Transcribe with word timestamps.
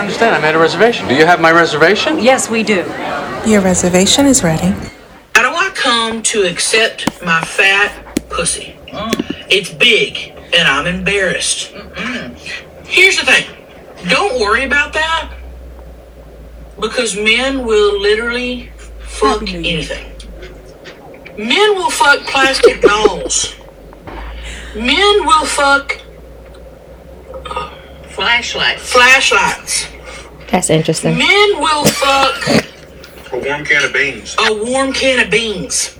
understand. 0.00 0.34
I 0.34 0.40
made 0.40 0.54
a 0.54 0.58
reservation. 0.58 1.08
Do 1.08 1.14
you 1.14 1.26
have 1.26 1.40
my 1.40 1.52
reservation? 1.52 2.18
Yes, 2.18 2.50
we 2.50 2.62
do. 2.62 2.84
Your 3.46 3.60
reservation 3.60 4.26
is 4.26 4.42
ready. 4.42 4.74
How 5.34 5.42
do 5.42 5.54
I 5.54 5.70
come 5.74 6.22
to 6.22 6.42
accept 6.42 7.22
my 7.24 7.40
fat 7.42 8.20
pussy? 8.28 8.76
It's 9.48 9.72
big, 9.72 10.32
and 10.56 10.68
I'm 10.68 10.86
embarrassed. 10.86 11.72
Here's 12.84 13.18
the 13.18 13.24
thing 13.26 13.44
don't 14.08 14.40
worry 14.40 14.64
about 14.64 14.92
that 14.94 15.32
because 16.80 17.14
men 17.16 17.66
will 17.66 18.00
literally 18.00 18.70
fuck 19.00 19.40
Happy 19.40 19.52
New 19.52 19.60
Year. 19.60 19.78
anything. 19.78 20.06
Men 21.36 21.74
will 21.74 21.90
fuck 21.90 22.20
plastic 22.20 22.80
dolls. 22.80 23.54
Men 24.74 25.26
will 25.26 25.44
fuck 25.44 26.00
Flashlights. 28.10 28.92
flashlights. 28.92 29.86
That's 30.50 30.68
interesting. 30.70 31.16
Men 31.16 31.58
will 31.60 31.84
fuck 31.84 32.64
A 33.32 33.38
warm 33.38 33.64
can 33.64 33.84
of 33.84 33.92
beans. 33.92 34.34
a 34.38 34.52
warm 34.64 34.92
can 34.92 35.20
of 35.24 35.30
beans. 35.30 35.96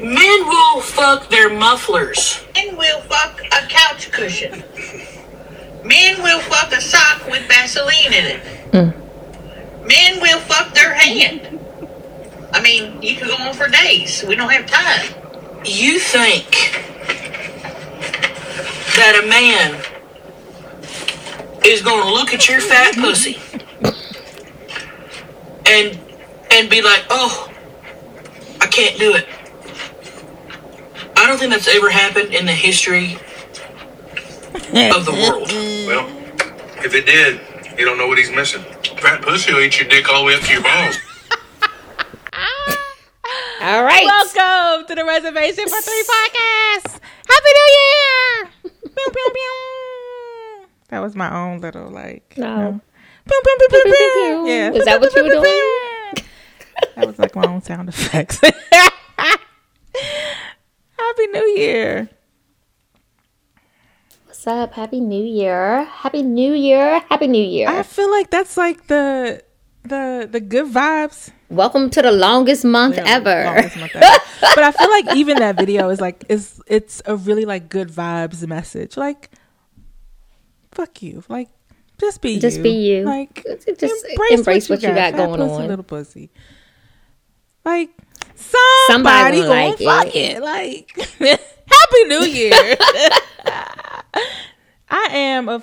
Men 0.00 0.46
will 0.46 0.80
fuck 0.80 1.28
their 1.28 1.50
mufflers. 1.50 2.42
Men 2.54 2.76
will 2.76 3.00
fuck 3.02 3.40
a 3.52 3.66
couch 3.68 4.10
cushion. 4.12 4.62
Men 5.84 6.22
will 6.22 6.40
fuck 6.40 6.72
a 6.72 6.80
sock 6.80 7.26
with 7.26 7.42
Vaseline 7.48 8.06
in 8.12 8.24
it. 8.24 8.40
Hmm. 8.72 9.86
Men 9.86 10.20
will 10.20 10.38
fuck 10.40 10.72
their 10.74 10.94
hand. 10.94 11.58
I 12.52 12.62
mean, 12.62 13.02
you 13.02 13.16
can 13.16 13.28
go 13.28 13.34
on 13.36 13.54
for 13.54 13.68
days. 13.68 14.24
We 14.26 14.34
don't 14.34 14.50
have 14.50 14.66
time. 14.66 15.14
You 15.64 15.98
think 15.98 16.46
that 18.98 19.14
a 19.22 19.26
man 19.28 19.78
is 21.64 21.82
going 21.82 22.02
to 22.02 22.12
look 22.12 22.34
at 22.34 22.48
your 22.48 22.60
fat 22.60 22.96
pussy 22.96 23.38
and 25.66 25.98
and 26.50 26.68
be 26.68 26.82
like, 26.82 27.04
"Oh, 27.08 27.48
I 28.60 28.66
can't 28.66 28.98
do 28.98 29.14
it." 29.14 29.28
I 31.16 31.26
don't 31.26 31.38
think 31.38 31.52
that's 31.52 31.68
ever 31.68 31.90
happened 31.90 32.34
in 32.34 32.44
the 32.46 32.52
history 32.52 33.14
of 34.54 35.04
the 35.04 35.12
world. 35.12 35.48
Well, 35.86 36.08
if 36.84 36.92
it 36.94 37.06
did, 37.06 37.40
you 37.78 37.84
don't 37.84 37.98
know 37.98 38.08
what 38.08 38.18
he's 38.18 38.32
missing. 38.32 38.62
Fat 38.98 39.22
pussy 39.22 39.52
will 39.52 39.60
eat 39.60 39.78
your 39.78 39.88
dick 39.88 40.08
all 40.08 40.22
the 40.22 40.26
way 40.26 40.34
up 40.34 40.40
to 40.42 40.52
your 40.52 40.62
balls. 40.62 40.98
All 43.60 43.84
right. 43.84 44.04
Welcome 44.04 44.86
to 44.88 44.94
the 44.94 45.04
Reservation 45.04 45.68
for 45.68 45.80
Three 45.80 46.04
podcast. 46.04 47.00
Happy 47.28 47.50
New 47.54 47.68
Year! 47.78 48.57
That 50.88 51.00
was 51.00 51.14
my 51.14 51.32
own 51.34 51.60
little 51.60 51.90
like. 51.90 52.34
No. 52.36 52.80
you 53.30 53.68
know. 53.84 54.46
Yeah. 54.46 54.72
Is 54.72 54.84
that 54.86 55.00
what 55.00 55.14
you 55.14 55.22
were 55.22 55.30
doing? 55.30 55.62
That 56.94 57.06
was 57.08 57.18
like 57.18 57.34
my 57.34 57.42
own 57.44 57.60
sound 57.62 57.88
effects. 57.88 58.40
Happy 58.40 58.56
New 61.32 61.44
Year! 61.56 62.08
What's 64.26 64.46
up? 64.46 64.74
Happy 64.74 65.00
New 65.00 65.24
Year. 65.24 65.82
Happy 65.84 66.22
New 66.22 66.52
Year. 66.54 67.00
Happy 67.08 67.26
New 67.26 67.42
Year. 67.42 67.68
I 67.68 67.82
feel 67.82 68.08
like 68.10 68.30
that's 68.30 68.56
like 68.56 68.86
the 68.86 69.42
the 69.82 70.28
the 70.30 70.38
good 70.40 70.72
vibes. 70.72 71.32
Welcome 71.50 71.88
to 71.90 72.02
the 72.02 72.12
longest 72.12 72.64
month 72.64 72.98
ever. 72.98 73.44
longest 73.44 73.76
month 73.78 73.96
ever. 73.96 74.18
but 74.40 74.58
I 74.64 74.72
feel 74.72 74.90
like 74.90 75.16
even 75.16 75.38
that 75.38 75.56
video 75.56 75.88
is 75.88 75.98
like 76.00 76.24
is 76.28 76.60
it's 76.66 77.00
a 77.06 77.16
really 77.16 77.46
like 77.46 77.70
good 77.70 77.88
vibes 77.88 78.46
message. 78.46 78.98
Like 78.98 79.30
fuck 80.72 81.02
you. 81.02 81.24
Like 81.28 81.48
just 81.98 82.20
be 82.20 82.32
you. 82.32 82.40
Just 82.40 82.58
you. 82.58 82.62
be 82.62 82.70
you. 82.70 83.04
Like 83.04 83.46
Just 83.78 84.06
embrace 84.30 84.68
what 84.68 84.82
you 84.82 84.88
got 84.88 85.12
Fat 85.12 85.16
going 85.16 85.40
pussy, 85.40 85.62
on. 85.62 85.68
Little 85.68 85.84
pussy. 85.84 86.30
Like 87.64 87.90
Somebody 88.34 89.38
somebody, 89.38 89.40
gonna 89.40 89.48
like 89.48 89.78
fuck 89.78 90.14
it. 90.14 90.36
it. 90.36 90.42
Like 90.42 90.92
Happy 91.18 92.04
New 92.08 92.24
Year. 92.24 92.76
I 94.90 95.08
am 95.12 95.48
a 95.48 95.62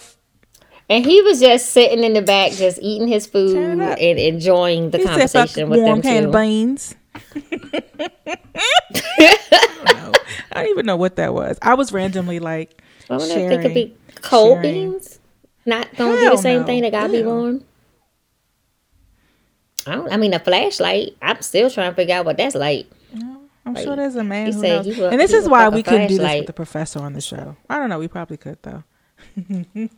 And 0.90 1.06
he 1.06 1.22
was 1.22 1.40
just 1.40 1.72
sitting 1.72 2.04
in 2.04 2.14
the 2.14 2.22
back, 2.22 2.52
just 2.52 2.80
eating 2.82 3.08
his 3.08 3.26
food 3.26 3.56
and 3.58 3.82
enjoying 4.20 4.92
the 4.92 5.00
he 5.00 5.04
conversation 5.06 5.70
with 5.70 5.80
warm 5.82 6.02
them 6.02 6.26
too. 6.26 6.32
beans. 6.32 6.96
I 7.16 7.22
don't. 9.88 10.18
I 10.52 10.62
don't 10.64 10.70
even 10.70 10.86
know 10.86 10.96
what 10.96 11.16
that 11.16 11.34
was. 11.34 11.58
I 11.62 11.74
was 11.74 11.92
randomly 11.92 12.40
like 12.40 12.82
I 13.10 13.18
wonder 13.18 13.26
if 13.26 13.32
sharing. 13.32 13.50
they 13.50 13.62
could 13.64 13.74
be 13.74 13.96
cold 14.22 14.62
sharing. 14.64 14.92
beans. 14.92 15.20
Not 15.66 15.94
gonna 15.96 16.16
do 16.18 16.22
Hell 16.22 16.36
the 16.36 16.42
same 16.42 16.62
no. 16.62 16.66
thing 16.68 16.82
that 16.84 16.92
gotta 16.92 17.12
be 17.12 17.20
Ew. 17.20 17.26
warm. 17.26 17.64
I 19.88 19.96
don't. 19.96 20.12
I 20.14 20.18
mean, 20.18 20.34
a 20.34 20.40
flashlight. 20.40 21.16
I'm 21.22 21.42
still 21.42 21.70
trying 21.70 21.92
to 21.92 21.96
figure 21.96 22.16
out 22.16 22.26
what 22.26 22.38
that's 22.38 22.56
like. 22.56 22.88
I'm 23.68 23.74
Like, 23.74 23.84
sure 23.84 23.96
there's 23.96 24.16
a 24.16 24.24
man 24.24 24.54
who 24.54 24.62
knows. 24.62 24.86
will- 24.98 25.10
and 25.10 25.20
this 25.20 25.34
is 25.34 25.50
why 25.50 25.70
we 25.70 25.82
couldn't 25.82 26.08
do 26.10 26.20
this 26.20 26.36
with 26.38 26.46
the 26.48 26.54
professor 26.54 27.00
on 27.00 27.14
the 27.14 27.22
show. 27.22 27.56
I 27.68 27.80
don't 27.80 27.90
know. 27.90 27.98
We 27.98 28.08
probably 28.08 28.38
could 28.38 28.60
though. 28.62 28.84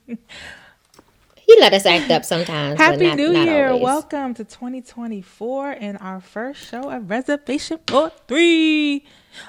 He 1.48 1.56
let 1.62 1.74
us 1.74 1.86
act 1.86 2.12
up 2.12 2.26
sometimes. 2.26 2.78
Happy 2.78 3.06
not- 3.08 3.16
New 3.16 3.32
not 3.32 3.48
Year! 3.48 3.68
always. 3.70 3.82
Welcome 3.84 4.34
to 4.34 4.44
2024 4.44 5.72
and 5.80 5.98
our 6.02 6.20
first 6.20 6.68
show 6.68 6.90
of 6.90 7.10
Reservation 7.10 7.80
for 7.88 8.12
Three. 8.28 9.06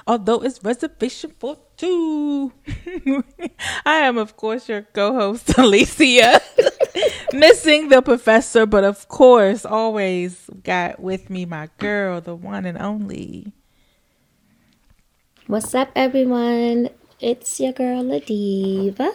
Although 0.07 0.39
it's 0.43 0.63
Reservation 0.63 1.33
for 1.37 1.57
Two. 1.75 2.53
I 3.85 3.97
am, 3.97 4.17
of 4.17 4.37
course, 4.37 4.69
your 4.69 4.83
co-host 4.83 5.49
Alicia. 5.57 6.39
Missing 7.33 7.89
the 7.89 8.01
professor, 8.01 8.65
but 8.65 8.85
of 8.85 9.09
course, 9.09 9.65
always 9.65 10.49
got 10.63 11.01
with 11.01 11.29
me 11.29 11.45
my 11.45 11.67
girl, 11.79 12.21
the 12.21 12.33
one 12.33 12.65
and 12.65 12.77
only. 12.77 13.51
What's 15.47 15.75
up, 15.75 15.89
everyone? 15.97 16.91
It's 17.19 17.59
your 17.59 17.73
girl 17.73 18.03
Ladiva. 18.05 19.11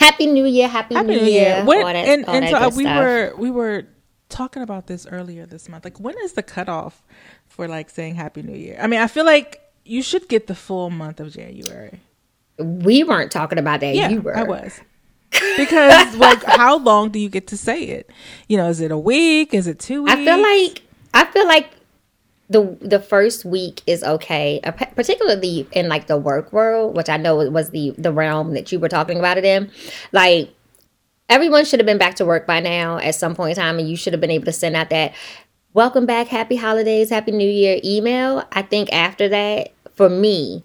Happy 0.00 0.26
New 0.26 0.46
Year! 0.46 0.66
Happy, 0.66 0.94
Happy 0.94 1.08
New 1.08 1.20
Year! 1.20 1.62
When, 1.64 1.84
that, 1.84 1.94
and 1.94 2.26
and 2.26 2.48
so 2.48 2.74
we 2.74 2.84
stuff. 2.84 2.98
were 2.98 3.34
we 3.36 3.50
were 3.50 3.86
talking 4.30 4.62
about 4.62 4.86
this 4.86 5.06
earlier 5.06 5.44
this 5.44 5.68
month. 5.68 5.84
Like, 5.84 6.00
when 6.00 6.16
is 6.24 6.32
the 6.32 6.42
cutoff 6.42 7.02
for 7.48 7.68
like 7.68 7.90
saying 7.90 8.14
Happy 8.14 8.40
New 8.42 8.56
Year? 8.56 8.78
I 8.80 8.86
mean, 8.86 9.00
I 9.00 9.06
feel 9.06 9.26
like 9.26 9.60
you 9.84 10.02
should 10.02 10.26
get 10.28 10.46
the 10.46 10.54
full 10.54 10.88
month 10.88 11.20
of 11.20 11.32
January. 11.32 12.00
we 12.58 13.04
weren't 13.04 13.30
talking 13.30 13.58
about 13.58 13.80
that. 13.80 13.94
Yeah, 13.94 14.08
you 14.08 14.22
were. 14.22 14.34
I 14.34 14.44
was. 14.44 14.80
Because 15.58 16.16
like, 16.16 16.42
how 16.44 16.78
long 16.78 17.10
do 17.10 17.18
you 17.18 17.28
get 17.28 17.46
to 17.48 17.58
say 17.58 17.84
it? 17.84 18.08
You 18.48 18.56
know, 18.56 18.68
is 18.68 18.80
it 18.80 18.90
a 18.90 18.98
week? 18.98 19.52
Is 19.52 19.66
it 19.66 19.78
two 19.78 20.04
weeks? 20.04 20.16
I 20.16 20.24
feel 20.24 20.40
like 20.40 20.82
I 21.12 21.24
feel 21.26 21.46
like 21.46 21.70
the 22.50 22.76
the 22.80 22.98
first 22.98 23.44
week 23.44 23.80
is 23.86 24.02
okay, 24.02 24.60
particularly 24.96 25.66
in 25.72 25.88
like 25.88 26.08
the 26.08 26.18
work 26.18 26.52
world, 26.52 26.96
which 26.96 27.08
I 27.08 27.16
know 27.16 27.36
was 27.48 27.70
the 27.70 27.94
the 27.96 28.12
realm 28.12 28.54
that 28.54 28.72
you 28.72 28.80
were 28.80 28.88
talking 28.88 29.18
about 29.18 29.38
it 29.38 29.44
in. 29.44 29.70
Like 30.12 30.52
everyone 31.28 31.64
should 31.64 31.78
have 31.78 31.86
been 31.86 31.96
back 31.96 32.16
to 32.16 32.26
work 32.26 32.46
by 32.46 32.58
now 32.58 32.98
at 32.98 33.14
some 33.14 33.36
point 33.36 33.56
in 33.56 33.62
time, 33.62 33.78
and 33.78 33.88
you 33.88 33.96
should 33.96 34.12
have 34.12 34.20
been 34.20 34.32
able 34.32 34.46
to 34.46 34.52
send 34.52 34.74
out 34.74 34.90
that 34.90 35.14
welcome 35.74 36.06
back, 36.06 36.26
happy 36.26 36.56
holidays, 36.56 37.08
happy 37.08 37.30
new 37.30 37.48
year 37.48 37.80
email. 37.84 38.44
I 38.52 38.62
think 38.62 38.92
after 38.92 39.28
that, 39.28 39.72
for 39.94 40.10
me. 40.10 40.64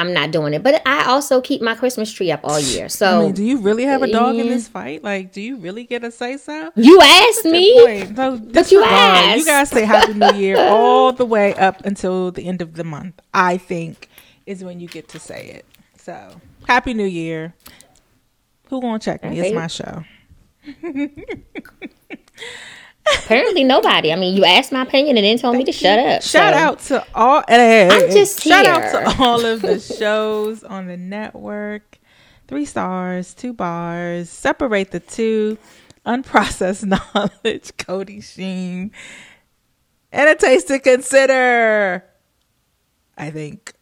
I'm 0.00 0.12
not 0.12 0.30
doing 0.30 0.54
it, 0.54 0.62
but 0.62 0.82
I 0.86 1.04
also 1.06 1.40
keep 1.40 1.60
my 1.60 1.74
Christmas 1.74 2.10
tree 2.10 2.30
up 2.32 2.40
all 2.42 2.58
year. 2.58 2.88
So 2.88 3.20
I 3.20 3.22
mean, 3.24 3.32
do 3.32 3.44
you 3.44 3.58
really 3.58 3.84
have 3.84 4.02
a 4.02 4.10
dog 4.10 4.36
in 4.36 4.48
this 4.48 4.66
fight? 4.66 5.04
Like, 5.04 5.32
do 5.32 5.40
you 5.40 5.56
really 5.58 5.84
get 5.84 6.02
a 6.04 6.10
say 6.10 6.36
so? 6.36 6.72
you 6.74 7.00
asked 7.00 7.44
me. 7.44 8.06
So 8.06 8.12
But 8.12 8.32
you 8.32 8.38
disregard. 8.52 8.70
You 8.70 8.82
asked. 8.82 9.46
guys 9.46 9.70
say 9.70 9.84
Happy 9.84 10.14
New 10.14 10.32
Year 10.32 10.56
all 10.70 11.12
the 11.12 11.26
way 11.26 11.54
up 11.54 11.84
until 11.84 12.30
the 12.32 12.46
end 12.46 12.62
of 12.62 12.74
the 12.74 12.84
month. 12.84 13.20
I 13.34 13.58
think 13.58 14.08
is 14.46 14.64
when 14.64 14.80
you 14.80 14.88
get 14.88 15.08
to 15.08 15.18
say 15.18 15.46
it. 15.48 15.66
So 15.96 16.40
Happy 16.66 16.94
New 16.94 17.04
Year. 17.04 17.54
Who 18.68 18.80
gonna 18.80 18.98
check 18.98 19.22
me? 19.24 19.38
It's 19.40 19.54
my 19.54 19.66
show. 19.66 20.04
Apparently 23.18 23.64
nobody. 23.64 24.12
I 24.12 24.16
mean, 24.16 24.36
you 24.36 24.44
asked 24.44 24.72
my 24.72 24.82
opinion 24.82 25.16
and 25.16 25.24
then 25.24 25.38
told 25.38 25.56
me 25.56 25.64
to 25.64 25.72
shut 25.72 25.98
up. 25.98 26.22
Shout 26.22 26.54
so- 26.54 26.58
out 26.58 26.78
to 27.04 27.06
all. 27.14 27.42
I'm 27.48 28.10
just 28.10 28.42
shout 28.42 28.64
here. 28.64 28.74
out 28.74 29.14
to 29.16 29.22
all 29.22 29.44
of 29.44 29.62
the 29.62 29.78
shows 29.78 30.64
on 30.64 30.86
the 30.86 30.96
network. 30.96 31.98
Three 32.48 32.64
stars, 32.64 33.32
two 33.34 33.52
bars. 33.52 34.28
Separate 34.28 34.90
the 34.90 35.00
two. 35.00 35.58
Unprocessed 36.04 36.84
knowledge. 37.44 37.76
Cody 37.76 38.20
Sheen. 38.20 38.90
And 40.12 40.28
a 40.28 40.34
taste 40.34 40.68
to 40.68 40.78
consider. 40.80 42.04
I 43.16 43.30
think. 43.30 43.74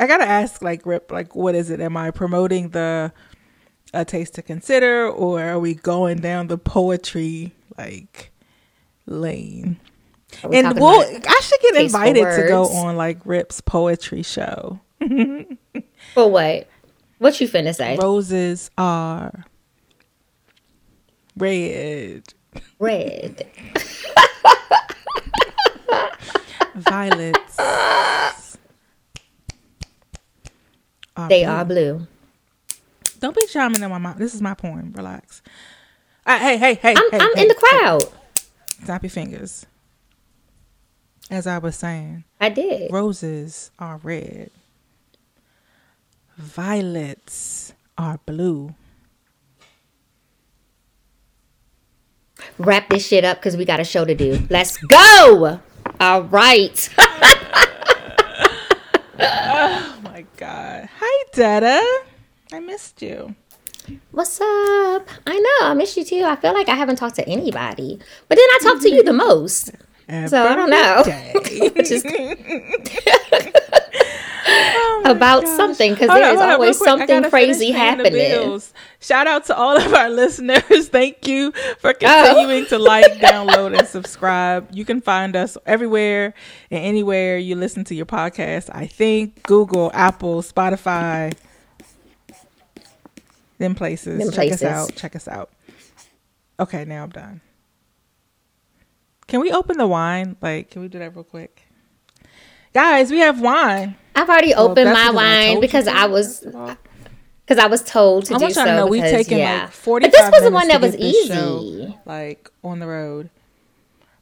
I 0.00 0.06
gotta 0.06 0.24
ask, 0.26 0.62
like, 0.62 0.86
Rip, 0.86 1.10
like, 1.10 1.34
what 1.34 1.54
is 1.54 1.70
it? 1.70 1.80
Am 1.80 1.96
I 1.96 2.10
promoting 2.10 2.70
the 2.70 3.12
a 3.94 4.04
taste 4.04 4.34
to 4.34 4.42
consider, 4.42 5.08
or 5.08 5.40
are 5.40 5.58
we 5.58 5.74
going 5.74 6.18
down 6.18 6.48
the 6.48 6.58
poetry 6.58 7.52
like 7.78 8.32
lane? 9.06 9.78
And 10.42 10.78
well, 10.78 11.00
I 11.00 11.40
should 11.42 11.60
get 11.60 11.76
invited 11.76 12.22
to 12.22 12.46
go 12.48 12.64
on 12.64 12.96
like 12.96 13.18
Rip's 13.24 13.60
poetry 13.60 14.22
show. 14.22 14.80
for 16.14 16.30
what? 16.30 16.68
What 17.18 17.40
you 17.40 17.48
finna 17.48 17.74
say? 17.74 17.96
Roses 17.96 18.70
are 18.76 19.44
red. 21.36 22.34
Red. 22.78 23.46
Violets. 26.74 27.56
They 31.28 31.42
blue. 31.42 31.50
are 31.52 31.64
blue. 31.64 32.06
Don't 33.18 33.34
be 33.34 33.44
chiming 33.46 33.82
in 33.82 33.90
my 33.90 33.98
mouth. 33.98 34.18
This 34.18 34.34
is 34.34 34.40
my 34.40 34.54
poem. 34.54 34.92
Relax. 34.96 35.42
Uh, 36.28 36.38
hey, 36.38 36.58
hey, 36.58 36.74
hey. 36.74 36.94
I'm 36.94 37.10
hey, 37.10 37.18
I'm 37.18 37.34
hey, 37.36 37.42
in 37.42 37.48
the 37.48 37.54
crowd. 37.54 38.04
Snap 38.84 39.02
your 39.02 39.08
fingers. 39.08 39.64
As 41.30 41.46
I 41.46 41.56
was 41.56 41.74
saying, 41.74 42.24
I 42.38 42.50
did. 42.50 42.92
roses 42.92 43.70
are 43.78 43.96
red. 44.02 44.50
Violets 46.36 47.72
are 47.96 48.20
blue. 48.26 48.74
Wrap 52.58 52.90
this 52.90 53.06
shit 53.06 53.24
up 53.24 53.38
because 53.38 53.56
we 53.56 53.64
got 53.64 53.80
a 53.80 53.84
show 53.84 54.04
to 54.04 54.14
do. 54.14 54.46
Let's 54.50 54.76
go. 54.76 55.60
All 55.98 56.22
right. 56.24 56.88
Oh 59.20 59.98
my 60.04 60.24
god. 60.36 60.88
Hi, 61.00 61.24
Dada. 61.32 61.82
I 62.52 62.60
missed 62.60 63.02
you. 63.02 63.34
What's 64.10 64.40
up? 64.40 65.08
I 65.26 65.38
know 65.38 65.68
I 65.68 65.74
miss 65.74 65.96
you 65.96 66.04
too. 66.04 66.24
I 66.24 66.36
feel 66.36 66.52
like 66.52 66.68
I 66.68 66.74
haven't 66.74 66.96
talked 66.96 67.16
to 67.16 67.28
anybody, 67.28 67.98
but 68.28 68.36
then 68.36 68.46
I 68.50 68.58
talk 68.62 68.80
to 68.82 68.90
you 68.90 69.02
the 69.02 69.12
most. 69.12 69.72
So 70.26 70.42
I 70.42 70.54
don't 70.54 70.70
know. 70.70 71.02
Just 71.82 72.06
Oh 74.50 75.02
about 75.04 75.44
gosh. 75.44 75.56
something 75.56 75.92
because 75.92 76.10
Hold 76.10 76.22
there 76.22 76.30
on, 76.30 76.36
is 76.36 76.40
on, 76.40 76.50
always 76.50 76.80
real 76.80 76.96
quick. 76.96 77.02
I 77.02 77.06
something 77.06 77.30
crazy 77.30 77.72
finish 77.72 77.78
paying 77.78 77.98
the 77.98 78.04
happening. 78.04 78.62
Shout 79.00 79.26
out 79.26 79.44
to 79.46 79.56
all 79.56 79.76
of 79.76 79.92
our 79.94 80.10
listeners. 80.22 80.88
Thank 80.88 81.26
you 81.26 81.52
for 81.78 81.90
oh. 81.90 81.94
continuing 81.94 82.66
to 82.66 82.78
like, 82.78 83.12
download, 83.14 83.78
and 83.78 83.86
subscribe. 83.86 84.68
You 84.72 84.84
can 84.84 85.00
find 85.00 85.36
us 85.36 85.56
everywhere 85.66 86.34
and 86.70 86.84
anywhere 86.84 87.38
you 87.38 87.56
listen 87.56 87.84
to 87.84 87.94
your 87.94 88.06
podcast. 88.06 88.70
I 88.72 88.86
think 88.86 89.42
Google, 89.44 89.90
Apple, 89.94 90.42
Spotify, 90.42 91.34
them 93.58 93.74
places. 93.74 94.18
Them 94.18 94.28
Check 94.28 94.34
places. 94.48 94.62
us 94.62 94.90
out. 94.90 94.94
Check 94.96 95.16
us 95.16 95.28
out. 95.28 95.50
Okay, 96.60 96.84
now 96.84 97.04
I'm 97.04 97.10
done. 97.10 97.40
Can 99.26 99.40
we 99.40 99.52
open 99.52 99.76
the 99.78 99.86
wine? 99.86 100.36
Like, 100.40 100.70
can 100.70 100.82
we 100.82 100.88
do 100.88 100.98
that 100.98 101.14
real 101.14 101.24
quick? 101.24 101.62
Guys, 102.72 103.10
we 103.10 103.18
have 103.18 103.40
wine. 103.40 103.96
I've 104.14 104.28
already 104.28 104.54
Well, 104.54 104.70
opened 104.70 104.90
my 104.92 105.10
because 105.10 105.14
wine 105.14 105.60
because 105.60 105.86
I 105.88 106.06
was 106.06 106.26
first 106.40 106.46
of 106.46 106.56
all. 106.56 106.76
because 107.46 107.62
I 107.62 107.66
was 107.66 107.82
told 107.82 108.26
to 108.26 108.34
I 108.34 108.38
do 108.38 108.50
so. 108.50 108.64
to 108.64 108.76
know 108.76 108.86
we've 108.86 109.02
taken 109.02 109.38
yeah. 109.38 109.62
like 109.64 109.72
45 109.72 110.10
But 110.12 110.16
this 110.18 110.30
was 110.32 110.42
the 110.42 110.50
one 110.50 110.68
that 110.68 110.80
was 110.80 110.96
this 110.96 111.26
show, 111.28 111.60
easy. 111.60 111.98
like 112.04 112.50
on 112.64 112.78
the 112.78 112.86
road. 112.86 113.30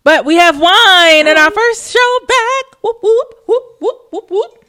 But 0.05 0.25
we 0.25 0.37
have 0.37 0.61
wine 0.61 1.27
in 1.27 1.37
our 1.37 1.51
first 1.51 1.93
show 1.93 2.19
back. 2.29 2.83
Whoop 2.83 2.99
whoop 3.03 3.35
whoop 3.47 3.63
whoop 3.81 3.97
whoop 4.13 4.31
whoop. 4.31 4.65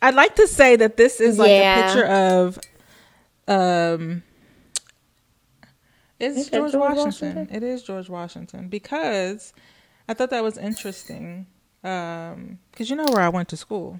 I'd 0.00 0.14
like 0.14 0.34
to 0.36 0.46
say 0.46 0.76
that 0.76 0.96
this 0.96 1.20
is 1.20 1.38
like 1.38 1.48
Yeah. 1.48 1.78
a 1.78 1.84
picture 1.86 2.06
of 2.06 2.58
um 3.48 4.22
it's 6.20 6.48
George, 6.50 6.72
George 6.72 6.96
Washington. 6.96 7.36
Washington? 7.36 7.56
It 7.56 7.62
is 7.64 7.82
George 7.82 8.08
Washington 8.08 8.68
because 8.68 9.52
I 10.08 10.14
thought 10.14 10.30
that 10.30 10.44
was 10.44 10.56
interesting. 10.56 11.46
Um, 11.82 12.58
because 12.70 12.90
you 12.90 12.94
know 12.96 13.06
where 13.10 13.22
I 13.22 13.28
went 13.28 13.48
to 13.48 13.56
school, 13.56 13.98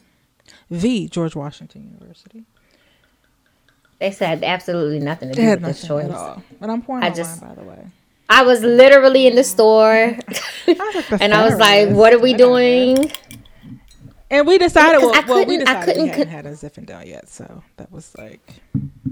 the 0.71 1.09
George 1.09 1.35
Washington 1.35 1.83
University. 1.85 2.45
They 3.99 4.13
said 4.13 4.45
absolutely 4.45 5.01
nothing 5.01 5.33
to 5.33 5.41
It 5.41 5.45
do 5.45 5.51
with 5.51 5.63
this 5.63 5.87
choice. 5.87 6.05
at 6.05 6.11
all. 6.13 6.43
But 6.61 6.71
I'm 6.71 6.83
pouring 6.83 7.03
I 7.05 7.11
just- 7.11 7.43
wine, 7.43 7.55
by 7.57 7.61
the 7.63 7.69
way. 7.69 7.87
I 8.29 8.43
was 8.45 8.63
literally 8.63 9.27
in 9.27 9.35
the 9.35 9.45
store, 9.45 10.17
like 10.67 10.77
the 11.09 11.19
and 11.21 11.35
I 11.35 11.45
was 11.45 11.59
like, 11.59 11.91
"What 11.91 12.15
are 12.15 12.19
we 12.19 12.33
I 12.33 12.37
doing?" 12.39 13.13
And 14.33 14.47
we 14.47 14.57
decided, 14.57 15.01
Because 15.01 15.13
well, 15.13 15.23
I 15.23 15.29
well 15.29 15.39
we 15.47 15.59
couldn't- 15.59 15.69
I 15.69 15.81
decided 15.81 16.03
we 16.03 16.09
couldn't 16.09 16.29
hadn't 16.29 16.45
had 16.45 16.47
a 16.47 16.53
Zinfandel 16.57 17.07
yet, 17.07 17.29
so 17.29 17.63
that 17.77 17.93
was 17.93 18.13
like, 18.17 18.41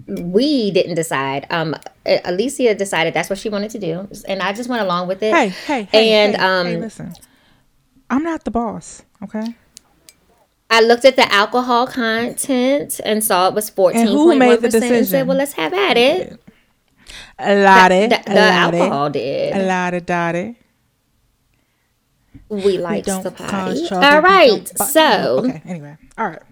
We 0.09 0.71
didn't 0.71 0.95
decide. 0.95 1.47
Um, 1.51 1.77
Alicia 2.25 2.75
decided 2.75 3.13
that's 3.15 3.29
what 3.29 3.39
she 3.39 3.51
wanted 3.51 3.71
to 3.73 3.79
do, 3.79 4.09
and 4.27 4.41
I 4.41 4.53
just 4.55 4.69
went 4.71 4.83
along 4.83 5.09
with 5.09 5.23
it. 5.23 5.33
hey, 5.35 5.49
hey, 5.51 5.83
hey, 5.93 6.13
And, 6.25 6.37
hey, 6.37 6.43
um, 6.43 6.67
hey, 6.67 6.77
listen, 6.79 7.13
I'm 8.09 8.23
not 8.23 8.45
the 8.45 8.51
boss, 8.51 9.03
okay? 9.23 9.55
I 10.71 10.81
looked 10.81 11.05
at 11.05 11.17
the 11.17 11.31
alcohol 11.33 11.87
content 11.87 13.01
and 13.05 13.23
saw 13.23 13.49
it 13.49 13.55
was 13.55 13.69
fourteen 13.69 14.07
who 14.07 14.37
made 14.37 14.61
the 14.61 14.69
percent, 14.69 14.85
and 14.95 15.07
said, 15.07 15.27
"Well, 15.27 15.37
let's 15.37 15.53
have 15.55 15.75
at 15.75 15.97
it." 15.97 16.41
A 17.41 17.63
lot 17.63 17.91
of, 17.91 18.09
The, 18.11 18.23
the 18.25 18.39
alcohol 18.39 19.11
did. 19.11 19.57
a 19.57 19.67
lot 19.67 19.95
of 19.95 20.07
dotty. 20.07 20.57
We 22.51 22.79
liked 22.79 23.07
Don't 23.07 23.23
the 23.23 23.31
party. 23.31 23.89
All 23.93 24.23
we 24.23 24.61
bu- 24.61 24.85
so 24.85 25.39
okay, 25.45 25.63
anyway, 25.67 25.97
all 26.19 26.27
right. 26.29 26.43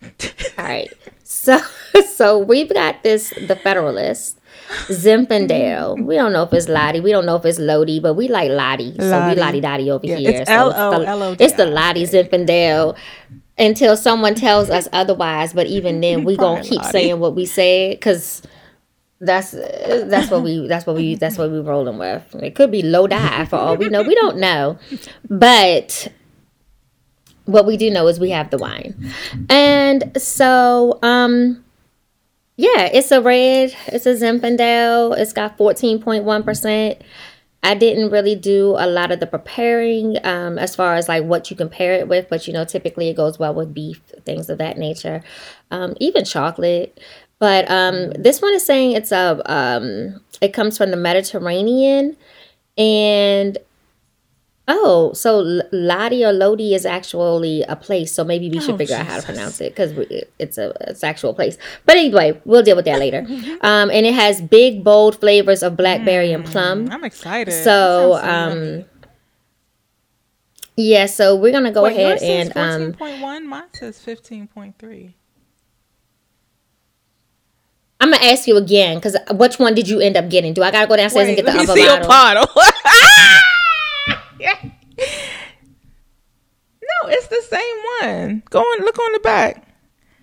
all 0.58 0.64
right, 0.64 0.88
so 1.24 1.58
so 2.14 2.38
we've 2.38 2.72
got 2.72 3.02
this 3.02 3.30
the 3.30 3.56
Federalist, 3.56 4.38
Zinfandel. 4.86 6.00
We 6.06 6.14
don't 6.14 6.32
know 6.32 6.44
if 6.44 6.52
it's 6.52 6.68
Lottie. 6.68 7.00
We 7.00 7.10
don't 7.10 7.26
know 7.26 7.36
if 7.36 7.44
it's 7.44 7.58
Lodi, 7.58 7.98
but 8.00 8.14
we 8.14 8.28
like 8.28 8.50
Lottie, 8.50 8.94
so 8.98 9.26
we 9.28 9.34
Lottie 9.34 9.60
Dottie 9.60 9.90
over 9.90 10.06
Yeah, 10.06 10.16
here. 10.16 10.40
it's 10.42 10.48
So 10.50 10.54
L-O-L-O-D-I. 10.54 11.44
It's 11.44 11.54
the 11.54 11.66
Lottie 11.66 12.04
Zinfandel. 12.04 12.96
Until 13.60 13.96
someone 13.96 14.36
tells 14.36 14.70
us 14.70 14.86
otherwise, 14.92 15.52
but 15.52 15.66
even 15.66 16.00
then, 16.00 16.22
we 16.22 16.36
gonna 16.36 16.62
keep 16.62 16.84
saying 16.84 17.18
what 17.18 17.34
we 17.34 17.44
said 17.44 17.90
because 17.98 18.40
that's 19.20 19.50
that's 19.52 20.30
what 20.30 20.42
we 20.42 20.66
that's 20.68 20.86
what 20.86 20.96
we 20.96 21.14
that's 21.14 21.38
what 21.38 21.50
we 21.50 21.60
rolling 21.60 21.98
with. 21.98 22.34
It 22.36 22.54
could 22.54 22.70
be 22.70 22.82
low 22.82 23.06
die 23.06 23.44
for 23.46 23.56
all 23.56 23.76
we 23.76 23.88
know. 23.88 24.02
We 24.02 24.14
don't 24.14 24.38
know, 24.38 24.78
but 25.28 26.08
what 27.44 27.66
we 27.66 27.76
do 27.76 27.90
know 27.90 28.06
is 28.08 28.20
we 28.20 28.30
have 28.30 28.50
the 28.50 28.58
wine, 28.58 29.12
and 29.48 30.12
so 30.20 30.98
um, 31.02 31.64
yeah, 32.56 32.90
it's 32.92 33.10
a 33.10 33.20
red. 33.20 33.74
It's 33.86 34.06
a 34.06 34.14
Zinfandel. 34.14 35.16
It's 35.18 35.32
got 35.32 35.56
fourteen 35.56 36.00
point 36.00 36.24
one 36.24 36.42
percent. 36.42 37.02
I 37.62 37.74
didn't 37.74 38.10
really 38.10 38.36
do 38.36 38.76
a 38.78 38.86
lot 38.86 39.10
of 39.10 39.18
the 39.18 39.26
preparing 39.26 40.16
um, 40.24 40.58
as 40.58 40.76
far 40.76 40.94
as 40.94 41.08
like 41.08 41.24
what 41.24 41.50
you 41.50 41.56
compare 41.56 41.94
it 41.94 42.06
with, 42.06 42.28
but 42.30 42.46
you 42.46 42.52
know, 42.52 42.64
typically 42.64 43.08
it 43.08 43.16
goes 43.16 43.38
well 43.38 43.52
with 43.52 43.74
beef, 43.74 44.00
things 44.24 44.48
of 44.48 44.58
that 44.58 44.78
nature, 44.78 45.22
um, 45.72 45.96
even 45.98 46.24
chocolate. 46.24 47.00
But 47.38 47.70
um, 47.70 48.10
this 48.12 48.42
one 48.42 48.52
is 48.54 48.64
saying 48.66 48.92
it's 48.92 49.12
a 49.12 49.40
um, 49.46 50.20
it 50.40 50.52
comes 50.52 50.76
from 50.76 50.90
the 50.90 50.96
Mediterranean, 50.96 52.16
and 52.76 53.58
oh, 54.66 55.12
so 55.12 55.62
Lodi 55.72 56.24
or 56.24 56.32
Lodi 56.32 56.74
is 56.74 56.84
actually 56.84 57.62
a 57.62 57.76
place. 57.76 58.12
So 58.12 58.24
maybe 58.24 58.50
we 58.50 58.60
should 58.60 58.74
Oh, 58.74 58.78
figure 58.78 58.96
out 58.96 59.06
how 59.06 59.20
to 59.20 59.22
pronounce 59.22 59.60
it 59.60 59.74
because 59.74 59.92
it's 60.38 60.58
a 60.58 60.72
it's 60.88 61.04
actual 61.04 61.32
place. 61.32 61.56
But 61.86 61.96
anyway, 61.96 62.40
we'll 62.44 62.62
deal 62.64 62.76
with 62.76 62.84
that 62.86 62.98
later. 62.98 63.24
Um, 63.60 63.90
and 63.90 64.06
it 64.06 64.14
has 64.14 64.40
big 64.40 64.84
bold 64.84 65.18
flavors 65.18 65.62
of 65.62 65.76
blackberry 65.76 66.32
and 66.32 66.44
plum. 66.44 66.88
I'm 66.90 67.04
excited. 67.04 67.52
So, 67.52 67.62
so 67.64 68.14
um, 68.14 68.84
yeah, 70.76 71.06
so 71.06 71.34
we're 71.34 71.52
gonna 71.52 71.72
go 71.72 71.82
Wait, 71.84 71.96
ahead 71.96 72.22
and 72.22 72.56
um, 72.56 72.92
14.1. 72.94 73.44
Mine 73.44 73.64
says 73.74 73.98
15.3. 74.04 75.14
I'm 78.00 78.12
gonna 78.12 78.24
ask 78.24 78.46
you 78.46 78.56
again 78.56 78.96
because 78.96 79.16
which 79.32 79.58
one 79.58 79.74
did 79.74 79.88
you 79.88 80.00
end 80.00 80.16
up 80.16 80.28
getting? 80.28 80.54
Do 80.54 80.62
I 80.62 80.70
gotta 80.70 80.86
go 80.86 80.96
downstairs 80.96 81.28
and 81.28 81.36
Wait, 81.36 81.44
get 81.44 81.52
the 81.52 81.58
let 81.58 81.66
me 81.66 81.72
other 81.72 81.74
see 81.74 81.84
your 81.84 82.00
bottle? 82.08 82.46
bottle. 82.46 82.62
no, 86.82 87.08
it's 87.08 87.26
the 87.26 87.42
same 87.48 87.76
one. 88.00 88.42
Go 88.50 88.64
and 88.76 88.84
look 88.84 88.98
on 88.98 89.12
the 89.12 89.20
back. 89.20 89.64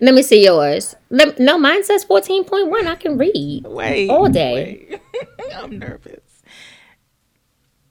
Let 0.00 0.14
me 0.14 0.22
see 0.22 0.44
yours. 0.44 0.94
Let, 1.10 1.38
no, 1.38 1.58
mine 1.58 1.84
says 1.84 2.04
14.1. 2.04 2.86
I 2.86 2.94
can 2.96 3.16
read. 3.16 3.64
Wait. 3.66 4.10
All 4.10 4.28
day. 4.28 4.86
wait. 4.90 5.00
I'm 5.54 5.78
nervous. 5.78 6.42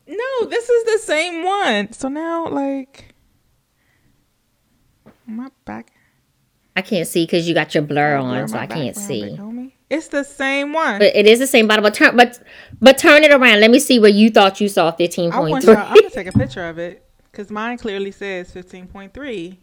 No, 0.07 0.45
this 0.47 0.69
is 0.69 0.83
the 0.83 0.99
same 0.99 1.43
one. 1.43 1.91
So 1.93 2.09
now, 2.09 2.47
like, 2.47 3.15
my 5.25 5.49
back. 5.65 5.91
I 6.75 6.81
can't 6.81 7.07
see 7.07 7.25
because 7.25 7.47
you 7.47 7.53
got 7.55 7.73
your 7.73 7.83
blur 7.83 8.17
blur 8.17 8.41
on, 8.41 8.47
so 8.47 8.57
I 8.57 8.67
can't 8.67 8.95
background, 8.95 8.97
see. 8.97 9.35
It's 9.89 10.07
the 10.07 10.23
same 10.23 10.73
one. 10.73 10.99
But 10.99 11.15
it 11.15 11.27
is 11.27 11.39
the 11.39 11.47
same 11.47 11.67
bottle. 11.67 11.83
But 11.83 11.93
turn, 11.93 12.17
but 12.17 12.39
but 12.81 12.97
turn 12.97 13.23
it 13.23 13.31
around. 13.31 13.59
Let 13.59 13.69
me 13.69 13.79
see 13.79 13.99
where 13.99 14.09
you 14.09 14.29
thought 14.31 14.59
you 14.59 14.67
saw 14.67 14.91
15.3. 14.91 15.31
I 15.31 15.39
want 15.39 15.63
y'all. 15.63 15.77
I'm 15.77 15.95
gonna 15.95 16.09
take 16.09 16.27
a 16.27 16.31
picture 16.31 16.67
of 16.67 16.79
it 16.79 17.07
because 17.31 17.51
mine 17.51 17.77
clearly 17.77 18.11
says 18.11 18.51
15.3. 18.51 19.57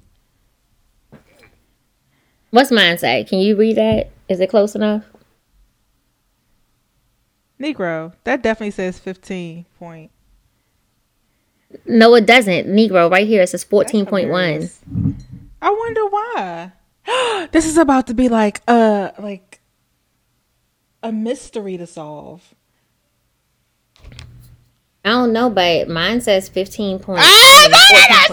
What's 2.51 2.71
mine 2.71 2.99
say? 2.99 3.25
Can 3.25 3.39
you 3.39 3.57
read 3.57 3.77
that? 3.77 4.11
Is 4.29 4.39
it 4.39 4.51
close 4.51 4.75
enough? 4.75 5.05
Negro. 7.61 8.13
That 8.25 8.43
definitely 8.43 8.73
says 8.73 8.99
15 8.99 9.65
point. 9.79 10.11
No, 11.87 12.15
it 12.15 12.27
doesn't. 12.27 12.67
Negro, 12.69 13.11
right 13.11 13.27
here 13.27 13.43
it 13.43 13.49
says 13.49 13.65
14.1. 13.65 15.15
I 15.63 15.71
wonder 15.71 16.07
why. 16.07 16.73
this 17.53 17.67
is 17.67 17.79
about 17.79 18.07
to 18.09 18.15
be 18.15 18.29
like 18.29 18.61
uh 18.69 19.13
like 19.19 19.52
a 21.03 21.13
mystery 21.13 21.77
to 21.77 21.87
solve. 21.87 22.55
I 25.05 25.11
don't 25.11 25.33
know, 25.33 25.51
but 25.51 25.89
mine 25.89 26.21
says 26.21 26.49
fifteen 26.49 26.99
point 27.01 27.21
Ah, 27.23 28.27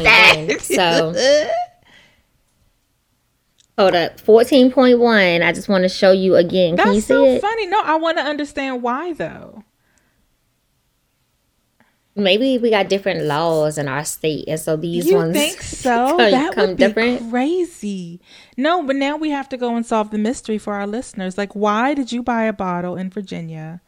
So 0.62 1.14
hold 3.78 3.96
up, 3.96 4.20
fourteen 4.20 4.72
point 4.72 5.00
one. 5.00 5.42
I 5.42 5.52
just 5.52 5.68
want 5.68 5.84
to 5.84 5.90
show 5.90 6.12
you 6.12 6.36
again. 6.36 6.78
Can 6.78 6.88
you 6.90 6.94
That's 7.02 7.06
see 7.08 7.14
so 7.14 7.26
it? 7.26 7.42
funny. 7.42 7.66
No, 7.68 7.82
I 7.84 7.96
want 7.96 8.18
to 8.18 8.24
understand 8.24 8.84
why 8.84 9.14
though. 9.14 9.64
Maybe 12.16 12.58
we 12.58 12.70
got 12.70 12.90
different 12.90 13.22
laws 13.24 13.78
in 13.78 13.88
our 13.88 14.04
state, 14.04 14.46
and 14.48 14.60
so 14.60 14.76
these 14.76 15.06
you 15.08 15.16
ones 15.16 15.34
think 15.34 15.62
so? 15.62 16.18
come- 16.18 16.32
that 16.32 16.54
come 16.54 16.68
would 16.70 16.78
be 16.78 16.84
different. 16.86 17.30
crazy. 17.32 18.20
No, 18.60 18.84
but 18.84 18.96
now 18.98 19.16
we 19.18 19.30
have 19.30 19.48
to 19.50 19.58
go 19.58 19.76
and 19.76 19.86
solve 19.86 20.12
the 20.12 20.18
mystery 20.18 20.58
for 20.58 20.74
our 20.76 20.86
listeners. 20.86 21.38
Like, 21.38 21.54
why 21.56 21.94
did 21.94 22.12
you 22.12 22.22
buy 22.22 22.44
a 22.44 22.54
bottle 22.54 22.96
in 22.98 23.10
Virginia 23.10 23.82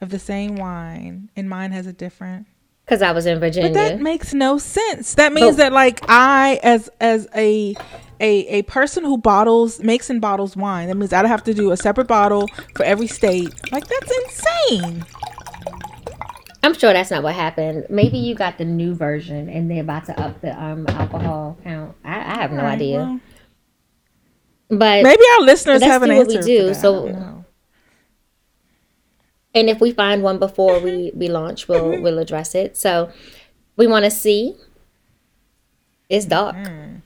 of 0.00 0.10
the 0.10 0.18
same 0.18 0.56
wine, 0.56 1.30
and 1.36 1.48
mine 1.48 1.72
has 1.72 1.86
a 1.86 1.92
different? 1.92 2.46
Because 2.84 3.02
I 3.02 3.12
was 3.12 3.26
in 3.26 3.38
Virginia. 3.38 3.68
But 3.70 3.74
that 3.74 4.00
makes 4.00 4.32
no 4.34 4.58
sense. 4.58 5.14
That 5.14 5.32
means 5.32 5.56
But- 5.56 5.64
that 5.64 5.72
like 5.72 6.00
I 6.08 6.58
as 6.62 6.88
as 7.00 7.28
a 7.36 7.74
a 8.20 8.46
a 8.58 8.62
person 8.62 9.04
who 9.04 9.18
bottles 9.18 9.80
makes 9.80 10.08
and 10.10 10.20
bottles 10.20 10.56
wine, 10.56 10.88
that 10.88 10.96
means 10.96 11.12
I'd 11.12 11.26
have 11.26 11.44
to 11.44 11.54
do 11.54 11.70
a 11.70 11.76
separate 11.76 12.08
bottle 12.08 12.48
for 12.74 12.84
every 12.84 13.06
state. 13.06 13.52
Like 13.70 13.86
that's 13.86 14.10
insane. 14.24 15.04
I'm 16.62 16.74
sure 16.74 16.92
that's 16.92 17.10
not 17.10 17.22
what 17.22 17.34
happened. 17.34 17.86
Maybe 17.88 18.18
you 18.18 18.34
got 18.34 18.58
the 18.58 18.64
new 18.64 18.94
version, 18.94 19.48
and 19.48 19.70
they're 19.70 19.80
about 19.82 20.06
to 20.06 20.20
up 20.20 20.40
the 20.40 20.60
um 20.60 20.86
alcohol 20.88 21.56
count. 21.62 21.94
I, 22.04 22.16
I 22.16 22.40
have 22.42 22.50
no 22.50 22.58
Alright, 22.58 22.74
idea. 22.74 22.96
well, 22.98 23.20
but 24.68 25.02
maybe 25.02 25.22
our 25.38 25.44
listeners 25.44 25.82
have 25.82 26.02
an 26.02 26.10
do 26.10 26.16
what 26.16 26.28
we 26.28 26.38
do, 26.38 26.74
so- 26.74 27.08
I 27.08 27.12
don't 27.12 27.20
know. 27.20 27.44
And 29.54 29.68
if 29.68 29.80
we 29.80 29.92
find 29.92 30.22
one 30.22 30.38
before 30.38 30.78
we, 30.78 31.10
we 31.14 31.28
launch, 31.28 31.68
we'll 31.68 31.84
mm-hmm. 31.84 32.02
we'll 32.02 32.18
address 32.18 32.54
it. 32.54 32.76
So 32.76 33.10
we 33.76 33.86
want 33.86 34.04
to 34.04 34.10
see. 34.10 34.54
It's 36.08 36.26
dark. 36.26 36.56
Mm-hmm. 36.56 36.96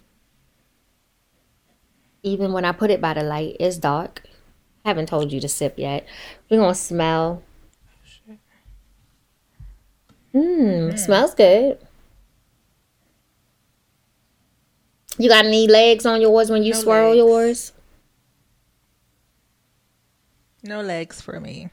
Even 2.22 2.52
when 2.52 2.64
I 2.64 2.72
put 2.72 2.90
it 2.90 3.00
by 3.00 3.14
the 3.14 3.22
light, 3.22 3.56
it's 3.58 3.78
dark. 3.78 4.22
I 4.84 4.88
haven't 4.88 5.06
told 5.06 5.32
you 5.32 5.40
to 5.40 5.48
sip 5.48 5.74
yet. 5.78 6.06
We're 6.50 6.60
gonna 6.60 6.74
smell. 6.74 7.42
Mmm, 10.34 10.98
smells 10.98 11.34
good. 11.34 11.78
You 15.22 15.28
got 15.28 15.44
any 15.46 15.68
legs 15.68 16.04
on 16.04 16.20
yours 16.20 16.50
when 16.50 16.62
you 16.64 16.72
No 16.72 16.80
swirl 16.80 17.08
legs. 17.10 17.18
yours? 17.18 17.72
no 20.64 20.80
legs 20.80 21.20
for 21.20 21.38
me. 21.40 21.68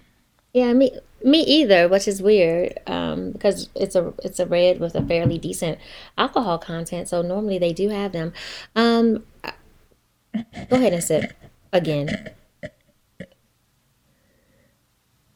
Yeah, 0.54 0.74
me 0.74 0.92
me 1.24 1.42
either, 1.42 1.88
which 1.88 2.08
is 2.08 2.22
weird 2.22 2.78
um, 2.88 3.32
because 3.32 3.70
it's 3.76 3.96
a 3.96 4.14
it's 4.24 4.40
a 4.40 4.46
red 4.46 4.80
with 4.80 4.94
a 4.96 5.02
fairly 5.04 5.38
decent 5.38 5.78
alcohol 6.18 6.58
content. 6.58 7.08
So 7.08 7.22
normally 7.22 7.58
they 7.60 7.74
do 7.74 7.90
have 7.90 8.12
them. 8.12 8.34
Um, 8.76 9.24
go 10.70 10.76
ahead 10.78 10.94
and 10.94 11.04
sip 11.04 11.34
again, 11.74 12.30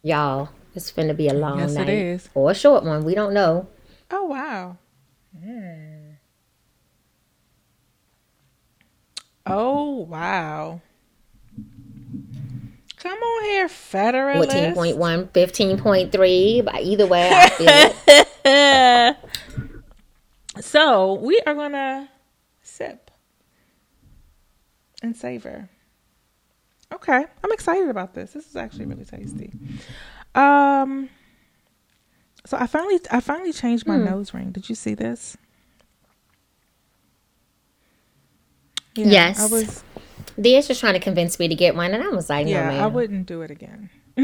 y'all. 0.02 0.50
It's 0.76 0.92
finna 0.92 1.16
be 1.16 1.28
a 1.28 1.34
long 1.34 1.60
Yes, 1.60 1.74
night 1.74 1.90
is. 1.90 2.30
or 2.34 2.52
a 2.52 2.56
short 2.56 2.84
one. 2.84 3.04
We 3.06 3.14
don't 3.14 3.34
know. 3.34 3.68
Oh 4.10 4.24
wow. 4.26 4.78
Hmm. 5.40 5.93
Oh 9.46 10.00
wow. 10.10 10.82
Come 12.98 13.18
on 13.20 13.44
here, 13.44 13.68
Federalist. 13.68 14.50
14.1, 14.52 15.28
15.3, 15.32 16.64
but 16.66 16.82
either 16.84 17.06
way, 17.06 17.30
I 17.34 17.50
feel 17.50 18.28
it. 18.46 19.18
so 20.64 21.16
we 21.16 21.42
are 21.46 21.54
gonna 21.54 22.10
sip 22.62 23.12
and 25.02 25.18
savor. 25.18 25.70
Okay, 26.94 27.26
I'm 27.44 27.52
excited 27.52 27.90
about 27.90 28.14
this. 28.14 28.32
This 28.32 28.48
is 28.48 28.56
actually 28.56 28.86
really 28.86 29.04
tasty. 29.04 29.52
Um, 30.34 31.10
so 32.46 32.56
I 32.58 32.68
finally, 32.68 33.00
I 33.12 33.20
finally 33.20 33.52
changed 33.52 33.86
my 33.86 33.98
nose 33.98 34.34
ring. 34.34 34.52
Did 34.52 34.70
you 34.70 34.76
see 34.76 34.94
this? 34.94 35.36
Yeah, 38.96 39.08
Yes. 39.08 39.40
I 39.40 39.46
was. 39.48 39.84
Dia's 40.40 40.68
just 40.68 40.80
trying 40.80 40.94
to 40.94 41.00
convince 41.00 41.38
me 41.40 41.48
to 41.48 41.56
get 41.56 41.76
one, 41.76 41.94
and 41.94 42.04
I 42.04 42.10
was 42.10 42.30
like, 42.30 42.46
no, 42.46 42.52
Yeah, 42.54 42.70
man. 42.70 42.84
I 42.84 42.88
wouldn't 42.88 43.26
do 43.28 43.42
it 43.42 43.52
again. 43.52 43.90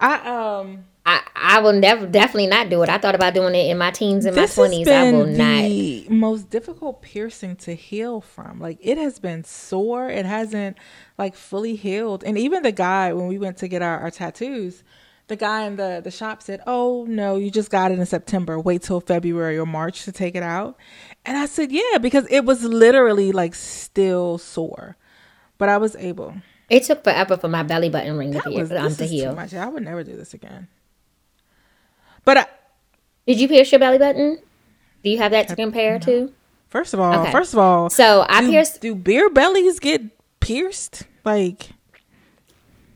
I 0.00 0.58
um. 0.60 0.84
I, 1.06 1.20
I 1.36 1.60
will 1.60 1.74
never 1.74 2.06
definitely 2.06 2.46
not 2.46 2.70
do 2.70 2.82
it. 2.82 2.88
I 2.88 2.96
thought 2.96 3.14
about 3.14 3.34
doing 3.34 3.54
it 3.54 3.70
in 3.70 3.76
my 3.76 3.90
teens 3.90 4.24
and 4.24 4.34
my 4.34 4.46
twenties. 4.46 4.88
I 4.88 5.12
will 5.12 5.26
not. 5.26 5.60
the 5.60 6.06
most 6.08 6.48
difficult 6.48 7.02
piercing 7.02 7.56
to 7.56 7.74
heal 7.74 8.22
from. 8.22 8.58
Like 8.58 8.78
it 8.80 8.96
has 8.96 9.18
been 9.18 9.44
sore. 9.44 10.08
It 10.08 10.24
hasn't 10.24 10.78
like 11.18 11.34
fully 11.34 11.76
healed. 11.76 12.24
And 12.24 12.38
even 12.38 12.62
the 12.62 12.72
guy 12.72 13.12
when 13.12 13.26
we 13.26 13.36
went 13.36 13.58
to 13.58 13.68
get 13.68 13.82
our, 13.82 13.98
our 14.00 14.10
tattoos, 14.10 14.82
the 15.28 15.36
guy 15.36 15.64
in 15.64 15.76
the 15.76 16.00
the 16.04 16.10
shop 16.10 16.42
said, 16.42 16.60
"Oh 16.66 17.04
no, 17.08 17.36
you 17.36 17.50
just 17.50 17.70
got 17.70 17.90
it 17.92 17.98
in 17.98 18.06
September. 18.06 18.58
Wait 18.60 18.82
till 18.82 19.00
February 19.00 19.56
or 19.58 19.66
March 19.66 20.04
to 20.04 20.12
take 20.12 20.34
it 20.34 20.42
out." 20.42 20.76
And 21.24 21.36
I 21.36 21.46
said, 21.46 21.72
"Yeah," 21.72 21.98
because 22.00 22.26
it 22.30 22.44
was 22.44 22.62
literally 22.64 23.32
like 23.32 23.54
still 23.54 24.38
sore, 24.38 24.96
but 25.58 25.68
I 25.68 25.78
was 25.78 25.96
able. 25.96 26.34
It 26.70 26.82
took 26.84 27.04
forever 27.04 27.36
for 27.36 27.48
my 27.48 27.62
belly 27.62 27.88
button 27.90 28.16
ring 28.16 28.32
to, 28.32 28.42
be, 28.42 28.56
was, 28.56 28.72
um, 28.72 28.88
to 28.90 28.96
too 28.96 29.04
heal. 29.04 29.34
much. 29.34 29.52
I 29.54 29.66
would 29.68 29.82
never 29.82 30.02
do 30.02 30.16
this 30.16 30.32
again. 30.34 30.68
But 32.24 32.38
I, 32.38 32.46
Did 33.26 33.38
you 33.38 33.48
pierce 33.48 33.70
your 33.70 33.78
belly 33.78 33.98
button? 33.98 34.38
Do 35.02 35.10
you 35.10 35.18
have 35.18 35.32
that 35.32 35.48
to 35.48 35.56
compare 35.56 35.98
to? 36.00 36.32
first 36.68 36.94
of 36.94 37.00
all, 37.00 37.20
Okay. 37.20 37.30
first 37.30 37.52
of 37.52 37.58
all, 37.58 37.90
So 37.90 38.24
I 38.28 38.40
do, 38.40 38.50
pierced. 38.50 38.80
do 38.80 38.94
beer 38.94 39.28
bellies 39.30 39.78
get 39.78 40.02
pierced? 40.40 41.02
Like 41.24 41.68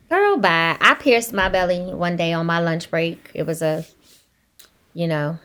Girl, 0.09 0.37
bye. 0.37 0.75
I 0.81 0.95
pierced 0.95 1.33
my 1.33 1.49
belly 1.49 1.93
one 1.93 2.15
day 2.15 2.33
on 2.33 2.45
my 2.45 2.59
lunch 2.59 2.89
break. 2.89 3.29
It 3.33 3.43
was 3.43 3.61
a, 3.61 3.85
you 4.93 5.07
know, 5.07 5.37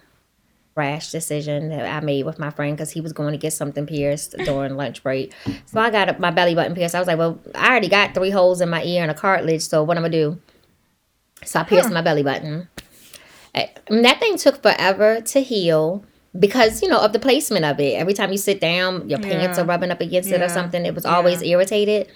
rash 0.74 1.10
decision 1.12 1.68
that 1.68 1.84
I 1.84 2.00
made 2.00 2.24
with 2.24 2.38
my 2.38 2.50
friend 2.50 2.76
because 2.76 2.90
he 2.90 3.00
was 3.00 3.12
going 3.12 3.32
to 3.32 3.38
get 3.38 3.52
something 3.52 3.86
pierced 3.86 4.34
during 4.38 4.76
lunch 4.76 5.02
break. 5.02 5.32
So 5.66 5.80
I 5.80 5.90
got 5.90 6.18
my 6.18 6.30
belly 6.30 6.54
button 6.54 6.74
pierced. 6.74 6.94
I 6.94 6.98
was 6.98 7.06
like, 7.06 7.18
well, 7.18 7.38
I 7.54 7.68
already 7.68 7.88
got 7.88 8.14
three 8.14 8.30
holes 8.30 8.60
in 8.60 8.70
my 8.70 8.82
ear 8.82 9.02
and 9.02 9.10
a 9.10 9.14
cartilage. 9.14 9.62
So 9.62 9.82
what 9.82 9.96
am 9.98 10.04
I 10.04 10.08
gonna 10.08 10.16
do? 10.22 10.40
So 11.44 11.60
I 11.60 11.64
pierced 11.64 11.90
my 11.90 12.00
belly 12.00 12.22
button. 12.22 12.68
Eh, 13.54 13.66
And 13.88 14.04
that 14.04 14.18
thing 14.18 14.36
took 14.38 14.62
forever 14.62 15.20
to 15.20 15.40
heal 15.40 16.04
because 16.36 16.82
you 16.82 16.88
know 16.88 16.98
of 17.00 17.12
the 17.12 17.18
placement 17.20 17.64
of 17.64 17.78
it. 17.78 17.92
Every 17.94 18.14
time 18.14 18.32
you 18.32 18.38
sit 18.38 18.60
down, 18.60 19.08
your 19.08 19.18
pants 19.20 19.58
Yeah. 19.58 19.62
are 19.64 19.66
rubbing 19.66 19.90
up 19.90 20.00
against 20.00 20.30
it 20.32 20.40
or 20.42 20.48
something. 20.48 20.84
It 20.86 20.94
was 20.94 21.04
always 21.04 21.42
irritated. 21.42 22.08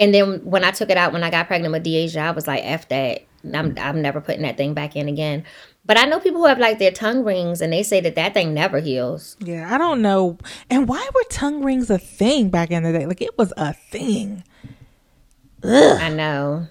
And 0.00 0.12
then 0.14 0.44
when 0.44 0.64
I 0.64 0.70
took 0.70 0.90
it 0.90 0.96
out 0.96 1.12
when 1.12 1.22
I 1.22 1.30
got 1.30 1.46
pregnant 1.46 1.72
with 1.72 1.84
Deasia, 1.84 2.18
I 2.18 2.30
was 2.32 2.46
like, 2.46 2.62
"F 2.64 2.88
that! 2.88 3.22
I'm 3.52 3.76
I'm 3.78 4.02
never 4.02 4.20
putting 4.20 4.42
that 4.42 4.56
thing 4.56 4.74
back 4.74 4.96
in 4.96 5.08
again." 5.08 5.44
But 5.86 5.98
I 5.98 6.04
know 6.04 6.18
people 6.18 6.40
who 6.40 6.46
have 6.46 6.58
like 6.58 6.78
their 6.78 6.90
tongue 6.90 7.24
rings, 7.24 7.60
and 7.60 7.72
they 7.72 7.82
say 7.82 8.00
that 8.00 8.14
that 8.16 8.34
thing 8.34 8.54
never 8.54 8.80
heals. 8.80 9.36
Yeah, 9.40 9.72
I 9.72 9.78
don't 9.78 10.02
know. 10.02 10.38
And 10.70 10.88
why 10.88 11.08
were 11.14 11.24
tongue 11.30 11.62
rings 11.62 11.90
a 11.90 11.98
thing 11.98 12.50
back 12.50 12.70
in 12.70 12.82
the 12.82 12.92
day? 12.92 13.06
Like 13.06 13.20
it 13.20 13.36
was 13.38 13.52
a 13.56 13.72
thing. 13.72 14.42
I 15.62 16.10
know 16.10 16.68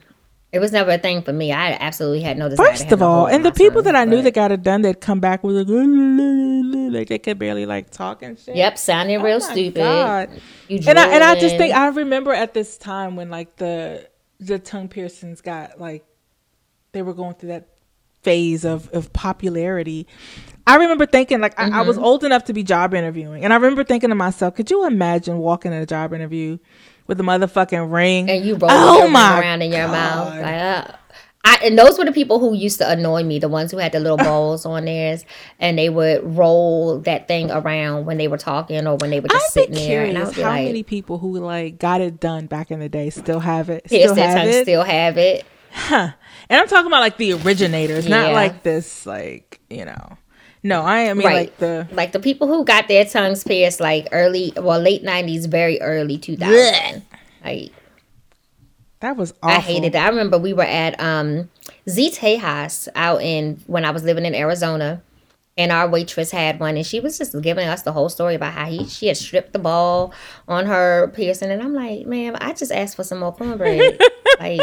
it 0.54 0.60
was 0.60 0.72
never 0.72 0.92
a 0.92 1.00
thing 1.00 1.24
for 1.24 1.34
me. 1.34 1.52
I 1.52 1.74
absolutely 1.74 2.22
had 2.22 2.38
no 2.38 2.50
desire. 2.50 2.68
First 2.68 2.92
of 2.94 3.02
all, 3.02 3.28
and 3.28 3.44
the 3.46 3.52
people 3.52 3.82
tongue, 3.82 3.86
that 3.86 3.96
I 3.96 4.06
knew 4.06 4.22
that 4.22 4.34
got 4.36 4.52
it 4.52 4.64
done, 4.64 4.84
they'd 4.84 5.02
come 5.02 5.20
back 5.20 5.44
with 5.44 5.58
like, 5.58 6.94
like 6.94 7.08
they 7.10 7.20
could 7.20 7.40
barely 7.40 7.66
like 7.66 7.90
talk 7.92 8.22
and 8.24 8.40
shit. 8.40 8.56
Yep, 8.56 8.78
sounding 8.78 9.18
Oh 9.20 9.24
real 9.24 9.42
stupid. 9.42 9.76
God. 9.76 10.30
You 10.70 10.80
And 10.88 11.00
I 11.00 11.08
and 11.16 11.24
I 11.24 11.36
just 11.36 11.58
think 11.58 11.74
I 11.76 11.88
remember 11.90 12.34
at 12.34 12.54
this 12.54 12.78
time 12.78 13.16
when 13.16 13.30
like 13.30 13.58
the 13.58 14.10
the 14.40 14.60
tongue 14.60 14.90
piercings 14.90 15.42
got 15.42 15.80
like 15.80 16.06
they 16.94 17.02
were 17.02 17.14
going 17.14 17.36
through 17.36 17.50
that 17.50 17.70
phase 18.22 18.66
of 18.66 18.90
of 18.92 19.12
popularity. 19.14 20.08
I 20.68 20.78
remember 20.78 21.06
thinking 21.06 21.42
like 21.42 21.60
I, 21.60 21.68
I 21.72 21.82
was 21.82 21.98
Mm-hmm. 21.98 22.06
old 22.06 22.24
enough 22.24 22.46
to 22.46 22.54
be 22.54 22.64
job 22.64 22.94
interviewing, 22.94 23.44
and 23.44 23.54
I 23.54 23.58
remember 23.58 23.84
thinking 23.84 24.10
to 24.10 24.16
myself, 24.16 24.56
could 24.56 24.72
you 24.72 24.86
imagine 24.88 25.40
walking 25.40 25.74
in 25.74 25.82
a 25.82 25.86
job 25.86 26.14
interview 26.14 26.60
with 27.08 27.20
a 27.20 27.24
motherfucking 27.24 27.92
ring 27.92 28.30
and 28.30 28.46
you 28.46 28.56
roll 28.56 28.72
Oh 28.72 29.08
my 29.08 29.40
around 29.40 29.62
in 29.62 29.72
your 29.72 29.88
mouth. 29.88 30.30
Like, 30.36 30.56
uh, 30.56 30.92
I, 31.46 31.60
and 31.62 31.78
those 31.78 31.98
were 31.98 32.06
the 32.06 32.14
people 32.14 32.40
who 32.40 32.54
used 32.54 32.78
to 32.78 32.90
annoy 32.90 33.24
me, 33.24 33.38
the 33.38 33.50
ones 33.50 33.70
who 33.72 33.78
had 33.78 33.92
the 33.92 34.00
little 34.00 34.18
balls 34.18 34.66
on 34.66 34.86
theirs, 34.86 35.26
and 35.60 35.78
they 35.78 35.90
would 35.90 36.38
roll 36.38 37.00
that 37.00 37.28
thing 37.28 37.52
around 37.52 38.06
when 38.06 38.18
they 38.18 38.30
were 38.30 38.38
talking 38.38 38.88
or 38.88 38.96
when 38.96 39.10
they 39.10 39.20
were 39.20 39.28
just 39.28 39.46
I'd 39.48 39.52
sitting 39.52 39.76
there. 39.76 40.06
And 40.06 40.18
I 40.18 40.32
be 40.32 40.42
how 40.42 40.50
like, 40.50 40.66
many 40.66 40.84
people 40.84 41.18
who 41.18 41.40
like 41.40 41.80
got 41.80 42.00
it 42.00 42.22
done 42.22 42.46
back 42.46 42.72
in 42.72 42.80
the 42.80 42.88
day 42.88 43.10
still 43.10 43.42
have 43.42 43.70
it. 43.70 43.88
Still 43.88 44.16
have 44.16 44.48
it. 44.48 44.64
still 44.64 44.84
have 44.84 45.18
it. 45.18 45.46
Huh. 45.74 46.12
And 46.50 46.62
I'm 46.62 46.68
talking 46.68 46.88
about 46.88 47.02
like 47.02 47.18
the 47.18 47.34
originators, 47.34 48.08
not 48.08 48.32
like 48.32 48.64
this, 48.64 49.06
like, 49.06 49.60
you 49.70 49.84
know, 49.84 50.18
No, 50.64 50.82
I 50.82 51.10
I 51.10 51.14
mean 51.14 51.28
right. 51.28 51.36
like 51.36 51.58
the 51.58 51.88
like 51.92 52.12
the 52.14 52.20
people 52.20 52.48
who 52.48 52.64
got 52.64 52.88
their 52.88 53.04
tongues 53.04 53.44
pierced 53.44 53.82
like 53.82 54.08
early, 54.14 54.54
well, 54.56 54.80
late 54.80 55.04
nineties, 55.04 55.46
very 55.46 55.80
early 55.82 56.18
two 56.18 56.38
thousand. 56.38 57.04
Like 57.44 57.74
that 59.02 59.18
was 59.18 59.34
awful. 59.44 59.58
I 59.58 59.60
hated 59.60 59.92
that. 59.94 60.06
I 60.06 60.10
remember 60.10 60.38
we 60.38 60.54
were 60.54 60.64
at 60.64 60.98
um 61.02 61.50
Z 61.90 62.12
Tejas 62.12 62.88
out 62.96 63.22
in 63.22 63.62
when 63.68 63.84
I 63.84 63.92
was 63.92 64.04
living 64.04 64.26
in 64.26 64.34
Arizona. 64.34 65.04
And 65.56 65.72
our 65.72 65.88
waitress 65.88 66.32
had 66.32 66.60
one, 66.60 66.78
and 66.78 66.86
she 66.86 67.00
was 67.00 67.20
just 67.20 67.40
giving 67.44 67.68
us 67.68 67.84
the 67.84 67.92
whole 67.92 68.10
story 68.10 68.34
about 68.34 68.54
how 68.54 68.66
he 68.66 68.88
she 68.88 69.06
had 69.06 69.18
stripped 69.18 69.54
the 69.54 69.60
ball 69.60 70.12
on 70.48 70.66
her 70.66 71.10
piercing, 71.10 71.52
and 71.52 71.62
I'm 71.62 71.76
like, 71.76 72.08
man, 72.08 72.36
I 72.38 72.54
just 72.54 72.72
asked 72.72 72.96
for 72.96 73.04
some 73.04 73.20
more 73.20 73.32
cornbread. 73.32 74.02
like, 74.40 74.62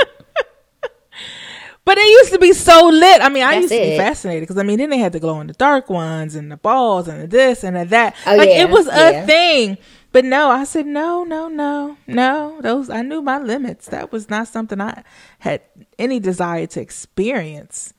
But 1.84 1.98
it 1.98 2.06
used 2.06 2.32
to 2.32 2.38
be 2.38 2.52
so 2.52 2.88
lit. 2.88 3.22
I 3.22 3.28
mean, 3.30 3.42
I 3.42 3.52
That's 3.60 3.72
used 3.72 3.74
to 3.74 3.90
be 3.90 3.96
fascinated 3.96 4.42
because 4.42 4.58
I 4.58 4.62
mean, 4.62 4.78
then 4.78 4.90
they 4.90 4.98
had 4.98 5.12
the 5.12 5.20
glow 5.20 5.40
in 5.40 5.46
the 5.46 5.54
dark 5.54 5.90
ones 5.90 6.34
and 6.34 6.50
the 6.52 6.56
balls 6.56 7.08
and 7.08 7.22
the 7.22 7.26
this 7.26 7.64
and 7.64 7.76
the 7.76 7.84
that. 7.86 8.14
Oh, 8.26 8.36
like 8.36 8.50
yeah, 8.50 8.62
it 8.62 8.70
was 8.70 8.86
a 8.86 9.12
yeah. 9.12 9.26
thing. 9.26 9.78
But 10.12 10.24
no, 10.24 10.50
I 10.50 10.64
said 10.64 10.86
no, 10.86 11.24
no, 11.24 11.48
no, 11.48 11.96
no. 12.06 12.60
Those 12.60 12.90
I 12.90 13.02
knew 13.02 13.22
my 13.22 13.38
limits. 13.38 13.86
That 13.88 14.12
was 14.12 14.28
not 14.28 14.48
something 14.48 14.80
I 14.80 15.04
had 15.40 15.62
any 15.98 16.20
desire 16.20 16.66
to 16.68 16.80
experience. 16.80 17.94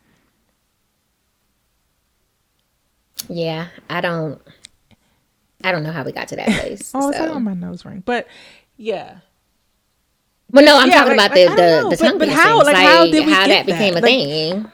yeah, 3.29 3.67
I 3.89 4.01
don't, 4.01 4.41
I 5.63 5.71
don't 5.71 5.83
know 5.83 5.91
how 5.91 6.03
we 6.03 6.11
got 6.11 6.27
to 6.29 6.35
that 6.37 6.47
place. 6.61 6.91
Oh, 6.93 7.11
so. 7.11 7.33
on 7.33 7.43
my 7.43 7.53
nose 7.53 7.85
ring. 7.85 8.03
But 8.05 8.27
yeah, 8.77 9.19
Well, 10.51 10.65
no, 10.65 10.77
I'm 10.77 10.89
Yeah, 10.89 10.99
talking 11.03 11.17
like- 11.17 11.31
about 11.31 11.35
the 11.35 11.45
the, 11.47 11.55
know, 11.55 11.89
the 11.89 11.97
tongue 11.97 12.17
but 12.17 12.27
piercings. 12.27 12.43
how- 12.45 12.57
like, 12.57 12.65
like, 12.73 12.77
how 12.87 13.05
did 13.05 13.25
we 13.25 13.31
how 13.31 13.45
get 13.45 13.65
that 13.65 13.65
became 13.65 13.93
that? 13.95 14.03
a 14.03 14.05
thing. 14.05 14.71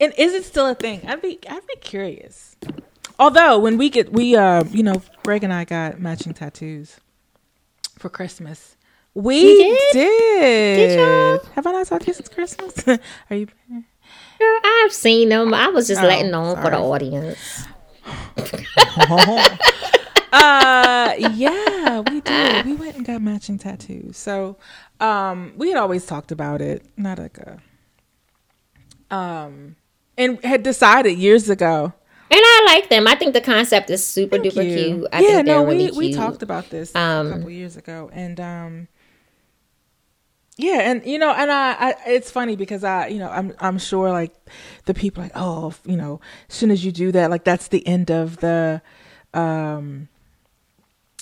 and 0.00 0.14
is 0.16 0.32
it 0.34 0.44
still 0.44 0.66
a 0.66 0.74
thing? 0.74 1.02
I'd 1.06 1.20
be 1.22 1.38
I'd 1.48 1.66
be 1.66 1.76
curious. 1.80 2.56
Although 3.18 3.58
when 3.58 3.76
we 3.76 3.90
get 3.90 4.12
we 4.12 4.34
uh 4.36 4.64
you 4.70 4.82
know 4.82 5.02
Greg 5.24 5.44
and 5.44 5.52
I 5.52 5.64
got 5.64 6.00
matching 6.00 6.32
tattoos 6.32 6.96
for 7.98 8.08
Christmas. 8.08 8.76
We 9.12 9.42
did. 9.42 9.78
did? 9.92 10.98
Did? 10.98 11.42
Have 11.56 11.66
I 11.66 11.72
not 11.72 11.86
talked 11.86 12.02
to 12.02 12.08
you 12.08 12.14
since 12.14 12.28
Christmas? 12.28 12.86
Are 13.30 13.36
you? 13.36 13.46
Girl, 14.38 14.58
I've 14.64 14.92
seen 14.92 15.28
them. 15.28 15.52
I 15.52 15.68
was 15.68 15.88
just 15.88 16.00
Oh, 16.02 16.06
letting 16.06 16.32
on 16.32 16.56
for 16.56 16.70
the 16.70 16.76
sorry. 16.76 16.82
audience. 16.84 17.64
uh 20.32 21.14
yeah 21.18 22.00
we 22.00 22.20
did 22.20 22.64
we 22.64 22.74
went 22.74 22.96
and 22.96 23.04
got 23.06 23.20
matching 23.20 23.58
tattoos 23.58 24.16
so 24.16 24.56
um 25.00 25.52
we 25.56 25.68
had 25.68 25.76
always 25.78 26.06
talked 26.06 26.30
about 26.32 26.60
it 26.60 26.84
not 26.96 27.18
like 27.18 27.38
a 27.38 27.58
um 29.14 29.76
and 30.16 30.42
had 30.44 30.62
decided 30.62 31.18
years 31.18 31.48
ago 31.48 31.92
And 32.32 32.38
I 32.40 32.62
like 32.66 32.88
them. 32.90 33.08
I 33.08 33.16
think 33.16 33.32
the 33.34 33.40
concept 33.40 33.90
is 33.90 34.06
super 34.06 34.38
Thank 34.38 34.54
duper 34.54 34.62
you. 34.64 34.76
cute. 35.00 35.08
I 35.12 35.20
yeah 35.20 35.28
think 35.36 35.46
no 35.48 35.62
we 35.64 35.74
really 35.88 35.90
we 35.98 36.14
talked 36.14 36.42
about 36.44 36.70
this 36.70 36.94
Um, 36.94 37.26
a 37.26 37.30
couple 37.34 37.50
years 37.50 37.76
ago 37.76 38.08
and 38.12 38.38
um 38.38 38.88
yeah 40.56 40.80
and 40.90 41.04
you 41.04 41.18
know 41.18 41.32
and 41.32 41.50
I, 41.50 41.72
I 41.72 41.94
it's 42.06 42.30
funny 42.30 42.54
because 42.54 42.84
i 42.84 43.06
you 43.08 43.18
know 43.18 43.30
i'm 43.30 43.54
i'm 43.60 43.78
sure 43.78 44.10
like 44.12 44.32
the 44.84 44.94
people 44.94 45.22
like 45.22 45.32
oh 45.34 45.72
you 45.86 45.96
know 45.96 46.20
as 46.48 46.54
soon 46.54 46.70
as 46.70 46.84
you 46.84 46.92
do 46.92 47.10
that 47.12 47.30
like 47.30 47.44
that's 47.44 47.68
the 47.68 47.84
end 47.86 48.10
of 48.10 48.36
the 48.38 48.82
um 49.34 50.08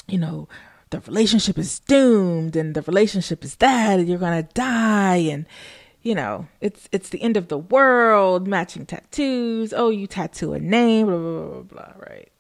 you 0.09 0.19
know 0.19 0.49
the 0.91 1.01
relationship 1.01 1.59
is 1.59 1.81
doomed 1.81 2.57
and 2.57 2.75
the 2.75 2.83
relationship 2.83 3.45
is 3.45 3.57
that 3.57 3.99
and 3.99 4.09
you're 4.09 4.19
gonna 4.19 4.43
die 4.55 5.17
and 5.17 5.47
you 6.03 6.15
know 6.15 6.49
it's 6.61 6.89
it's 6.93 7.11
the 7.11 7.23
end 7.23 7.37
of 7.37 7.49
the 7.49 7.59
world 7.59 8.49
matching 8.49 8.87
tattoos 8.87 9.73
oh 9.77 9.91
you 9.91 10.07
tattoo 10.07 10.55
a 10.55 10.59
name 10.59 11.07
blah 11.07 11.17
blah 11.17 11.31
blah 11.31 11.63
blah, 11.63 11.63
blah 11.63 11.93
right? 12.09 12.33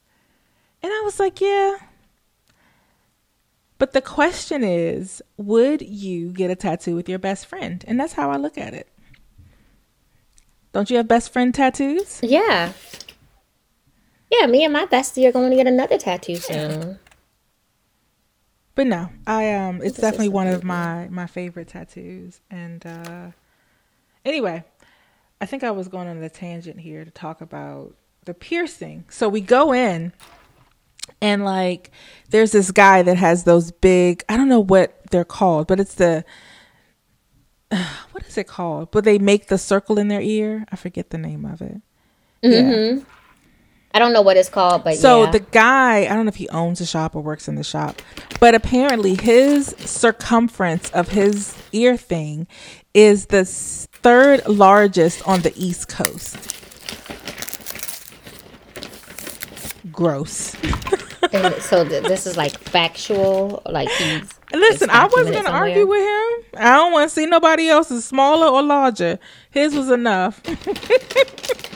And 0.83 0.93
i 0.93 1.03
was 1.05 1.21
like 1.21 1.41
yeah. 1.41 1.77
But 3.79 3.93
the 3.93 4.03
question 4.03 4.65
is 4.65 5.23
would 5.37 5.83
you 5.83 6.33
get 6.33 6.51
a 6.51 6.57
tattoo 6.57 6.97
with 6.97 7.09
your 7.09 7.21
best 7.21 7.47
friend? 7.47 7.85
And 7.87 7.99
that's 8.01 8.15
how 8.15 8.31
i 8.31 8.37
look 8.37 8.59
at 8.59 8.75
it. 8.75 8.89
Don't 10.73 10.91
you 10.91 10.97
have 10.97 11.09
best 11.09 11.33
friend 11.33 11.55
tattoos? 11.55 12.21
Yeah. 12.23 12.73
Yeah, 14.31 14.47
me 14.47 14.65
and 14.65 14.73
my 14.73 14.87
bestie 14.87 15.27
are 15.27 15.33
going 15.33 15.51
to 15.51 15.57
get 15.57 15.67
another 15.67 15.97
tattoo 15.97 16.37
soon. 16.37 16.99
But 18.79 18.87
no 18.87 19.11
i 19.27 19.53
um 19.55 19.81
it's 19.83 19.99
definitely 19.99 20.29
one 20.29 20.47
of 20.47 20.63
my 20.63 21.09
my 21.11 21.27
favorite 21.27 21.67
tattoos. 21.67 22.41
And 22.49 22.87
uh 22.87 23.33
anyway 24.25 24.63
i 25.41 25.47
think 25.47 25.65
i 25.65 25.73
was 25.73 25.89
going 25.89 26.07
on 26.07 26.23
a 26.23 26.29
tangent 26.31 26.79
here 26.79 27.05
to 27.05 27.11
talk 27.11 27.41
about 27.41 27.97
the 28.25 28.35
piercing. 28.35 29.05
So 29.09 29.29
we 29.29 29.41
go 29.41 29.75
in 29.75 30.13
and 31.21 31.45
like 31.45 31.91
there's 32.31 32.53
this 32.53 32.71
guy 32.71 33.03
that 33.03 33.17
has 33.17 33.43
those 33.43 33.73
big 33.73 34.23
i 34.29 34.37
don't 34.37 34.49
know 34.49 34.61
what 34.61 35.03
they're 35.11 35.25
called 35.25 35.67
but 35.67 35.81
it's 35.81 35.95
the 35.95 36.25
what 38.13 38.25
is 38.29 38.39
it 38.39 38.47
called? 38.47 38.93
But 38.93 39.03
they 39.03 39.19
make 39.19 39.49
the 39.49 39.59
circle 39.59 39.99
in 39.99 40.07
their 40.07 40.23
ear. 40.23 40.65
I 40.71 40.77
forget 40.77 41.11
the 41.11 41.19
name 41.19 41.45
of 41.45 41.61
it. 41.61 41.83
Yeah 42.43 43.01
I 43.99 44.01
don't 44.01 44.13
know 44.13 44.23
what 44.23 44.37
it's 44.37 44.49
called, 44.49 44.85
but 44.85 44.95
so 44.95 45.25
yeah. 45.25 45.31
the 45.33 45.41
guy, 45.41 46.05
I 46.05 46.15
don't 46.15 46.25
know 46.25 46.29
if 46.29 46.37
he 46.37 46.49
owns 46.51 46.81
a 46.81 46.87
shop 46.87 47.17
or 47.17 47.21
works 47.21 47.49
in 47.49 47.57
the 47.57 47.65
shop, 47.65 48.01
but 48.39 48.55
apparently 48.55 49.17
his 49.17 49.75
circumference 49.79 50.89
of 50.91 51.09
his 51.09 51.61
ear 51.73 51.97
thing 51.97 52.47
is 52.95 53.27
the 53.27 53.45
third 53.45 54.47
largest 54.47 55.27
on 55.27 55.41
the 55.41 55.53
East 55.57 55.89
Coast. 55.89 56.37
Gross. 59.91 60.55
So 61.59 61.87
th- 61.87 62.05
this 62.05 62.29
is 62.29 62.37
like 62.37 62.57
factual, 62.57 63.63
like 63.67 63.89
he's. 63.91 64.33
Listen, 64.53 64.91
I 64.91 65.07
wasn't 65.09 65.35
gonna 65.35 65.51
argue 65.51 65.89
with 65.89 66.01
him. 66.01 66.63
I 66.63 66.77
don't 66.77 66.93
want 66.93 67.11
to 67.11 67.15
see 67.15 67.27
nobody 67.27 67.69
else's 67.69 68.05
smaller 68.05 68.47
or 68.47 68.63
larger. 68.63 69.19
His 69.51 69.75
was 69.75 69.91
enough. 69.91 70.41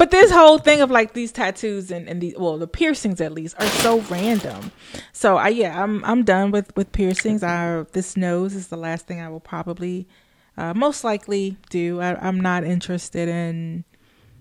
but 0.00 0.10
this 0.10 0.30
whole 0.30 0.56
thing 0.56 0.80
of 0.80 0.90
like 0.90 1.12
these 1.12 1.30
tattoos 1.30 1.90
and, 1.90 2.08
and 2.08 2.22
the 2.22 2.34
well, 2.38 2.56
the 2.56 2.66
piercings 2.66 3.20
at 3.20 3.32
least 3.32 3.54
are 3.60 3.66
so 3.66 4.00
random. 4.08 4.72
So 5.12 5.36
I 5.36 5.48
yeah, 5.48 5.84
I'm 5.84 6.02
I'm 6.06 6.24
done 6.24 6.52
with 6.52 6.74
with 6.74 6.90
piercings. 6.90 7.42
I 7.42 7.84
this 7.92 8.16
nose 8.16 8.54
is 8.54 8.68
the 8.68 8.78
last 8.78 9.06
thing 9.06 9.20
I 9.20 9.28
will 9.28 9.40
probably 9.40 10.08
uh, 10.56 10.72
most 10.72 11.04
likely 11.04 11.58
do. 11.68 12.00
I, 12.00 12.14
I'm 12.26 12.40
not 12.40 12.64
interested 12.64 13.28
in. 13.28 13.84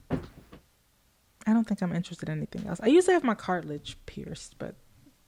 I 0.10 1.52
don't 1.52 1.68
think 1.68 1.82
I'm 1.82 1.94
interested 1.94 2.30
in 2.30 2.38
anything 2.38 2.66
else. 2.66 2.80
I 2.82 2.88
used 2.88 3.08
to 3.08 3.12
have 3.12 3.26
my 3.26 3.36
cartilage 3.36 3.98
pierced, 4.06 4.56
but 4.60 4.76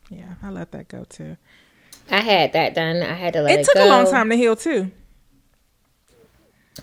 yeah, 0.10 0.36
I 0.42 0.50
let 0.50 0.72
that 0.72 0.88
go 0.88 1.04
too. 1.04 1.36
I 2.10 2.22
had 2.22 2.54
that 2.54 2.74
done. 2.74 3.04
I 3.04 3.16
had 3.16 3.34
to 3.34 3.42
let 3.42 3.52
it, 3.52 3.60
It 3.60 3.66
took 3.66 3.76
go. 3.76 3.86
a 3.86 3.90
long 3.90 4.10
time 4.10 4.30
to 4.30 4.38
heal 4.38 4.56
too. 4.56 4.92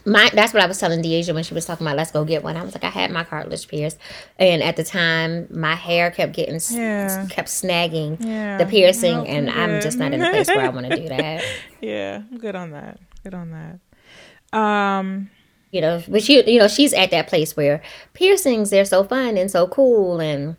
My 0.05 0.31
that's 0.35 0.53
what 0.53 0.63
I 0.63 0.67
was 0.67 0.79
telling 0.79 1.03
Deasia 1.03 1.33
when 1.35 1.45
she 1.45 1.55
was 1.55 1.65
talking 1.65 1.87
about 1.87 1.97
let's 1.97 2.11
go 2.11 2.25
get 2.25 2.45
one. 2.45 2.57
I 2.59 2.63
was 2.63 2.75
like, 2.75 2.85
I 2.85 2.91
had 2.91 3.11
my 3.11 3.25
cartilage 3.25 3.67
pierced, 3.69 3.97
and 4.39 4.63
at 4.63 4.77
the 4.77 4.85
time, 4.85 5.49
my 5.51 5.75
hair 5.75 6.11
kept 6.11 6.35
getting 6.35 6.61
Yeah. 6.71 7.27
kept 7.31 7.49
snagging 7.49 8.23
Yeah. 8.23 8.59
the 8.59 8.67
piercing, 8.67 9.27
and 9.27 9.49
I'm 9.49 9.71
I'm 9.77 9.81
just 9.81 9.97
not 9.99 10.13
in 10.13 10.21
a 10.23 10.31
place 10.31 10.47
where 10.49 10.61
I 10.61 10.69
want 10.69 10.87
to 10.91 10.97
do 10.97 11.09
that. 11.09 11.43
Yeah, 11.81 12.23
I'm 12.31 12.39
good 12.39 12.55
on 12.55 12.73
that. 12.73 12.99
Good 13.25 13.33
on 13.35 13.51
that. 13.53 14.59
Um, 14.59 15.31
You 15.71 15.81
know, 15.81 16.03
but 16.09 16.23
she, 16.23 16.43
you 16.51 16.59
know, 16.59 16.69
she's 16.69 16.93
at 16.93 17.11
that 17.11 17.27
place 17.29 17.57
where 17.57 17.83
piercings 18.15 18.71
they're 18.71 18.85
so 18.85 19.05
fun 19.05 19.37
and 19.39 19.51
so 19.51 19.67
cool 19.69 20.19
and 20.21 20.57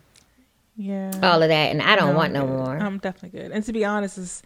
yeah. 0.76 1.12
all 1.22 1.42
of 1.44 1.50
that, 1.50 1.72
and 1.72 1.82
I 1.82 1.96
don't 1.96 2.12
No, 2.14 2.18
want 2.18 2.34
no 2.34 2.46
good. 2.46 2.50
more. 2.58 2.78
I'm 2.78 2.98
definitely 3.00 3.38
good. 3.40 3.52
And 3.52 3.64
to 3.66 3.74
be 3.74 3.84
honest, 3.86 4.18
is 4.18 4.42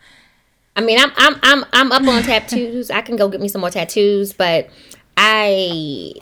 I 0.75 0.81
mean, 0.81 0.99
I'm 0.99 1.11
I'm 1.15 1.35
I'm 1.43 1.65
I'm 1.71 1.91
up 1.91 2.07
on 2.07 2.23
tattoos. 2.23 2.89
I 2.89 3.01
can 3.01 3.15
go 3.15 3.27
get 3.29 3.41
me 3.41 3.47
some 3.47 3.61
more 3.61 3.69
tattoos, 3.69 4.33
but 4.33 4.69
I 5.15 6.13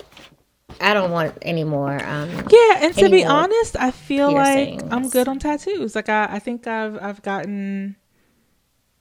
I 0.80 0.94
don't 0.94 1.12
want 1.12 1.38
any 1.42 1.64
more. 1.64 1.94
Um, 1.94 2.30
yeah. 2.50 2.80
And 2.82 2.96
to 2.96 3.10
be 3.10 3.24
honest, 3.24 3.78
I 3.78 3.92
feel 3.92 4.32
like 4.32 4.82
I'm 4.92 5.10
good 5.10 5.28
on 5.28 5.40
tattoos. 5.40 5.96
Like 5.96 6.10
I, 6.10 6.28
I 6.32 6.40
think 6.40 6.68
I've 6.68 7.02
I've 7.02 7.22
gotten. 7.22 7.96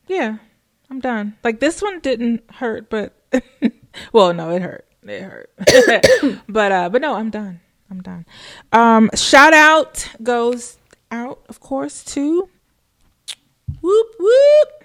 Yeah, 0.06 0.38
I'm 0.88 1.00
done. 1.00 1.36
Like 1.42 1.60
this 1.60 1.82
one 1.82 2.00
didn't 2.00 2.42
hurt, 2.54 2.90
but 2.90 3.14
well, 4.12 4.32
no, 4.32 4.50
it 4.50 4.62
hurt. 4.62 4.86
It 5.02 5.22
hurt. 5.22 6.42
but 6.48 6.72
uh, 6.72 6.88
but 6.90 7.00
no, 7.00 7.14
I'm 7.14 7.30
done. 7.30 7.60
I'm 7.90 8.02
done. 8.02 8.26
Um, 8.72 9.10
shout 9.14 9.52
out 9.52 10.08
goes 10.22 10.78
out, 11.10 11.40
of 11.48 11.60
course, 11.60 12.04
to 12.04 12.48
whoop 13.80 14.14
whoop. 14.18 14.79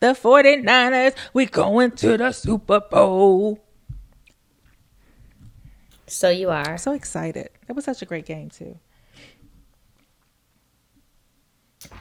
The 0.00 0.08
49ers, 0.08 1.14
we 1.32 1.46
going 1.46 1.90
to 1.92 2.16
the 2.16 2.32
Super 2.32 2.80
Bowl. 2.80 3.58
so 6.06 6.30
you 6.30 6.50
are. 6.50 6.78
So 6.78 6.92
excited. 6.92 7.50
It 7.68 7.74
was 7.74 7.84
such 7.84 8.02
a 8.02 8.06
great 8.06 8.24
game 8.26 8.50
too. 8.50 8.78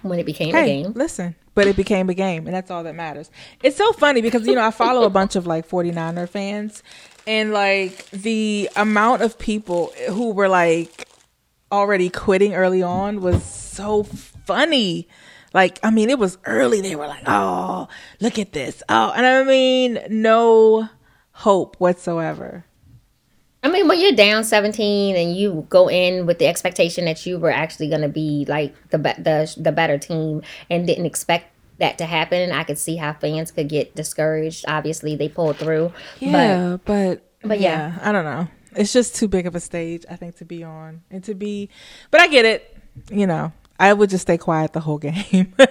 When 0.02 0.20
it 0.20 0.26
became 0.26 0.56
a 0.56 0.66
game, 0.66 0.94
listen, 0.94 1.36
but 1.54 1.68
it 1.68 1.76
became 1.76 2.10
a 2.10 2.14
game 2.14 2.46
and 2.48 2.56
that's 2.56 2.72
all 2.72 2.84
that 2.84 2.96
matters. 2.96 3.30
It's 3.64 3.78
so 3.78 3.92
funny 3.94 4.22
because 4.22 4.46
you 4.48 4.56
know, 4.56 4.66
I 4.66 4.72
follow 4.72 5.04
a 5.04 5.10
bunch 5.10 5.36
of 5.36 5.46
like 5.46 5.68
49er 5.68 6.28
fans 6.30 6.84
and 7.28 7.52
like 7.52 8.10
the 8.12 8.70
amount 8.76 9.22
of 9.22 9.38
people 9.38 9.92
who 10.10 10.32
were 10.32 10.48
like 10.48 11.08
already 11.72 12.10
quitting 12.10 12.54
early 12.56 12.82
on 12.82 13.22
was 13.22 13.44
so 13.44 14.04
funny. 14.04 15.08
Like, 15.54 15.80
I 15.84 15.92
mean, 15.92 16.10
it 16.10 16.20
was 16.20 16.38
early. 16.46 16.82
They 16.82 16.96
were 16.96 17.08
like, 17.08 17.24
"Oh, 17.28 17.88
look 18.20 18.38
at 18.38 18.54
this." 18.54 18.84
Oh, 18.90 19.12
and 19.16 19.26
I 19.26 19.44
mean, 19.44 20.00
no 20.10 20.90
hope 21.32 21.76
whatsoever. 21.80 22.66
I 23.64 23.70
mean, 23.70 23.88
when 23.88 24.00
you're 24.00 24.14
down 24.14 24.44
17 24.44 25.16
and 25.16 25.36
you 25.36 25.66
go 25.70 25.90
in 25.90 26.26
with 26.26 26.40
the 26.40 26.48
expectation 26.48 27.06
that 27.06 27.26
you 27.26 27.38
were 27.40 27.52
actually 27.52 27.90
going 27.90 28.02
to 28.02 28.10
be 28.10 28.46
like 28.48 28.74
the 28.90 29.00
be- 29.00 29.22
the 29.22 29.54
the 29.58 29.72
better 29.72 29.98
team 29.98 30.42
and 30.70 30.86
didn't 30.88 31.06
expect 31.06 31.52
that 31.80 31.98
to 31.98 32.06
happen, 32.06 32.52
I 32.52 32.64
could 32.64 32.78
see 32.78 32.96
how 32.96 33.14
fans 33.14 33.52
could 33.52 33.70
get 33.70 33.96
discouraged. 33.96 34.66
Obviously, 34.68 35.16
they 35.16 35.30
pulled 35.30 35.58
through. 35.58 35.92
Yeah, 36.20 36.78
but 36.86 37.24
but 37.44 37.60
yeah. 37.60 37.98
I 38.02 38.12
don't 38.12 38.26
know. 38.26 38.48
It's 38.76 38.94
just 38.94 39.16
too 39.16 39.28
big 39.28 39.48
of 39.48 39.56
a 39.56 39.60
stage, 39.60 40.06
I 40.10 40.16
think, 40.16 40.38
to 40.38 40.46
be 40.46 40.64
on 40.64 41.02
and 41.10 41.24
to 41.24 41.34
be. 41.34 41.70
But 42.12 42.22
I 42.22 42.28
get 42.28 42.46
it. 42.46 42.78
You 43.12 43.28
know, 43.28 43.52
I 43.80 43.94
would 43.94 44.10
just 44.10 44.24
stay 44.24 44.38
quiet 44.38 44.74
the 44.74 44.80
whole 44.80 44.98
game. 44.98 45.54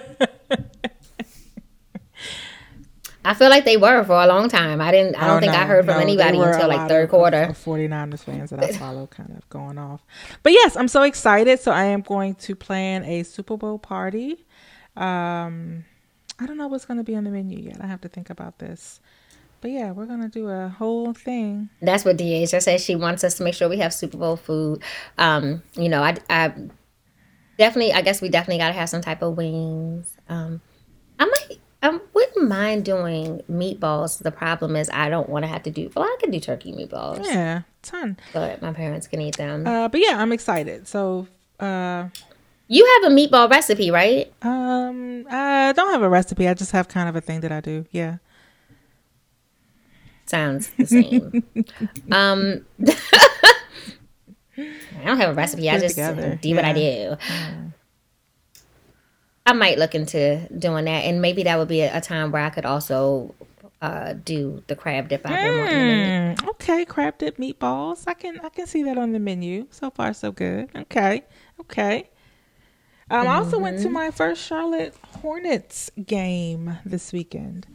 I 3.25 3.33
feel 3.33 3.49
like 3.49 3.65
they 3.65 3.75
were 3.75 4.05
for 4.05 4.13
a 4.21 4.25
long 4.25 4.47
time. 4.47 4.79
I 4.79 4.89
didn't. 4.91 5.15
I 5.17 5.27
don't 5.27 5.37
Oh, 5.37 5.39
think 5.41 5.51
I 5.51 5.65
heard 5.65 5.83
from 5.85 5.95
no, 5.95 5.99
anybody 6.01 6.39
until 6.39 6.69
like 6.69 6.87
third 6.87 7.03
of- 7.05 7.09
quarter. 7.09 7.43
Of 7.43 7.57
49ers 7.57 8.23
fans 8.23 8.51
that 8.51 8.63
I 8.63 8.71
follow 8.77 9.05
kind 9.07 9.35
of 9.37 9.47
going 9.49 9.77
off. 9.77 10.01
But 10.43 10.53
yes, 10.53 10.77
I'm 10.77 10.87
so 10.87 11.01
excited. 11.03 11.59
So 11.59 11.71
I 11.73 11.85
am 11.85 12.01
going 12.01 12.35
to 12.35 12.55
plan 12.55 13.03
a 13.03 13.23
Super 13.23 13.57
Bowl 13.57 13.79
party. 13.79 14.45
Um, 14.95 15.83
I 16.39 16.45
don't 16.45 16.55
know 16.57 16.67
what's 16.67 16.85
going 16.85 16.99
to 16.99 17.03
be 17.03 17.15
on 17.17 17.25
the 17.25 17.29
menu 17.29 17.59
yet. 17.59 17.77
I 17.81 17.87
have 17.87 17.99
to 18.01 18.07
think 18.07 18.29
about 18.29 18.59
this. 18.59 19.01
But 19.59 19.71
yeah, 19.71 19.91
we're 19.91 20.05
going 20.05 20.21
to 20.21 20.29
do 20.29 20.47
a 20.47 20.69
whole 20.69 21.11
thing. 21.13 21.69
That's 21.81 22.05
what 22.05 22.15
Deasia 22.15 22.61
says. 22.61 22.81
She 22.81 22.95
wants 22.95 23.25
us 23.25 23.35
to 23.39 23.43
make 23.43 23.55
sure 23.55 23.67
we 23.67 23.79
have 23.79 23.93
Super 23.93 24.15
Bowl 24.17 24.37
food. 24.37 24.81
Um, 25.17 25.63
you 25.73 25.89
know, 25.89 26.01
I, 26.01 26.15
I 26.29 26.53
definitely, 27.57 27.93
I 27.93 28.01
guess 28.01 28.21
we 28.21 28.29
definitely 28.29 28.59
got 28.59 28.67
to 28.67 28.73
have 28.73 28.89
some 28.89 29.01
type 29.01 29.21
of 29.21 29.37
wings. 29.37 30.15
Um, 30.29 30.61
I 31.19 31.25
might, 31.25 31.59
I 31.83 31.99
wouldn't 32.13 32.47
mind 32.47 32.85
doing 32.85 33.41
meatballs. 33.51 34.21
The 34.21 34.31
problem 34.31 34.75
is 34.75 34.89
I 34.93 35.09
don't 35.09 35.29
want 35.29 35.43
to 35.43 35.47
have 35.47 35.63
to 35.63 35.71
do. 35.71 35.89
Well, 35.95 36.05
I 36.05 36.17
could 36.19 36.31
do 36.31 36.39
turkey 36.39 36.73
meatballs, 36.73 37.25
Yeah, 37.25 37.61
ton. 37.81 38.17
but 38.33 38.61
my 38.61 38.73
parents 38.73 39.07
can 39.07 39.21
eat 39.21 39.37
them. 39.37 39.65
Uh, 39.67 39.87
but 39.87 39.99
yeah, 40.01 40.21
I'm 40.21 40.31
excited. 40.31 40.87
So 40.87 41.27
uh, 41.59 42.07
you 42.67 42.85
have 43.01 43.11
a 43.11 43.15
meatball 43.15 43.49
recipe, 43.49 43.91
right? 43.91 44.31
um, 44.41 45.25
I 45.29 45.73
don't 45.73 45.91
have 45.91 46.01
a 46.03 46.09
recipe. 46.09 46.47
I 46.47 46.53
just 46.53 46.71
have 46.71 46.87
kind 46.87 47.09
of 47.09 47.15
a 47.15 47.21
thing 47.21 47.41
that 47.41 47.51
I 47.51 47.59
do. 47.61 47.85
Yeah. 47.91 48.17
Sounds 50.25 50.69
the 50.77 50.85
same. 50.85 51.43
um, 52.11 52.65
I 54.57 55.05
don't 55.05 55.17
have 55.17 55.29
a 55.29 55.33
recipe. 55.33 55.69
I 55.69 55.79
just 55.79 55.95
together. 55.95 56.39
do 56.41 56.55
what 56.55 56.65
I 56.65 56.73
Yeah. 56.73 57.15
do. 57.17 57.17
I 59.45 59.53
might 59.53 59.77
look 59.77 59.95
into 59.95 60.45
doing 60.57 60.85
that, 60.85 61.05
and 61.05 61.21
maybe 61.21 61.43
that 61.43 61.57
would 61.57 61.69
be 61.69 61.81
a, 61.81 61.97
a 61.97 62.01
time 62.01 62.31
where 62.31 62.43
I 62.43 62.49
could 62.49 62.65
also 62.65 63.33
uh, 63.81 64.13
do 64.13 64.61
the 64.67 64.75
crab 64.75 65.07
dip 65.07 65.25
I've 65.25 65.41
been 65.41 65.57
wanting. 65.57 65.79
to 65.87 65.95
make. 65.95 66.13
Mm, 66.43 66.49
okay, 66.49 66.83
crab 66.85 67.17
dip 67.17 67.37
meatballs. 67.37 68.03
I 68.07 68.13
can 68.13 68.39
I 68.41 68.49
can 68.49 68.67
see 68.67 68.83
that 68.83 68.97
on 68.97 69.13
the 69.13 69.19
menu. 69.19 69.67
So 69.69 69.89
far, 69.89 70.13
so 70.13 70.31
good. 70.31 70.69
Okay, 70.75 71.23
okay. 71.61 72.09
Um, 73.09 73.25
I 73.25 73.35
also 73.35 73.57
went 73.59 73.77
Mm-hmm. 73.77 73.83
to 73.83 73.89
my 73.89 74.11
first 74.11 74.43
Charlotte 74.43 74.93
Hornets 75.21 75.89
game 76.05 76.77
this 76.85 77.13
weekend. 77.13 77.67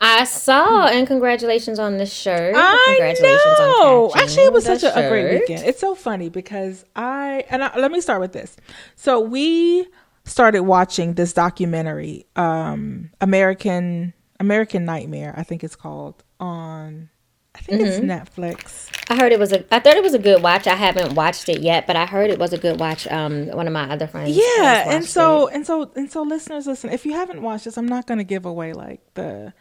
I 0.00 0.24
saw, 0.24 0.86
and 0.86 1.06
congratulations 1.06 1.78
on 1.78 1.96
the 1.96 2.06
shirt. 2.06 2.54
I 2.56 2.84
congratulations 2.96 3.58
know. 3.58 4.12
Actually, 4.14 4.44
it 4.44 4.52
was 4.52 4.64
such 4.64 4.84
a, 4.84 4.96
a 4.96 5.08
great 5.08 5.40
weekend. 5.40 5.66
It's 5.66 5.80
so 5.80 5.94
funny 5.94 6.28
because 6.28 6.84
I 6.94 7.44
and 7.50 7.64
I, 7.64 7.76
let 7.78 7.90
me 7.90 8.00
start 8.00 8.20
with 8.20 8.32
this. 8.32 8.56
So 8.94 9.18
we 9.20 9.88
started 10.24 10.62
watching 10.62 11.14
this 11.14 11.32
documentary, 11.32 12.26
um, 12.36 13.10
American 13.20 14.12
American 14.38 14.84
Nightmare. 14.84 15.34
I 15.36 15.42
think 15.42 15.64
it's 15.64 15.76
called 15.76 16.22
on. 16.38 17.10
I 17.54 17.60
think 17.60 17.80
it's 17.82 17.98
Mm-hmm. 17.98 18.08
Netflix. 18.08 18.88
I 19.10 19.16
heard 19.16 19.32
it 19.32 19.38
was 19.40 19.52
a. 19.52 19.64
I 19.74 19.80
thought 19.80 19.96
it 19.96 20.02
was 20.02 20.14
a 20.14 20.18
good 20.20 20.44
watch. 20.44 20.68
I 20.68 20.76
haven't 20.76 21.14
watched 21.14 21.48
it 21.48 21.60
yet, 21.60 21.88
but 21.88 21.96
I 21.96 22.06
heard 22.06 22.30
it 22.30 22.38
was 22.38 22.52
a 22.52 22.58
good 22.58 22.78
watch. 22.78 23.08
Um, 23.08 23.48
one 23.48 23.66
of 23.66 23.72
my 23.72 23.90
other 23.90 24.06
friends. 24.06 24.36
yeah 24.36 24.84
and 24.94 25.04
so 25.04 25.48
it. 25.48 25.54
and 25.56 25.66
so 25.66 25.90
and 25.96 26.08
so 26.12 26.22
listeners 26.22 26.68
listen 26.68 26.90
if 26.90 27.04
you 27.04 27.14
haven't 27.14 27.42
watched 27.42 27.64
this 27.64 27.76
i'm 27.76 27.86
not 27.88 28.06
going 28.06 28.18
to 28.18 28.24
give 28.24 28.46
away 28.46 28.72
like 28.74 29.00
the 29.14 29.52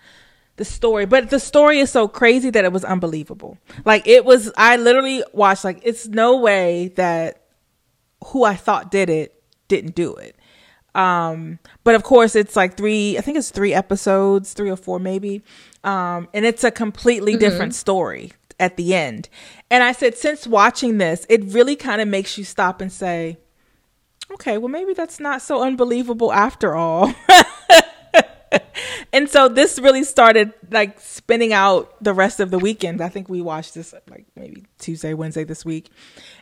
the 0.58 0.66
story 0.66 1.06
but 1.06 1.30
the 1.30 1.40
story 1.40 1.80
is 1.80 1.90
so 1.90 2.08
crazy 2.08 2.50
that 2.50 2.66
it 2.66 2.72
was 2.72 2.84
unbelievable. 2.84 3.58
Like 3.86 4.08
it 4.08 4.26
was 4.26 4.52
i 4.58 4.76
literally 4.78 5.24
watched 5.34 5.64
like 5.64 5.80
it's 5.84 6.08
no 6.08 6.38
way 6.38 6.90
that 6.96 7.44
who 8.26 8.44
i 8.44 8.56
thought 8.56 8.92
did 8.92 9.10
it 9.10 9.42
didn't 9.68 9.96
do 9.96 10.16
it. 10.16 10.36
Um 10.96 11.60
but 11.84 11.96
of 11.96 12.04
course 12.04 12.36
it's 12.36 12.56
like 12.56 12.76
three 12.76 13.18
i 13.18 13.22
think 13.22 13.38
it's 13.38 13.52
three 13.52 13.74
episodes 13.74 14.54
three 14.54 14.70
or 14.70 14.78
four 14.78 15.00
maybe. 15.00 15.44
Um 15.84 16.28
and 16.34 16.46
it's 16.46 16.64
a 16.64 16.72
completely 16.72 17.38
different 17.38 17.76
story 17.76 18.34
at 18.60 18.78
the 18.78 18.94
end. 18.94 19.30
And 19.70 19.84
i 19.84 19.92
said 19.92 20.18
since 20.18 20.46
watching 20.48 20.98
this 20.98 21.26
it 21.30 21.44
really 21.46 21.76
kind 21.76 22.02
of 22.02 22.08
makes 22.08 22.38
you 22.38 22.44
stop 22.44 22.82
and 22.82 22.92
say 22.92 23.38
okay, 24.34 24.58
well, 24.58 24.70
maybe 24.70 24.94
that's 24.94 25.20
not 25.20 25.42
so 25.42 25.62
unbelievable 25.62 26.32
after 26.32 26.76
all. 26.76 27.14
and 29.14 29.30
so 29.30 29.50
this 29.50 29.80
really 29.80 30.04
started 30.04 30.54
like 30.72 31.00
spinning 31.00 31.54
out 31.54 32.02
the 32.04 32.14
rest 32.14 32.40
of 32.40 32.52
the 32.52 32.60
weekend. 32.60 33.02
I 33.02 33.10
think 33.10 33.30
we 33.30 33.42
watched 33.42 33.74
this 33.74 33.94
like 34.10 34.26
maybe 34.36 34.66
Tuesday, 34.80 35.14
Wednesday 35.14 35.44
this 35.44 35.66
week. 35.66 35.90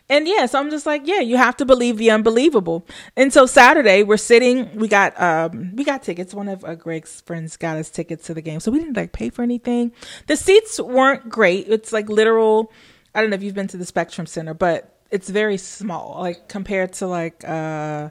And 0.08 0.28
yeah, 0.28 0.46
so 0.46 0.60
I'm 0.60 0.70
just 0.70 0.86
like, 0.86 1.02
yeah, 1.04 1.20
you 1.20 1.36
have 1.36 1.56
to 1.56 1.64
believe 1.64 1.96
the 1.98 2.10
unbelievable. 2.10 2.86
And 3.16 3.32
so 3.32 3.46
Saturday 3.46 4.02
we're 4.02 4.16
sitting, 4.16 4.74
we 4.76 4.88
got 4.88 5.20
um 5.20 5.74
we 5.74 5.84
got 5.84 6.02
tickets. 6.02 6.34
One 6.34 6.48
of 6.48 6.64
uh, 6.64 6.74
Greg's 6.74 7.20
friends 7.22 7.56
got 7.56 7.76
us 7.76 7.90
tickets 7.90 8.26
to 8.26 8.34
the 8.34 8.42
game. 8.42 8.60
So 8.60 8.70
we 8.70 8.78
didn't 8.78 8.96
like 8.96 9.12
pay 9.12 9.30
for 9.30 9.42
anything. 9.42 9.92
The 10.26 10.36
seats 10.36 10.78
weren't 10.80 11.28
great. 11.28 11.68
It's 11.68 11.92
like 11.92 12.08
literal 12.08 12.72
I 13.14 13.20
don't 13.20 13.30
know 13.30 13.36
if 13.36 13.42
you've 13.42 13.54
been 13.54 13.68
to 13.68 13.78
the 13.78 13.86
Spectrum 13.86 14.26
Center, 14.26 14.52
but 14.52 15.00
it's 15.10 15.30
very 15.30 15.56
small, 15.56 16.18
like 16.20 16.48
compared 16.48 16.92
to 16.94 17.06
like 17.06 17.42
uh 17.48 18.10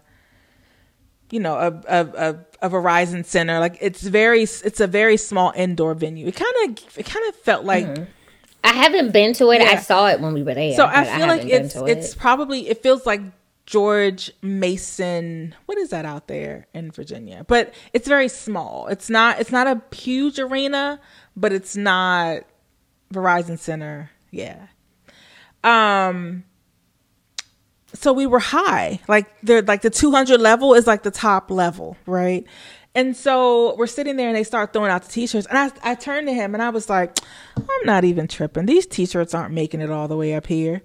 you 1.32 1.40
know 1.40 1.56
a 1.56 1.82
a 1.88 2.08
a, 2.30 2.36
a 2.66 2.76
Verizon 2.76 3.26
Center. 3.26 3.60
Like 3.60 3.78
it's 3.82 4.02
very 4.02 4.42
it's 4.42 4.80
a 4.80 4.88
very 4.88 5.18
small 5.18 5.54
indoor 5.56 5.94
venue. 5.94 6.28
It 6.28 6.36
kind 6.36 6.54
of 6.66 6.98
it 6.98 7.06
kind 7.06 7.28
of 7.30 7.36
felt 7.36 7.66
like 7.66 8.08
I 8.64 8.74
haven't 8.74 9.12
been 9.12 9.34
to 9.34 9.52
it. 9.52 9.62
I 9.62 9.78
saw 9.78 10.08
it 10.08 10.20
when 10.20 10.34
we 10.34 10.44
were 10.44 10.54
there. 10.54 10.74
so 10.76 10.86
I 10.86 11.06
feel 11.06 11.28
like 11.28 11.46
it's 11.46 11.76
it's 11.76 12.14
it. 12.14 12.18
probably 12.18 12.68
it 12.68 12.82
feels 12.82 13.06
like 13.06 13.22
George 13.66 14.32
Mason. 14.42 15.56
What 15.66 15.78
is 15.78 15.90
that 15.90 16.06
out 16.06 16.28
there 16.28 16.68
in 16.74 16.92
Virginia? 16.92 17.46
But 17.48 17.74
it's 17.94 18.08
very 18.08 18.28
small. 18.28 18.88
It's 18.88 19.10
not 19.10 19.40
it's 19.40 19.52
not 19.52 19.68
a 19.68 19.82
huge 19.96 20.40
arena, 20.40 21.00
but 21.36 21.52
it's 21.52 21.76
not 21.76 22.44
Verizon 23.14 23.60
Center. 23.60 24.12
Yeah. 24.32 24.68
Um 25.64 26.44
so 27.96 28.14
we 28.14 28.26
were 28.26 28.40
high. 28.40 29.00
Like 29.08 29.28
they're 29.42 29.62
like 29.62 29.82
the 29.82 29.90
200 29.90 30.40
level 30.40 30.74
is 30.74 30.88
like 30.88 31.04
the 31.04 31.12
top 31.12 31.50
level, 31.50 31.98
right? 32.06 32.46
And 32.94 33.16
so 33.16 33.76
we're 33.76 33.88
sitting 33.88 34.16
there 34.16 34.28
and 34.28 34.38
they 34.38 34.44
start 34.44 34.72
throwing 34.72 34.90
out 34.90 35.04
the 35.04 35.12
t-shirts 35.12 35.48
and 35.48 35.58
I 35.58 35.72
I 35.84 35.96
turned 35.96 36.28
to 36.28 36.34
him 36.34 36.54
and 36.54 36.64
I 36.64 36.70
was 36.70 36.90
like, 36.90 37.18
I'm 37.58 37.86
not 37.86 38.04
even 38.04 38.28
tripping. 38.28 38.66
These 38.66 38.88
t-shirts 38.88 39.34
aren't 39.34 39.54
making 39.54 39.82
it 39.82 39.90
all 39.90 40.08
the 40.08 40.18
way 40.18 40.34
up 40.34 40.48
here. 40.48 40.82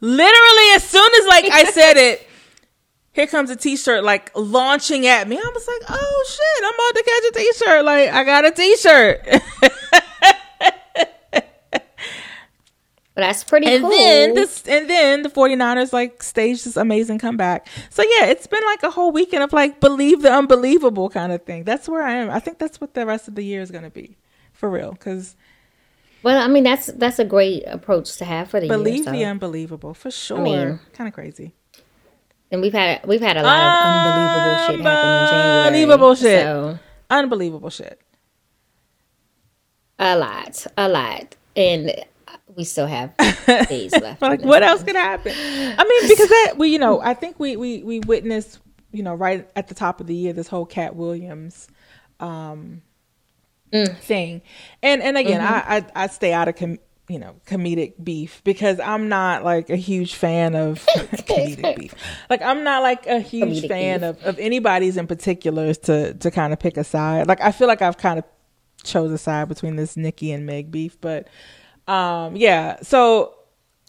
Literally 0.00 0.70
as 0.74 0.84
soon 0.88 1.10
as 1.20 1.26
like 1.26 1.44
I 1.50 1.64
said 1.64 1.96
it, 1.96 2.26
here 3.12 3.26
comes 3.26 3.50
a 3.50 3.56
t-shirt 3.56 4.04
like 4.04 4.30
launching 4.34 5.06
at 5.06 5.28
me. 5.28 5.36
I 5.36 5.50
was 5.54 5.66
like, 5.66 5.90
"Oh 5.90 6.24
shit, 6.28 6.64
I'm 6.64 6.74
about 6.74 6.94
to 6.96 7.04
catch 7.04 7.24
a 7.24 7.44
t-shirt. 7.44 7.84
Like 7.84 8.10
I 8.10 8.24
got 8.24 8.44
a 8.46 8.50
t-shirt." 8.50 9.42
But 13.20 13.26
that's 13.26 13.44
pretty 13.44 13.66
and 13.66 13.82
cool. 13.82 13.90
then 13.90 14.34
this 14.34 14.66
and 14.66 14.88
then 14.88 15.22
the 15.22 15.28
49ers 15.28 15.92
like 15.92 16.22
staged 16.22 16.64
this 16.64 16.78
amazing 16.78 17.18
comeback 17.18 17.68
so 17.90 18.02
yeah 18.02 18.28
it's 18.28 18.46
been 18.46 18.62
like 18.64 18.82
a 18.82 18.90
whole 18.90 19.12
weekend 19.12 19.42
of 19.42 19.52
like 19.52 19.78
believe 19.78 20.22
the 20.22 20.32
unbelievable 20.32 21.10
kind 21.10 21.30
of 21.30 21.42
thing 21.42 21.64
that's 21.64 21.86
where 21.86 22.02
i 22.02 22.14
am 22.14 22.30
i 22.30 22.40
think 22.40 22.58
that's 22.58 22.80
what 22.80 22.94
the 22.94 23.04
rest 23.04 23.28
of 23.28 23.34
the 23.34 23.44
year 23.44 23.60
is 23.60 23.70
going 23.70 23.84
to 23.84 23.90
be 23.90 24.16
for 24.54 24.70
real 24.70 24.92
because 24.92 25.36
well, 26.22 26.38
I 26.42 26.48
mean, 26.48 26.64
that's 26.64 26.86
that's 26.86 27.18
a 27.18 27.24
great 27.24 27.64
approach 27.66 28.16
to 28.16 28.24
have 28.26 28.50
for 28.50 28.60
the 28.60 28.68
believe 28.68 29.04
year. 29.04 29.12
the 29.12 29.20
so. 29.20 29.26
unbelievable 29.26 29.94
for 29.94 30.10
sure 30.10 30.38
mean, 30.38 30.78
kind 30.94 31.08
of 31.08 31.12
crazy 31.14 31.54
And 32.50 32.62
we've 32.62 32.72
had 32.72 33.06
we've 33.06 33.20
had 33.20 33.36
a 33.36 33.42
lot 33.42 33.58
of 33.58 33.86
unbelievable 33.86 34.66
shit 34.66 34.80
happen 34.86 35.24
in 35.24 35.30
January. 35.30 35.66
Unbelievable 35.66 36.14
shit. 36.14 36.42
So 36.42 36.78
unbelievable 37.10 37.70
shit 37.70 38.00
a 40.00 40.16
lot, 40.16 40.66
a 40.78 40.88
lot, 40.88 41.36
and 41.54 41.94
we 42.56 42.64
still 42.64 42.86
have 42.86 43.16
days 43.68 43.92
left. 43.92 44.20
like 44.22 44.42
what 44.42 44.62
else 44.62 44.82
could 44.82 44.96
happen 44.96 45.32
i 45.36 45.84
mean 45.84 46.08
because 46.08 46.28
that 46.28 46.54
we 46.56 46.68
you 46.68 46.78
know 46.78 47.00
i 47.00 47.14
think 47.14 47.38
we 47.38 47.56
we 47.56 47.82
we 47.82 48.00
witnessed 48.00 48.58
you 48.92 49.02
know 49.02 49.14
right 49.14 49.48
at 49.56 49.68
the 49.68 49.74
top 49.74 50.00
of 50.00 50.06
the 50.06 50.14
year 50.14 50.32
this 50.32 50.48
whole 50.48 50.66
Katt 50.66 50.94
Williams 50.96 51.68
um 52.20 52.82
Mm. 53.72 53.96
thing 53.98 54.42
and 54.82 55.00
and 55.00 55.16
again 55.16 55.40
Mm-hmm. 55.40 55.72
I, 55.72 55.76
I 55.94 56.04
i 56.04 56.06
stay 56.08 56.32
out 56.32 56.48
of 56.48 56.56
com- 56.56 56.78
you 57.08 57.18
know, 57.20 57.34
comedic 57.46 57.94
beef 58.04 58.40
because 58.44 58.78
I'm 58.80 59.08
not 59.08 59.42
like 59.44 59.68
a 59.70 59.74
huge 59.76 60.14
fan 60.14 60.54
of 60.56 60.84
comedic 60.96 61.76
beef. 61.76 61.94
Like 62.28 62.40
I'm 62.42 62.62
not 62.64 62.82
like 62.84 63.06
a 63.08 63.18
huge 63.20 63.62
Comedic 63.64 63.68
fan 63.68 64.00
beef. 64.00 64.08
of, 64.10 64.22
of 64.24 64.38
anybody's 64.40 64.96
in 64.96 65.06
particulars 65.08 65.78
to 65.78 66.14
to 66.14 66.30
kind 66.32 66.52
of 66.52 66.58
pick 66.60 66.76
a 66.76 66.84
side. 66.84 67.26
Like 67.28 67.40
I 67.40 67.50
feel 67.52 67.66
like 67.68 67.82
I've 67.82 67.96
kind 67.96 68.18
of 68.20 68.24
chose 68.84 69.10
a 69.12 69.18
side 69.18 69.48
between 69.48 69.74
this 69.76 69.96
Nicki 69.96 70.30
and 70.32 70.46
Meg 70.46 70.70
beef, 70.72 71.00
but 71.00 71.26
um 71.90 72.36
yeah. 72.36 72.76
So 72.82 73.34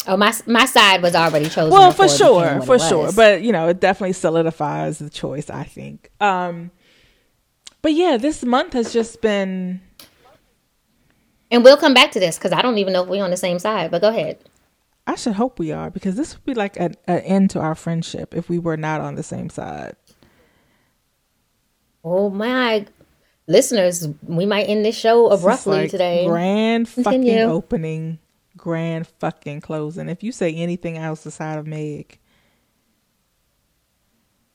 Oh, 0.07 0.17
my 0.17 0.33
my 0.47 0.65
side 0.65 1.03
was 1.03 1.13
already 1.13 1.47
chosen. 1.47 1.69
well, 1.69 1.91
for 1.91 2.09
sure, 2.09 2.59
for 2.63 2.79
sure. 2.79 3.11
But 3.11 3.43
you 3.43 3.51
know, 3.51 3.67
it 3.67 3.79
definitely 3.79 4.13
solidifies 4.13 4.97
the 4.97 5.11
choice. 5.11 5.49
I 5.49 5.63
think. 5.63 6.09
Um, 6.19 6.71
but 7.83 7.93
yeah, 7.93 8.17
this 8.17 8.43
month 8.43 8.73
has 8.73 8.91
just 8.91 9.21
been. 9.21 9.79
and 11.51 11.63
we'll 11.63 11.77
come 11.77 11.93
back 11.93 12.11
to 12.13 12.19
this 12.19 12.37
because 12.37 12.51
I 12.51 12.63
don't 12.63 12.79
even 12.79 12.93
know 12.93 13.03
if 13.03 13.09
we're 13.09 13.23
on 13.23 13.29
the 13.29 13.37
same 13.37 13.59
side. 13.59 13.91
But 13.91 14.01
go 14.01 14.09
ahead. 14.09 14.39
I 15.05 15.15
should 15.15 15.33
hope 15.33 15.59
we 15.59 15.71
are 15.71 15.91
because 15.91 16.15
this 16.15 16.33
would 16.35 16.45
be 16.45 16.53
like 16.55 16.79
an, 16.79 16.95
an 17.07 17.19
end 17.19 17.49
to 17.51 17.59
our 17.59 17.75
friendship 17.75 18.33
if 18.33 18.49
we 18.49 18.57
were 18.57 18.77
not 18.77 19.01
on 19.01 19.15
the 19.15 19.23
same 19.23 19.49
side. 19.49 19.95
Oh 22.03 22.29
my 22.31 22.85
listeners, 23.47 24.07
we 24.23 24.45
might 24.45 24.63
end 24.63 24.85
this 24.85 24.95
show 24.97 25.29
abruptly 25.29 25.77
like 25.83 25.91
today. 25.91 26.25
Grand 26.27 26.87
fucking 26.89 27.03
Continue. 27.21 27.41
opening, 27.43 28.19
grand 28.57 29.07
fucking 29.19 29.61
closing. 29.61 30.09
If 30.09 30.23
you 30.23 30.31
say 30.31 30.53
anything 30.53 30.97
else 30.97 31.25
aside 31.25 31.57
of 31.59 31.67
Meg, 31.67 32.17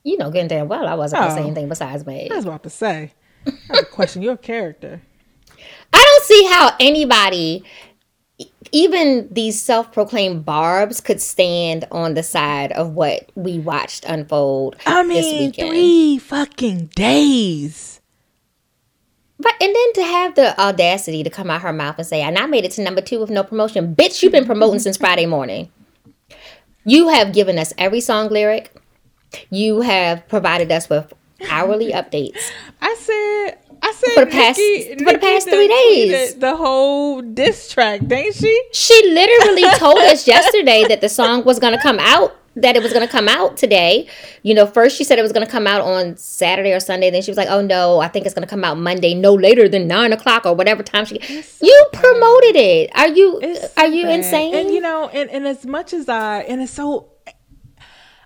You 0.05 0.16
know, 0.18 0.31
getting 0.31 0.46
damn 0.49 0.68
well, 0.68 0.87
I 0.87 0.94
wasn't 0.94 1.22
gonna 1.22 1.35
say 1.35 1.40
Oh. 1.40 1.46
anything 1.46 1.68
besides 1.68 2.07
Meg. 2.07 2.31
I 2.31 2.37
was 2.37 2.44
about 2.44 2.62
to 2.62 2.70
say, 2.70 3.12
I 3.44 3.51
have 3.68 3.79
to 3.79 3.85
question 3.87 4.22
your 4.22 4.37
character. 4.37 5.01
I 5.92 5.99
don't 6.05 6.25
see 6.25 6.44
how 6.46 6.77
anybody, 6.79 7.64
even 8.70 9.27
these 9.33 9.61
self-proclaimed 9.61 10.44
barbs, 10.44 11.01
could 11.01 11.20
stand 11.20 11.87
on 11.90 12.14
the 12.14 12.22
side 12.22 12.70
of 12.72 12.92
what 12.92 13.33
we 13.35 13.59
watched 13.59 14.05
unfold 14.05 14.77
I 14.87 15.03
this 15.03 15.09
mean, 15.27 15.46
weekend. 15.46 15.70
three 15.70 16.18
fucking 16.18 16.87
days. 16.94 17.96
But 19.38 19.53
and 19.61 19.75
then 19.75 19.92
to 19.94 20.03
have 20.03 20.35
the 20.35 20.59
audacity 20.61 21.22
to 21.22 21.31
come 21.31 21.51
out 21.51 21.61
her 21.62 21.72
mouth 21.72 21.96
and 21.99 22.07
say, 22.07 22.22
"And 22.22 22.38
I 22.38 22.46
made 22.46 22.64
it 22.64 22.70
to 22.72 22.83
number 22.83 23.01
two 23.03 23.20
with 23.20 23.31
no 23.31 23.42
promotion." 23.44 23.94
Bitch, 23.94 24.22
you've 24.22 24.33
been 24.33 24.46
promoting 24.46 24.79
since 24.81 24.96
Friday 24.96 25.27
morning. 25.27 25.70
You 26.85 27.09
have 27.09 27.33
given 27.33 27.59
us 27.59 27.72
every 27.77 28.01
song 28.01 28.29
lyric. 28.29 28.72
You 29.51 29.81
have 29.81 30.27
provided 30.29 30.70
us 30.72 30.88
with 30.88 31.12
hourly 31.51 31.92
updates. 31.92 32.38
I 32.81 32.94
said, 32.99 33.59
I 33.83 33.92
said 33.92 34.11
For 34.14 34.25
the 34.25 34.31
past- 34.31 34.59
Nicki, 34.59 35.05
for 35.05 35.12
the 35.12 35.18
past 35.18 35.49
three 35.49 35.68
days. 35.68 36.35
The 36.37 36.57
whole 36.57 37.20
diss 37.20 37.70
track, 37.70 38.01
didn't 38.07 38.35
she? 38.37 38.62
She 38.72 39.11
literally 39.11 39.64
told 39.79 39.99
us 39.99 40.27
yesterday 40.27 40.85
that 40.88 41.01
the 41.01 41.09
song 41.09 41.44
was 41.44 41.59
going 41.59 41.75
to 41.75 41.83
come 41.83 41.99
out, 41.99 42.36
that 42.57 42.75
it 42.75 42.83
was 42.83 42.92
going 42.92 43.07
to 43.07 43.11
come 43.11 43.29
out 43.29 43.57
today. 43.57 44.09
You 44.42 44.55
know, 44.55 44.66
first 44.66 44.97
she 44.97 45.05
said 45.05 45.19
it 45.19 45.23
was 45.23 45.33
going 45.33 45.47
to 45.47 45.51
come 45.51 45.66
out 45.66 45.83
on 45.83 46.16
Saturday 46.16 46.73
or 46.73 46.81
Sunday. 46.81 47.11
Then 47.11 47.23
she 47.23 47.31
was 47.31 47.37
like, 47.38 47.49
oh 47.49 47.61
no, 47.61 48.01
I 48.01 48.09
think 48.09 48.27
it's 48.27 48.35
going 48.35 48.47
to 48.47 48.51
come 48.51 48.64
out 48.64 48.79
Monday, 48.79 49.14
no 49.14 49.35
later 49.35 49.69
than 49.69 49.87
nine 49.87 50.12
o'clock 50.12 50.47
or 50.47 50.55
whatever 50.55 50.83
time 50.83 51.05
she. 51.05 51.21
You 51.62 51.87
promoted 51.92 52.57
it. 52.57 52.90
Are 52.97 53.09
you 53.09 53.38
It's 53.42 53.77
are 53.77 53.87
you 53.87 54.05
bad. 54.05 54.19
insane? 54.19 54.55
And 54.55 54.71
you 54.71 54.81
know, 54.81 55.09
and, 55.09 55.31
and 55.31 55.47
as 55.47 55.64
much 55.66 55.92
as 55.92 56.09
I 56.09 56.40
and 56.42 56.62
it's 56.62 56.73
so 56.73 57.11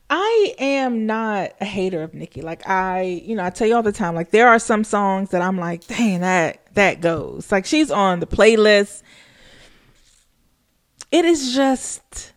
I 0.09 0.55
am 0.59 1.07
not 1.07 1.53
a 1.61 1.65
hater 1.65 2.03
of 2.03 2.15
Nicki. 2.15 2.41
Like 2.43 2.69
I, 2.69 3.03
you 3.25 3.37
know, 3.37 3.45
I 3.45 3.51
tell 3.51 3.69
you 3.69 3.77
all 3.77 3.83
the 3.83 3.93
time, 3.93 4.15
like 4.17 4.31
there 4.31 4.49
are 4.49 4.59
some 4.59 4.83
songs 4.83 5.31
that 5.31 5.41
I'm 5.41 5.57
like, 5.57 5.87
dang, 5.87 6.21
that 6.21 6.75
that 6.75 7.01
goes. 7.01 7.51
Like 7.53 7.67
she's 7.67 7.91
on 7.91 8.21
the 8.21 8.27
playlist. 8.27 9.03
It 11.13 11.25
is 11.25 11.55
just 11.55 12.33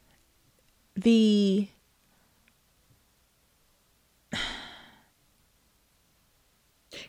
the 0.96 1.68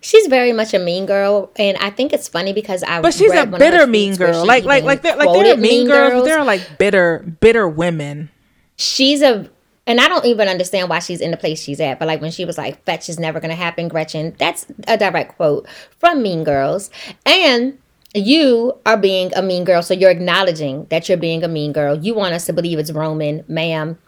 She's 0.05 0.27
very 0.27 0.53
much 0.53 0.75
a 0.75 0.79
mean 0.79 1.07
girl, 1.07 1.51
and 1.57 1.79
I 1.79 1.89
think 1.89 2.13
it's 2.13 2.29
funny 2.29 2.53
because 2.53 2.83
I. 2.83 3.01
but 3.01 3.15
she's 3.15 3.33
a 3.33 3.47
bitter 3.47 3.87
mean 3.87 4.17
girl. 4.17 4.45
Like 4.45 4.65
like 4.65 4.85
like 4.85 5.01
there 5.01 5.17
like 5.17 5.27
are 5.27 5.33
quoted 5.33 5.59
mean 5.61 5.87
girls, 5.87 6.27
there 6.27 6.39
are 6.39 6.45
like 6.45 6.77
bitter 6.77 7.21
bitter 7.41 7.67
women. 7.67 8.29
she's 8.77 9.23
a 9.23 9.49
and 9.87 10.01
I 10.03 10.09
don't 10.09 10.27
even 10.27 10.47
understand 10.47 10.91
why 10.91 10.99
she's 10.99 11.23
in 11.23 11.31
the 11.31 11.39
place 11.39 11.63
she's 11.63 11.81
at. 11.81 11.99
But 11.99 12.07
like 12.09 12.21
when 12.21 12.33
she 12.33 12.45
was 12.45 12.59
like, 12.59 12.85
"Fetch 12.85 13.09
is 13.09 13.19
never 13.19 13.41
gonna 13.41 13.55
happen," 13.55 13.89
Gretchen. 13.89 14.35
That's 14.39 14.67
a 14.87 14.99
direct 14.99 15.37
quote 15.37 15.67
from 15.99 16.23
Mean 16.23 16.45
Girls, 16.45 16.91
and 17.25 17.79
you 18.15 18.77
are 18.85 18.99
being 18.99 19.33
a 19.35 19.41
mean 19.41 19.65
girl. 19.65 19.83
So 19.83 19.95
you're 19.95 20.11
acknowledging 20.11 20.85
that 20.91 21.09
you're 21.09 21.17
being 21.17 21.43
a 21.45 21.49
mean 21.49 21.73
girl. 21.73 21.97
You 21.97 22.13
want 22.13 22.35
us 22.35 22.45
to 22.45 22.53
believe 22.53 22.79
it's 22.79 22.93
Roman, 22.93 23.43
ma'am. 23.49 23.99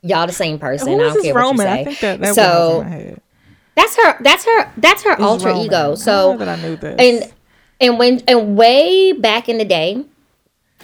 Y'all 0.00 0.26
the 0.26 0.32
same 0.32 0.58
person. 0.58 0.88
Who 0.88 0.94
I 0.94 0.98
don't 0.98 1.12
this 1.14 1.24
care 1.24 1.34
Roman? 1.34 1.66
what 1.66 1.66
you 1.66 1.74
say. 1.74 1.80
I 1.80 1.84
think 1.84 2.00
that 2.00 2.20
that 2.20 2.34
so 2.34 3.20
that's 3.76 3.96
her. 3.96 4.16
That's 4.22 4.44
her. 4.44 4.72
That's 4.76 5.02
her 5.02 5.12
It's 5.12 5.20
alter 5.22 5.48
Roman. 5.48 5.66
Ego. 5.66 5.94
So 5.94 6.36
that 6.36 6.48
I 6.48 6.56
knew 6.62 6.76
this. 6.76 6.96
and 6.98 7.32
and 7.80 7.98
when 7.98 8.20
and 8.28 8.56
way 8.56 9.12
back 9.12 9.48
in 9.48 9.58
the 9.58 9.64
day 9.64 10.04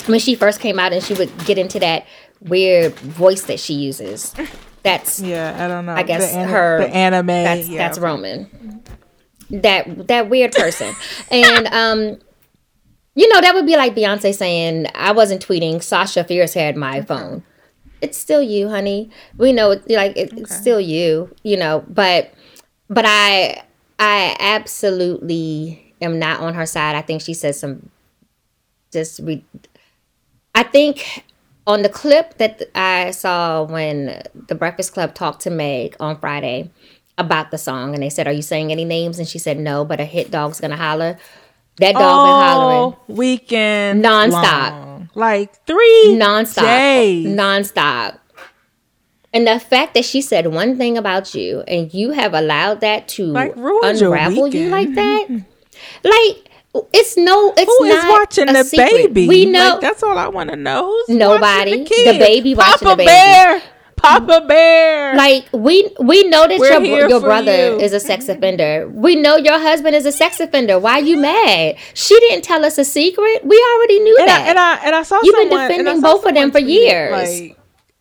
when 0.06 0.18
she 0.18 0.34
first 0.34 0.60
came 0.60 0.78
out 0.78 0.92
and 0.92 1.02
she 1.02 1.14
would 1.14 1.30
get 1.44 1.58
into 1.58 1.78
that 1.80 2.06
weird 2.40 2.94
voice 2.98 3.42
that 3.42 3.60
she 3.60 3.74
uses 3.74 4.34
that's 4.82 5.20
yeah, 5.20 5.54
I 5.62 5.68
don't 5.68 5.84
know. 5.84 5.92
i 5.92 6.02
guess 6.02 6.32
the 6.32 6.38
ani- 6.38 6.50
her 6.52 6.78
the 6.78 6.88
anime. 6.88 7.26
that's 7.26 7.68
yeah, 7.68 7.78
that's 7.78 7.98
roman 7.98 8.82
that 9.50 10.08
that 10.08 10.30
weird 10.30 10.52
person 10.52 10.94
and 11.30 11.66
um 11.68 12.18
you 13.14 13.28
know 13.28 13.40
that 13.42 13.54
would 13.54 13.66
be 13.66 13.76
like 13.76 13.94
beyonce 13.94 14.34
saying 14.34 14.86
i 14.94 15.12
wasn't 15.12 15.46
tweeting 15.46 15.82
sasha 15.82 16.24
fierce 16.24 16.54
had 16.54 16.76
my 16.76 17.02
phone 17.02 17.42
it's 18.00 18.16
still 18.16 18.42
you 18.42 18.68
honey 18.70 19.10
we 19.36 19.52
know 19.52 19.72
it, 19.72 19.88
like 19.90 20.16
it, 20.16 20.32
it's 20.32 20.56
still 20.56 20.80
you 20.80 21.30
you 21.42 21.56
know 21.58 21.84
but 21.88 22.32
but 22.90 23.04
i 23.06 23.62
i 23.98 24.36
absolutely 24.38 25.94
am 26.02 26.18
not 26.18 26.40
on 26.40 26.52
her 26.54 26.66
side 26.66 26.94
i 26.96 27.00
think 27.00 27.22
she 27.22 27.32
says 27.32 27.58
some 27.58 27.88
just 28.92 29.20
re- 29.20 29.44
i 30.54 30.62
think 30.62 31.24
on 31.66 31.82
the 31.82 31.88
clip 31.88 32.36
that 32.38 32.62
i 32.74 33.10
saw 33.12 33.62
when 33.62 34.22
the 34.48 34.54
breakfast 34.54 34.92
club 34.92 35.14
talked 35.14 35.40
to 35.40 35.50
meg 35.50 35.96
on 36.00 36.18
friday 36.18 36.68
about 37.16 37.50
the 37.50 37.58
song 37.58 37.94
and 37.94 38.02
they 38.02 38.10
said 38.10 38.26
are 38.26 38.32
you 38.32 38.42
saying 38.42 38.72
any 38.72 38.84
names 38.84 39.18
and 39.18 39.28
she 39.28 39.38
said 39.38 39.58
no 39.58 39.84
but 39.84 40.00
a 40.00 40.04
hit 40.04 40.30
dog's 40.30 40.60
gonna 40.60 40.76
holler 40.76 41.16
that 41.80 41.92
dog 41.92 42.26
been 42.26 42.48
hollering 42.48 42.78
all 42.78 43.04
weekend 43.08 44.04
Nonstop. 44.04 44.70
long. 44.70 45.10
like 45.14 45.64
three 45.66 46.16
nonstop, 46.18 46.62
days. 46.62 47.26
nonstop. 47.26 48.18
And 49.32 49.46
the 49.46 49.60
fact 49.60 49.94
that 49.94 50.04
she 50.04 50.20
said 50.22 50.48
one 50.48 50.76
thing 50.76 50.98
about 50.98 51.34
you, 51.34 51.62
and 51.68 51.92
you 51.94 52.10
have 52.10 52.34
allowed 52.34 52.80
that 52.80 53.06
to 53.08 53.26
Like, 53.26 53.54
unravel 53.56 54.48
you 54.48 54.68
like 54.68 54.92
that, 54.94 55.28
like 56.02 56.50
it's 56.92 57.16
no, 57.16 57.52
it's 57.56 57.78
Who 57.78 57.84
is 57.84 58.04
watching 58.06 58.48
a 58.48 58.52
the 58.52 58.64
secret. 58.64 58.90
baby? 59.14 59.28
We 59.28 59.46
know 59.46 59.72
Like, 59.74 59.80
that's 59.80 60.02
all 60.02 60.16
I 60.18 60.28
want 60.28 60.50
to 60.50 60.56
know. 60.56 60.86
Who's 61.06 61.16
Nobody. 61.16 61.84
The 61.84 62.12
The, 62.12 62.18
baby 62.18 62.54
watching 62.54 62.72
Papa 62.88 62.90
the 62.90 62.96
baby. 62.96 63.06
Bear. 63.06 63.62
Papa 63.96 64.44
Bear. 64.48 65.14
like 65.14 65.44
we 65.52 65.90
we 66.00 66.24
know 66.24 66.48
that 66.48 66.58
We're 66.58 66.80
your 66.80 67.06
your 67.08 67.20
brother 67.20 67.52
you. 67.74 67.80
is 67.80 67.92
a 67.92 68.00
sex 68.00 68.30
offender. 68.30 68.88
We 68.94 69.14
know 69.14 69.36
your 69.36 69.58
husband 69.60 69.94
is 69.94 70.06
a 70.06 70.12
sex 70.12 70.40
offender. 70.40 70.78
Why 70.78 71.00
are 71.00 71.02
you 71.02 71.18
mad? 71.18 71.76
She 71.92 72.18
didn't 72.20 72.42
tell 72.42 72.64
us 72.64 72.78
a 72.78 72.84
secret. 72.84 73.44
We 73.44 73.62
already 73.74 73.98
knew 74.00 74.16
and 74.20 74.28
that. 74.28 74.40
I, 74.40 74.48
and 74.48 74.58
I 74.58 74.74
and 74.86 74.94
I 74.96 75.02
saw 75.02 75.20
You've 75.22 75.34
been 75.36 75.50
someone, 75.50 75.60
I 75.60 75.68
defending 75.68 76.00
both 76.00 76.24
of 76.24 76.32
them 76.34 76.50
for 76.50 76.60
years. 76.60 77.12
Like, 77.12 77.58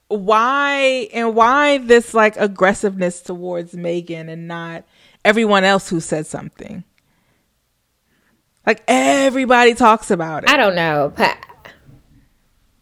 why 0.09 1.07
and 1.13 1.35
why 1.35 1.77
this 1.77 2.13
like 2.13 2.35
aggressiveness 2.37 3.21
towards 3.21 3.73
Megan 3.73 4.27
and 4.27 4.47
not 4.47 4.83
everyone 5.23 5.63
else 5.63 5.87
who 5.89 5.99
said 5.99 6.27
something? 6.27 6.83
Like 8.65 8.83
everybody 8.87 9.73
talks 9.73 10.11
about 10.11 10.43
it. 10.43 10.49
I 10.49 10.57
don't 10.57 10.75
know. 10.75 11.13
But 11.15 11.37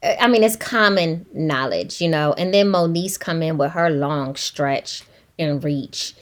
I 0.04 0.28
mean, 0.28 0.44
it's 0.44 0.56
common 0.56 1.26
knowledge, 1.34 2.02
you 2.02 2.10
know. 2.10 2.34
And 2.34 2.54
then 2.54 2.68
Moniece 2.68 3.20
come 3.20 3.42
in 3.42 3.58
with 3.58 3.72
her 3.72 3.90
long 3.90 4.36
stretch 4.36 5.04
and 5.38 5.64
reach, 5.64 6.14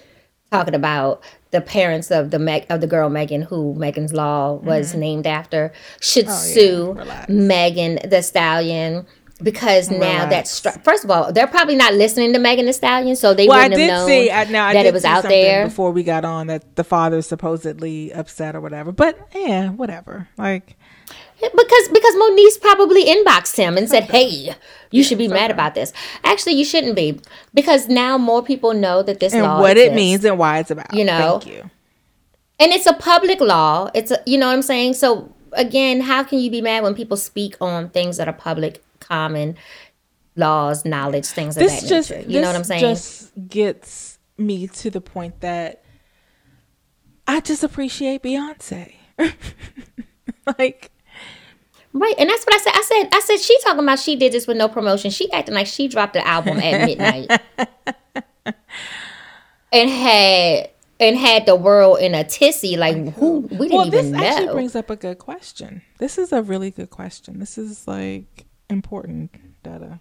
talking 0.52 0.76
about 0.76 1.24
the 1.52 1.62
parents 1.62 2.12
of 2.12 2.32
the 2.32 2.40
Meg, 2.40 2.66
of 2.70 2.82
the 2.82 2.88
girl 2.88 3.10
Megan, 3.10 3.44
who 3.44 3.74
Megan's 3.76 4.14
Law 4.14 4.54
was 4.54 4.94
named 4.94 5.26
after, 5.28 5.72
should 6.02 6.30
sue 6.30 6.96
Mm-hmm. 6.96 7.00
Oh, 7.00 7.04
relax. 7.04 7.30
Megan 7.30 8.00
Thee 8.10 8.22
Stallion. 8.22 9.06
Because 9.44 9.92
now 9.92 10.28
that's 10.30 10.50
str- 10.50 10.70
first 10.70 11.04
of 11.04 11.12
all, 11.12 11.34
they're 11.34 11.46
probably 11.48 11.76
not 11.76 11.94
listening 11.94 12.32
to 12.34 12.40
Megan 12.40 12.68
Thee 12.68 12.72
Stallion, 12.72 13.18
so 13.18 13.34
they 13.34 13.48
well, 13.50 13.60
I 13.60 13.64
wouldn't 13.64 13.80
did 13.80 13.90
have 13.90 14.00
known 14.00 14.08
see. 14.08 14.32
I, 14.32 14.44
now 14.46 14.68
I 14.68 14.74
that 14.74 14.86
it 14.86 14.94
was 14.94 15.04
out 15.04 15.24
there. 15.24 15.66
before 15.66 15.92
we 15.92 16.04
got 16.04 16.24
on 16.24 16.48
that 16.48 16.78
the 16.78 16.86
father's 16.86 17.28
supposedly 17.28 18.14
upset 18.14 18.56
or 18.56 18.62
whatever. 18.62 18.94
But 18.94 19.20
yeah, 19.36 19.72
whatever. 19.72 20.30
Like 20.38 20.78
Because 21.42 21.88
because 21.90 22.16
Moniece 22.16 22.62
probably 22.62 23.04
inboxed 23.06 23.58
him 23.58 23.78
and 23.78 23.90
said, 23.90 24.06
"Hey, 24.06 24.56
you 24.92 25.04
should 25.04 25.18
be 25.18 25.28
mad 25.28 25.52
about 25.52 25.76
this." 25.76 25.92
Actually, 26.24 26.54
you 26.54 26.64
shouldn't 26.64 26.96
be 26.96 27.20
because 27.54 27.90
now 27.90 28.18
more 28.18 28.42
people 28.42 28.74
know 28.74 29.04
that 29.04 29.20
this 29.20 29.34
law 29.34 29.40
and 29.40 29.48
law 29.48 29.60
what 29.60 29.76
it 29.76 29.94
means 29.94 30.24
and 30.24 30.40
why 30.40 30.60
it's 30.60 30.72
about. 30.72 30.94
You 30.94 31.04
know? 31.04 31.40
Thank 31.40 31.54
you. 31.54 31.70
and 32.58 32.72
it's 32.72 32.86
a 32.88 32.94
public 32.94 33.42
law. 33.42 33.90
It's 33.94 34.12
a, 34.12 34.20
you 34.26 34.38
know 34.38 34.48
what 34.48 34.54
I'm 34.54 34.62
saying. 34.62 34.94
So 34.94 35.34
again, 35.52 36.00
how 36.00 36.24
can 36.24 36.40
you 36.40 36.50
be 36.50 36.62
mad 36.62 36.84
when 36.84 36.96
people 36.96 37.18
speak 37.18 37.58
on 37.60 37.90
things 37.90 38.16
that 38.16 38.30
are 38.30 38.34
public, 38.34 38.82
common 39.08 39.58
laws, 40.36 40.86
knowledge, 40.86 41.26
things 41.26 41.58
of 41.58 41.64
this 41.64 41.82
that 41.82 41.88
just 41.88 42.12
nature? 42.12 42.30
You 42.30 42.42
know 42.42 42.48
what 42.48 42.56
I'm 42.56 42.64
saying? 42.64 42.82
just 42.82 43.32
gets 43.48 44.20
me 44.38 44.68
to 44.68 44.90
the 44.90 45.02
point 45.02 45.42
that 45.42 45.84
I 47.28 47.40
just 47.40 47.64
appreciate 47.64 48.24
Beyonce. 48.24 48.96
like 50.60 50.92
Right, 51.98 52.16
and 52.18 52.30
that's 52.30 52.44
what 52.46 52.54
I 52.54 52.58
said. 52.58 52.74
I 52.76 52.82
said, 52.82 53.10
I 53.14 53.20
said, 53.22 53.40
she 53.40 53.58
talking 53.62 53.80
about 53.80 54.00
she 54.00 54.18
did 54.18 54.34
this 54.34 54.48
with 54.48 54.58
no 54.58 54.68
promotion. 54.68 55.12
She 55.12 55.32
acting 55.32 55.56
like 55.56 55.66
she 55.66 55.88
dropped 55.88 56.12
the 56.12 56.28
album 56.28 56.60
at 56.60 56.86
midnight 56.86 57.32
and 59.72 59.90
had 59.90 60.72
and 61.00 61.18
had 61.18 61.46
the 61.46 61.56
world 61.56 62.00
in 62.00 62.14
a 62.14 62.26
tizzy. 62.26 62.76
Like 62.76 63.14
who 63.14 63.40
we 63.40 63.70
didn't 63.70 63.72
well, 63.72 63.90
this 63.90 64.08
even 64.08 64.20
actually 64.20 64.54
brings 64.54 64.76
up 64.76 64.90
a 64.90 64.98
good 64.98 65.20
question. 65.20 65.84
This 65.98 66.18
is 66.18 66.34
a 66.34 66.42
really 66.42 66.70
good 66.70 66.90
question. 66.90 67.40
This 67.40 67.58
is 67.58 67.88
like 67.88 68.46
important 68.70 69.32
data 69.64 70.00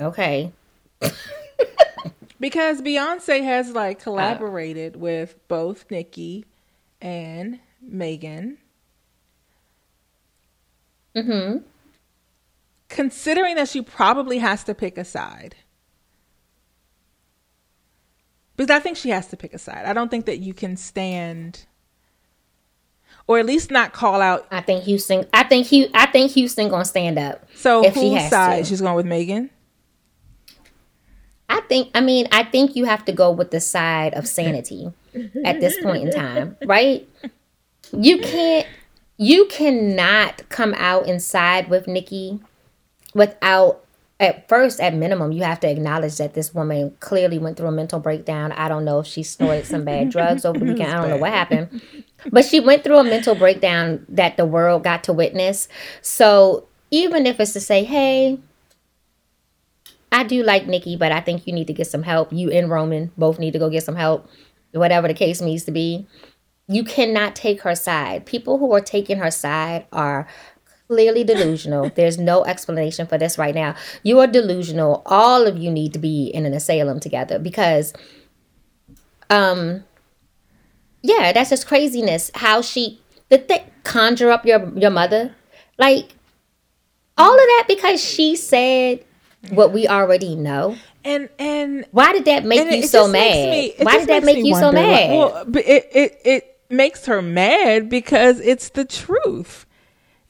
okay, 0.00 0.52
because 2.40 2.80
Beyonce 2.82 3.42
has 3.44 3.72
like 3.72 3.98
Uh. 4.00 4.04
collaborated 4.04 4.96
with 4.96 5.36
both 5.48 5.90
Nicki 5.90 6.46
and 7.00 7.60
Megan. 7.82 8.58
mm-hmm. 11.14 11.58
Considering 12.88 13.54
that 13.56 13.68
she 13.68 13.82
probably 13.82 14.38
has 14.38 14.64
to 14.64 14.74
pick 14.74 14.98
a 14.98 15.04
side. 15.04 15.56
Because 18.56 18.70
I 18.70 18.80
think 18.80 18.96
she 18.96 19.10
has 19.10 19.28
to 19.28 19.36
pick 19.36 19.54
a 19.54 19.58
side. 19.58 19.86
I 19.86 19.92
don't 19.92 20.10
think 20.10 20.26
that 20.26 20.38
you 20.40 20.52
can 20.54 20.76
stand 20.76 21.66
or 23.30 23.38
at 23.38 23.46
least 23.46 23.70
not 23.70 23.92
call 23.92 24.20
out 24.20 24.44
I 24.50 24.60
think 24.60 24.82
Houston. 24.82 25.24
I 25.32 25.44
think 25.44 25.68
Hu 25.68 25.86
I 25.94 26.06
think 26.06 26.32
Houston 26.32 26.68
gonna 26.68 26.84
stand 26.84 27.16
up. 27.16 27.46
so 27.54 27.84
If 27.84 27.94
she 27.94 28.10
whose 28.10 28.22
has 28.22 28.30
side 28.30 28.64
to. 28.64 28.68
she's 28.68 28.80
going 28.80 28.96
with 28.96 29.06
Megan. 29.06 29.50
I 31.48 31.60
think. 31.62 31.90
I 31.94 32.00
mean, 32.00 32.26
I 32.32 32.42
think 32.42 32.74
you 32.74 32.86
have 32.86 33.04
to 33.04 33.12
go 33.12 33.30
with 33.30 33.52
the 33.52 33.60
side 33.60 34.14
of 34.14 34.26
sanity 34.26 34.92
at 35.44 35.60
this 35.60 35.80
point 35.80 36.02
in 36.02 36.10
time, 36.10 36.56
right? 36.64 37.08
You 37.92 38.18
can't. 38.18 38.66
You 39.16 39.46
cannot 39.46 40.48
come 40.48 40.74
out 40.74 41.06
and 41.08 41.22
side 41.22 41.68
with 41.68 41.86
Nicki 41.86 42.40
without. 43.14 43.84
At 44.20 44.46
first, 44.50 44.80
at 44.80 44.94
minimum, 44.94 45.32
you 45.32 45.42
have 45.44 45.60
to 45.60 45.70
acknowledge 45.70 46.18
that 46.18 46.34
this 46.34 46.54
woman 46.54 46.94
clearly 47.00 47.38
went 47.38 47.56
through 47.56 47.68
a 47.68 47.72
mental 47.72 47.98
breakdown. 47.98 48.52
I 48.52 48.68
don't 48.68 48.84
know 48.84 49.00
if 49.00 49.06
she 49.06 49.22
snorted 49.22 49.64
some 49.64 49.82
bad 49.82 50.10
drugs 50.12 50.44
over 50.44 50.58
the 50.58 50.66
weekend. 50.66 50.92
I 50.92 51.00
don't 51.00 51.08
know 51.08 51.16
what 51.16 51.32
happened. 51.32 51.82
But 52.30 52.44
she 52.44 52.60
went 52.60 52.84
through 52.84 52.98
a 52.98 53.04
mental 53.04 53.34
breakdown 53.34 54.04
that 54.10 54.36
the 54.36 54.44
world 54.44 54.84
got 54.84 55.04
to 55.04 55.12
witness. 55.14 55.68
So 56.02 56.68
even 56.90 57.24
if 57.24 57.40
it's 57.40 57.54
to 57.54 57.60
say, 57.60 57.82
hey, 57.82 58.38
I 60.12 60.24
do 60.24 60.42
like 60.42 60.66
Nicki, 60.66 60.96
but 60.96 61.12
I 61.12 61.22
think 61.22 61.46
you 61.46 61.54
need 61.54 61.68
to 61.68 61.72
get 61.72 61.86
some 61.86 62.02
help. 62.02 62.30
You 62.30 62.50
and 62.50 62.68
Roman 62.68 63.10
both 63.16 63.38
need 63.38 63.52
to 63.52 63.58
go 63.58 63.70
get 63.70 63.84
some 63.84 63.96
help, 63.96 64.28
whatever 64.72 65.08
the 65.08 65.14
case 65.14 65.40
needs 65.40 65.64
to 65.64 65.70
be. 65.70 66.06
You 66.68 66.84
cannot 66.84 67.34
take 67.34 67.62
her 67.62 67.74
side. 67.74 68.26
People 68.26 68.58
who 68.58 68.70
are 68.72 68.80
taking 68.80 69.18
her 69.18 69.30
side 69.30 69.86
are 69.92 70.28
clearly 70.90 71.22
delusional. 71.22 71.88
There's 71.94 72.18
no 72.18 72.44
explanation 72.44 73.06
for 73.06 73.16
this 73.16 73.38
right 73.38 73.54
now. 73.54 73.76
You 74.02 74.18
are 74.18 74.26
delusional. 74.26 75.02
All 75.06 75.46
of 75.46 75.56
you 75.56 75.70
need 75.70 75.92
to 75.92 76.00
be 76.00 76.26
in 76.26 76.44
an 76.46 76.52
asylum 76.52 76.98
together 76.98 77.38
because 77.38 77.92
um 79.30 79.84
yeah, 81.02 81.32
that's 81.32 81.50
just 81.50 81.66
craziness. 81.68 82.30
How 82.34 82.60
she 82.60 83.00
did 83.30 83.46
they 83.46 83.66
conjure 83.84 84.30
up 84.30 84.44
your 84.44 84.76
your 84.76 84.90
mother? 84.90 85.34
Like 85.78 86.16
all 87.16 87.32
of 87.32 87.38
that 87.38 87.66
because 87.68 88.02
she 88.02 88.34
said 88.34 89.04
what 89.50 89.72
we 89.72 89.86
already 89.86 90.34
know. 90.34 90.76
And 91.04 91.28
and 91.38 91.86
Why 91.92 92.12
did 92.12 92.24
that 92.24 92.44
make 92.44 92.68
you 92.68 92.82
so 92.82 93.06
mad? 93.06 93.50
me- 93.50 93.74
Why 93.80 93.98
did 93.98 94.08
that 94.08 94.24
make 94.24 94.38
you 94.38 94.54
so 94.56 94.66
wonder, 94.66 94.82
like, 94.82 94.90
mad? 94.90 95.10
well, 95.10 95.46
it, 95.56 95.88
it 95.94 96.20
it 96.24 96.60
makes 96.68 97.06
her 97.06 97.22
mad 97.22 97.88
because 97.88 98.40
it's 98.40 98.70
the 98.70 98.84
truth. 98.84 99.66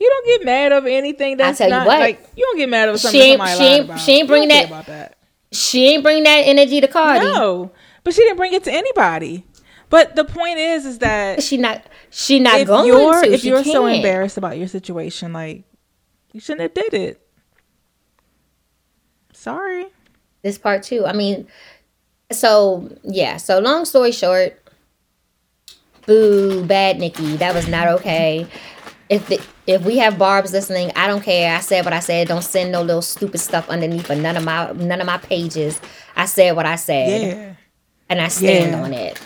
You 0.01 0.09
don't 0.09 0.27
get 0.27 0.47
mad 0.47 0.73
over 0.73 0.89
anything 0.89 1.37
that's 1.37 1.59
tell 1.59 1.69
you 1.69 1.75
not 1.75 1.87
what. 1.87 2.01
like 2.01 2.27
you 2.35 2.43
don't 2.45 2.57
get 2.57 2.69
mad 2.71 2.89
over 2.89 2.97
something 2.99 3.21
She 3.21 3.27
ain't- 3.29 3.39
somebody 3.41 3.59
she 3.59 3.65
ain't- 3.69 3.85
about. 3.85 4.01
she 4.01 4.13
ain't 4.13 4.29
bring 4.29 4.49
that- 4.49 4.87
that. 4.87 5.17
she 5.53 5.89
ain't 5.89 6.03
bring 6.03 6.23
that 6.25 6.39
energy 6.47 6.81
to 6.81 6.89
Cardi. 6.89 7.27
No, 7.27 7.71
but 8.03 8.15
she 8.15 8.23
didn't 8.23 8.39
bring 8.39 8.55
it 8.55 8.65
to 8.65 8.73
anybody. 8.73 9.45
But 9.91 10.17
the 10.17 10.25
point 10.25 10.59
is, 10.59 10.87
is 10.87 10.99
that 11.01 11.43
She 11.43 11.57
not 11.59 11.83
she 12.11 12.39
not 12.41 12.61
if 12.61 12.67
going 12.69 12.87
you're 12.87 13.23
to. 13.23 13.31
if 13.33 13.45
you're 13.45 13.63
so 13.63 13.85
can't. 13.85 13.97
embarrassed 13.97 14.39
about 14.39 14.57
your 14.57 14.69
situation, 14.69 15.33
like 15.35 15.65
you 16.33 16.41
shouldn't 16.41 16.63
have 16.63 16.75
did 16.75 16.95
it. 16.95 17.21
Sorry. 19.33 19.87
this 20.43 20.57
part 20.59 20.83
too. 20.83 21.05
I 21.07 21.13
mean, 21.13 21.47
so 22.33 22.89
yeah. 23.03 23.37
So 23.37 23.59
long 23.59 23.85
story 23.85 24.13
short, 24.13 24.63
boo, 26.07 26.65
bad 26.65 26.99
Nicki. 26.99 27.37
That 27.37 27.55
was 27.55 27.69
not 27.69 27.89
okay. 27.89 28.47
If 29.09 29.27
the, 29.27 29.41
if 29.71 29.83
we 29.85 29.99
have 29.99 30.19
Barb's 30.19 30.53
listening, 30.53 30.93
I 30.97 31.07
don't 31.07 31.23
care. 31.23 31.55
I 31.57 31.61
said 31.61 31.85
what 31.85 31.95
I 31.95 32.01
said. 32.01 32.29
Don't 32.29 32.43
send 32.43 32.73
no 32.73 32.83
little 32.83 33.03
stupid 33.03 33.39
stuff 33.39 33.69
underneath 33.69 34.11
of 34.11 34.19
none 34.19 34.37
of 34.37 34.45
my 34.45 34.73
none 34.73 35.01
of 35.01 35.07
my 35.07 35.19
pages. 35.19 35.81
I 36.17 36.27
said 36.27 36.53
what 36.57 36.67
I 36.67 36.77
said, 36.77 37.23
Yeah. 37.23 37.55
and 38.09 38.21
I 38.21 38.29
stand 38.29 38.73
Yeah. 38.73 38.83
on 38.83 38.93
it. 38.93 39.19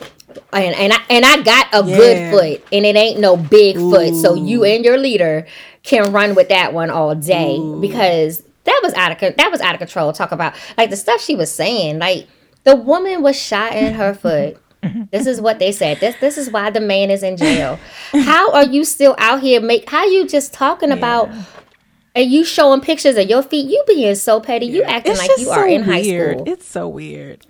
And 0.52 0.74
and 0.74 0.92
I 0.92 0.98
and 1.10 1.24
I 1.24 1.42
got 1.42 1.66
a 1.72 1.86
Yeah. 1.88 1.96
good 1.96 2.30
foot, 2.30 2.66
and 2.72 2.84
it 2.86 2.96
ain't 2.96 3.20
no 3.20 3.36
big 3.36 3.76
foot. 3.76 4.14
So 4.14 4.34
you 4.34 4.64
and 4.64 4.84
your 4.84 4.98
leader 4.98 5.46
can 5.82 6.12
run 6.12 6.34
with 6.34 6.48
that 6.48 6.72
one 6.72 6.90
all 6.90 7.14
day 7.14 7.58
because 7.80 8.42
that 8.64 8.80
was 8.82 8.94
out 8.94 9.12
of 9.12 9.36
that 9.36 9.50
was 9.50 9.60
out 9.60 9.74
of 9.74 9.78
control. 9.78 10.12
Talk 10.12 10.32
about 10.32 10.54
like 10.76 10.90
the 10.90 10.96
stuff 10.96 11.20
she 11.20 11.36
was 11.36 11.50
saying. 11.52 11.98
Like 11.98 12.26
the 12.64 12.74
woman 12.76 13.22
was 13.22 13.36
shot 13.40 13.74
in 13.74 13.94
her 13.94 14.14
foot. 14.22 14.56
Mm-hmm. 14.84 15.02
This 15.10 15.26
is 15.26 15.40
what 15.40 15.58
they 15.58 15.72
said. 15.72 16.00
This 16.00 16.14
this 16.20 16.36
is 16.36 16.50
why 16.50 16.70
the 16.70 16.80
man 16.80 17.10
is 17.10 17.22
in 17.22 17.36
jail. 17.36 17.78
How 18.12 18.52
are 18.52 18.64
you 18.64 18.84
still 18.84 19.14
out 19.18 19.40
here 19.40 19.60
make 19.60 19.88
how 19.88 20.04
you 20.04 20.26
just 20.26 20.52
talking 20.52 20.90
about 20.92 21.30
and 22.14 22.30
you 22.30 22.44
showing 22.44 22.80
pictures 22.80 23.16
of 23.16 23.28
your 23.28 23.42
feet? 23.42 23.68
You 23.68 23.82
being 23.86 24.14
so 24.14 24.40
petty. 24.40 24.66
You 24.66 24.82
acting 24.82 25.12
It's 25.12 25.20
like 25.28 25.38
you 25.38 25.50
are 25.50 25.68
so 25.68 25.74
in 25.74 25.82
high 25.82 26.02
school. 26.02 26.44
It's 26.46 26.66
so 26.66 26.88
weird. 26.88 27.46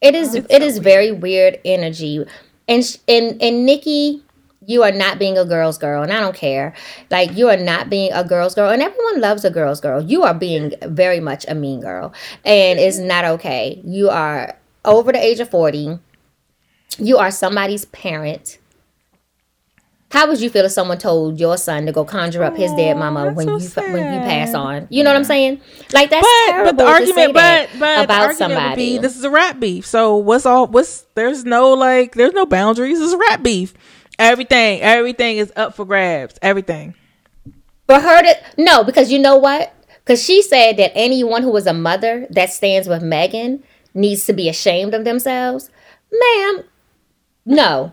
It 0.00 0.14
is 0.14 0.34
it 0.34 0.62
is 0.62 0.78
very 0.78 1.12
weird 1.12 1.60
energy. 1.64 2.24
And 2.66 2.84
sh- 2.84 2.98
and 3.06 3.40
and 3.42 3.66
Nicki, 3.66 4.22
you 4.64 4.82
are 4.82 4.92
not 4.92 5.18
being 5.18 5.36
a 5.36 5.44
girl's 5.44 5.78
girl, 5.78 6.02
and 6.02 6.12
I 6.12 6.20
don't 6.20 6.36
care. 6.36 6.74
Like 7.10 7.36
you 7.36 7.48
are 7.48 7.56
not 7.56 7.90
being 7.90 8.12
a 8.12 8.24
girl's 8.24 8.54
girl, 8.54 8.70
and 8.70 8.80
everyone 8.82 9.20
loves 9.20 9.44
a 9.44 9.50
girl's 9.50 9.80
girl. 9.80 10.02
You 10.02 10.22
are 10.22 10.34
being 10.34 10.72
very 10.82 11.20
much 11.20 11.44
a 11.48 11.54
mean 11.54 11.80
girl, 11.80 12.12
and 12.44 12.78
it's 12.78 12.98
not 12.98 13.24
okay. 13.24 13.80
You 13.84 14.10
are 14.10 14.56
over 14.84 15.12
the 15.12 15.22
age 15.22 15.40
of 15.40 15.50
forty. 15.50 15.98
You 16.96 17.18
are 17.18 17.30
somebody's 17.30 17.84
parent. 17.86 18.58
How 20.10 20.26
would 20.26 20.40
you 20.40 20.48
feel 20.48 20.64
if 20.64 20.72
someone 20.72 20.96
told 20.96 21.38
your 21.38 21.58
son 21.58 21.84
to 21.84 21.92
go 21.92 22.02
conjure 22.02 22.42
up 22.42 22.56
his 22.56 22.72
dead 22.72 22.96
mama 22.96 23.30
when 23.30 23.46
so 23.46 23.82
you 23.82 23.92
when 23.92 24.14
you 24.14 24.20
pass 24.20 24.54
on? 24.54 24.86
You 24.88 25.04
know 25.04 25.10
what 25.10 25.16
I'm 25.18 25.24
saying? 25.24 25.60
Like 25.92 26.08
that's 26.08 26.26
But 26.26 26.50
terrible 26.52 26.72
but 26.72 26.76
the 26.78 26.86
argument 26.86 27.34
but 27.34 27.68
but 27.78 28.04
about 28.04 28.22
argument 28.22 28.38
somebody. 28.38 28.74
be 28.94 28.98
this 28.98 29.18
is 29.18 29.24
a 29.24 29.30
rat 29.30 29.60
beef. 29.60 29.84
So 29.84 30.16
what's 30.16 30.46
all 30.46 30.66
what's 30.66 31.04
there's 31.14 31.44
no 31.44 31.74
like 31.74 32.14
there's 32.14 32.32
no 32.32 32.46
boundaries. 32.46 32.98
It's 33.00 33.12
a 33.12 33.18
rap 33.18 33.42
beef. 33.42 33.74
Everything 34.18 34.80
everything 34.80 35.36
is 35.36 35.52
up 35.56 35.74
for 35.76 35.84
grabs. 35.84 36.38
Everything. 36.40 36.94
For 37.86 38.00
her 38.00 38.22
to 38.22 38.34
no, 38.56 38.84
because 38.84 39.12
you 39.12 39.18
know 39.18 39.36
what? 39.36 39.74
Because 39.98 40.24
she 40.24 40.40
said 40.40 40.78
that 40.78 40.92
anyone 40.94 41.42
who 41.42 41.54
is 41.58 41.66
a 41.66 41.74
mother 41.74 42.26
that 42.30 42.50
stands 42.50 42.88
with 42.88 43.02
Megan 43.02 43.62
needs 43.92 44.24
to 44.24 44.32
be 44.32 44.48
ashamed 44.48 44.94
of 44.94 45.04
themselves. 45.04 45.68
Ma'am, 46.10 46.64
no. 47.48 47.92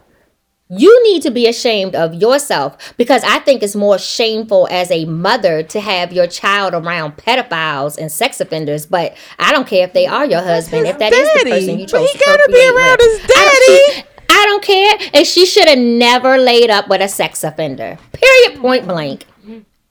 You 0.67 1.03
need 1.03 1.21
to 1.21 1.29
be 1.29 1.47
ashamed 1.47 1.93
of 1.93 2.15
yourself 2.15 2.95
because 2.97 3.23
I 3.23 3.37
think 3.37 3.61
it's 3.61 3.75
more 3.75 3.99
shameful 3.99 4.67
as 4.71 4.89
a 4.89 5.05
mother 5.05 5.61
to 5.61 5.79
have 5.79 6.11
your 6.11 6.25
child 6.25 6.73
around 6.73 7.17
pedophiles 7.17 7.99
and 7.99 8.11
sex 8.11 8.41
offenders. 8.41 8.87
But 8.87 9.15
I 9.37 9.51
don't 9.51 9.67
care 9.67 9.83
if 9.85 9.93
they 9.93 10.07
are 10.07 10.25
your 10.25 10.41
husband, 10.41 10.87
his 10.87 10.93
if 10.95 10.99
that 10.99 11.13
is 11.13 11.27
the 11.33 11.39
daddy. 11.43 11.49
person 11.51 11.79
you 11.79 11.85
chose, 11.85 11.91
But 11.91 12.01
he 12.09 12.17
to 12.17 12.25
gotta 12.25 12.49
be 12.51 12.67
around 12.67 12.97
with. 12.99 13.21
his 13.21 13.27
daddy. 13.27 14.07
I 14.27 14.45
don't 14.47 14.63
care, 14.63 14.93
and 15.13 15.27
she 15.27 15.45
should 15.45 15.67
have 15.67 15.77
never 15.77 16.35
laid 16.39 16.71
up 16.71 16.87
with 16.89 16.99
a 16.99 17.07
sex 17.07 17.43
offender. 17.43 17.99
Period. 18.13 18.59
Point 18.59 18.87
blank. 18.87 19.25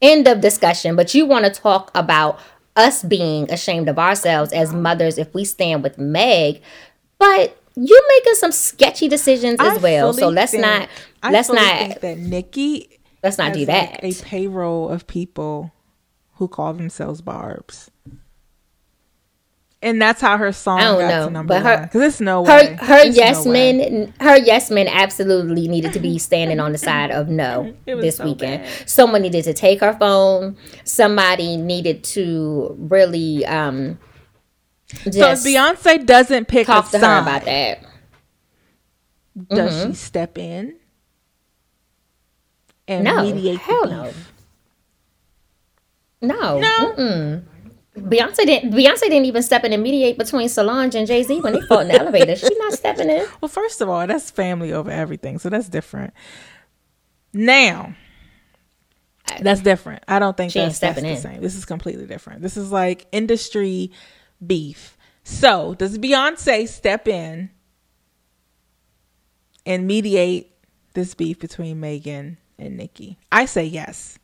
End 0.02 0.26
of 0.26 0.40
discussion. 0.40 0.96
But 0.96 1.14
you 1.14 1.24
want 1.24 1.44
to 1.44 1.52
talk 1.52 1.92
about 1.94 2.40
us 2.74 3.04
being 3.04 3.48
ashamed 3.48 3.88
of 3.88 3.96
ourselves 4.00 4.52
as 4.52 4.72
mothers 4.74 5.18
if 5.18 5.32
we 5.34 5.44
stand 5.44 5.84
with 5.84 5.98
Meg, 5.98 6.62
but 7.20 7.56
you're 7.76 8.08
making 8.08 8.34
some 8.34 8.52
sketchy 8.52 9.08
decisions 9.08 9.58
as 9.60 9.78
I 9.78 9.80
well. 9.80 10.12
So 10.12 10.28
let's 10.28 10.52
think- 10.52 10.62
not 10.62 10.88
let's 11.30 11.48
not 11.48 11.78
think 11.78 12.00
that 12.00 12.18
Nicki 12.18 13.00
let's 13.22 13.38
not 13.38 13.52
do 13.52 13.66
that. 13.66 14.02
like, 14.02 14.18
a 14.20 14.22
payroll 14.22 14.88
of 14.88 15.06
people 15.06 15.72
who 16.34 16.48
call 16.48 16.74
themselves 16.74 17.20
barbs. 17.20 17.90
and 19.82 20.00
that's 20.00 20.20
how 20.22 20.38
her 20.38 20.50
song 20.50 20.78
I 20.80 20.84
don't 20.84 20.98
got 21.00 21.08
know, 21.08 21.26
to 21.26 21.32
number 21.32 21.54
but 21.54 21.62
her- 21.62 21.74
one. 21.76 21.82
Because 21.84 22.02
it's 22.02 22.20
no 22.20 22.44
her 22.44 22.56
way. 22.58 22.76
her 22.80 22.98
It's 23.06 23.16
no 23.16 23.22
yes 23.22 23.46
way. 23.46 23.72
men 23.72 24.14
her 24.20 24.38
yes 24.38 24.70
men 24.70 24.88
absolutely 24.88 25.68
needed 25.68 25.92
to 25.92 26.00
be 26.00 26.18
standing 26.30 26.58
on 26.60 26.72
the 26.72 26.78
side 26.78 27.10
of 27.10 27.28
no 27.28 27.74
this 27.84 28.16
so 28.16 28.24
weekend. 28.24 28.62
bad. 28.64 28.88
Someone 28.88 29.20
needed 29.22 29.44
to 29.44 29.52
take 29.52 29.80
her 29.80 29.92
phone. 29.94 30.56
Somebody 30.84 31.56
needed 31.58 32.02
to 32.04 32.74
really 32.78 33.44
um 33.44 33.98
So 35.02 35.30
if 35.32 35.40
Beyonce 35.44 36.04
doesn't 36.06 36.46
pick 36.48 36.66
talk 36.66 36.90
to 36.90 36.98
her 36.98 37.18
about 37.18 37.44
that. 37.44 37.80
does 39.50 39.72
Mm-hmm. 39.74 39.90
she 39.90 39.94
step 39.96 40.38
in 40.38 40.76
and 42.88 43.04
No, 43.04 43.22
mediate 43.22 43.58
hell 43.58 43.86
no. 43.86 44.12
No. 46.22 46.58
No. 46.60 46.94
Mm-mm. 46.96 47.42
Beyonce 47.96 48.36
didn't. 48.44 48.72
Beyonce 48.72 49.02
didn't 49.02 49.26
even 49.26 49.42
step 49.42 49.62
in 49.64 49.72
and 49.72 49.82
mediate 49.82 50.18
between 50.18 50.48
Solange 50.48 50.94
and 50.96 51.06
Jay 51.06 51.22
Z 51.22 51.40
when 51.40 51.52
they 51.52 51.60
fought 51.62 51.82
in 51.82 51.88
the 51.88 51.94
elevator. 52.00 52.34
She's 52.34 52.56
not 52.58 52.72
stepping 52.72 53.08
in. 53.08 53.26
Well, 53.40 53.48
first 53.48 53.80
of 53.80 53.88
all, 53.88 54.04
that's 54.06 54.30
family 54.30 54.72
over 54.72 54.90
everything, 54.90 55.38
so 55.38 55.48
that's 55.48 55.68
different. 55.68 56.12
Now, 57.32 57.94
that's 59.40 59.60
different. 59.60 60.02
I 60.08 60.18
don't 60.18 60.36
think 60.36 60.52
She 60.52 60.58
that's, 60.60 60.78
that's 60.80 61.00
the 61.00 61.06
in. 61.08 61.16
same. 61.18 61.40
This 61.40 61.54
is 61.54 61.64
completely 61.64 62.06
different. 62.06 62.42
This 62.42 62.56
is 62.56 62.72
like 62.72 63.06
industry 63.12 63.92
beef. 64.46 64.96
So, 65.22 65.74
does 65.74 65.98
Beyonce 65.98 66.68
step 66.68 67.08
in 67.08 67.50
and 69.64 69.86
mediate 69.86 70.52
this 70.92 71.14
beef 71.14 71.38
between 71.38 71.80
Megan 71.80 72.38
and 72.58 72.76
Nicki? 72.76 73.18
I 73.32 73.46
say 73.46 73.64
yes. 73.64 74.18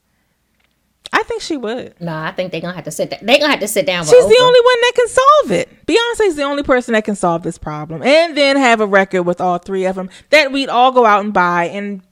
I 1.12 1.22
think 1.24 1.42
she 1.42 1.56
would. 1.56 2.00
No, 2.00 2.14
I 2.14 2.30
think 2.32 2.52
they're 2.52 2.60
gonna 2.60 2.74
have 2.74 2.84
to 2.84 2.90
sit. 2.90 3.10
Down. 3.10 3.20
They're 3.22 3.38
gonna 3.38 3.50
have 3.50 3.60
to 3.60 3.68
sit 3.68 3.84
down. 3.84 4.00
With 4.00 4.10
She's 4.10 4.24
the 4.24 4.38
only 4.40 4.60
one 4.60 4.80
that 4.80 4.92
can 4.94 5.08
solve 5.08 5.50
it. 5.50 5.86
Beyonce's 5.86 6.36
the 6.36 6.44
only 6.44 6.62
person 6.62 6.94
that 6.94 7.04
can 7.04 7.16
solve 7.16 7.42
this 7.42 7.58
problem, 7.58 8.02
and 8.02 8.36
then 8.36 8.56
have 8.56 8.80
a 8.80 8.86
record 8.86 9.22
with 9.24 9.40
all 9.40 9.58
three 9.58 9.86
of 9.86 9.96
them 9.96 10.08
that 10.30 10.52
we'd 10.52 10.68
all 10.68 10.92
go 10.92 11.04
out 11.04 11.24
and 11.24 11.32
buy 11.32 11.64
and 11.64 12.02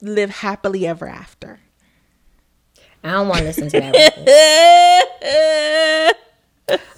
live 0.00 0.30
happily 0.30 0.86
ever 0.86 1.08
after. 1.08 1.58
I 3.02 3.10
don't 3.12 3.26
want 3.28 3.40
to 3.40 3.46
listen 3.46 3.68
to 3.70 3.80
that. 3.80 3.94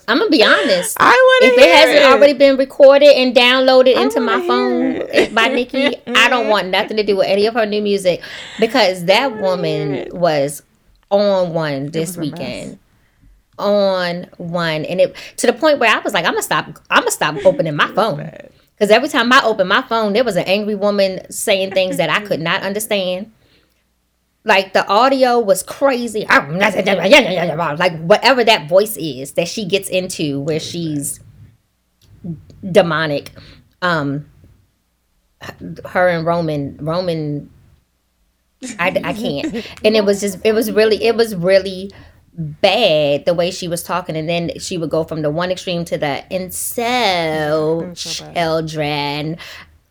I'm 0.08 0.18
gonna 0.18 0.30
be 0.30 0.44
honest. 0.44 0.96
I 1.00 1.10
want 1.10 1.52
if 1.52 1.58
it 1.58 1.74
hasn't 1.74 1.98
it. 1.98 2.04
already 2.04 2.32
been 2.34 2.56
recorded 2.56 3.08
and 3.08 3.34
downloaded 3.34 3.96
into 3.96 4.20
my 4.20 4.46
phone 4.46 5.34
by 5.34 5.48
Nicki, 5.48 5.96
I 6.06 6.28
don't 6.28 6.48
want 6.48 6.68
nothing 6.68 6.96
to 6.96 7.02
do 7.02 7.16
with 7.16 7.26
any 7.26 7.46
of 7.46 7.54
her 7.54 7.66
new 7.66 7.80
music 7.80 8.22
because 8.60 9.06
that 9.06 9.38
woman 9.38 10.08
was 10.12 10.62
on 11.10 11.52
one 11.52 11.90
this 11.90 12.16
weekend. 12.16 12.78
On 13.56 14.26
one, 14.36 14.84
and 14.84 15.00
it 15.00 15.14
to 15.36 15.46
the 15.46 15.52
point 15.52 15.78
where 15.78 15.88
I 15.94 16.00
was 16.00 16.12
like, 16.12 16.24
I'm 16.24 16.32
gonna 16.32 16.42
stop. 16.42 16.66
I'm 16.90 17.02
gonna 17.02 17.10
stop 17.12 17.36
opening 17.46 17.76
my 17.76 17.86
phone 17.92 18.30
because 18.74 18.90
every 18.90 19.08
time 19.08 19.32
I 19.32 19.42
opened 19.44 19.68
my 19.68 19.82
phone, 19.82 20.12
there 20.12 20.24
was 20.24 20.34
an 20.36 20.44
angry 20.44 20.74
woman 20.74 21.30
saying 21.30 21.70
things 21.70 21.96
that 21.98 22.10
I 22.10 22.20
could 22.20 22.40
not 22.40 22.62
understand. 22.62 23.32
Like 24.44 24.74
the 24.74 24.86
audio 24.86 25.38
was 25.38 25.62
crazy. 25.62 26.26
Like 27.78 27.98
whatever 28.00 28.44
that 28.44 28.68
voice 28.68 28.96
is 28.96 29.32
that 29.32 29.48
she 29.48 29.64
gets 29.64 29.88
into 29.88 30.40
where 30.40 30.60
she's 30.60 31.20
demonic. 32.70 33.30
Um 33.80 34.26
her 35.86 36.08
and 36.08 36.26
Roman 36.26 36.76
Roman 36.78 37.50
I, 38.78 38.88
I 39.04 39.12
can't. 39.12 39.54
And 39.84 39.96
it 39.96 40.04
was 40.04 40.20
just 40.20 40.38
it 40.44 40.52
was 40.52 40.70
really 40.70 41.02
it 41.02 41.16
was 41.16 41.34
really 41.34 41.90
bad 42.36 43.24
the 43.26 43.34
way 43.34 43.50
she 43.50 43.68
was 43.68 43.82
talking 43.84 44.16
and 44.16 44.28
then 44.28 44.50
she 44.58 44.76
would 44.76 44.90
go 44.90 45.04
from 45.04 45.22
the 45.22 45.30
one 45.30 45.52
extreme 45.52 45.84
to 45.84 45.96
the 45.96 46.32
and 46.32 46.52
so 46.52 47.92
children 47.94 49.36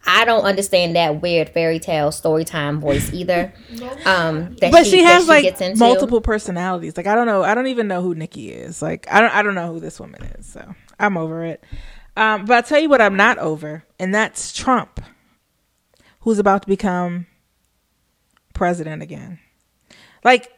I 0.05 0.25
don't 0.25 0.43
understand 0.43 0.95
that 0.95 1.21
weird 1.21 1.49
fairy 1.49 1.79
tale 1.79 2.11
story 2.11 2.43
time 2.43 2.79
voice 2.79 3.11
either. 3.13 3.53
Um, 4.05 4.55
that 4.55 4.71
but 4.71 4.85
she, 4.85 5.01
that 5.01 5.13
has 5.13 5.27
like 5.27 5.43
gets 5.43 5.61
into. 5.61 5.79
multiple 5.79 6.19
personalities. 6.19 6.97
Like 6.97 7.07
I 7.07 7.15
don't 7.15 7.25
know. 7.25 7.43
I 7.43 7.55
don't 7.55 7.67
even 7.67 7.87
know 7.87 8.01
who 8.01 8.13
Nicki 8.15 8.51
is. 8.51 8.81
Like 8.81 9.07
I 9.09 9.21
don't. 9.21 9.33
I 9.33 9.41
don't 9.41 9.55
know 9.55 9.73
who 9.73 9.79
this 9.79 9.99
woman 9.99 10.23
is. 10.37 10.45
So 10.45 10.75
I'm 10.99 11.17
over 11.17 11.43
it. 11.45 11.63
Um, 12.15 12.45
but 12.45 12.53
I'll 12.55 12.63
tell 12.63 12.79
you 12.79 12.89
what 12.89 13.01
I'm 13.01 13.15
not 13.15 13.37
over, 13.39 13.85
and 13.99 14.13
that's 14.13 14.53
Trump, 14.53 15.01
who's 16.21 16.37
about 16.37 16.63
to 16.63 16.67
become 16.67 17.27
president 18.53 19.01
again. 19.01 19.39
Like 20.23 20.51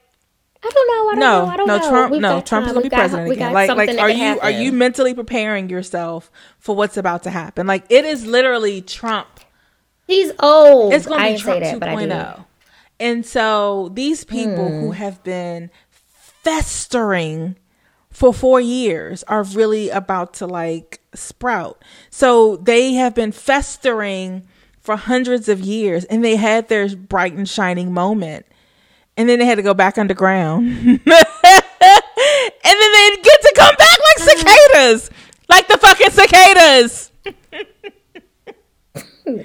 I 0.66 0.70
don't 0.70 0.88
know. 0.88 0.94
I 0.94 1.12
don't 1.12 1.20
no, 1.20 1.46
know. 1.46 1.52
I 1.52 1.58
don't 1.58 1.68
no, 1.68 1.78
know. 1.78 1.90
Trump. 1.90 2.12
We've 2.12 2.22
no, 2.22 2.36
got 2.38 2.46
Trump 2.46 2.66
is 2.68 2.74
gonna 2.74 2.82
be 2.82 2.86
We've 2.86 2.92
got- 2.92 2.98
president 2.98 3.32
again. 3.32 3.54
Like, 3.54 3.70
like, 3.70 4.00
are 4.00 4.10
you 4.10 4.16
can 4.16 4.40
are 4.40 4.52
you 4.52 4.72
mentally 4.72 5.14
preparing 5.14 5.70
yourself 5.70 6.32
for 6.58 6.76
what's 6.76 6.98
about 6.98 7.24
to 7.24 7.30
happen? 7.30 7.68
Like, 7.68 7.86
it 7.90 8.06
is 8.06 8.26
literally 8.26 8.82
Trump. 8.82 9.35
He's 10.08 10.32
old. 10.40 10.94
It's 10.94 11.06
gonna 11.06 11.24
I 11.24 11.34
be 11.34 11.40
Trump 11.40 11.62
that, 11.62 11.80
but 11.80 11.90
I 11.90 11.96
did. 11.96 12.10
2.0. 12.10 12.46
And 13.00 13.26
so 13.26 13.90
these 13.94 14.24
people 14.24 14.68
Hmm. 14.70 14.80
who 14.82 14.92
have 14.92 15.24
been 15.24 15.70
festering 16.44 17.56
for 18.12 18.34
four 18.34 18.62
years 18.62 19.24
are 19.24 19.44
really 19.44 19.90
about 19.90 20.34
to 20.36 20.48
like 20.48 21.02
sprout. 21.14 21.82
So 22.10 22.56
they 22.58 22.94
have 22.94 23.14
been 23.16 23.32
festering 23.32 24.48
for 24.80 24.96
hundreds 24.96 25.50
of 25.50 25.60
years 25.60 26.06
and 26.06 26.24
they 26.24 26.36
had 26.36 26.70
their 26.70 26.88
bright 26.96 27.34
and 27.34 27.50
shining 27.50 27.92
moment. 27.92 28.46
And 29.18 29.28
then 29.28 29.40
they 29.40 29.46
had 29.46 29.56
to 29.56 29.64
go 29.64 29.74
back 29.74 29.98
underground. 29.98 30.68
and 30.78 31.00
then 31.06 31.06
they 32.92 33.10
get 33.24 33.42
to 33.42 33.54
come 33.56 33.76
back 33.78 33.98
like 34.00 34.20
cicadas. 34.20 35.10
Like 35.50 35.68
the 35.68 35.78
fucking 35.78 36.12
cicadas. 36.12 37.12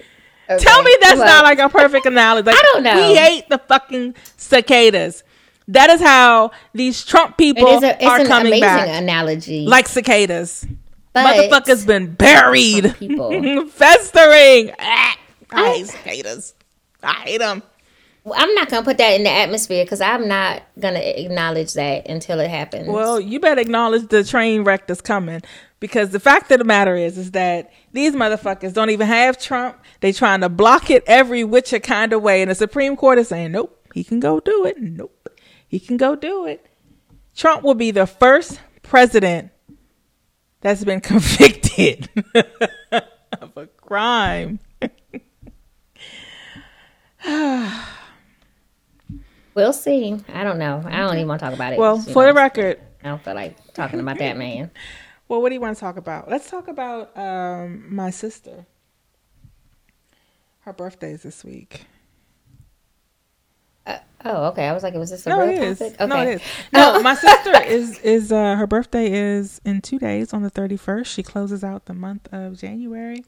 Tell 0.59 0.83
me 0.83 0.97
that's 1.01 1.19
well- 1.19 1.27
not 1.27 1.45
like 1.45 1.59
a 1.59 1.69
perfect 1.69 2.07
analogy. 2.07 2.47
Like, 2.47 2.57
I 2.59 2.63
don't 2.73 2.83
know. 2.83 3.09
We 3.09 3.17
hate 3.17 3.49
the 3.49 3.59
fucking 3.59 4.15
cicadas. 4.37 5.23
That 5.69 5.91
is 5.91 6.01
how 6.01 6.51
these 6.75 7.05
Trump 7.05 7.37
people 7.39 7.69
It 7.69 7.75
is 7.77 7.83
a, 7.85 7.95
it's 7.97 8.05
are 8.05 8.21
an 8.21 8.27
coming 8.27 8.47
amazing 8.49 8.61
back. 8.63 8.89
analogy. 9.03 9.67
like 9.67 9.87
cicadas. 9.89 10.67
But- 11.13 11.51
Motherfuckers 11.51 11.87
been 11.87 12.15
buried, 12.15 12.95
people. 12.99 13.67
festering. 13.69 14.73
Ah, 14.79 15.17
I 15.53 15.69
hate 15.75 15.87
cicadas. 15.87 16.55
I 17.03 17.13
hate 17.15 17.39
them. 17.39 17.63
I'm 18.33 18.55
not 18.55 18.69
gonna 18.69 18.85
put 18.85 18.99
that 18.99 19.13
in 19.15 19.23
the 19.25 19.31
atmosphere 19.31 19.83
because 19.85 20.01
I'm 20.03 20.29
not 20.29 20.63
gonna 20.79 20.99
acknowledge 21.01 21.73
that 21.75 22.09
until 22.09 22.39
it 22.41 22.51
happens. 22.51 22.87
Well, 22.89 23.19
you 23.19 23.41
better 23.41 23.61
acknowledge 23.61 24.09
the 24.09 24.23
train 24.25 24.63
wreck 24.63 24.87
that's 24.87 25.01
coming 25.01 25.41
because 25.81 26.11
the 26.11 26.21
fact 26.21 26.51
of 26.53 26.59
the 26.59 26.65
matter 26.65 26.95
is, 26.95 27.17
is 27.19 27.33
that 27.33 27.73
these 27.93 28.15
motherfuckers 28.15 28.75
don't 28.75 28.91
even 28.91 29.07
have 29.07 29.39
Trump. 29.39 29.79
They 30.01 30.13
trying 30.13 30.43
to 30.43 30.51
block 30.51 30.91
it 30.91 31.03
every 31.07 31.43
which 31.43 31.75
kind 31.83 32.13
of 32.13 32.23
way, 32.23 32.43
and 32.43 32.51
the 32.51 32.55
Supreme 32.55 32.97
Court 32.97 33.19
is 33.19 33.29
saying, 33.29 33.53
nope, 33.53 33.77
he 33.95 34.05
can 34.05 34.21
go 34.21 34.39
do 34.41 34.67
it. 34.67 34.81
Nope, 34.81 35.31
he 35.67 35.81
can 35.81 35.97
go 35.97 36.15
do 36.15 36.47
it. 36.47 36.67
Trump 37.35 37.63
will 37.63 37.75
be 37.75 37.91
the 37.91 38.07
first 38.07 38.61
president 38.83 39.51
that's 40.61 40.85
been 40.85 41.01
convicted 41.01 42.09
of 43.33 43.57
a 43.57 43.67
crime. 43.67 44.59
we'll 49.55 49.73
see. 49.73 50.17
I 50.29 50.45
don't 50.45 50.59
know. 50.59 50.83
I 50.85 50.99
don't 50.99 51.17
even 51.17 51.29
want 51.29 51.41
to 51.41 51.47
talk 51.47 51.55
about 51.55 51.73
it. 51.73 51.79
Well, 51.79 51.99
for 51.99 52.27
the 52.27 52.35
record, 52.35 52.79
I 53.03 53.09
don't 53.09 53.23
feel 53.23 53.35
like 53.35 53.73
talking 53.73 54.01
about 54.01 54.19
that 54.19 54.37
man. 54.37 54.71
Well, 55.31 55.43
what 55.43 55.51
do 55.51 55.55
you 55.57 55.63
want 55.63 55.77
to 55.77 55.81
talk 55.81 55.97
about? 55.97 56.29
Let's 56.31 56.51
talk 56.51 56.69
about 56.69 57.17
um, 57.17 57.95
my 57.95 58.11
sister. 58.11 58.67
Her 60.63 60.73
birthday 60.75 61.13
is 61.13 61.23
this 61.23 61.45
week. 61.45 61.87
Oh, 64.25 64.47
okay. 64.49 64.69
I 64.69 64.73
was 64.73 64.83
like, 64.83 64.95
was 64.95 65.11
this 65.11 65.27
a 65.27 65.31
No, 65.31 65.41
real 65.41 65.53
it 65.53 65.79
topic? 65.79 65.95
Okay. 66.01 66.07
No, 66.07 66.23
it 66.23 66.29
is. 66.37 66.43
No, 66.75 67.01
my 67.01 67.15
sister 67.15 67.63
is 67.63 67.99
is 68.01 68.33
uh, 68.33 68.57
her 68.57 68.67
birthday 68.67 69.11
is 69.11 69.63
in 69.65 69.81
two 69.81 69.99
days 69.99 70.35
on 70.35 70.43
the 70.43 70.51
thirty 70.51 70.77
first. 70.77 71.13
She 71.13 71.23
closes 71.23 71.65
out 71.65 71.87
the 71.87 71.95
month 71.95 72.29
of 72.33 72.59
January, 72.59 73.25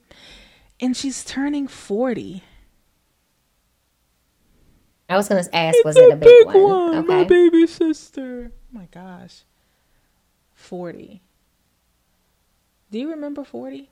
and 0.79 0.95
she's 0.95 1.25
turning 1.25 1.67
forty. 1.67 2.43
I 5.09 5.17
was 5.17 5.27
gonna 5.29 5.43
ask, 5.53 5.83
was 5.83 5.97
it 5.97 6.11
a 6.13 6.15
big, 6.17 6.45
one? 6.45 7.07
my 7.07 7.21
Okay. 7.21 7.23
baby 7.25 7.65
sister. 7.67 8.51
Oh 8.53 8.77
my 8.79 8.87
gosh, 8.91 9.45
forty. 10.53 11.22
Do 12.93 12.99
you 12.99 13.09
remember 13.09 13.43
forty? 13.43 13.89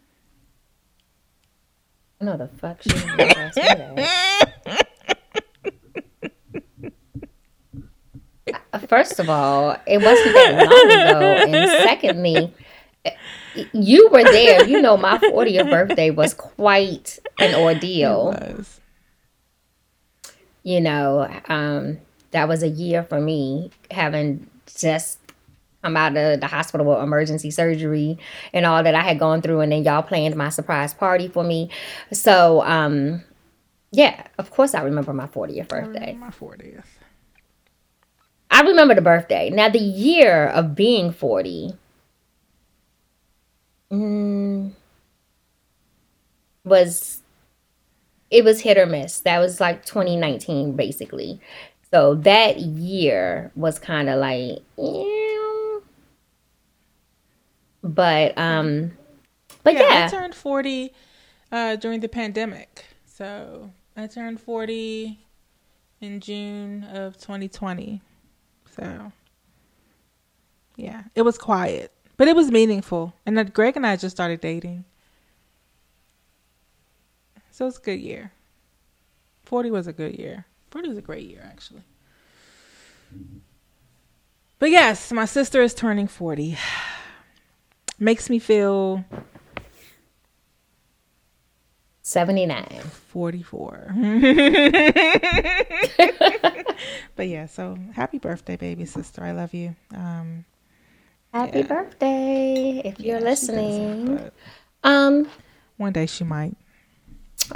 No, 2.20 2.38
the 2.38 2.48
fuck 2.48 2.84
she 2.84 2.90
didn't 2.90 3.36
ask 3.36 3.58
me 3.58 3.64
that. 3.64 4.88
Uh, 8.74 8.80
First 8.80 9.20
of 9.20 9.30
all, 9.30 9.76
it 9.86 9.98
wasn't 9.98 10.34
that 10.34 10.70
long 10.70 10.92
ago, 10.92 11.58
and 11.58 11.72
secondly, 11.84 12.54
you 13.74 14.08
were 14.10 14.24
there. 14.24 14.66
You 14.68 14.82
know, 14.82 14.96
my 14.98 15.18
40th 15.18 15.70
birthday 15.70 16.10
was 16.10 16.34
quite 16.34 17.20
an 17.40 17.54
ordeal. 17.56 18.28
Was. 18.28 18.80
You 20.64 20.80
know, 20.80 21.30
um, 21.50 21.98
that 22.32 22.48
was 22.48 22.64
a 22.64 22.70
year 22.70 23.04
for 23.04 23.20
me 23.20 23.72
having 23.90 24.48
just 24.74 25.21
I'm 25.84 25.98
out 25.98 26.16
of 26.16 26.40
the 26.40 26.48
hospital 26.48 26.86
with 26.86 27.00
emergency 27.04 27.52
surgery 27.52 28.18
and 28.54 28.66
all 28.66 28.84
that 28.84 28.96
I 28.96 29.02
had 29.02 29.20
gone 29.20 29.42
through, 29.42 29.62
and 29.62 29.72
then 29.72 29.84
y'all 29.84 30.04
planned 30.04 30.36
my 30.36 30.50
surprise 30.50 30.94
party 30.94 31.28
for 31.28 31.44
me. 31.44 31.70
So, 32.12 32.62
um, 32.64 33.24
yeah, 33.92 34.28
of 34.38 34.52
course 34.52 34.74
I 34.74 34.84
remember 34.84 35.14
my 35.14 35.28
40th 35.28 35.68
birthday. 35.68 36.14
My 36.14 36.30
40th. 36.30 36.84
I 38.50 38.62
remember 38.62 38.94
the 38.96 39.02
birthday. 39.02 39.50
Now, 39.50 39.70
the 39.70 39.80
year 39.80 40.48
of 40.48 40.76
being 40.76 41.12
40 41.12 41.74
mm, 43.92 44.72
was, 46.66 47.22
it 48.30 48.44
was 48.44 48.62
hit 48.62 48.78
or 48.78 48.86
miss. 48.86 49.22
That 49.22 49.40
was 49.40 49.60
like 49.60 49.86
2019, 49.86 50.76
basically. 50.76 51.40
So 51.92 52.16
that 52.16 52.60
year 52.60 53.52
was 53.56 53.80
kind 53.80 54.10
of 54.10 54.20
like, 54.20 54.60
yeah. 54.78 55.21
But, 58.02 58.36
um, 58.36 58.94
but 59.64 59.76
Yeah, 59.76 59.82
yeah. 59.82 60.06
I 60.06 60.10
turned 60.10 60.34
40 60.34 60.92
uh, 61.52 61.76
during 61.76 62.00
the 62.00 62.10
pandemic. 62.10 62.86
So 63.06 63.70
I 63.96 64.08
turned 64.08 64.42
40 64.42 65.20
in 66.00 66.20
June 66.20 66.84
of 66.86 67.20
2020. 67.20 68.02
So 68.76 69.12
yeah, 70.78 71.04
it 71.14 71.22
was 71.22 71.38
quiet, 71.38 71.92
but 72.18 72.28
it 72.28 72.36
was 72.36 72.50
meaningful. 72.50 73.14
And 73.28 73.38
then 73.38 73.52
Greg 73.54 73.76
and 73.78 73.86
I 73.86 73.98
just 73.98 74.16
started 74.16 74.42
dating. 74.42 74.84
So 77.52 77.68
it's 77.68 77.78
a 77.78 77.82
good 77.82 78.00
year. 78.00 78.32
40 79.44 79.70
was 79.70 79.86
a 79.86 79.94
good 79.94 80.18
year. 80.18 80.48
40 80.72 80.90
was 80.90 80.98
a 80.98 81.02
great 81.02 81.30
year, 81.30 81.48
actually. 81.48 81.84
But 84.58 84.72
yes, 84.72 85.12
my 85.12 85.26
sister 85.26 85.62
is 85.62 85.76
turning 85.76 86.08
40. 86.08 86.58
Makes 88.02 88.32
me 88.32 88.40
feel 88.40 89.06
79. 92.02 92.66
44. 93.10 93.94
but 97.16 97.28
yeah, 97.28 97.46
so 97.46 97.78
happy 97.94 98.18
birthday, 98.18 98.56
baby 98.56 98.86
sister. 98.86 99.24
I 99.24 99.34
love 99.34 99.54
you. 99.54 99.76
Um, 99.94 100.46
Happy 101.32 101.60
Yeah. 101.60 101.68
birthday 101.68 102.82
if 102.84 103.00
you're 103.00 103.22
listening. 103.22 104.32
Um, 104.84 105.28
one 105.78 105.94
day 105.94 106.08
she 106.08 106.24
might. 106.24 106.56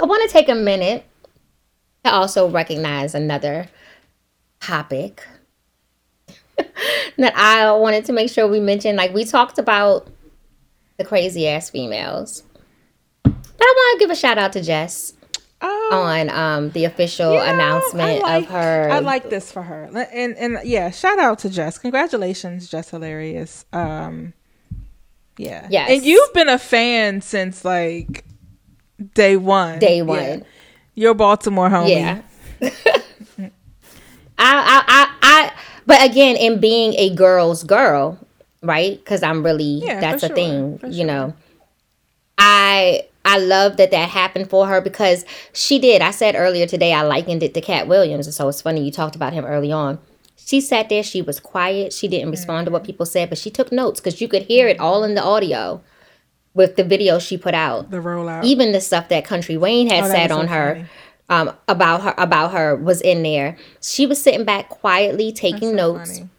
I 0.00 0.04
want 0.04 0.22
to 0.30 0.32
take 0.32 0.48
a 0.48 0.54
minute 0.54 1.04
to 2.04 2.12
also 2.12 2.48
recognize 2.48 3.16
another 3.16 3.66
topic 4.60 5.26
that 7.18 7.34
I 7.36 7.72
wanted 7.72 8.04
to 8.04 8.12
make 8.12 8.30
sure 8.30 8.46
we 8.46 8.60
mentioned. 8.60 8.96
Like 8.96 9.12
we 9.12 9.24
talked 9.24 9.58
about 9.58 10.06
the 10.96 11.04
crazy 11.04 11.46
ass 11.48 11.70
females, 11.70 12.42
but 13.22 13.32
I 13.60 13.74
want 13.76 13.98
to 14.00 14.04
give 14.04 14.10
a 14.10 14.16
shout 14.16 14.38
out 14.38 14.52
to 14.54 14.62
Jess 14.62 15.14
Oh, 15.62 15.90
on 15.90 16.28
um 16.28 16.70
the 16.72 16.84
official 16.84 17.32
you 17.32 17.38
know, 17.38 17.44
announcement 17.44 18.22
like, 18.22 18.44
of 18.44 18.50
her. 18.50 18.90
I 18.90 18.98
like 18.98 19.30
this 19.30 19.50
for 19.50 19.62
her. 19.62 19.84
And 20.12 20.36
and 20.36 20.58
yeah, 20.64 20.90
shout 20.90 21.18
out 21.18 21.38
to 21.40 21.50
Jess. 21.50 21.78
Congratulations, 21.78 22.68
Jess 22.68 22.90
Hilarious. 22.90 23.64
Um, 23.72 24.34
yeah. 25.38 25.66
Yes. 25.70 25.90
And 25.90 26.04
you've 26.04 26.32
been 26.34 26.50
a 26.50 26.58
fan 26.58 27.22
since 27.22 27.64
like 27.64 28.24
day 29.14 29.36
one. 29.36 29.78
day 29.78 29.98
Yeah. 29.98 30.02
one. 30.02 30.44
You're 30.94 31.14
Baltimore 31.14 31.68
homie. 31.70 31.90
Yeah. 31.90 32.22
I, 34.38 34.38
I, 34.38 34.82
I, 34.86 35.14
I, 35.22 35.52
but 35.86 36.04
again, 36.10 36.36
in 36.36 36.60
being 36.60 36.94
a 36.98 37.14
girl's 37.14 37.64
girl, 37.64 38.18
right? 38.62 38.96
Because 38.98 39.22
I'm 39.22 39.42
really, 39.44 39.64
Yeah, 39.84 40.00
that's 40.00 40.22
a 40.22 40.26
sure, 40.28 40.36
thing, 40.36 40.78
for 40.78 40.86
you 40.88 40.98
sure. 40.98 41.06
know. 41.06 41.34
I, 42.38 43.06
I 43.24 43.38
love 43.38 43.76
that 43.78 43.90
that 43.90 44.08
happened 44.10 44.50
for 44.50 44.66
her 44.66 44.80
because 44.80 45.24
she 45.52 45.78
did. 45.78 46.02
I 46.02 46.10
said 46.10 46.34
earlier 46.36 46.66
today, 46.66 46.92
I 46.92 47.02
likened 47.02 47.42
it 47.42 47.54
to 47.54 47.60
Katt 47.60 47.88
Williams. 47.88 48.26
And 48.26 48.34
so 48.34 48.48
it's 48.48 48.62
funny 48.62 48.84
you 48.84 48.90
talked 48.90 49.16
about 49.16 49.32
him 49.32 49.44
early 49.44 49.72
on. 49.72 49.98
She 50.36 50.60
sat 50.60 50.88
there, 50.88 51.02
she 51.02 51.22
was 51.22 51.40
quiet, 51.40 51.92
she 51.92 52.06
didn't 52.06 52.30
respond 52.30 52.66
to 52.66 52.70
what 52.72 52.84
people 52.84 53.04
said, 53.06 53.30
but 53.30 53.38
she 53.38 53.50
took 53.50 53.72
notes 53.72 53.98
because 54.00 54.20
you 54.20 54.28
could 54.28 54.42
hear 54.42 54.68
it 54.68 54.78
all 54.78 55.02
in 55.02 55.14
the 55.16 55.22
audio 55.22 55.82
with 56.54 56.76
the 56.76 56.84
video 56.84 57.18
she 57.18 57.36
put 57.36 57.52
out 57.54 57.90
The 57.90 57.96
rollout. 57.96 58.44
even 58.44 58.70
the 58.72 58.80
stuff 58.80 59.08
that 59.08 59.24
Country 59.24 59.56
Wayne 59.56 59.90
had 59.90 60.04
Oh, 60.04 60.08
said 60.08 60.30
was 60.30 60.36
so 60.36 60.38
on 60.38 60.48
her 60.48 60.88
um, 61.28 61.52
about 61.66 62.02
her 62.02 62.14
about 62.16 62.52
her 62.52 62.76
was 62.76 63.00
in 63.00 63.24
there. 63.24 63.56
She 63.82 64.06
was 64.06 64.22
sitting 64.22 64.44
back 64.44 64.68
quietly 64.68 65.32
taking 65.32 65.70
So 65.70 65.74
notes 65.74 66.18
funny. 66.18 66.30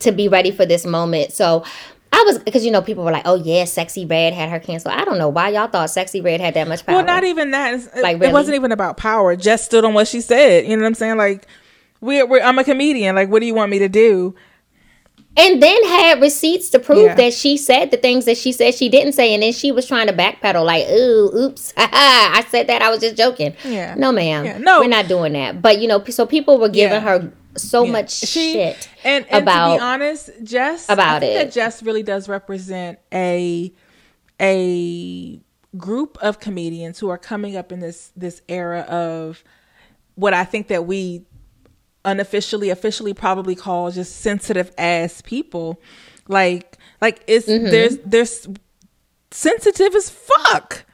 To 0.00 0.12
be 0.12 0.28
ready 0.28 0.50
for 0.50 0.66
this 0.66 0.84
moment. 0.84 1.32
So 1.32 1.64
I 2.12 2.22
was 2.26 2.38
because 2.38 2.64
you 2.64 2.70
know 2.70 2.82
people 2.82 3.04
were 3.04 3.10
like, 3.12 3.26
"Oh 3.26 3.34
yeah, 3.36 3.64
Sexyy 3.64 4.08
Red 4.08 4.32
had 4.34 4.50
her 4.50 4.60
canceled." 4.60 4.94
I 4.94 5.04
don't 5.04 5.18
know 5.18 5.28
why 5.28 5.48
y'all 5.50 5.66
thought 5.68 5.88
Sexyy 5.88 6.22
Red 6.22 6.40
had 6.40 6.54
that 6.54 6.68
much 6.68 6.84
power. 6.86 6.96
Well, 6.96 7.04
not 7.06 7.24
even 7.24 7.50
that. 7.52 7.74
It's- 7.74 8.02
Like, 8.02 8.16
It 8.16 8.20
really? 8.20 8.32
wasn't 8.32 8.54
even 8.56 8.70
about 8.72 8.96
power. 8.96 9.34
Just 9.36 9.64
stood 9.64 9.84
on 9.84 9.94
what 9.94 10.06
she 10.08 10.20
said. 10.20 10.64
You 10.66 10.76
know 10.76 10.82
what 10.82 10.88
I'm 10.88 10.94
saying? 10.94 11.16
Like, 11.16 11.46
we're, 12.00 12.26
we're 12.26 12.42
I'm 12.42 12.58
a 12.58 12.64
comedian. 12.64 13.14
Like, 13.16 13.30
what 13.30 13.40
do 13.40 13.46
you 13.46 13.54
want 13.54 13.70
me 13.70 13.78
to 13.80 13.88
do? 13.88 14.34
and 15.36 15.60
then 15.60 15.84
had 15.86 16.20
receipts 16.20 16.70
to 16.70 16.78
prove 16.78 17.06
Yeah. 17.06 17.14
that 17.16 17.32
she 17.32 17.56
said 17.56 17.90
the 17.90 17.96
things 17.96 18.24
that 18.26 18.36
she 18.38 18.52
said 18.52 18.72
she 18.72 18.88
didn't 18.88 19.14
say, 19.14 19.34
and 19.34 19.42
then 19.42 19.52
she 19.52 19.72
was 19.72 19.84
trying 19.84 20.06
to 20.06 20.12
backpedal, 20.12 20.64
like, 20.64 20.86
"Ooh, 20.88 21.30
oops, 21.34 21.72
I 21.76 22.44
said 22.50 22.68
that. 22.68 22.82
I 22.82 22.90
was 22.90 23.00
just 23.00 23.16
joking." 23.16 23.52
Yeah. 23.64 23.96
No, 23.96 24.12
ma'am. 24.12 24.44
Yeah, 24.44 24.58
no. 24.58 24.78
we're 24.80 24.86
not 24.86 25.08
doing 25.08 25.32
that. 25.32 25.60
But 25.60 25.80
you 25.80 25.88
know, 25.88 26.04
so 26.04 26.24
people 26.24 26.58
were 26.58 26.68
giving 26.68 27.02
Yeah. 27.02 27.18
her 27.18 27.32
so 27.56 27.84
Yeah. 27.84 27.92
much 27.92 28.10
She- 28.12 28.52
shit 28.54 28.88
And, 29.04 29.24
and 29.30 29.46
to 29.46 29.50
be 29.52 29.78
honest, 29.80 30.30
Jess, 30.42 30.86
about 30.88 31.16
I 31.16 31.20
think 31.20 31.32
it. 31.34 31.44
that 31.46 31.52
Jess 31.52 31.82
really 31.82 32.02
does 32.02 32.28
represent 32.28 32.98
a 33.12 33.72
a 34.40 35.40
group 35.76 36.18
of 36.22 36.40
comedians 36.40 36.98
who 36.98 37.08
are 37.08 37.18
coming 37.18 37.56
up 37.56 37.70
in 37.72 37.80
this 37.80 38.10
this 38.16 38.42
era 38.48 38.80
of 38.80 39.42
what 40.16 40.34
I 40.34 40.44
think 40.44 40.68
that 40.68 40.86
we 40.86 41.24
unofficially, 42.04 42.70
officially 42.70 43.14
probably 43.14 43.54
call 43.54 43.90
just 43.90 44.16
sensitive 44.20 44.70
ass 44.76 45.22
people. 45.22 45.80
Like, 46.28 46.78
like 47.00 47.22
it's 47.26 47.46
Mm-hmm. 47.46 47.66
there's 47.70 47.98
there's 48.04 48.48
sensitive 49.30 49.94
as 49.94 50.10
fuck. 50.10 50.84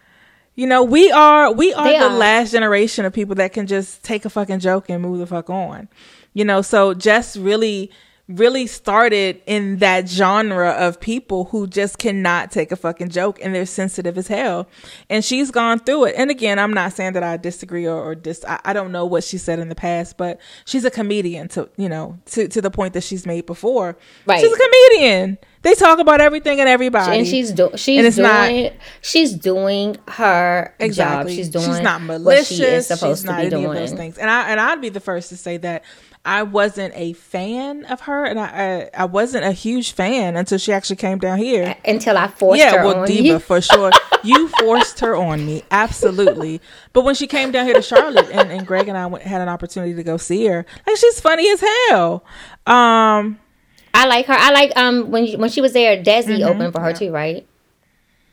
You 0.54 0.66
know, 0.66 0.82
we 0.84 1.10
are 1.10 1.52
we 1.52 1.72
are 1.72 1.84
They 1.84 1.98
the 1.98 2.06
are. 2.10 2.16
last 2.16 2.52
generation 2.52 3.04
of 3.04 3.12
people 3.12 3.34
that 3.36 3.52
can 3.52 3.66
just 3.66 4.02
take 4.02 4.24
a 4.24 4.30
fucking 4.30 4.58
joke 4.60 4.88
and 4.90 5.02
move 5.02 5.18
the 5.18 5.26
fuck 5.26 5.48
on. 5.50 5.88
You 6.34 6.44
know, 6.44 6.62
so 6.62 6.94
Jess 6.94 7.36
really 7.36 7.90
really 8.28 8.64
started 8.64 9.42
in 9.44 9.78
that 9.78 10.08
genre 10.08 10.70
of 10.70 11.00
people 11.00 11.46
who 11.46 11.66
just 11.66 11.98
cannot 11.98 12.48
take 12.52 12.70
a 12.70 12.76
fucking 12.76 13.08
joke 13.08 13.40
and 13.42 13.52
they're 13.52 13.66
sensitive 13.66 14.16
as 14.16 14.28
hell. 14.28 14.68
And 15.08 15.24
she's 15.24 15.50
gone 15.50 15.80
through 15.80 16.04
it. 16.04 16.14
And 16.16 16.30
again, 16.30 16.56
I'm 16.60 16.72
not 16.72 16.92
saying 16.92 17.14
that 17.14 17.24
I 17.24 17.36
disagree 17.38 17.86
or, 17.88 18.00
or 18.00 18.14
dis 18.14 18.44
I, 18.46 18.60
I 18.66 18.72
don't 18.72 18.92
know 18.92 19.04
what 19.04 19.24
she 19.24 19.36
said 19.36 19.58
in 19.58 19.68
the 19.68 19.74
past, 19.74 20.16
but 20.16 20.40
she's 20.64 20.84
a 20.84 20.92
comedian 20.92 21.48
to 21.48 21.68
you 21.76 21.88
know, 21.88 22.20
to, 22.26 22.46
to 22.46 22.62
the 22.62 22.70
point 22.70 22.94
that 22.94 23.02
she's 23.02 23.26
made 23.26 23.46
before. 23.46 23.96
Right. 24.26 24.40
She's 24.40 24.52
a 24.52 24.56
comedian. 24.56 25.36
They 25.62 25.74
talk 25.74 25.98
about 25.98 26.20
everything 26.20 26.60
and 26.60 26.68
everybody. 26.68 27.18
and 27.18 27.26
she's 27.26 27.50
do- 27.50 27.72
she's 27.74 27.98
And 27.98 28.06
it's 28.06 28.16
not- 28.16 28.48
doing 28.48 28.72
she's 29.00 29.32
doing 29.32 29.96
her 30.06 30.72
exactly. 30.78 31.32
job. 31.32 31.36
She's 31.36 31.48
doing 31.48 31.64
she's 31.66 31.80
not 31.80 32.00
what 32.02 32.06
malicious. 32.20 32.56
she 32.56 32.62
is 32.62 32.86
supposed 32.86 33.22
she's 33.22 33.24
not 33.24 33.38
to 33.38 33.44
be 33.46 33.50
doing. 33.50 33.72
those 33.74 33.92
things. 33.92 34.18
And 34.18 34.30
I 34.30 34.50
and 34.50 34.60
I'd 34.60 34.80
be 34.80 34.88
the 34.88 35.00
first 35.00 35.30
to 35.30 35.36
say 35.36 35.56
that 35.56 35.82
I 36.24 36.42
wasn't 36.42 36.92
a 36.96 37.14
fan 37.14 37.86
of 37.86 38.02
her, 38.02 38.24
and 38.24 38.38
I 38.38 38.90
I, 38.94 39.02
I 39.02 39.04
wasn't 39.06 39.44
a 39.44 39.52
huge 39.52 39.92
fan 39.92 40.36
until 40.36 40.58
she 40.58 40.72
actually 40.72 40.96
came 40.96 41.18
down 41.18 41.38
here. 41.38 41.74
Until 41.84 42.18
I 42.18 42.28
forced 42.28 42.58
yeah, 42.58 42.70
her 42.72 42.76
Yeah, 42.76 42.84
well, 42.84 43.00
on 43.00 43.06
diva 43.08 43.22
you. 43.22 43.38
for 43.38 43.60
sure. 43.60 43.90
you 44.22 44.48
forced 44.48 45.00
her 45.00 45.16
on 45.16 45.46
me, 45.46 45.62
absolutely. 45.70 46.60
But 46.92 47.04
when 47.04 47.14
she 47.14 47.26
came 47.26 47.52
down 47.52 47.64
here 47.64 47.74
to 47.74 47.82
Charlotte, 47.82 48.28
and, 48.30 48.50
and 48.50 48.66
Greg 48.66 48.88
and 48.88 48.98
I 48.98 49.06
went, 49.06 49.24
had 49.24 49.40
an 49.40 49.48
opportunity 49.48 49.94
to 49.94 50.02
go 50.02 50.18
see 50.18 50.44
her, 50.46 50.66
like 50.86 50.96
she's 50.96 51.20
funny 51.20 51.50
as 51.50 51.64
hell. 51.88 52.24
Um, 52.66 53.38
I 53.94 54.06
like 54.06 54.26
her. 54.26 54.34
I 54.34 54.50
like 54.50 54.76
um 54.76 55.10
when 55.10 55.26
when 55.40 55.50
she 55.50 55.60
was 55.60 55.72
there, 55.72 56.02
Desi 56.02 56.46
opened 56.46 56.72
for 56.74 56.80
her 56.80 56.92
too, 56.92 57.10
right? 57.10 57.46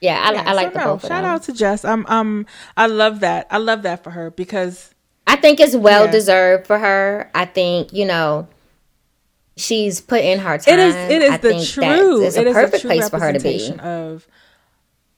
Yeah, 0.01 0.21
I, 0.21 0.31
li- 0.31 0.37
I 0.37 0.53
like 0.53 0.67
so 0.67 0.73
the 0.73 0.79
no, 0.79 0.85
both 0.93 1.03
of 1.05 1.07
shout 1.07 1.23
out 1.23 1.43
to 1.43 1.53
Jess. 1.53 1.83
I'm 1.83 2.05
um 2.07 2.45
I 2.75 2.87
love 2.87 3.21
that. 3.21 3.47
I 3.49 3.57
love 3.57 3.81
that 3.83 4.03
for 4.03 4.11
her 4.11 4.29
because 4.29 4.93
I 5.27 5.35
think 5.35 5.59
it's 5.59 5.75
well 5.75 6.05
Yeah. 6.05 6.11
deserved 6.11 6.67
for 6.67 6.79
her. 6.79 7.29
I 7.35 7.45
think 7.45 7.91
you 7.93 8.05
know 8.05 8.47
she's 9.55 9.99
put 10.01 10.21
in 10.21 10.39
her 10.39 10.57
time. 10.57 10.73
it 10.73 10.79
is 10.79 10.95
it 10.95 11.21
is 11.21 11.31
I 11.31 11.37
the 11.37 11.65
true 11.65 12.23
It's 12.23 12.35
it 12.37 12.45
a 12.45 12.49
is 12.49 12.53
perfect 12.55 12.81
true 12.81 12.89
place 12.91 13.09
for 13.09 13.19
her 13.19 13.33
to 13.33 13.39
be. 13.39 13.71
of 13.79 14.27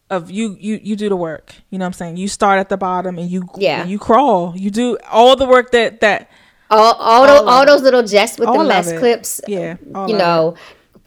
of 0.10 0.32
you 0.32 0.56
you 0.60 0.80
you 0.82 0.96
do 0.96 1.08
the 1.10 1.16
work 1.16 1.54
you 1.70 1.78
know 1.78 1.84
what 1.84 1.88
i'm 1.88 1.94
saying 1.94 2.18
you 2.18 2.28
start 2.28 2.58
at 2.60 2.68
the 2.70 2.78
bottom 2.78 3.20
and 3.20 3.30
you 3.30 3.48
Yeah. 3.58 3.86
you 3.86 4.00
crawl 4.00 4.54
you 4.56 4.72
do 4.72 4.98
all 5.12 5.36
the 5.36 5.46
work 5.46 5.72
that 5.72 6.00
that 6.02 6.32
All 6.72 6.94
all, 6.94 6.96
All 6.96 7.28
those, 7.28 7.42
all 7.48 7.66
those 7.68 7.82
little 7.84 8.02
Jess 8.04 8.40
with 8.40 8.48
All 8.50 8.58
the 8.60 8.64
mess 8.64 8.92
clips. 8.98 9.40
yeah 9.48 9.76
you 10.08 10.18
know, 10.18 10.56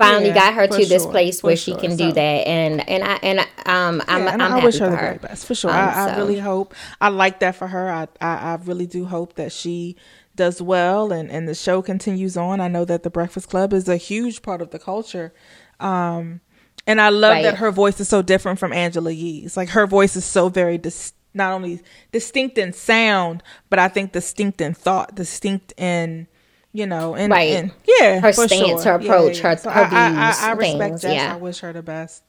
finally 0.02 0.28
Yeah, 0.28 0.34
got 0.34 0.54
her 0.54 0.66
to 0.66 0.84
this 0.86 1.06
place 1.06 1.42
where 1.42 1.56
she 1.56 1.72
sure. 1.72 1.80
can 1.80 1.96
do 1.96 2.12
that, 2.12 2.20
and 2.46 2.88
and 2.88 3.04
I 3.04 3.14
and 3.22 3.40
um. 3.66 4.02
I'm 4.08 4.24
yeah, 4.24 4.32
and 4.32 4.42
I'm 4.42 4.52
I 4.52 4.54
happy 4.56 4.66
wish 4.66 4.78
her 4.78 4.86
for 4.86 4.90
the 4.90 4.96
very 4.96 5.18
best 5.18 5.46
for 5.46 5.54
sure 5.54 5.70
Um, 5.70 5.76
I, 5.76 6.04
I 6.04 6.10
so- 6.12 6.16
really 6.18 6.38
hope 6.38 6.74
i 7.00 7.08
like 7.08 7.40
that 7.40 7.54
for 7.56 7.68
her 7.68 7.90
I, 7.90 8.08
I 8.20 8.52
i 8.52 8.58
really 8.64 8.86
do 8.86 9.04
hope 9.06 9.34
that 9.34 9.52
she 9.52 9.96
does 10.34 10.62
well 10.62 11.12
and, 11.12 11.30
and 11.30 11.46
the 11.46 11.54
show 11.54 11.82
continues 11.82 12.38
on. 12.38 12.58
I 12.58 12.66
know 12.66 12.86
that 12.86 13.02
the 13.02 13.10
Breakfast 13.10 13.50
Club 13.50 13.74
is 13.74 13.86
a 13.86 13.98
huge 13.98 14.40
part 14.40 14.62
of 14.62 14.70
the 14.70 14.78
culture. 14.78 15.34
Um, 15.78 16.40
and 16.86 17.02
I 17.02 17.10
love 17.10 17.32
Right. 17.32 17.42
that 17.42 17.56
her 17.58 17.70
voice 17.70 18.00
is 18.00 18.08
so 18.08 18.22
different 18.22 18.58
from 18.58 18.72
Angela 18.72 19.10
Yee's. 19.10 19.58
Like 19.58 19.68
her 19.70 19.86
voice 19.86 20.16
is 20.16 20.24
so 20.24 20.48
very 20.48 20.78
dis- 20.78 21.12
not 21.34 21.52
only 21.52 21.82
distinct 22.12 22.56
in 22.56 22.72
sound, 22.72 23.42
but 23.68 23.78
I 23.78 23.88
think 23.88 24.12
distinct 24.12 24.60
in 24.62 24.72
thought, 24.72 25.14
distinct 25.14 25.74
in 25.76 26.28
you 26.72 26.86
know, 26.86 27.14
and, 27.14 27.30
Right. 27.30 27.50
and 27.52 27.72
yeah, 28.00 28.20
Her 28.20 28.32
for 28.32 28.46
stance, 28.48 28.82
sure. 28.82 28.92
her 28.92 28.94
approach, 28.98 29.38
her- 29.40 29.56
So 29.56 29.70
her 29.70 29.80
I, 29.84 29.84
I, 29.84 30.06
I, 30.06 30.08
views, 30.32 30.42
I 30.42 30.52
respect 30.52 30.78
things, 30.90 31.02
Jess. 31.02 31.14
yeah. 31.14 31.34
I 31.34 31.36
wish 31.36 31.58
her 31.60 31.72
the 31.72 31.82
best. 31.82 32.22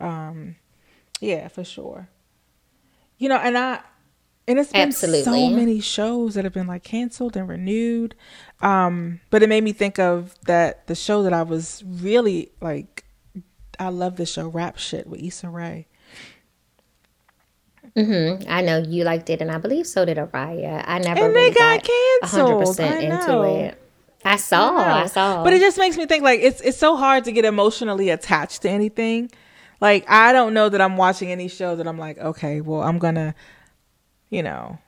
Um, 0.00 0.56
yeah, 1.20 1.48
for 1.48 1.64
sure. 1.64 2.08
You 3.18 3.28
know, 3.30 3.36
and 3.38 3.56
I 3.56 3.80
and 4.48 4.58
it's 4.60 4.70
been 4.70 4.92
so 4.92 5.48
many 5.50 5.80
shows 5.80 6.34
that 6.34 6.44
have 6.44 6.52
been 6.52 6.66
like 6.68 6.84
canceled 6.84 7.36
and 7.36 7.48
renewed. 7.48 8.14
Um, 8.60 9.20
but 9.30 9.42
it 9.42 9.48
made 9.48 9.64
me 9.64 9.72
think 9.72 9.98
of 9.98 10.34
that 10.44 10.86
the 10.86 10.94
show 10.94 11.22
that 11.22 11.32
I 11.32 11.42
was 11.42 11.82
really 11.86 12.50
like. 12.60 13.04
I 13.80 13.88
love 13.88 14.16
this 14.16 14.32
show, 14.32 14.48
Rap 14.48 14.78
Shit 14.78 15.06
with 15.06 15.20
Issa 15.22 15.48
Rae. 15.48 15.86
Mm-hmm. 17.96 18.44
I 18.50 18.60
know 18.62 18.78
you 18.78 19.04
liked 19.04 19.30
it, 19.30 19.40
and 19.40 19.50
I 19.50 19.58
believe 19.58 19.86
so 19.86 20.04
did 20.04 20.18
Araya. 20.18 20.84
I 20.86 20.98
never 20.98 21.24
And 21.26 21.34
they 21.34 21.40
really 21.40 21.54
got 21.54 21.82
got 21.82 21.90
canceled. 22.22 22.64
100% 22.76 22.80
I 22.90 22.96
into 23.00 23.42
it. 23.64 23.82
I 24.26 24.36
saw, 24.36 24.76
I, 24.76 25.06
saw. 25.06 25.44
But 25.44 25.52
it 25.52 25.60
just 25.60 25.78
makes 25.78 25.96
me 25.96 26.04
think 26.06 26.24
like 26.24 26.40
it's 26.40 26.60
it's 26.60 26.76
so 26.76 26.96
hard 26.96 27.24
to 27.24 27.32
get 27.32 27.44
emotionally 27.44 28.10
attached 28.10 28.62
to 28.62 28.68
anything. 28.68 29.30
Like 29.80 30.04
I 30.10 30.32
don't 30.32 30.52
know 30.52 30.68
that 30.68 30.80
I'm 30.80 30.96
watching 30.96 31.30
any 31.30 31.48
show 31.48 31.76
that 31.76 31.86
I'm 31.86 31.98
like, 31.98 32.18
okay, 32.18 32.60
well 32.60 32.82
I'm 32.82 32.98
gonna, 32.98 33.34
you 34.30 34.42
know, 34.42 34.78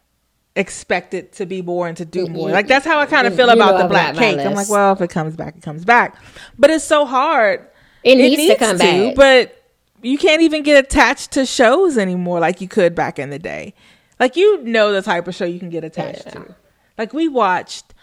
expect 0.57 1.15
it 1.15 1.33
to 1.35 1.47
be 1.47 1.63
more 1.63 1.87
and 1.87 1.97
to 1.99 2.05
do 2.05 2.27
more. 2.27 2.51
Like 2.51 2.67
that's 2.67 2.85
how 2.85 2.99
I 2.99 3.07
kind 3.07 3.27
of 3.29 3.37
feel 3.37 3.47
You 3.47 3.53
about 3.53 3.81
the 3.81 3.89
black 3.89 4.17
cake. 4.17 4.41
I'm 4.41 4.55
like, 4.55 4.69
well, 4.69 4.93
if 4.93 5.01
it 5.01 5.09
comes 5.11 5.37
back, 5.37 5.57
it 5.57 5.63
comes 5.63 5.85
back. 5.85 6.17
But 6.59 6.71
it's 6.71 6.85
so 6.85 7.07
hard. 7.07 7.65
it, 8.03 8.17
needs 8.17 8.53
to 8.53 8.57
come 8.57 8.77
back. 8.77 9.15
but 9.15 9.55
you 10.03 10.19
can't 10.19 10.43
even 10.43 10.63
get 10.65 10.85
attached 10.85 11.33
to 11.33 11.47
shows 11.47 11.97
anymore 11.97 12.41
like 12.41 12.61
you 12.61 12.69
could 12.69 12.95
back 12.95 13.19
in 13.21 13.31
the 13.31 13.39
day. 13.39 13.75
Like 14.19 14.35
you 14.35 14.63
know 14.65 14.93
the 14.93 15.03
type 15.03 15.29
of 15.29 15.35
show 15.35 15.45
you 15.45 15.61
can 15.61 15.71
get 15.71 15.85
attached 15.85 16.25
Yeah. 16.27 16.33
to. 16.33 16.57
Like 16.97 17.13
we 17.13 17.29
watched 17.29 17.95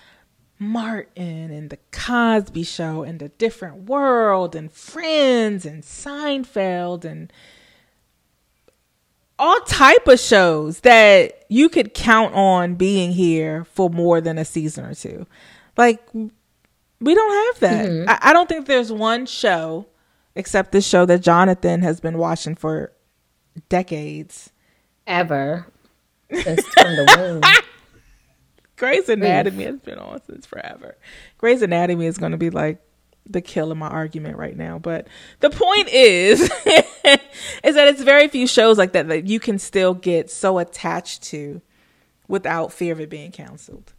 Martin 0.58 1.52
and 1.52 1.70
the 1.70 1.80
Cosby 1.92 2.64
Show 2.64 3.04
and 3.04 3.20
The 3.20 3.30
Different 3.30 3.90
World 3.90 4.56
and 4.56 4.72
Friends 4.72 5.66
and 5.66 5.84
Seinfeld 5.84 7.04
and 7.04 7.32
all 9.38 9.60
type 9.62 10.08
of 10.08 10.20
shows 10.20 10.80
that 10.82 11.44
you 11.50 11.68
could 11.68 11.94
count 11.94 12.34
on 12.34 12.76
being 12.76 13.12
here 13.12 13.66
for 13.66 13.90
more 13.90 14.22
than 14.22 14.38
a 14.38 14.46
season 14.46 14.86
or 14.86 14.96
two. 14.96 15.28
Like 15.76 16.02
we 16.14 17.14
don't 17.14 17.48
have 17.48 17.60
that. 17.60 17.86
Mm-hmm. 17.86 18.10
I, 18.10 18.30
I 18.30 18.34
don't 18.34 18.48
think 18.48 18.66
there's 18.66 18.92
one 18.92 19.26
show 19.26 19.88
except 20.36 20.72
this 20.72 20.88
show 20.88 21.06
that 21.06 21.20
Jonathan 21.20 21.82
has 21.82 22.00
been 22.00 22.18
watching 22.18 22.56
for 22.56 22.92
decades. 23.70 24.52
ever 25.08 25.68
since 26.32 26.66
from 26.68 26.96
the 26.96 27.16
womb. 27.18 27.42
Grey's 28.86 29.10
Anatomy 29.10 29.64
has 29.66 29.80
been 29.80 29.98
on 30.00 30.22
since 30.26 30.46
forever. 30.46 30.96
Grey's 31.38 31.62
Anatomy 31.62 32.06
is 32.06 32.18
going 32.18 32.32
to 32.34 32.38
be 32.38 32.50
like 32.50 32.82
the 33.28 33.42
kill 33.42 33.72
of 33.72 33.78
my 33.78 33.88
argument 33.88 34.38
right 34.38 34.56
now. 34.56 34.78
But 34.80 35.08
the 35.40 35.50
point 35.50 35.90
is, 35.90 36.42
is 36.44 36.50
that 37.76 37.88
it's 37.88 38.02
very 38.02 38.28
few 38.28 38.48
shows 38.48 38.78
like 38.78 38.94
that 38.94 39.08
that 39.08 39.26
you 39.26 39.40
can 39.40 39.60
still 39.60 39.94
get 39.94 40.30
so 40.30 40.60
attached 40.60 41.24
to 41.24 41.62
without 42.28 42.72
fear 42.72 42.94
of 42.94 43.02
it 43.02 43.10
being 43.10 43.32
canceled. 43.32 43.94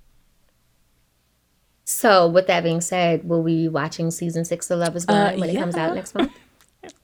So, 1.85 2.27
with 2.29 2.49
that 2.49 2.65
being 2.65 2.81
said, 2.81 3.29
will 3.29 3.43
we 3.43 3.55
be 3.63 3.69
watching 3.69 4.11
season 4.11 4.45
six 4.45 4.69
of 4.71 4.81
Love 4.81 4.97
Is 4.97 5.07
Blind 5.07 5.37
Uh, 5.37 5.41
when 5.41 5.51
it 5.51 5.59
comes 5.59 5.77
out 5.77 5.95
next 5.95 6.15
month? 6.17 6.33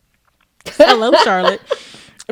Hello, 0.67 1.13
Charlotte. 1.23 1.61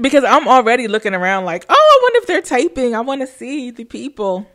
Because 0.01 0.25
I'm 0.25 0.49
already 0.49 0.89
looking 0.89 1.15
around 1.15 1.45
like, 1.45 1.65
oh, 1.69 1.75
I 1.75 2.01
wonder 2.03 2.19
if 2.19 2.27
they're 2.27 2.59
taping. 2.59 2.95
I 2.97 3.01
want 3.01 3.21
to 3.21 3.27
see 3.29 3.71
the 3.71 3.85
people. 3.85 4.49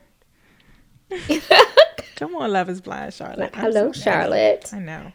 Come 2.16 2.36
on, 2.36 2.52
Love 2.52 2.70
is 2.70 2.82
Blind, 2.82 3.14
Charlotte. 3.14 3.52
I'm 3.54 3.62
Hello, 3.62 3.92
so. 3.92 4.02
Charlotte. 4.02 4.72
I 4.74 4.80
know. 4.80 5.12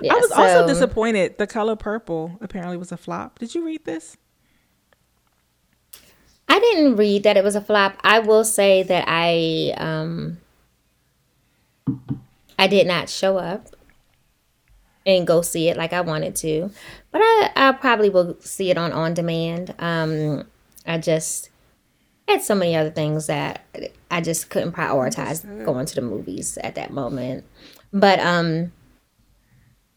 Yeah, 0.00 0.14
I 0.14 0.16
was 0.16 0.30
also 0.30 0.66
disappointed. 0.66 1.38
The 1.38 1.46
color 1.46 1.76
purple 1.76 2.38
apparently 2.40 2.76
was 2.76 2.92
a 2.92 2.96
flop. 2.96 3.38
Did 3.38 3.54
you 3.54 3.64
read 3.64 3.84
this? 3.84 4.16
I 6.48 6.58
didn't 6.58 6.96
read 6.96 7.22
that 7.24 7.36
it 7.36 7.44
was 7.44 7.56
a 7.56 7.60
flop. 7.60 7.96
I 8.02 8.18
will 8.18 8.44
say 8.44 8.82
that 8.82 9.04
I 9.06 9.74
um 9.76 10.38
I 12.58 12.66
did 12.66 12.86
not 12.86 13.08
show 13.08 13.38
up 13.38 13.68
and 15.06 15.26
go 15.26 15.42
see 15.42 15.68
it 15.68 15.76
like 15.76 15.92
I 15.92 16.00
wanted 16.02 16.36
to. 16.36 16.70
But 17.10 17.20
I 17.22 17.50
I 17.56 17.72
probably 17.72 18.10
will 18.10 18.36
see 18.40 18.70
it 18.70 18.78
on 18.78 18.92
on 18.92 19.14
demand. 19.14 19.74
Um 19.78 20.44
I 20.86 20.98
just 20.98 21.48
had 22.28 22.42
so 22.42 22.54
many 22.54 22.76
other 22.76 22.90
things 22.90 23.26
that 23.26 23.62
I 24.10 24.20
just 24.20 24.50
couldn't 24.50 24.72
prioritize 24.72 25.42
going 25.64 25.86
to 25.86 25.94
the 25.94 26.00
movies 26.02 26.56
at 26.58 26.74
that 26.76 26.90
moment. 26.92 27.44
But 27.92 28.20
um 28.20 28.72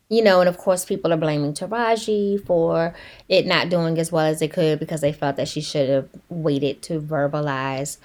you 0.07 0.23
know, 0.23 0.39
and 0.39 0.47
of 0.47 0.57
course, 0.59 0.85
people 0.85 1.11
are 1.11 1.17
blaming 1.17 1.53
Taraji 1.53 2.45
for 2.45 2.93
it 3.27 3.47
not 3.47 3.69
doing 3.69 3.97
as 3.97 4.11
well 4.11 4.25
as 4.27 4.39
it 4.41 4.51
could 4.53 4.79
because 4.79 5.01
they 5.01 5.11
felt 5.11 5.35
that 5.37 5.47
she 5.47 5.61
should 5.61 5.89
have 5.89 6.09
waited 6.29 6.83
to 6.83 7.01
verbalize 7.01 7.97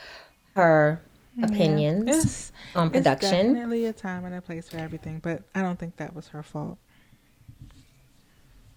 her 0.57 1.01
opinions 1.43 2.09
It's, 2.09 2.53
on 2.75 2.87
it's 2.89 2.97
production. 2.97 3.53
definitely 3.53 3.85
a 3.85 3.93
time 3.93 4.25
and 4.25 4.35
a 4.35 4.41
place 4.41 4.69
for 4.69 4.79
everything, 4.79 5.21
but 5.23 5.43
I 5.55 5.61
don't 5.61 5.79
think 5.79 5.97
that 5.99 6.15
was 6.15 6.29
her 6.29 6.43
fault. 6.43 6.79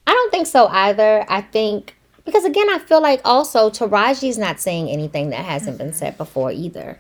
I 0.06 0.12
don't 0.12 0.32
think 0.32 0.48
so 0.48 0.68
either. 0.68 1.26
I 1.30 1.42
think 1.42 1.96
because 2.26 2.46
again, 2.46 2.70
I 2.70 2.80
feel 2.80 3.02
like 3.02 3.22
also 3.26 3.70
Taraji's 3.70 4.38
not 4.38 4.60
saying 4.60 4.90
anything 4.90 5.30
that 5.30 5.46
hasn't 5.46 5.78
been 5.78 5.94
said 5.94 6.14
mm-hmm. 6.14 6.24
before 6.24 6.52
either. 6.52 7.00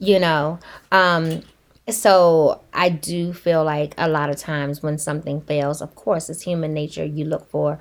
You 0.00 0.20
know, 0.20 0.60
um, 0.92 1.42
so 1.90 2.60
I 2.72 2.88
do 2.88 3.32
feel 3.32 3.64
like 3.64 3.94
a 3.98 4.08
lot 4.08 4.30
of 4.30 4.36
times 4.36 4.82
when 4.82 4.98
something 4.98 5.40
fails, 5.40 5.82
of 5.82 5.94
course, 5.94 6.30
it's 6.30 6.42
human 6.42 6.72
nature. 6.72 7.04
You 7.04 7.24
look 7.24 7.48
for 7.50 7.80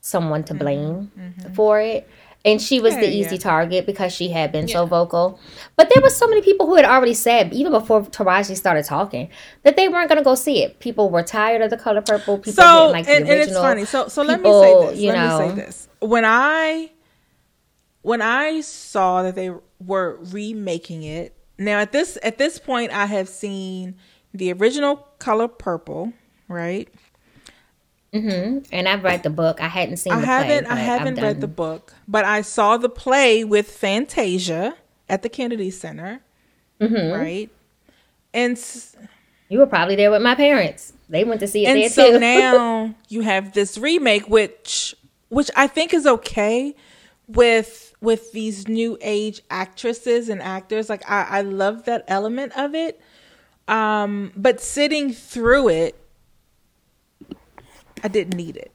someone 0.00 0.44
to 0.44 0.52
mm-hmm. 0.52 0.58
blame 0.58 1.12
mm-hmm. 1.18 1.54
for 1.54 1.80
it. 1.80 2.08
And 2.48 2.60
she 2.62 2.80
was 2.80 2.94
the 2.94 3.08
easy 3.08 3.36
yeah. 3.36 3.40
target 3.42 3.86
because 3.86 4.12
she 4.12 4.28
had 4.30 4.52
been 4.52 4.68
so 4.68 4.86
vocal. 4.86 5.38
But 5.76 5.90
there 5.92 6.02
was 6.02 6.16
so 6.16 6.26
many 6.26 6.40
people 6.42 6.66
who 6.66 6.76
had 6.76 6.84
already 6.84 7.14
said, 7.14 7.52
even 7.52 7.72
before 7.72 8.02
Taraji 8.02 8.56
started 8.56 8.84
talking, 8.84 9.28
that 9.64 9.76
they 9.76 9.88
weren't 9.88 10.08
going 10.08 10.18
to 10.18 10.24
go 10.24 10.34
see 10.34 10.62
it. 10.62 10.80
People 10.80 11.10
were 11.10 11.22
tired 11.22 11.60
of 11.62 11.70
the 11.70 11.76
color 11.76 12.00
purple. 12.00 12.38
People 12.38 12.54
So 12.54 12.62
didn't 12.62 12.92
like 12.92 13.06
the 13.06 13.12
and, 13.12 13.28
original. 13.28 13.64
and 13.64 13.80
it's 13.80 13.90
funny. 13.90 14.06
So 14.06 14.08
so 14.08 14.22
let 14.22 14.40
me 14.40 14.50
say 14.50 14.86
this. 14.86 14.98
you 15.00 15.12
let 15.12 15.16
know, 15.16 15.38
me 15.40 15.48
say 15.48 15.54
this. 15.66 15.88
When 16.00 16.24
I 16.24 16.90
when 18.02 18.22
I 18.22 18.60
saw 18.62 19.22
that 19.24 19.34
they 19.34 19.50
were 19.80 20.18
remaking 20.22 21.02
it, 21.02 21.36
now 21.58 21.80
at 21.80 21.92
this 21.92 22.16
at 22.22 22.38
this 22.38 22.58
point 22.58 22.92
I 22.92 23.06
have 23.06 23.28
seen 23.28 23.96
the 24.32 24.52
original 24.52 24.96
color 25.18 25.48
purple, 25.48 26.12
right? 26.48 26.88
And 28.12 28.88
I've 28.88 29.04
read 29.04 29.22
the 29.22 29.30
book. 29.30 29.60
I 29.60 29.68
hadn't 29.68 29.98
seen 29.98 30.12
I 30.12 30.20
the 30.20 30.26
haven't 30.26 30.64
play. 30.66 30.74
I 30.76 30.80
haven't 30.80 31.20
read 31.20 31.40
the 31.40 31.46
book, 31.48 31.92
but 32.06 32.24
I 32.24 32.40
saw 32.40 32.76
the 32.76 32.88
play 32.88 33.44
with 33.44 33.70
Fantasia 33.70 34.76
at 35.08 35.22
the 35.22 35.28
Kennedy 35.28 35.70
Center, 35.70 36.20
Mm-hmm. 36.80 37.12
right? 37.20 37.50
And 38.32 38.56
s- 38.56 38.96
You 39.48 39.58
were 39.58 39.66
probably 39.66 39.96
there 39.96 40.10
with 40.10 40.22
my 40.22 40.34
parents. 40.34 40.92
They 41.08 41.24
went 41.24 41.40
to 41.40 41.46
see 41.48 41.64
it 41.64 41.68
and 41.70 41.78
there 41.80 41.88
so 41.90 42.12
too. 42.12 42.18
now 42.18 42.94
you 43.08 43.22
have 43.22 43.52
this 43.52 43.76
remake 43.78 44.28
which 44.28 44.94
which 45.30 45.50
i 45.56 45.66
think 45.66 45.92
is 45.94 46.06
okay 46.06 46.74
with 47.26 47.94
with 48.02 48.30
these 48.32 48.68
new 48.68 48.96
age 49.00 49.40
actresses 49.50 50.28
and 50.28 50.42
actors 50.42 50.88
like 50.90 51.02
i 51.10 51.22
i 51.38 51.40
love 51.42 51.84
that 51.84 52.04
element 52.08 52.52
of 52.58 52.74
it 52.74 53.00
um 53.68 54.32
but 54.36 54.60
sitting 54.60 55.12
through 55.12 55.68
it 55.68 55.94
i 58.02 58.08
didn't 58.08 58.34
need 58.34 58.56
it. 58.56 58.72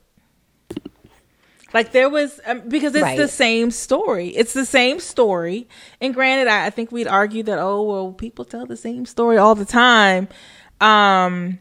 Like 1.73 1.91
there 1.91 2.09
was 2.09 2.39
um, 2.45 2.61
because 2.67 2.93
it's 2.93 3.17
the 3.17 3.27
same 3.27 3.71
story. 3.71 4.29
It's 4.29 4.53
the 4.53 4.65
same 4.65 4.99
story. 4.99 5.67
And 5.99 6.13
granted 6.13 6.47
I, 6.47 6.67
I 6.67 6.69
think 6.69 6.91
we'd 6.91 7.07
argue 7.07 7.43
that 7.43 7.57
oh 7.57 7.81
well 7.83 8.11
people 8.13 8.45
tell 8.45 8.65
the 8.65 8.77
same 8.77 9.05
story 9.05 9.37
all 9.37 9.55
the 9.55 9.65
time. 9.65 10.27
Um 10.79 11.59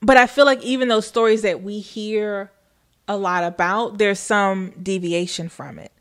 but 0.00 0.16
I 0.16 0.26
feel 0.26 0.44
like 0.44 0.62
even 0.62 0.88
those 0.88 1.06
stories 1.06 1.42
that 1.42 1.62
we 1.62 1.80
hear 1.80 2.52
a 3.08 3.16
lot 3.16 3.44
about, 3.44 3.98
there's 3.98 4.20
some 4.20 4.72
deviation 4.80 5.48
from 5.48 5.78
it. 5.78 5.92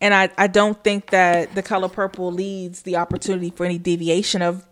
And 0.00 0.12
I, 0.12 0.30
I 0.36 0.48
don't 0.48 0.82
think 0.82 1.10
that 1.10 1.54
the 1.54 1.62
color 1.62 1.88
purple 1.88 2.30
leads 2.30 2.82
the 2.82 2.96
opportunity 2.96 3.50
for 3.50 3.64
any 3.64 3.78
deviation 3.78 4.42
of 4.42 4.66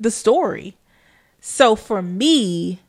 the 0.00 0.10
story. 0.10 0.76
So 1.40 1.76
for 1.76 2.02
me, 2.02 2.80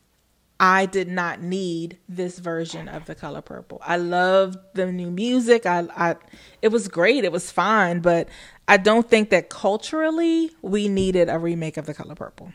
I 0.59 0.85
did 0.85 1.07
not 1.07 1.41
need 1.41 1.97
this 2.09 2.37
version 2.39 2.89
of 2.89 3.05
the 3.05 3.15
color 3.15 3.41
purple. 3.41 3.81
I 3.81 3.95
loved 3.95 4.57
the 4.73 4.91
new 4.91 5.09
music. 5.09 5.65
I, 5.65 5.87
I 5.95 6.15
it 6.61 6.67
was 6.67 6.89
great. 6.89 7.23
It 7.23 7.31
was 7.31 7.49
fine, 7.49 8.01
but 8.01 8.27
I 8.67 8.77
don't 8.77 9.09
think 9.09 9.29
that 9.29 9.49
culturally 9.49 10.51
we 10.61 10.89
needed 10.89 11.29
a 11.29 11.39
remake 11.39 11.77
of 11.77 11.85
the 11.85 11.93
color 11.93 12.15
purple. 12.15 12.51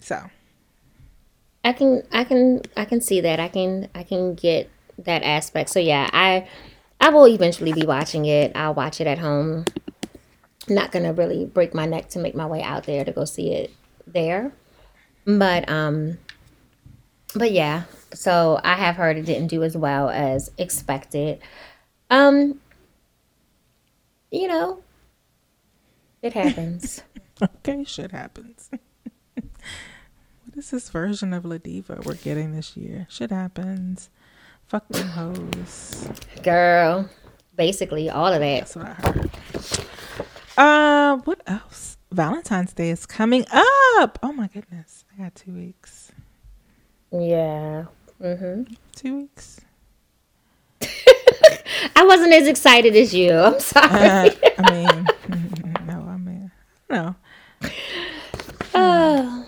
So 0.00 0.30
I 1.64 1.72
can 1.72 2.02
I 2.12 2.24
can 2.24 2.60
I 2.76 2.84
can 2.84 3.00
see 3.00 3.22
that. 3.22 3.40
I 3.40 3.48
can 3.48 3.88
I 3.94 4.02
can 4.02 4.34
get 4.34 4.70
that 4.98 5.22
aspect. 5.22 5.70
So 5.70 5.80
yeah, 5.80 6.10
I 6.12 6.46
I 7.00 7.08
will 7.08 7.26
eventually 7.26 7.72
be 7.72 7.86
watching 7.86 8.26
it. 8.26 8.52
I'll 8.54 8.74
watch 8.74 9.00
it 9.00 9.06
at 9.06 9.18
home. 9.18 9.64
Not 10.68 10.92
gonna 10.92 11.14
really 11.14 11.46
break 11.46 11.72
my 11.74 11.86
neck 11.86 12.10
to 12.10 12.18
make 12.18 12.34
my 12.34 12.46
way 12.46 12.62
out 12.62 12.84
there 12.84 13.02
to 13.04 13.12
go 13.12 13.24
see 13.24 13.52
it 13.52 13.72
there. 14.06 14.52
But 15.26 15.68
um 15.68 16.18
but 17.34 17.52
yeah, 17.52 17.84
so 18.14 18.60
I 18.62 18.74
have 18.74 18.96
heard 18.96 19.16
it 19.16 19.26
didn't 19.26 19.48
do 19.48 19.62
as 19.62 19.76
well 19.76 20.08
as 20.08 20.50
expected. 20.56 21.40
Um 22.10 22.60
you 24.30 24.48
know, 24.48 24.82
it 26.22 26.32
happens. 26.32 27.02
okay, 27.42 27.84
shit 27.84 28.12
happens. 28.12 28.70
what 29.34 30.56
is 30.56 30.70
this 30.70 30.90
version 30.90 31.32
of 31.32 31.44
La 31.44 31.58
Diva 31.58 32.00
we're 32.04 32.14
getting 32.14 32.52
this 32.52 32.76
year? 32.76 33.06
Shit 33.10 33.30
happens. 33.30 34.10
Fuck 34.66 34.88
them 34.88 35.08
hoes. 35.08 36.08
Girl, 36.42 37.08
basically 37.54 38.10
all 38.10 38.32
of 38.32 38.40
that. 38.40 38.58
That's 38.60 38.76
what 38.76 38.86
I 38.86 38.94
heard. 38.94 39.30
Uh, 40.58 41.16
what 41.18 41.40
else? 41.46 41.98
Valentine's 42.10 42.72
Day 42.72 42.90
is 42.90 43.06
coming 43.06 43.44
up. 43.52 44.18
Oh 44.22 44.32
my 44.34 44.48
goodness, 44.48 45.04
I 45.18 45.22
got 45.22 45.34
two 45.34 45.52
weeks. 45.52 46.12
Yeah. 47.10 47.86
Mhm. 48.20 48.76
Two 48.94 49.16
weeks. 49.18 49.60
I 51.96 52.04
wasn't 52.04 52.32
as 52.34 52.46
excited 52.46 52.94
as 52.96 53.14
you. 53.14 53.32
I'm 53.32 53.60
sorry. 53.60 53.90
Uh, 53.90 54.30
I 54.58 54.70
mean, 54.72 55.06
no, 55.86 56.00
I 56.08 56.16
mean, 56.16 56.50
no. 56.90 57.14
Oh. 58.74 59.46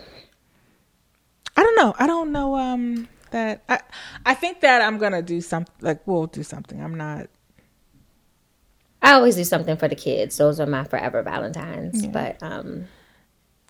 I 1.57 1.63
don't 1.63 1.77
know. 1.77 1.95
I 1.99 2.07
don't 2.07 2.33
know. 2.33 2.55
Um, 2.55 3.09
that 3.31 3.63
I, 3.69 3.81
I 4.25 4.35
think 4.35 4.61
that 4.61 4.81
I'm 4.81 4.97
gonna 4.99 5.23
do 5.23 5.41
something. 5.41 5.75
Like 5.81 6.07
we'll 6.07 6.27
do 6.27 6.43
something. 6.43 6.81
I'm 6.83 6.95
not. 6.95 7.27
I 9.03 9.13
always 9.13 9.37
do 9.37 9.45
something 9.45 9.77
for 9.77 9.89
the 9.89 9.95
kids. 9.95 10.37
Those 10.39 10.61
are 10.61 10.67
my 10.67 10.85
forever 10.85 11.23
Valentines. 11.23 12.07
But 12.07 12.43
um 12.43 12.87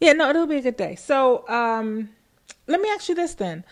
Yeah, 0.01 0.13
no, 0.13 0.31
it'll 0.31 0.47
be 0.47 0.57
a 0.57 0.63
good 0.63 0.77
day. 0.77 0.95
So, 0.95 1.49
um, 1.49 2.11
let 2.67 2.81
me 2.81 2.89
ask 2.91 3.09
you 3.09 3.15
this 3.15 3.35
then. 3.35 3.65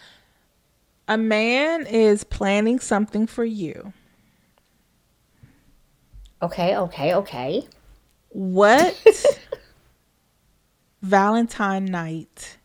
A 1.09 1.17
man 1.17 1.87
is 1.87 2.25
planning 2.25 2.81
something 2.81 3.27
for 3.27 3.45
you. 3.45 3.93
okay, 6.43 6.77
okay, 6.77 7.15
okay. 7.15 7.69
What 8.31 9.01
Valentine 11.03 11.85
night 11.85 12.59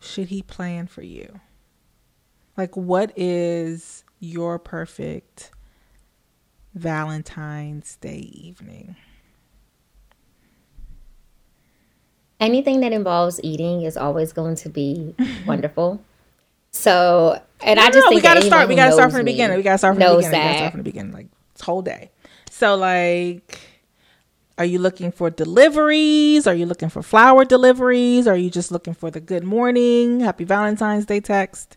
should 0.00 0.28
he 0.28 0.42
plan 0.42 0.86
for 0.86 1.02
you? 1.02 1.40
Like, 2.56 2.76
what 2.76 3.12
is 3.16 4.04
your 4.18 4.58
perfect 4.58 5.52
Valentine's 6.74 7.96
Day 7.96 8.18
evening? 8.18 8.96
Anything 12.42 12.80
that 12.80 12.92
involves 12.92 13.38
eating 13.44 13.82
is 13.82 13.96
always 13.96 14.32
going 14.32 14.56
to 14.56 14.68
be 14.68 15.14
mm-hmm. 15.16 15.46
wonderful. 15.46 16.02
So, 16.72 17.40
and 17.60 17.78
I 17.78 17.84
No, 17.84 17.90
just 17.90 18.04
no, 18.04 18.08
think 18.08 18.14
we 18.16 18.20
gotta 18.20 18.40
that 18.40 18.46
start. 18.46 18.68
We 18.68 18.74
gotta 18.74 18.92
start 18.92 19.12
from 19.12 19.18
the 19.18 19.24
beginning. 19.24 19.58
We 19.58 19.62
gotta 19.62 19.78
start 19.78 19.94
from 19.94 20.00
the 20.00 20.16
beginning. 20.16 20.30
We 20.30 20.42
gotta 20.42 20.56
start 20.58 20.72
from 20.72 20.80
the 20.80 20.84
beginning, 20.84 21.12
like 21.12 21.28
this 21.54 21.62
whole 21.62 21.82
day. 21.82 22.10
So, 22.50 22.74
like, 22.74 23.60
are 24.58 24.64
you 24.64 24.80
looking 24.80 25.12
for 25.12 25.30
deliveries? 25.30 26.48
Are 26.48 26.54
you 26.54 26.66
looking 26.66 26.88
for 26.88 27.00
flower 27.00 27.44
deliveries? 27.44 28.26
Are 28.26 28.36
you 28.36 28.50
just 28.50 28.72
looking 28.72 28.94
for 28.94 29.08
the 29.08 29.20
good 29.20 29.44
morning, 29.44 30.18
happy 30.20 30.42
Valentine's 30.42 31.06
Day 31.06 31.20
text? 31.20 31.76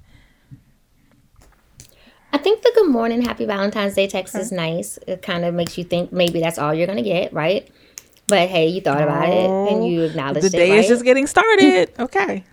I 2.34 2.39
think 2.39 2.63
the 2.63 2.72
good 2.74 2.89
morning, 2.89 3.22
happy 3.22 3.45
Valentine's 3.45 3.93
Day 3.93 4.07
text 4.07 4.34
is 4.34 4.51
nice. 4.51 4.97
It 5.05 5.22
kind 5.22 5.45
of 5.45 5.53
makes 5.53 5.78
you 5.78 5.84
think 5.84 6.11
maybe 6.11 6.39
that's 6.39 6.57
all 6.57 6.74
you're 6.74 6.88
gonna 6.88 7.03
get, 7.03 7.32
right? 7.34 7.70
But 8.28 8.49
hey, 8.49 8.67
you 8.67 8.82
thought 8.82 9.03
about 9.03 9.30
it 9.30 9.49
and 9.49 9.84
oh, 9.84 9.86
you 9.88 10.03
acknowledged 10.03 10.45
it. 10.45 10.51
The 10.51 10.57
it. 10.57 10.59
day 10.59 10.71
right? 10.71 10.80
is 10.80 10.88
just 10.88 11.03
getting 11.03 11.28
started. 11.28 11.91
Okay. 11.99 12.43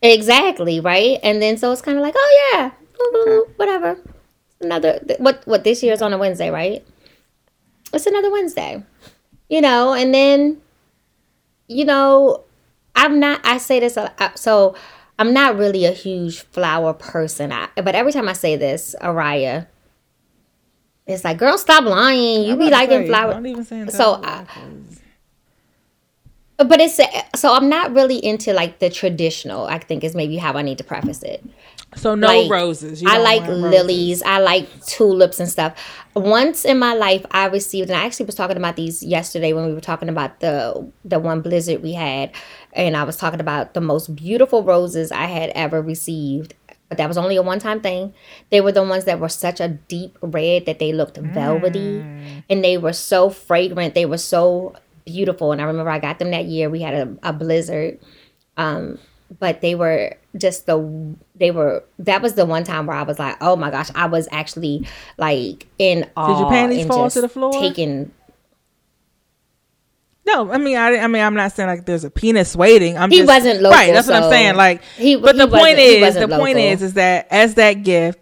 Exactly, 0.00 0.78
right? 0.78 1.18
And 1.24 1.42
then 1.42 1.56
so 1.56 1.72
it's 1.72 1.82
kind 1.82 1.98
of 1.98 2.02
like, 2.02 2.14
oh 2.16 2.50
yeah, 2.52 2.70
boo, 2.96 3.46
whatever. 3.56 3.98
Another 4.60 5.00
th- 5.00 5.18
what 5.18 5.44
what 5.44 5.64
this 5.64 5.82
year's 5.82 6.02
on 6.02 6.12
a 6.12 6.18
Wednesday, 6.18 6.50
right? 6.50 6.86
It's 7.92 8.06
another 8.06 8.30
Wednesday. 8.30 8.84
You 9.48 9.60
know, 9.60 9.94
and 9.94 10.14
then 10.14 10.60
you 11.66 11.84
know, 11.84 12.44
I'm 12.94 13.18
not 13.18 13.40
I 13.44 13.58
say 13.58 13.80
this 13.80 13.96
a 13.96 14.12
so 14.36 14.76
I'm 15.18 15.32
not 15.32 15.56
really 15.56 15.84
a 15.84 15.92
huge 15.92 16.40
flower 16.42 16.92
person. 16.92 17.50
I, 17.50 17.68
but 17.74 17.94
every 17.96 18.12
time 18.12 18.28
I 18.28 18.34
say 18.34 18.54
this, 18.54 18.94
Araya, 19.00 19.66
it's 21.08 21.24
like, 21.24 21.38
girl, 21.38 21.56
stop 21.58 21.84
lying. 21.84 22.44
You 22.44 22.56
be 22.56 22.70
liking 22.70 23.06
flowers. 23.06 23.34
Don't 23.34 23.46
even 23.46 23.64
say 23.64 23.86
So 23.88 24.20
I, 24.22 24.44
but 26.58 26.80
it's 26.80 27.00
so 27.36 27.54
I'm 27.54 27.68
not 27.68 27.94
really 27.94 28.22
into 28.24 28.52
like 28.52 28.78
the 28.78 28.90
traditional. 28.90 29.64
I 29.66 29.78
think 29.78 30.04
is 30.04 30.14
maybe 30.14 30.36
how 30.36 30.52
I 30.54 30.62
need 30.62 30.78
to 30.78 30.84
preface 30.84 31.22
it. 31.22 31.42
so 31.94 32.14
no 32.14 32.26
like, 32.26 32.50
roses. 32.50 33.00
You 33.00 33.08
I 33.08 33.18
like 33.18 33.40
want 33.40 33.62
roses. 33.62 33.70
lilies. 33.70 34.22
I 34.22 34.38
like 34.40 34.84
tulips 34.84 35.40
and 35.40 35.48
stuff. 35.48 35.78
Once 36.14 36.64
in 36.64 36.78
my 36.78 36.94
life, 36.94 37.24
I 37.30 37.46
received, 37.46 37.90
and 37.90 37.98
I 37.98 38.04
actually 38.04 38.26
was 38.26 38.34
talking 38.34 38.56
about 38.56 38.74
these 38.76 39.02
yesterday 39.02 39.52
when 39.52 39.66
we 39.66 39.72
were 39.72 39.80
talking 39.80 40.08
about 40.08 40.40
the 40.40 40.90
the 41.04 41.18
one 41.20 41.40
blizzard 41.42 41.80
we 41.82 41.92
had, 41.92 42.32
and 42.72 42.96
I 42.96 43.04
was 43.04 43.16
talking 43.16 43.40
about 43.40 43.74
the 43.74 43.80
most 43.80 44.14
beautiful 44.16 44.64
roses 44.64 45.12
I 45.12 45.26
had 45.26 45.50
ever 45.50 45.80
received. 45.80 46.54
But 46.88 46.98
that 46.98 47.08
was 47.08 47.18
only 47.18 47.36
a 47.36 47.42
one 47.42 47.58
time 47.58 47.80
thing. 47.80 48.14
They 48.50 48.60
were 48.60 48.72
the 48.72 48.82
ones 48.82 49.04
that 49.04 49.20
were 49.20 49.28
such 49.28 49.60
a 49.60 49.68
deep 49.68 50.16
red 50.22 50.66
that 50.66 50.78
they 50.78 50.92
looked 50.92 51.18
velvety, 51.18 52.00
mm. 52.00 52.42
and 52.48 52.64
they 52.64 52.78
were 52.78 52.94
so 52.94 53.28
fragrant. 53.28 53.94
They 53.94 54.06
were 54.06 54.18
so 54.18 54.74
beautiful. 55.04 55.52
And 55.52 55.60
I 55.60 55.64
remember 55.64 55.90
I 55.90 55.98
got 55.98 56.18
them 56.18 56.30
that 56.30 56.46
year. 56.46 56.70
We 56.70 56.80
had 56.80 56.94
a, 56.94 57.16
a 57.22 57.32
blizzard 57.32 57.98
um, 58.58 58.98
but 59.38 59.60
they 59.60 59.74
were 59.74 60.16
just 60.36 60.66
the 60.66 61.16
they 61.34 61.50
were 61.50 61.84
that 61.98 62.20
was 62.20 62.34
the 62.34 62.44
one 62.44 62.64
time 62.64 62.86
where 62.86 62.96
I 62.96 63.02
was 63.02 63.18
like, 63.18 63.36
oh 63.40 63.56
my 63.56 63.70
gosh, 63.70 63.88
I 63.94 64.06
was 64.06 64.28
actually 64.30 64.86
like 65.16 65.66
in 65.78 66.10
awe 66.16 66.40
your 66.40 66.50
panties 66.50 66.86
fall 66.86 67.08
to 67.08 67.20
the 67.20 67.28
floor? 67.28 67.52
taking. 67.52 68.12
No, 70.30 70.52
I 70.52 70.58
mean, 70.58 70.76
I, 70.76 70.98
I 70.98 71.06
mean, 71.06 71.22
I'm 71.22 71.34
not 71.34 71.52
saying 71.52 71.68
like 71.68 71.86
there's 71.86 72.04
a 72.04 72.10
penis 72.10 72.54
waiting. 72.54 72.98
I'm 72.98 73.10
He 73.10 73.18
just, 73.18 73.28
wasn't 73.28 73.62
local, 73.62 73.78
right? 73.78 73.92
That's 73.92 74.06
what 74.08 74.22
I'm 74.22 74.30
saying. 74.30 74.56
Like, 74.56 74.82
he- 74.96 75.16
but 75.16 75.34
he 75.34 75.40
the 75.40 75.48
point 75.48 75.78
is, 75.78 76.14
the 76.14 76.26
wasn't 76.26 76.32
point 76.40 76.58
is, 76.58 76.82
is 76.82 76.94
that 76.94 77.26
as 77.30 77.54
that 77.54 77.82
gift, 77.82 78.18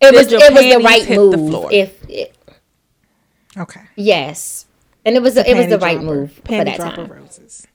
It 0.00 0.14
was 0.14 0.30
it 0.32 0.52
was 0.52 0.64
the 0.64 0.82
right 0.84 1.08
the 1.08 1.16
move. 1.16 1.34
floor? 1.50 1.68
If 1.72 2.10
it, 2.10 2.36
okay, 3.56 3.80
yes, 3.96 4.66
and 5.06 5.16
it 5.16 5.22
was 5.22 5.36
it 5.36 5.46
was 5.56 5.66
Panty 5.66 5.70
the 5.70 5.78
right 5.78 6.00
move 6.02 6.32
for 6.32 6.42
Panty 6.42 6.64
that 6.76 6.96
time. 6.96 7.06
roses. 7.10 7.66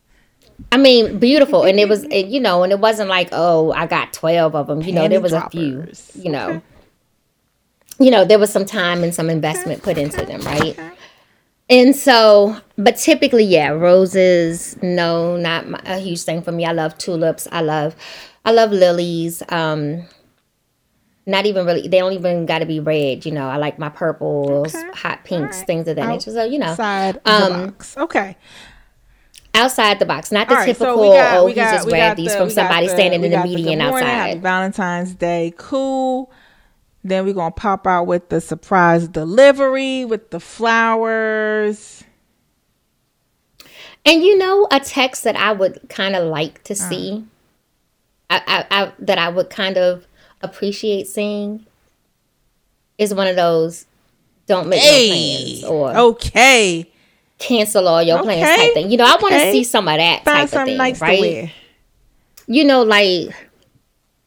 I 0.71 0.77
mean, 0.77 1.19
beautiful, 1.19 1.63
and 1.63 1.79
it 1.79 1.87
was 1.89 2.03
it, 2.05 2.27
you 2.27 2.39
know, 2.39 2.63
and 2.63 2.71
it 2.71 2.79
wasn't 2.79 3.09
like 3.09 3.29
oh 3.31 3.71
I 3.71 3.87
got 3.87 4.13
twelve 4.13 4.55
of 4.55 4.67
them. 4.67 4.81
You 4.81 4.91
know, 4.93 5.07
there 5.07 5.19
Panty 5.19 5.23
was 5.23 5.33
a 5.33 5.49
few. 5.49 5.87
You 6.15 6.31
know, 6.31 6.61
you 7.99 8.11
know, 8.11 8.23
there 8.25 8.39
was 8.39 8.51
some 8.51 8.65
time 8.65 9.03
and 9.03 9.13
some 9.15 9.29
investment 9.29 9.81
put 9.83 9.97
into 9.97 10.25
them, 10.25 10.41
right? 10.41 10.77
And 11.69 11.95
so, 11.95 12.55
but 12.77 12.95
typically, 12.95 13.43
yeah, 13.43 13.69
roses. 13.69 14.77
No, 14.81 15.35
not 15.35 15.67
my, 15.67 15.79
a 15.85 15.97
huge 15.99 16.21
thing 16.23 16.41
for 16.41 16.51
me. 16.51 16.65
I 16.65 16.71
love 16.71 16.97
tulips. 16.97 17.47
I 17.51 17.61
love, 17.61 17.95
I 18.45 18.51
love 18.51 18.71
lilies. 18.71 19.43
Um, 19.49 20.03
not 21.25 21.45
even 21.45 21.65
really. 21.65 21.81
They 21.89 21.99
don't 21.99 22.13
even 22.13 22.45
got 22.45 22.59
to 22.59 22.65
be 22.65 22.79
red. 22.79 23.25
You 23.25 23.33
know, 23.33 23.49
I 23.49 23.57
like 23.57 23.77
my 23.77 23.89
purples, 23.89 24.73
Okay. 24.73 24.89
hot 24.93 25.25
pinks, 25.25 25.55
Alright. 25.57 25.67
things 25.67 25.87
of 25.89 25.97
that 25.97 26.07
nature. 26.07 26.31
So 26.31 26.45
you 26.45 26.57
know, 26.57 26.67
Outside 26.67 27.19
um, 27.25 27.41
the 27.61 27.67
box. 27.67 27.97
Okay. 27.97 28.37
outside 29.53 29.99
the 29.99 30.05
box, 30.05 30.31
not 30.31 30.47
the 30.47 30.55
right. 30.55 30.65
typical. 30.67 30.95
So 31.03 31.13
got, 31.13 31.37
oh, 31.37 31.45
we 31.45 31.51
he 31.51 31.55
just 31.55 31.87
grabbed 31.89 32.11
got 32.11 32.17
these 32.23 32.31
the- 32.31 32.37
from 32.37 32.49
somebody 32.49 32.87
the- 32.87 32.93
standing 32.93 33.23
in 33.25 33.31
the 33.31 33.37
the 33.39 33.43
median 33.43 33.81
outside. 33.81 34.03
Happy 34.05 34.39
Valentine's 34.39 35.15
Day. 35.15 35.53
Cool. 35.57 36.31
Then 37.03 37.25
we're 37.25 37.33
gonna 37.33 37.51
pop 37.51 37.87
out 37.87 38.05
with 38.07 38.29
the 38.29 38.41
surprise 38.41 39.07
delivery 39.07 40.03
with 40.05 40.29
the 40.31 40.39
flowers. 40.39 42.03
And 44.05 44.23
you 44.23 44.37
know, 44.37 44.67
a 44.71 44.79
text 44.79 45.23
that 45.23 45.35
I 45.35 45.51
would 45.51 45.79
kind 45.89 46.15
of 46.15 46.27
like 46.27 46.59
Uh. 46.59 46.63
to 46.65 46.75
see, 46.75 47.23
I, 48.29 48.41
I, 48.47 48.65
I, 48.83 48.91
that 48.99 49.17
I 49.17 49.29
would 49.29 49.49
kind 49.49 49.77
of 49.77 50.05
appreciate 50.41 51.07
seeing, 51.07 51.65
is 52.97 53.13
one 53.13 53.27
of 53.27 53.35
those 53.35 53.85
"don't 54.47 54.67
make 54.67 54.81
Hey. 54.81 55.09
no 55.09 55.13
plans" 55.13 55.63
or 55.65 55.97
Okay. 56.11 56.91
"cancel 57.37 57.87
all 57.87 58.01
your 58.03 58.21
plans" 58.23 58.43
Okay. 58.43 58.55
type 58.65 58.73
thing. 58.73 58.91
You 58.91 58.97
know, 58.97 59.05
I 59.05 59.17
want 59.21 59.33
to 59.33 59.51
see 59.51 59.63
some 59.63 59.87
of 59.87 59.97
that 59.97 60.23
Find 60.25 60.49
type 60.49 60.59
of 60.61 60.65
thing, 60.67 60.77
nice 60.77 60.99
right? 61.01 61.15
to 61.15 61.21
wear. 61.21 61.51
you 62.47 62.63
know, 62.63 62.83
like, 62.83 63.29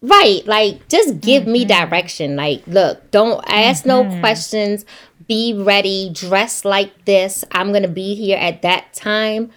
right, 0.02 0.46
like, 0.46 0.88
just 0.88 1.20
give 1.20 1.46
me 1.46 1.64
mm-hmm. 1.64 1.88
direction. 1.88 2.36
Like, 2.36 2.66
look, 2.66 3.10
don't 3.10 3.42
ask 3.48 3.86
no 3.86 4.04
mm-hmm. 4.04 4.20
questions. 4.20 4.84
Be 5.28 5.54
ready. 5.54 6.10
Dress 6.12 6.64
like 6.64 7.04
this. 7.04 7.44
I'm 7.52 7.72
gonna 7.72 7.88
be 7.88 8.14
here 8.14 8.38
at 8.38 8.62
that 8.62 8.92
time. 8.92 9.50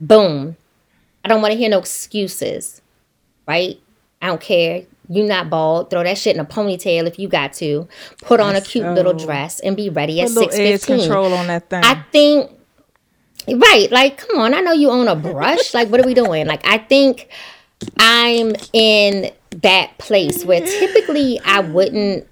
Boom. 0.00 0.56
I 1.24 1.28
don't 1.28 1.42
want 1.42 1.52
to 1.52 1.58
hear 1.58 1.68
no 1.68 1.78
excuses. 1.78 2.80
Right? 3.46 3.78
I 4.20 4.28
don't 4.28 4.40
care. 4.40 4.84
You 5.08 5.24
not 5.24 5.50
bald. 5.50 5.90
Throw 5.90 6.02
that 6.04 6.16
shit 6.16 6.34
in 6.34 6.40
a 6.40 6.44
ponytail 6.44 7.06
if 7.06 7.18
you 7.18 7.28
got 7.28 7.52
to. 7.54 7.88
Put 8.22 8.40
on 8.40 8.56
a 8.56 8.60
cute 8.60 8.86
oh. 8.86 8.94
little 8.94 9.12
dress 9.12 9.60
and 9.60 9.76
be 9.76 9.90
ready 9.90 10.20
at 10.20 10.28
Put 10.28 10.36
a 10.36 10.40
little 10.40 10.52
six 10.52 10.88
edge 10.88 11.00
control 11.00 11.34
on 11.34 11.48
that 11.48 11.68
thing. 11.68 11.82
I 11.84 12.02
think 12.12 12.50
right, 13.48 13.88
like 13.90 14.18
come 14.18 14.38
on, 14.38 14.54
I 14.54 14.60
know 14.60 14.72
you 14.72 14.90
own 14.90 15.08
a 15.08 15.16
brush. 15.16 15.74
like 15.74 15.88
what 15.88 16.00
are 16.00 16.06
we 16.06 16.14
doing? 16.14 16.46
Like 16.46 16.66
I 16.66 16.78
think 16.78 17.28
I'm 17.98 18.54
in 18.72 19.32
that 19.60 19.98
place 19.98 20.44
where 20.44 20.60
typically 20.60 21.40
I 21.44 21.60
wouldn't 21.60 22.26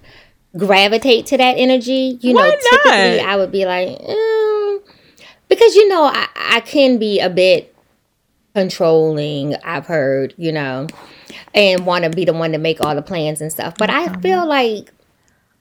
gravitate 0.57 1.27
to 1.27 1.37
that 1.37 1.53
energy. 1.53 2.19
You 2.21 2.35
Why 2.35 2.49
know, 2.49 2.57
typically 2.71 3.19
not? 3.19 3.29
I 3.29 3.37
would 3.37 3.53
be 3.53 3.65
like, 3.65 3.89
mm, 3.89 4.81
because 5.49 5.75
you 5.75 5.89
know, 5.89 6.05
I, 6.05 6.29
I 6.37 6.61
can 6.61 6.99
be 6.99 7.21
a 7.21 7.31
bit 7.31 7.75
controlling, 8.55 9.55
I've 9.57 9.87
heard, 9.87 10.35
you 10.37 10.53
know, 10.53 10.87
and 11.55 11.87
want 11.87 12.05
to 12.05 12.11
be 12.11 12.25
the 12.25 12.33
one 12.33 12.53
to 12.53 12.59
make 12.59 12.81
all 12.81 12.95
the 12.95 13.03
plans 13.03 13.41
and 13.41 13.53
stuff. 13.53 13.75
But 13.79 13.91
I 13.91 14.13
feel 14.21 14.47
like 14.47 14.93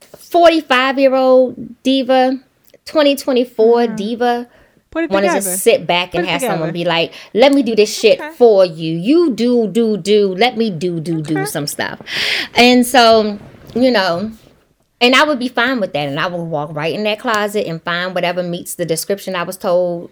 45 0.00 0.98
year 0.98 1.14
old 1.14 1.82
diva, 1.82 2.40
2024 2.86 3.88
diva, 3.88 4.48
Put 4.48 4.48
it 4.48 4.59
want 4.92 5.10
to 5.10 5.20
just 5.32 5.62
sit 5.62 5.86
back 5.86 6.14
and 6.14 6.26
have 6.26 6.40
someone 6.40 6.72
be 6.72 6.84
like, 6.84 7.12
let 7.34 7.52
me 7.52 7.62
do 7.62 7.76
this 7.76 7.96
shit 7.96 8.20
Okay. 8.20 8.34
for 8.36 8.64
you. 8.64 8.94
You 8.96 9.30
do, 9.32 9.68
do, 9.68 9.96
do. 9.96 10.34
Let 10.34 10.56
me 10.56 10.70
do, 10.70 10.98
do, 11.00 11.22
do 11.22 11.46
some 11.46 11.66
stuff. 11.66 12.00
And 12.54 12.84
so, 12.84 13.38
you 13.74 13.90
know, 13.90 14.32
and 15.00 15.14
I 15.14 15.24
would 15.24 15.38
be 15.38 15.48
fine 15.48 15.80
with 15.80 15.92
that. 15.92 16.08
And 16.08 16.18
I 16.18 16.26
would 16.26 16.42
walk 16.42 16.74
right 16.74 16.92
in 16.94 17.04
that 17.04 17.20
closet 17.20 17.66
and 17.66 17.80
find 17.82 18.14
whatever 18.14 18.42
meets 18.42 18.74
the 18.74 18.84
description 18.84 19.36
I 19.36 19.44
was 19.44 19.56
told 19.56 20.10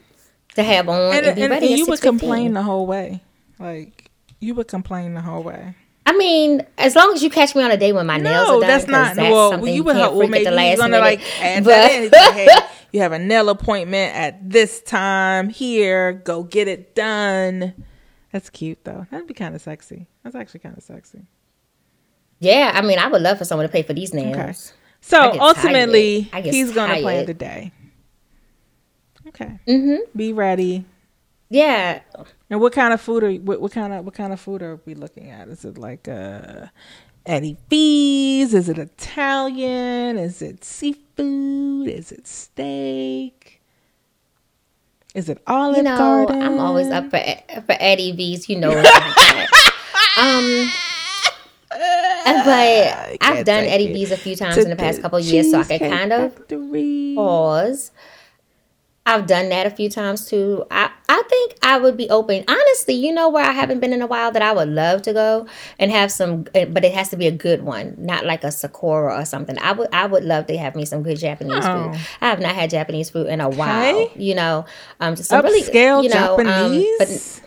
to 0.55 0.63
have 0.63 0.89
on 0.89 1.13
and, 1.15 1.27
and, 1.27 1.39
and- 1.39 1.53
and 1.53 1.65
you 1.71 1.87
would 1.87 2.01
complain 2.01 2.55
the 2.55 2.63
whole 2.63 2.87
way. 2.87 3.21
Like 3.59 4.11
you 4.41 4.55
would 4.55 4.69
complain 4.69 5.15
the 5.15 5.21
whole 5.23 5.43
way. 5.43 5.75
I 6.07 6.17
mean, 6.17 6.65
as 6.79 6.95
long 6.97 7.13
as 7.13 7.23
you 7.23 7.29
catch 7.29 7.55
me 7.55 7.63
on 7.63 7.71
a 7.71 7.77
day 7.77 7.93
when 7.93 8.07
my 8.07 8.17
nails 8.17 8.49
are 8.49 8.53
done, 8.53 8.61
that's 8.61 8.87
not. 8.87 9.05
that's 9.07 9.17
not, 9.19 9.31
well, 9.31 9.51
something 9.51 9.69
you 9.69 9.75
you 9.75 9.83
would 9.85 9.97
have. 9.97 10.15
Well, 10.15 10.27
maybe 10.29 10.45
the 10.45 10.51
you're 10.51 10.57
last 10.57 10.79
gonna 10.79 11.01
minute. 11.01 11.05
like 11.05 11.43
add 11.43 11.65
But- 11.65 11.71
that 11.71 11.93
in. 11.93 12.11
Hey, 12.35 12.49
you 12.93 13.01
have 13.01 13.13
a 13.13 13.19
nail 13.19 13.49
appointment 13.49 14.15
at 14.15 14.51
this 14.51 14.81
time. 14.83 15.49
Here, 15.49 16.13
go 16.13 16.43
get 16.43 16.69
it 16.69 16.95
done. 16.95 17.75
That's 18.33 18.51
cute 18.51 18.85
though. 18.85 19.07
That'd 19.11 19.27
be 19.27 19.35
kind 19.35 19.55
of 19.55 19.61
sexy. 19.63 20.07
That's 20.23 20.35
actually 20.37 20.61
kind 20.61 20.77
of 20.77 20.83
sexy. 20.83 21.23
yeah, 22.41 22.73
I 22.75 22.83
mean, 22.83 22.99
I 22.99 23.09
would 23.09 23.23
love 23.23 23.39
for 23.39 23.45
someone 23.45 23.67
to 23.67 23.73
pay 23.73 23.83
for 23.83 23.93
these 23.95 24.13
nails. 24.15 24.37
Okay. 24.37 24.53
So 25.01 25.41
ultimately. 25.41 26.23
He's 26.23 26.73
gonna 26.73 27.01
plan 27.01 27.27
the 27.27 27.35
day. 27.35 27.73
Okay. 29.29 29.59
Mm-hmm. 29.67 29.97
Be 30.17 30.33
ready. 30.33 30.85
Yeah, 31.51 32.01
And 32.51 32.61
what 32.61 32.75
kind 32.75 32.93
of 32.93 33.01
food 33.01 33.25
are 33.25 33.33
what, 33.33 33.61
what 33.61 33.73
kind 33.73 33.93
of 33.95 34.05
what 34.05 34.13
kind 34.13 34.35
of 34.35 34.41
food 34.41 34.61
are 34.63 34.81
we 34.85 34.95
looking 34.95 35.31
at? 35.31 35.49
Is 35.49 35.65
it 35.65 35.79
like 35.79 36.07
uh 36.07 36.67
Eddie 37.29 37.59
V's? 37.69 38.55
Is 38.55 38.71
it 38.71 38.79
Italian? 38.79 40.17
Is 40.17 40.41
it 40.41 40.65
seafood? 40.65 41.87
Is 41.87 42.11
it 42.11 42.27
steak? 42.27 43.61
Is 45.15 45.29
it 45.29 45.43
Olive 45.47 45.77
you 45.77 45.83
know, 45.83 45.99
Garden? 45.99 46.43
I'm 46.43 46.59
always 46.59 46.89
up 46.89 47.11
for 47.11 47.21
for 47.67 47.77
Eddie 47.79 48.13
V's. 48.13 48.49
You 48.49 48.59
know, 48.59 48.71
like 48.71 48.87
um. 50.19 50.71
But 52.25 53.19
I've 53.21 53.45
done 53.45 53.65
Eddie 53.65 53.89
it. 53.89 53.93
V's 53.93 54.11
a 54.11 54.17
few 54.17 54.35
times 54.35 54.57
in 54.57 54.71
the 54.71 54.77
past 54.77 55.03
couple 55.03 55.19
of 55.19 55.25
years, 55.25 55.51
so 55.51 55.61
I 55.61 55.65
can 55.65 55.91
kind 55.91 56.13
of 56.13 56.49
pause. 57.15 57.91
I've 59.09 59.27
done 59.27 59.49
that 59.49 59.67
a 59.67 59.71
few 59.71 59.89
times 59.89 60.27
too. 60.29 60.65
I, 60.71 60.91
I 61.09 61.23
think 61.31 61.55
I 61.63 61.79
would 61.79 61.97
be 61.97 62.11
open. 62.11 62.45
Honestly, 62.47 62.93
you 62.95 63.11
know 63.13 63.31
where 63.31 63.43
I 63.45 63.53
haven't 63.53 63.81
been 63.81 63.95
in 63.95 64.03
a 64.03 64.07
while 64.07 64.31
that 64.33 64.43
I 64.43 64.53
would 64.53 64.69
love 64.69 65.01
to 65.03 65.15
go 65.15 65.47
and 65.79 65.91
have 65.91 66.13
some, 66.13 66.45
eh, 66.55 66.67
but 66.67 66.85
it 66.85 66.93
has 66.93 67.09
to 67.09 67.17
be 67.17 67.27
a 67.27 67.31
good 67.33 67.63
one, 67.63 67.95
not 67.99 68.27
like 68.27 68.45
a 68.45 68.53
Sakura 68.53 69.19
or 69.19 69.25
something. 69.25 69.57
I 69.61 69.73
would 69.73 69.89
I 69.95 70.05
would 70.07 70.25
love 70.25 70.47
to 70.49 70.59
have 70.59 70.77
me 70.77 70.85
some 70.85 71.03
good 71.03 71.19
Japanese 71.19 71.65
Oh. 71.65 71.91
food. 71.93 72.01
I 72.21 72.29
have 72.29 72.39
not 72.41 72.55
had 72.55 72.69
Japanese 72.69 73.09
food 73.09 73.29
in 73.29 73.41
a 73.41 73.49
while. 73.49 73.97
Okay. 73.97 74.13
You 74.23 74.35
know, 74.35 74.67
um, 75.01 75.17
just 75.17 75.31
some 75.31 75.43
really 75.43 75.63
Upscale 75.63 76.03
you 76.03 76.11
know, 76.11 76.39
um, 76.39 76.45
Japanese. 76.45 77.41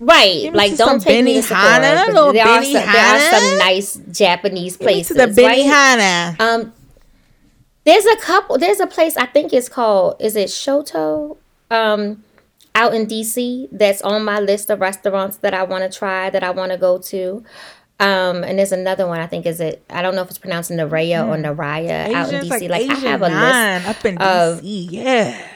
but 0.00 0.06
right, 0.14 0.40
Give 0.42 0.54
like 0.54 0.76
don't 0.76 1.00
take 1.02 1.22
me 1.24 1.34
to 1.34 1.42
Sakura. 1.42 1.84
Benihana, 1.84 2.32
There 2.32 2.46
are, 2.46 2.62
some, 2.64 2.72
there 2.72 2.96
are 2.96 3.20
some 3.20 3.58
nice 3.58 4.00
Japanese 4.10 4.76
Give 4.78 4.86
me 4.86 4.92
places. 4.94 5.16
to 5.18 5.26
the 5.26 5.42
right? 5.42 5.64
Benihana. 5.66 6.40
Um, 6.40 6.72
there's 7.84 8.06
a 8.06 8.16
couple. 8.16 8.58
There's 8.58 8.80
a 8.80 8.86
place 8.86 9.16
I 9.16 9.26
think 9.26 9.52
it's 9.52 9.68
called. 9.68 10.16
Is 10.20 10.36
it 10.36 10.48
Shoto? 10.48 11.36
Um, 11.70 12.22
out 12.74 12.94
in 12.94 13.06
DC. 13.06 13.68
That's 13.72 14.02
on 14.02 14.24
my 14.24 14.40
list 14.40 14.70
of 14.70 14.80
restaurants 14.80 15.38
that 15.38 15.54
I 15.54 15.62
want 15.64 15.90
to 15.90 15.98
try. 15.98 16.30
That 16.30 16.42
I 16.44 16.50
want 16.50 16.72
to 16.72 16.78
go 16.78 16.98
to. 16.98 17.44
Um, 18.00 18.42
and 18.42 18.58
there's 18.58 18.72
another 18.72 19.06
one. 19.06 19.20
I 19.20 19.26
think 19.26 19.46
is 19.46 19.60
it. 19.60 19.84
I 19.88 20.02
don't 20.02 20.14
know 20.14 20.22
if 20.22 20.28
it's 20.28 20.38
pronounced 20.38 20.70
Naraya 20.70 21.26
or 21.26 21.36
Naraya 21.36 22.12
out 22.12 22.32
in 22.32 22.42
DC. 22.44 22.68
Like, 22.68 22.88
Like, 22.88 22.90
I 22.90 22.94
have 23.08 23.22
a 23.22 23.28
list. 23.28 23.88
up 23.98 24.04
in 24.04 24.18
of- 24.18 24.60
DC. 24.62 24.88
Yeah. 24.90 25.48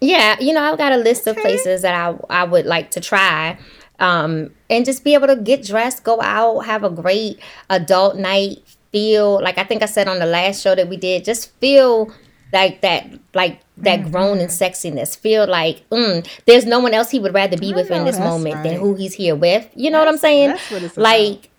Yeah, 0.00 0.36
you 0.40 0.52
know, 0.52 0.62
I've 0.62 0.76
got 0.78 0.92
a 0.92 0.96
list 0.98 1.26
of 1.26 1.36
places 1.36 1.82
that 1.82 1.94
I 1.94 2.16
I 2.28 2.44
would 2.44 2.66
like 2.66 2.90
to 2.92 3.00
try. 3.00 3.58
Um, 3.98 4.50
and 4.68 4.84
just 4.84 5.04
be 5.04 5.14
able 5.14 5.28
to 5.28 5.36
get 5.36 5.64
dressed, 5.64 6.04
go 6.04 6.20
out, 6.20 6.66
have 6.66 6.84
a 6.84 6.90
great 6.90 7.38
adult 7.70 8.16
night, 8.16 8.58
feel 8.96 9.42
like 9.42 9.58
I 9.58 9.64
think 9.64 9.82
I 9.82 9.86
said 9.86 10.08
on 10.08 10.18
the 10.18 10.24
last 10.24 10.62
show 10.62 10.74
that 10.74 10.88
we 10.88 10.96
did, 10.96 11.22
just 11.22 11.50
feel 11.60 12.10
like 12.50 12.80
that 12.80 13.06
like 13.34 13.60
that 13.78 14.00
Mm-hmm. 14.00 14.10
grown 14.10 14.38
and 14.38 14.48
sexiness. 14.48 15.18
Feel 15.18 15.46
like 15.46 15.86
mm, 15.90 16.26
there's 16.46 16.64
no 16.64 16.80
one 16.80 16.94
else 16.94 17.10
he 17.10 17.18
would 17.18 17.34
rather 17.34 17.58
be 17.58 17.74
with 17.74 17.90
in 17.90 18.06
this 18.06 18.16
that's 18.16 18.26
moment 18.26 18.62
than 18.62 18.80
who 18.80 18.94
he's 18.94 19.12
here 19.12 19.36
with. 19.36 19.68
You 19.74 19.90
know 19.90 19.98
what 19.98 20.08
I'm 20.08 20.16
saying? 20.16 20.48
that's 20.48 20.70
what 20.70 20.96
like 20.96 21.50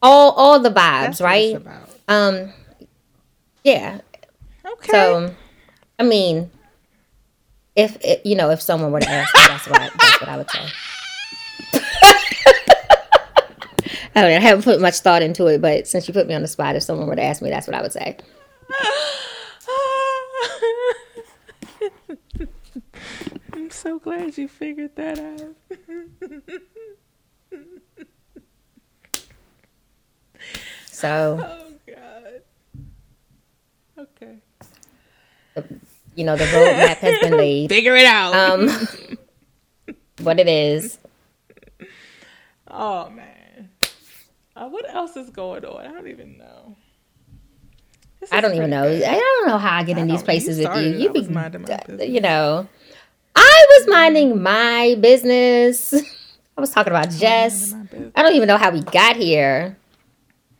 all 0.00 0.30
all 0.32 0.60
the 0.60 0.70
vibes, 0.70 1.18
That's 1.18 1.20
right? 1.20 1.66
Um 2.06 2.52
yeah. 3.64 4.00
Okay. 4.64 4.92
So, 4.92 5.34
I 5.98 6.04
mean, 6.04 6.48
if 7.74 7.96
it, 8.02 8.24
you 8.24 8.36
know, 8.36 8.50
if 8.50 8.62
someone 8.62 8.92
were 8.92 9.00
to 9.00 9.10
ask 9.10 9.34
me, 9.34 9.40
that's 9.48 9.66
what 9.68 9.80
I, 9.80 9.90
that's 9.98 10.20
what 10.20 10.28
I 10.28 10.36
would 10.36 10.50
say. 10.50 10.66
I, 14.24 14.28
mean, 14.28 14.36
I 14.36 14.40
haven't 14.40 14.64
put 14.64 14.80
much 14.80 15.00
thought 15.00 15.22
into 15.22 15.46
it, 15.46 15.60
but 15.60 15.86
since 15.86 16.08
you 16.08 16.14
put 16.14 16.26
me 16.26 16.34
on 16.34 16.42
the 16.42 16.48
spot, 16.48 16.76
if 16.76 16.82
someone 16.82 17.06
were 17.06 17.16
to 17.16 17.22
ask 17.22 17.42
me, 17.42 17.50
that's 17.50 17.66
what 17.66 17.76
I 17.76 17.82
would 17.82 17.92
say. 17.92 18.16
I'm 23.52 23.70
so 23.70 23.98
glad 23.98 24.36
you 24.38 24.48
figured 24.48 24.96
that 24.96 25.18
out. 25.18 25.54
So, 30.98 31.38
Oh 31.40 31.72
God. 31.86 32.42
Okay. 33.98 34.38
you 36.16 36.24
know, 36.24 36.34
the 36.36 36.44
roadmap 36.44 36.96
has 36.96 37.20
been 37.20 37.36
laid. 37.36 37.68
Figure 37.70 37.94
it 37.94 38.04
out. 38.04 38.34
Um, 38.34 38.68
what 40.22 40.40
it 40.40 40.48
is. 40.48 40.98
oh 42.68 43.10
man. 43.10 43.37
Uh, 44.58 44.68
what 44.68 44.92
else 44.92 45.16
is 45.16 45.30
going 45.30 45.64
on? 45.64 45.86
I 45.86 45.92
don't 45.92 46.08
even 46.08 46.36
know. 46.36 46.76
This 48.18 48.32
I 48.32 48.40
don't 48.40 48.54
even 48.54 48.70
know. 48.70 48.82
I 48.82 48.98
don't 48.98 49.46
know 49.46 49.58
how 49.58 49.76
I 49.76 49.84
get 49.84 49.98
in 49.98 50.10
I 50.10 50.12
these 50.12 50.24
places 50.24 50.58
you 50.58 50.68
with 50.68 50.84
you. 50.84 50.98
You 50.98 51.12
be, 51.12 51.28
minding 51.28 51.62
my 51.62 51.76
business. 51.86 52.08
you 52.08 52.20
know, 52.20 52.66
I 53.36 53.66
was 53.78 53.88
minding 53.88 54.42
my 54.42 54.96
business. 55.00 55.94
I 56.56 56.60
was 56.60 56.70
talking 56.70 56.92
about 56.92 57.10
Jess. 57.10 57.70
minding 57.70 57.78
my 57.78 57.86
business. 57.86 58.12
I 58.16 58.22
don't 58.24 58.34
even 58.34 58.48
know 58.48 58.56
how 58.56 58.72
we 58.72 58.82
got 58.82 59.14
here. 59.14 59.76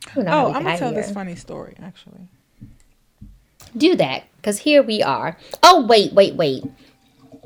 I 0.07 0.13
don't 0.15 0.23
know 0.23 0.31
how 0.31 0.45
Oh, 0.45 0.53
I'm 0.53 0.63
gonna 0.63 0.77
tell 0.77 0.93
this 0.93 1.11
funny 1.11 1.35
story 1.35 1.75
actually. 1.81 2.29
Do 3.75 3.97
that, 3.97 4.23
because 4.37 4.59
here 4.59 4.81
we 4.81 5.03
are. 5.03 5.37
Oh, 5.61 5.85
wait, 5.85 6.13
wait, 6.13 6.35
wait. 6.35 6.63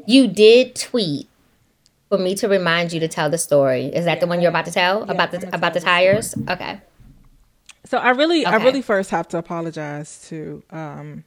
You 0.06 0.28
did 0.28 0.76
tweet 0.76 1.28
for 2.18 2.22
me 2.22 2.36
to 2.36 2.48
remind 2.48 2.94
you 2.94 3.00
to 3.00 3.08
tell 3.08 3.30
the 3.30 3.38
story. 3.40 3.86
Is 3.88 4.06
that 4.06 4.20
the 4.20 4.28
one 4.28 4.40
you're 4.40 4.50
about 4.50 4.66
to 4.66 4.72
tell 4.72 5.00
Yeah, 5.06 5.12
about 5.14 5.32
the 5.32 5.40
gonna 5.40 5.50
about 5.58 5.74
the 5.74 5.80
tell 5.80 5.86
the 5.86 6.06
tires? 6.06 6.36
Okay. 6.48 6.80
So 7.86 7.98
I 7.98 8.12
really, 8.12 8.46
I 8.46 8.58
really 8.58 8.82
first 8.82 9.10
have 9.10 9.28
to 9.30 9.38
apologize 9.38 10.26
to 10.30 10.64
um 10.70 11.24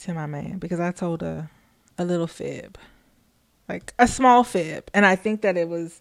to 0.00 0.14
my 0.14 0.26
man 0.26 0.58
because 0.58 0.80
I 0.80 0.90
told 0.92 1.22
a 1.22 1.50
a 1.98 2.04
little 2.04 2.26
fib, 2.26 2.78
like 3.68 3.92
a 3.98 4.08
small 4.08 4.42
fib, 4.44 4.90
and 4.94 5.04
I 5.04 5.16
think 5.16 5.42
that 5.42 5.56
it 5.56 5.68
was 5.68 6.00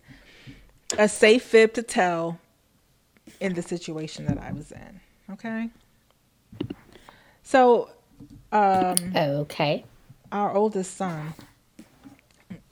a 0.97 1.09
safe 1.09 1.43
fib 1.43 1.74
to 1.74 1.84
tell 1.84 2.39
in 3.41 3.53
the 3.53 3.61
situation 3.61 4.26
that 4.28 4.38
I 4.38 4.53
was 4.53 4.72
in. 4.72 5.01
Okay. 5.34 5.70
So, 7.43 7.89
um, 8.51 9.11
Okay. 9.15 9.86
our 10.32 10.53
oldest 10.55 10.95
son, 10.95 11.34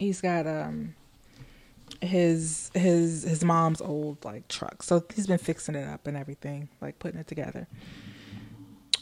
he's 0.05 0.21
got 0.21 0.45
um 0.47 0.95
his 2.01 2.71
his 2.73 3.23
his 3.23 3.43
mom's 3.43 3.81
old 3.81 4.23
like 4.23 4.47
truck. 4.47 4.83
So 4.83 5.03
he's 5.13 5.27
been 5.27 5.37
fixing 5.37 5.75
it 5.75 5.87
up 5.87 6.07
and 6.07 6.15
everything, 6.15 6.69
like 6.81 6.99
putting 6.99 7.19
it 7.19 7.27
together. 7.27 7.67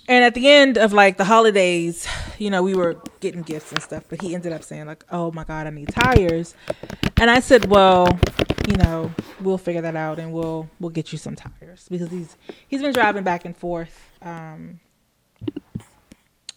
And 0.08 0.26
at 0.26 0.34
the 0.34 0.50
end 0.50 0.78
of 0.78 0.92
like 0.92 1.18
the 1.18 1.24
holidays, 1.24 2.08
you 2.38 2.50
know, 2.50 2.62
we 2.62 2.76
were 2.76 3.02
getting 3.22 3.42
gifts 3.42 3.72
and 3.72 3.82
stuff, 3.82 4.04
but 4.10 4.22
he 4.22 4.36
ended 4.36 4.52
up 4.52 4.64
saying 4.64 4.86
like, 4.86 5.06
"Oh 5.12 5.32
my 5.32 5.44
god, 5.44 5.68
I 5.68 5.70
need 5.70 5.90
tires." 5.90 6.56
And 7.18 7.30
I 7.30 7.40
said, 7.40 7.70
"Well, 7.70 8.08
you 8.68 8.76
know, 8.78 9.12
we'll 9.40 9.58
figure 9.58 9.82
that 9.82 9.96
out 9.96 10.20
and 10.20 10.34
we'll 10.34 10.70
we'll 10.80 10.90
get 10.90 11.12
you 11.12 11.18
some 11.18 11.36
tires 11.36 11.88
because 11.90 12.10
he's 12.10 12.38
he's 12.68 12.82
been 12.82 12.94
driving 12.94 13.24
back 13.24 13.46
and 13.46 13.56
forth 13.56 14.10
um 14.22 14.80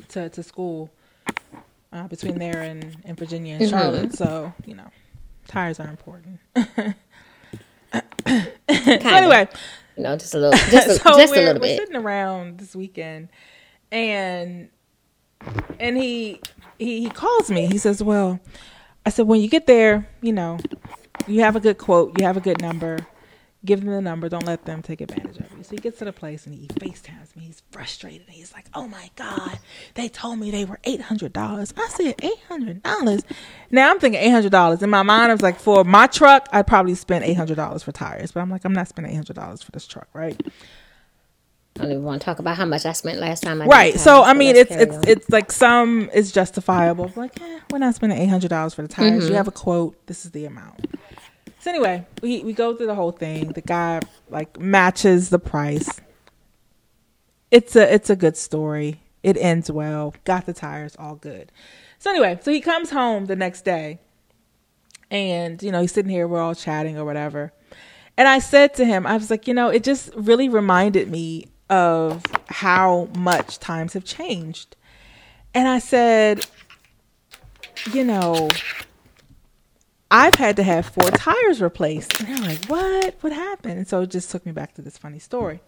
to 0.09 0.29
to 0.31 0.43
school 0.43 0.91
uh, 1.97 2.07
between 2.09 2.39
there 2.39 2.61
and, 2.61 2.97
and 3.05 3.19
Virginia 3.19 3.57
and 3.59 3.69
Charlotte. 3.69 4.13
So, 4.13 4.53
you 4.65 4.75
know, 4.75 4.89
tires 5.49 5.81
are 5.81 5.89
important. 5.89 6.41
so 6.57 6.95
anyway, 8.69 9.49
no, 9.97 10.17
just 10.17 10.35
a 10.35 10.39
little, 10.39 10.59
just 10.71 10.89
a, 10.89 10.95
so 11.03 11.17
just 11.17 11.33
a 11.33 11.37
we're, 11.37 11.47
little 11.47 11.63
we're 11.63 11.77
sitting 11.77 11.97
around 11.97 12.59
this 12.59 12.77
weekend, 12.77 13.29
and 13.91 14.69
and 15.81 15.97
he 15.97 16.41
he 16.79 17.03
he 17.03 17.11
calls 17.11 17.51
me. 17.51 17.67
He 17.67 17.79
says, 17.79 18.03
"Well," 18.03 18.41
I 19.05 19.11
said, 19.11 19.27
"When 19.27 19.41
you 19.41 19.49
get 19.49 19.67
there, 19.67 20.09
you 20.21 20.33
know, 20.33 20.59
you 21.27 21.41
have 21.41 21.57
a 21.57 21.61
good 21.61 21.79
quote, 21.79 22.19
you 22.19 22.25
have 22.25 22.37
a 22.37 22.41
good 22.41 22.61
number. 22.61 22.99
Give 23.67 23.81
them 23.81 23.91
the 23.93 24.01
number. 24.01 24.29
Don't 24.29 24.47
let 24.47 24.65
them 24.65 24.81
take 24.83 25.01
advantage 25.03 25.37
of 25.39 25.51
you." 25.57 25.63
So 25.65 25.71
he 25.73 25.77
gets 25.79 25.99
to 25.99 26.05
the 26.07 26.13
place 26.13 26.47
and 26.47 26.55
he 26.55 26.69
FaceTimes 26.69 27.37
me. 27.37 27.45
He's 27.47 27.63
frustrated. 27.71 28.29
He's 28.29 28.53
like, 28.53 28.67
"Oh 28.75 28.89
my 28.89 29.11
god, 29.17 29.59
they 29.95 30.09
told 30.09 30.39
me 30.39 30.51
they 30.51 30.65
were 30.65 30.79
eight 30.85 31.03
hundred 31.03 31.33
dollars." 31.33 31.75
I 31.77 31.89
said, 31.89 32.15
800 32.23 32.83
dollars." 32.83 33.23
Now 33.71 33.91
I'm 33.91 33.99
thinking 33.99 34.21
eight 34.21 34.31
hundred 34.31 34.53
dollars 34.53 34.83
in 34.83 34.89
my 34.91 35.03
mind. 35.03 35.31
I 35.33 35.35
was 35.35 35.43
like, 35.43 35.59
for 35.59 35.85
my 35.85 36.07
truck, 36.07 36.49
I'd 36.53 36.67
probably 36.67 36.95
spend 36.95 37.25
eight 37.25 37.35
hundred 37.37 37.57
dollars 37.57 37.83
for 37.83 37.93
tires, 37.93 38.33
but 38.33 38.41
I'm 38.41 38.51
like, 38.51 38.65
I'm 38.65 38.73
not 38.73 38.89
spending 38.89 39.13
eight 39.13 39.17
hundred 39.17 39.37
dollars 39.37 39.63
for 39.63 39.73
this 39.73 39.87
truck, 39.87 40.09
right? 40.15 40.41
I 41.79 41.83
don't 41.83 41.91
even 41.91 42.05
want 42.05 42.23
to 42.23 42.25
talk 42.25 42.39
about 42.39 42.57
how 42.57 42.65
much 42.65 42.87
I 42.87 42.93
spent 42.93 43.19
last 43.19 43.43
time. 43.43 43.61
I 43.61 43.67
right 43.67 44.01
so 44.01 44.23
i 44.23 44.33
mean 44.33 44.55
let's 44.57 44.71
it's 44.71 44.83
it's 44.83 44.97
on. 44.97 45.05
it's 45.09 45.29
like 45.29 45.53
some 45.53 46.09
is 46.15 46.33
justifiable 46.33 47.13
like 47.17 47.39
eh, 47.43 47.59
we're 47.71 47.77
not 47.77 47.95
spending 47.95 48.19
$800 48.31 48.75
for 48.75 48.81
the 48.81 48.89
tires 48.89 49.25
Mm-hmm. 49.25 49.29
you 49.29 49.35
have 49.37 49.47
a 49.47 49.51
quote 49.51 49.95
this 50.07 50.25
is 50.25 50.31
the 50.31 50.47
amount 50.47 50.87
so 51.67 51.71
anyway 51.71 52.07
we 52.23 52.45
we 52.45 52.53
go 52.53 52.77
through 52.77 52.87
the 52.87 52.95
whole 52.95 53.11
thing. 53.11 53.49
The 53.49 53.61
guy 53.61 54.01
like 54.31 54.57
matches 54.57 55.31
the 55.31 55.41
price. 55.41 56.01
It's 57.51 57.75
a 57.75 57.93
it's 57.93 58.09
a 58.09 58.15
good 58.15 58.37
story. 58.37 59.01
It 59.25 59.37
ends 59.37 59.69
well. 59.69 60.15
Got 60.23 60.47
the 60.47 60.53
tires 60.53 60.95
all 60.97 61.17
good. 61.17 61.51
So 61.99 62.11
anyway 62.11 62.39
so 62.41 62.53
he 62.53 62.61
comes 62.61 62.91
home 62.91 63.27
the 63.27 63.35
next 63.35 63.65
day. 63.65 63.99
And 65.11 65.61
you 65.61 65.73
know 65.73 65.81
he's 65.81 65.91
sitting 65.91 66.09
here 66.09 66.29
we're 66.29 66.41
all 66.41 66.55
chatting 66.55 66.99
or 66.99 67.05
whatever. 67.05 67.53
And 68.17 68.29
I 68.29 68.39
said 68.39 68.73
to 68.75 68.85
him, 68.85 69.05
I 69.05 69.17
was 69.17 69.29
like, 69.29 69.49
you 69.49 69.53
know, 69.53 69.69
it 69.69 69.83
just 69.83 70.15
really 70.15 70.49
reminded 70.49 71.11
me 71.11 71.49
of 71.69 72.23
how 72.49 73.09
much 73.19 73.59
times 73.59 73.93
have 73.95 74.05
changed. 74.05 74.77
And 75.53 75.67
I 75.67 75.81
said, 75.81 76.47
you 77.93 78.05
know, 78.05 78.49
I've 80.11 80.35
had 80.35 80.57
to 80.57 80.63
have 80.63 80.87
four 80.87 81.11
tires 81.11 81.61
replaced. 81.61 82.21
And 82.21 82.29
they're 82.29 82.49
like, 82.49 82.67
what? 82.67 83.17
What 83.21 83.33
happened? 83.33 83.79
And 83.79 83.89
so 83.89 84.03
it 84.03 84.11
just 84.11 84.31
took 84.31 84.47
me 84.47 84.53
back 84.53 84.75
to 84.75 84.83
this 84.83 84.97
funny 84.97 85.19
story. 85.19 85.61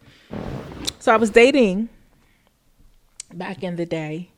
So 0.99 1.12
I 1.12 1.16
was 1.16 1.30
dating 1.30 1.89
back 3.32 3.62
in 3.62 3.76
the 3.76 3.86
day. 3.86 4.30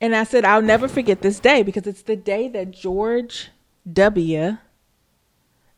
And 0.00 0.14
I 0.14 0.24
said, 0.24 0.44
I'll 0.44 0.62
never 0.62 0.88
forget 0.88 1.22
this 1.22 1.40
day 1.40 1.62
because 1.62 1.86
it's 1.86 2.02
the 2.02 2.16
day 2.16 2.48
that 2.48 2.70
George 2.70 3.50
W 3.90 4.58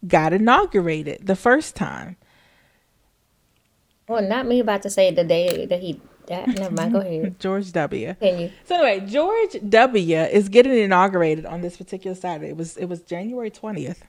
got 0.07 0.33
inaugurated 0.33 1.27
the 1.27 1.37
first 1.37 1.77
time. 1.77 2.17
Well, 4.09 4.23
not 4.23 4.47
me 4.47 4.61
about 4.61 4.83
to 4.83 4.91
say 4.91 5.11
the 5.11 5.25
day 5.25 5.67
that 5.67 5.81
he. 5.81 6.01
That, 6.27 6.49
never 6.49 6.75
mind. 6.75 6.93
Go 6.93 7.01
ahead. 7.01 7.37
George 7.41 7.73
W. 7.73 8.15
So 8.65 8.75
anyway, 8.77 9.07
George 9.07 9.57
W 9.69 10.17
is 10.17 10.49
getting 10.49 10.77
inaugurated 10.77 11.47
on 11.47 11.61
this 11.61 11.77
particular 11.77 12.15
Saturday. 12.15 12.51
It 12.51 12.57
was 12.57 12.77
it 12.77 12.87
was 12.87 13.01
January 13.03 13.51
twentieth, 13.51 14.05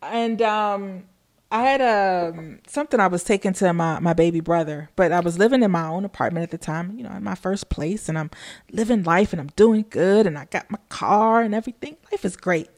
and 0.00 0.40
um, 0.42 1.04
I 1.50 1.62
had 1.62 1.82
um 1.82 2.60
something 2.66 2.98
I 2.98 3.08
was 3.08 3.24
taking 3.24 3.52
to 3.54 3.72
my 3.72 3.98
my 4.00 4.14
baby 4.14 4.40
brother, 4.40 4.90
but 4.96 5.12
I 5.12 5.20
was 5.20 5.38
living 5.38 5.62
in 5.62 5.70
my 5.70 5.86
own 5.86 6.04
apartment 6.04 6.44
at 6.44 6.50
the 6.50 6.58
time. 6.58 6.96
You 6.96 7.04
know, 7.04 7.12
in 7.12 7.22
my 7.22 7.34
first 7.34 7.68
place, 7.68 8.08
and 8.08 8.18
I'm 8.18 8.30
living 8.70 9.02
life, 9.02 9.32
and 9.32 9.40
I'm 9.40 9.50
doing 9.56 9.84
good, 9.90 10.26
and 10.26 10.38
I 10.38 10.46
got 10.46 10.70
my 10.70 10.78
car 10.88 11.42
and 11.42 11.54
everything. 11.54 11.96
Life 12.10 12.24
is 12.24 12.36
great. 12.36 12.68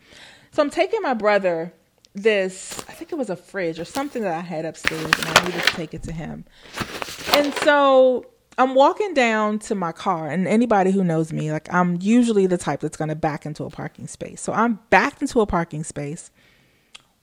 So 0.50 0.62
I'm 0.62 0.70
taking 0.70 1.02
my 1.02 1.14
brother 1.14 1.72
this. 2.14 2.80
I 2.88 2.92
think 2.92 3.12
it 3.12 3.16
was 3.16 3.30
a 3.30 3.36
fridge 3.36 3.78
or 3.78 3.84
something 3.84 4.22
that 4.22 4.34
I 4.34 4.40
had 4.40 4.64
upstairs, 4.64 5.04
and 5.04 5.26
I 5.26 5.44
needed 5.46 5.62
to 5.62 5.72
take 5.74 5.94
it 5.94 6.02
to 6.04 6.12
him. 6.12 6.44
And 7.36 7.52
so 7.56 8.26
I'm 8.58 8.74
walking 8.74 9.12
down 9.12 9.58
to 9.60 9.74
my 9.74 9.90
car, 9.90 10.28
and 10.28 10.46
anybody 10.46 10.92
who 10.92 11.02
knows 11.02 11.32
me, 11.32 11.50
like 11.50 11.72
I'm 11.72 11.98
usually 12.00 12.46
the 12.46 12.56
type 12.56 12.80
that's 12.80 12.96
going 12.96 13.08
to 13.08 13.16
back 13.16 13.44
into 13.44 13.64
a 13.64 13.70
parking 13.70 14.06
space. 14.06 14.40
So 14.40 14.52
I'm 14.52 14.78
backed 14.90 15.20
into 15.20 15.40
a 15.40 15.46
parking 15.46 15.82
space, 15.82 16.30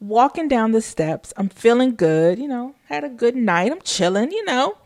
walking 0.01 0.49
down 0.49 0.71
the 0.71 0.81
steps. 0.81 1.33
I'm 1.37 1.47
feeling 1.47 1.95
good, 1.95 2.39
you 2.39 2.47
know, 2.47 2.75
had 2.85 3.05
a 3.05 3.09
good 3.09 3.35
night. 3.37 3.71
I'm 3.71 3.81
chilling, 3.81 4.31
you 4.31 4.43
know. 4.43 4.77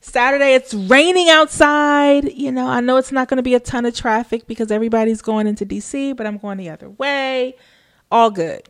Saturday, 0.00 0.54
it's 0.54 0.72
raining 0.72 1.28
outside. 1.28 2.32
You 2.32 2.50
know, 2.50 2.66
I 2.66 2.80
know 2.80 2.96
it's 2.96 3.12
not 3.12 3.28
going 3.28 3.36
to 3.36 3.42
be 3.42 3.54
a 3.54 3.60
ton 3.60 3.84
of 3.84 3.94
traffic 3.94 4.46
because 4.46 4.70
everybody's 4.70 5.20
going 5.20 5.46
into 5.46 5.66
DC, 5.66 6.16
but 6.16 6.26
I'm 6.26 6.38
going 6.38 6.56
the 6.56 6.70
other 6.70 6.88
way. 6.88 7.54
All 8.10 8.30
good. 8.30 8.68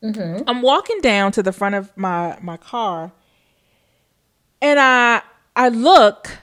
Mm-hmm. 0.00 0.44
I'm 0.46 0.62
walking 0.62 1.00
down 1.00 1.32
to 1.32 1.42
the 1.42 1.52
front 1.52 1.74
of 1.74 1.96
my 1.96 2.38
my 2.40 2.56
car, 2.56 3.12
and 4.64 4.80
I 4.80 5.22
I 5.54 5.68
look 5.68 6.38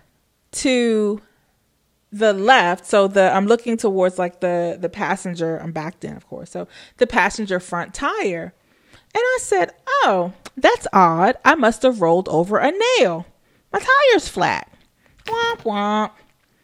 to 0.51 1.21
the 2.13 2.33
left 2.33 2.85
so 2.85 3.07
the 3.07 3.33
i'm 3.33 3.47
looking 3.47 3.77
towards 3.77 4.19
like 4.19 4.41
the 4.41 4.77
the 4.77 4.89
passenger 4.89 5.55
i'm 5.59 5.71
backed 5.71 6.03
in 6.03 6.13
of 6.17 6.27
course 6.27 6.51
so 6.51 6.67
the 6.97 7.07
passenger 7.07 7.57
front 7.57 7.93
tire 7.93 8.53
and 9.15 9.15
i 9.15 9.37
said 9.39 9.73
oh 10.03 10.33
that's 10.57 10.85
odd 10.91 11.37
i 11.45 11.55
must 11.55 11.83
have 11.83 12.01
rolled 12.01 12.27
over 12.27 12.57
a 12.57 12.69
nail 12.99 13.25
my 13.71 13.79
tire's 13.79 14.27
flat 14.27 14.69
womp 15.25 15.59
womp 15.59 16.11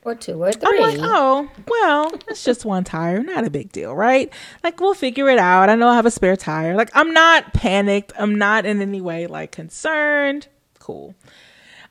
Or 0.04 0.16
two 0.16 0.44
or 0.44 0.52
three. 0.52 0.70
I'm 0.70 0.82
like, 0.82 1.00
oh, 1.02 1.50
well, 1.68 2.12
it's 2.30 2.44
just 2.44 2.64
one 2.64 2.84
tire. 2.86 3.22
Not 3.24 3.46
a 3.46 3.50
big 3.50 3.74
deal, 3.74 3.94
right? 3.94 4.32
Like, 4.64 4.80
we'll 4.80 4.94
figure 4.94 5.28
it 5.28 5.38
out. 5.38 5.70
I 5.70 5.76
know 5.76 5.90
I 5.90 5.96
have 5.96 6.06
a 6.06 6.12
spare 6.12 6.38
tire. 6.38 6.76
Like, 6.76 6.90
I'm 6.94 7.12
not 7.14 7.54
panicked. 7.54 8.14
I'm 8.18 8.36
not 8.36 8.66
in 8.66 8.82
any 8.82 9.02
way 9.02 9.28
like 9.28 9.52
concerned. 9.52 10.48
Cool. 10.80 11.14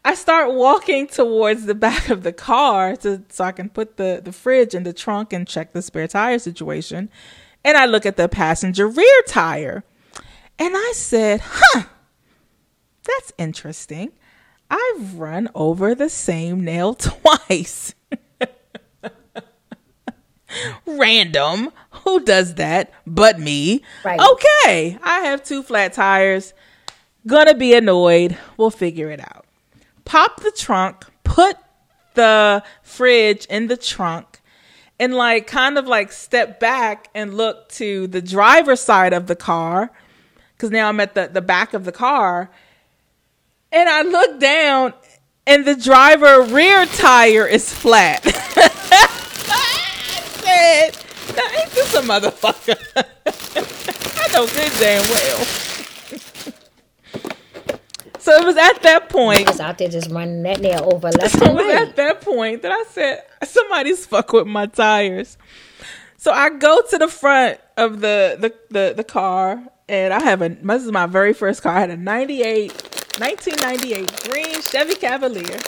I 0.07 0.15
start 0.15 0.55
walking 0.55 1.09
towards 1.09 1.67
the 1.67 1.75
back 1.75 2.11
of 2.11 2.23
the 2.23 2.33
car 2.33 2.95
to 2.99 3.25
so 3.29 3.43
I 3.43 3.51
can 3.51 3.69
put 3.69 3.97
the, 3.97 4.21
the 4.23 4.31
fridge 4.31 4.73
in 4.73 4.85
the 4.85 4.93
trunk 4.93 5.33
and 5.33 5.49
check 5.49 5.73
the 5.73 5.83
spare 5.83 6.07
tire 6.07 6.39
situation. 6.39 7.11
And 7.65 7.77
I 7.77 7.87
look 7.87 8.07
at 8.07 8.17
the 8.17 8.29
passenger 8.29 8.87
rear 8.87 9.23
tire. 9.27 9.83
And 10.61 10.75
I 10.77 10.93
said, 10.95 11.41
huh, 11.43 11.87
that's 13.03 13.33
interesting. 13.37 14.13
I've 14.71 15.15
run 15.15 15.49
over 15.57 15.93
the 15.93 16.09
same 16.09 16.65
nail 16.65 16.95
twice. 16.95 17.97
Random. 20.87 21.73
Who 22.05 22.21
does 22.21 22.55
that 22.55 22.93
but 23.09 23.41
me? 23.41 23.83
Right. 24.05 24.21
Okay. 24.21 24.99
I 25.03 25.23
have 25.23 25.43
two 25.43 25.65
flat 25.65 25.95
tires. 25.95 26.55
Gonna 27.27 27.55
be 27.55 27.75
annoyed. 27.75 28.39
We'll 28.57 28.71
figure 28.71 29.11
it 29.11 29.19
out. 29.19 29.46
Pop 30.07 30.41
the 30.41 30.53
trunk, 30.53 31.05
put 31.25 31.59
the 32.15 32.63
fridge 32.83 33.45
in 33.47 33.67
the 33.67 33.77
trunk, 33.77 34.41
and 34.99 35.15
like 35.15 35.47
kind 35.47 35.77
of 35.77 35.87
like 35.87 36.13
step 36.13 36.59
back 36.59 37.09
and 37.15 37.35
look 37.35 37.69
to 37.71 38.07
the 38.07 38.23
driver's 38.23 38.81
side 38.81 39.13
of 39.13 39.27
the 39.27 39.37
car. 39.37 39.91
Cause 40.59 40.71
now 40.71 40.89
I'm 40.89 41.01
at 41.01 41.15
the, 41.15 41.29
the 41.31 41.43
back 41.43 41.75
of 41.75 41.85
the 41.85 41.93
car. 41.93 42.51
And 43.73 43.89
I 43.89 44.03
look 44.03 44.41
down 44.41 44.95
and 45.47 45.65
the 45.65 45.75
driver 45.75 46.43
rear 46.43 46.87
tire 46.87 47.47
is 47.47 47.71
flat. 47.73 48.23
I 48.27 48.31
said, 50.41 51.37
now 51.37 51.61
ain't 51.61 51.71
this 51.73 51.95
a 51.95 52.01
motherfucker? 52.01 52.79
I 54.19 54.33
know 54.33 54.47
good 54.47 54.73
damn 54.79 55.09
well. 55.11 55.76
So 58.27 58.33
it 58.33 58.45
was 58.45 58.57
at 58.57 58.83
that 58.83 59.09
point. 59.09 59.47
I 59.47 59.51
was 59.53 59.61
out 59.61 59.79
there 59.79 59.89
just 59.89 60.11
running 60.11 60.43
that 60.43 60.61
nail 60.61 60.91
over 60.93 61.11
left 61.13 61.31
So 61.39 61.45
it 61.45 61.49
and 61.49 61.55
was 61.55 61.67
right. 61.67 61.89
at 61.89 61.95
that 61.95 62.21
point 62.23 62.63
that 62.63 62.73
I 62.73 62.83
said, 62.91 63.23
somebody's 63.45 64.05
fuck 64.05 64.33
with 64.33 64.49
my 64.49 64.67
tires. 64.67 65.39
So 66.17 66.33
I 66.33 66.51
go 66.51 66.83
to 66.91 66.99
the 66.99 67.07
front 67.07 67.61
of 67.77 68.01
the, 68.01 68.37
the, 68.41 68.53
the, 68.71 68.95
the 68.97 69.05
car 69.05 69.63
and 69.89 70.13
I 70.13 70.21
have 70.25 70.43
a, 70.43 70.49
this 70.49 70.85
is 70.85 70.91
my 70.91 71.07
very 71.07 71.35
first 71.35 71.63
car. 71.63 71.77
I 71.77 71.79
had 71.79 71.91
a 71.91 71.97
98, 71.97 72.73
1998 73.21 74.29
green 74.29 74.61
Chevy 74.61 74.97
Cavalier. 74.97 75.45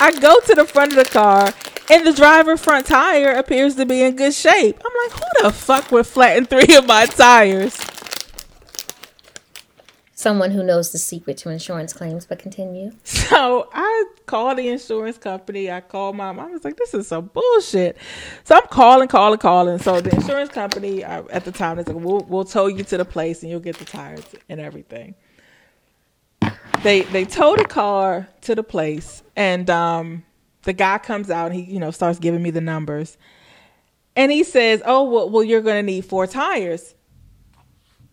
I 0.00 0.18
go 0.20 0.40
to 0.40 0.54
the 0.56 0.64
front 0.64 0.92
of 0.92 0.98
the 0.98 1.08
car, 1.10 1.54
and 1.90 2.04
the 2.04 2.12
driver 2.12 2.56
front 2.56 2.86
tire 2.86 3.30
appears 3.30 3.76
to 3.76 3.86
be 3.86 4.02
in 4.02 4.16
good 4.16 4.34
shape. 4.34 4.82
I'm 4.84 4.92
like, 5.04 5.12
who 5.12 5.44
the 5.44 5.52
fuck 5.52 5.92
would 5.92 6.08
flatten 6.08 6.44
three 6.44 6.74
of 6.74 6.86
my 6.86 7.06
tires? 7.06 7.78
Someone 10.18 10.50
who 10.50 10.62
knows 10.62 10.92
the 10.92 10.98
secret 10.98 11.36
to 11.36 11.50
insurance 11.50 11.92
claims, 11.92 12.24
but 12.24 12.38
continue. 12.38 12.92
So 13.26 13.68
I 13.72 14.06
called 14.24 14.56
the 14.56 14.68
insurance 14.68 15.18
company. 15.18 15.70
I 15.70 15.80
called 15.80 16.16
my 16.16 16.32
mom. 16.32 16.46
I 16.46 16.50
was 16.52 16.64
like, 16.64 16.76
this 16.76 16.94
is 16.94 17.08
some 17.08 17.26
bullshit. 17.26 17.98
So 18.44 18.54
I'm 18.54 18.66
calling, 18.68 19.08
calling, 19.08 19.38
calling. 19.38 19.78
So 19.78 20.00
the 20.00 20.14
insurance 20.14 20.50
company 20.50 21.04
uh, 21.04 21.24
at 21.30 21.44
the 21.44 21.50
time 21.52 21.78
is 21.80 21.88
like, 21.88 21.96
we'll, 21.96 22.20
we'll 22.20 22.44
tow 22.44 22.66
you 22.66 22.84
to 22.84 22.96
the 22.96 23.04
place 23.04 23.42
and 23.42 23.50
you'll 23.50 23.60
get 23.60 23.76
the 23.78 23.84
tires 23.84 24.24
and 24.48 24.60
everything. 24.60 25.16
They 26.82 27.02
they 27.02 27.24
tow 27.24 27.56
the 27.56 27.64
car 27.64 28.28
to 28.42 28.54
the 28.54 28.62
place 28.62 29.22
and 29.34 29.68
um, 29.68 30.24
the 30.62 30.72
guy 30.72 30.98
comes 30.98 31.30
out. 31.30 31.50
And 31.50 31.54
he 31.54 31.72
you 31.72 31.80
know 31.80 31.90
starts 31.90 32.18
giving 32.18 32.42
me 32.42 32.50
the 32.50 32.60
numbers, 32.60 33.18
and 34.14 34.30
he 34.30 34.44
says, 34.44 34.82
"Oh 34.86 35.04
well, 35.04 35.28
well 35.30 35.42
you're 35.42 35.62
gonna 35.62 35.82
need 35.82 36.04
four 36.04 36.26
tires." 36.26 36.94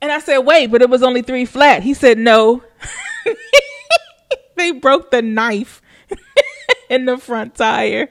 And 0.01 0.11
I 0.11 0.19
said, 0.19 0.39
"Wait, 0.39 0.67
but 0.67 0.81
it 0.81 0.89
was 0.89 1.03
only 1.03 1.21
three 1.21 1.45
flat." 1.45 1.83
He 1.83 1.93
said, 1.93 2.17
"No." 2.17 2.63
they 4.55 4.71
broke 4.71 5.11
the 5.11 5.21
knife 5.21 5.81
in 6.89 7.05
the 7.05 7.17
front 7.17 7.55
tire. 7.55 8.09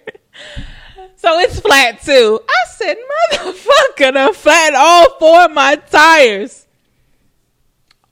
So 1.17 1.39
it's 1.39 1.61
flat 1.61 2.03
too. 2.03 2.41
I 2.49 2.71
said, 2.73 2.97
motherfucker, 3.33 4.13
to 4.13 4.35
flat 4.35 4.75
all 4.75 5.19
four 5.21 5.45
of 5.45 5.53
my 5.53 5.77
tires. 5.77 6.67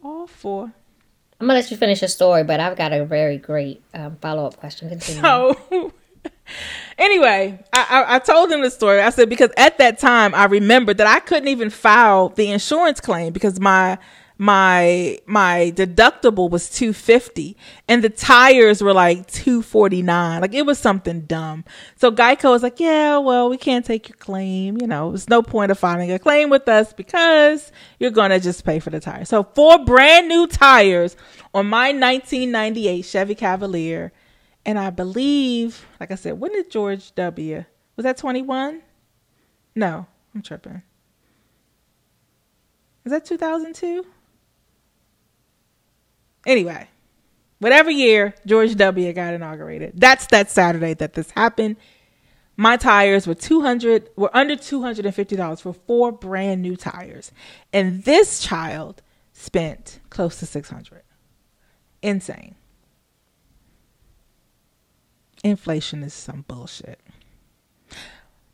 All 0.03 0.29
four. 0.29 0.73
I'm 1.41 1.47
gonna 1.47 1.59
let 1.59 1.71
you 1.71 1.77
finish 1.77 2.03
your 2.03 2.09
story, 2.09 2.45
but 2.45 2.61
I've 2.61 2.77
got 2.77 2.93
a 2.93 3.05
very 3.05 3.39
great 3.39 3.83
um, 3.95 4.16
follow 4.21 4.47
up 4.47 4.59
question. 4.59 4.91
Continue. 4.91 5.23
So 5.23 5.93
anyway, 6.98 7.59
I, 7.72 7.86
I, 7.90 8.14
I 8.16 8.18
told 8.18 8.51
him 8.51 8.62
the 8.62 8.70
story. 8.70 9.01
I 9.01 9.11
said 9.11 9.28
because 9.28 9.51
at 9.57 9.78
that 9.78 9.98
time 9.98 10.34
I 10.34 10.44
remembered 10.44 10.98
that 10.98 11.07
I 11.07 11.20
couldn't 11.20 11.48
even 11.48 11.70
file 11.70 12.30
the 12.30 12.51
insurance 12.51 13.01
claim 13.01 13.32
because 13.32 13.61
my 13.61 13.98
my 14.40 15.18
my 15.26 15.70
deductible 15.76 16.48
was 16.48 16.70
250 16.70 17.59
and 17.88 18.03
the 18.03 18.09
tires 18.09 18.82
were 18.82 18.94
like 18.94 19.26
249 19.26 20.40
like 20.40 20.55
it 20.55 20.64
was 20.64 20.78
something 20.78 21.20
dumb. 21.20 21.62
So 21.96 22.11
geico 22.11 22.51
was 22.51 22.62
like 22.62 22.80
yeah 22.80 23.18
well 23.18 23.51
we 23.51 23.59
can't 23.59 23.84
take 23.84 24.09
your 24.09 24.16
claim. 24.16 24.80
You 24.80 24.86
know 24.86 25.11
there's 25.11 25.28
no 25.28 25.42
point 25.42 25.70
of 25.70 25.78
filing 25.78 26.11
a 26.11 26.18
claim 26.18 26.48
with 26.48 26.66
us 26.68 26.94
because 26.94 27.70
you're 27.98 28.11
gonna 28.11 28.40
just 28.40 28.64
pay 28.64 28.78
for 28.78 28.88
the 28.88 28.98
tires 28.98 29.28
so 29.28 29.42
four 29.42 29.84
brand 29.84 30.26
new 30.26 30.46
tires 30.46 31.16
on 31.53 31.66
my 31.66 31.88
1998 31.88 33.03
chevy 33.03 33.34
cavalier 33.34 34.11
and 34.65 34.79
i 34.79 34.91
believe 34.91 35.87
like 35.99 36.11
i 36.11 36.15
said 36.15 36.39
when 36.39 36.53
did 36.53 36.71
george 36.71 37.15
w 37.15 37.65
was 37.97 38.05
that 38.05 38.17
21 38.17 38.83
no 39.75 40.07
i'm 40.35 40.43
tripping 40.43 40.83
is 43.05 43.13
that 43.13 43.25
2002 43.25 44.05
Anyway, 46.47 46.89
whatever 47.59 47.91
year 47.91 48.35
George 48.47 48.75
W. 48.77 49.13
got 49.13 49.35
inaugurated, 49.35 49.93
that's 49.97 50.27
that 50.29 50.51
Saturday 50.51 50.95
that 50.95 51.15
this 51.15 51.31
happened. 51.33 51.77
My 52.57 52.77
tires 52.77 53.27
were 53.27 53.35
two 53.35 53.63
hundred 53.63 54.11
were 54.17 54.35
under 54.37 54.57
two 54.57 54.83
hundred 54.83 55.07
and 55.07 55.15
fifty 55.15 55.37
dollars 55.37 55.61
for 55.61 55.73
four 55.73 56.13
brand 56.13 56.63
new 56.63 56.77
tires, 56.77 57.33
and 57.73 58.05
this 58.05 58.41
child 58.41 59.03
spent 59.33 60.01
close 60.11 60.39
to 60.41 60.47
six 60.47 60.71
hundred. 60.71 61.03
Insane. 62.03 62.55
Inflation 65.43 66.03
is 66.03 66.12
some 66.12 66.45
bullshit. 66.47 67.01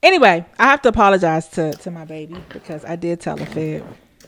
Anyway, 0.03 0.47
I 0.59 0.64
have 0.66 0.82
to 0.82 0.89
apologize 0.89 1.49
to, 1.49 1.72
to 1.72 1.91
my 1.91 2.05
baby 2.05 2.37
because 2.51 2.84
I 2.84 2.97
did 2.97 3.20
tell 3.20 3.41
a 3.41 3.47
fib. 3.47 3.84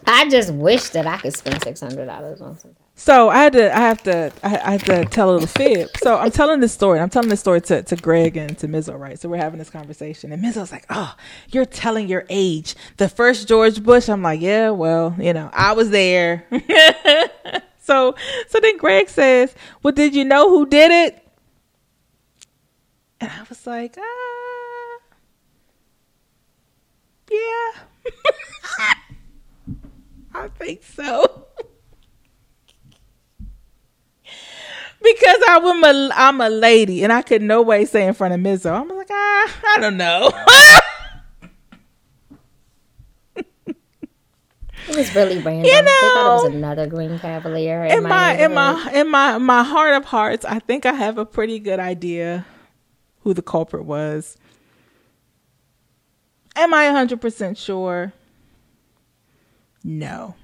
I 0.06 0.28
just 0.28 0.52
wish 0.52 0.88
that 0.90 1.06
I 1.06 1.18
could 1.18 1.36
spend 1.36 1.62
six 1.62 1.80
hundred 1.80 2.06
dollars 2.06 2.40
on 2.40 2.58
something. 2.58 2.76
So 2.94 3.28
I 3.28 3.38
had 3.44 3.52
to, 3.52 3.76
I 3.76 3.80
have 3.80 4.02
to, 4.04 4.32
I 4.42 4.56
I 4.56 4.70
have 4.72 4.82
to 4.84 5.04
tell 5.04 5.30
a 5.30 5.32
little 5.32 5.46
fib. 5.46 5.90
So 6.02 6.16
I'm 6.16 6.30
telling 6.30 6.60
this 6.60 6.72
story. 6.72 6.98
I'm 6.98 7.10
telling 7.10 7.28
this 7.28 7.40
story 7.40 7.60
to, 7.62 7.82
to 7.82 7.96
Greg 7.96 8.36
and 8.36 8.58
to 8.58 8.66
Mizzo, 8.66 8.98
right? 8.98 9.18
So 9.20 9.28
we're 9.28 9.36
having 9.36 9.58
this 9.58 9.70
conversation, 9.70 10.32
and 10.32 10.42
Mizzo's 10.42 10.72
like, 10.72 10.86
"Oh, 10.90 11.14
you're 11.50 11.66
telling 11.66 12.08
your 12.08 12.24
age." 12.28 12.74
The 12.96 13.08
first 13.08 13.46
George 13.46 13.82
Bush. 13.82 14.08
I'm 14.08 14.22
like, 14.22 14.40
"Yeah, 14.40 14.70
well, 14.70 15.14
you 15.18 15.32
know, 15.32 15.50
I 15.52 15.72
was 15.72 15.90
there." 15.90 16.44
so, 17.80 18.16
so 18.48 18.60
then 18.60 18.78
Greg 18.78 19.08
says, 19.08 19.54
"Well, 19.82 19.92
did 19.92 20.14
you 20.14 20.24
know 20.24 20.48
who 20.48 20.66
did 20.66 20.90
it?" 20.90 21.27
And 23.20 23.30
I 23.30 23.42
was 23.48 23.66
like, 23.66 23.96
"Ah, 23.98 24.98
yeah, 27.30 27.72
I 30.34 30.48
think 30.48 30.82
so." 30.84 31.46
because 35.02 35.38
I'm 35.48 35.84
a 35.84 36.10
I'm 36.14 36.40
a 36.40 36.48
lady 36.48 37.02
and 37.04 37.12
I 37.12 37.22
could 37.22 37.42
no 37.42 37.62
way 37.62 37.84
say 37.84 38.06
in 38.06 38.14
front 38.14 38.34
of 38.34 38.40
Mizzo. 38.40 38.72
I'm 38.72 38.88
like, 38.88 39.10
ah, 39.10 39.60
I 39.76 39.80
don't 39.80 39.96
know. 39.96 40.30
It 44.88 44.96
was 44.96 45.14
really 45.14 45.38
random. 45.38 45.66
You 45.66 45.82
they 45.82 45.82
thought 45.84 46.40
it 46.40 46.44
was 46.44 46.54
another 46.54 46.86
green 46.86 47.18
cavalier. 47.18 47.84
in 47.84 48.04
my 48.04 48.34
in 48.38 48.54
my 48.54 48.90
in 48.94 49.10
my 49.10 49.36
my 49.36 49.62
heart 49.62 49.92
of 49.92 50.06
hearts, 50.06 50.46
I 50.46 50.60
think 50.60 50.86
I 50.86 50.92
have 50.92 51.18
a 51.18 51.26
pretty 51.26 51.58
good 51.58 51.78
idea 51.78 52.46
who 53.28 53.34
the 53.34 53.42
culprit 53.42 53.84
was. 53.84 54.38
Am 56.56 56.72
I 56.72 56.86
100% 56.86 57.58
sure? 57.58 58.14
No. 59.84 60.34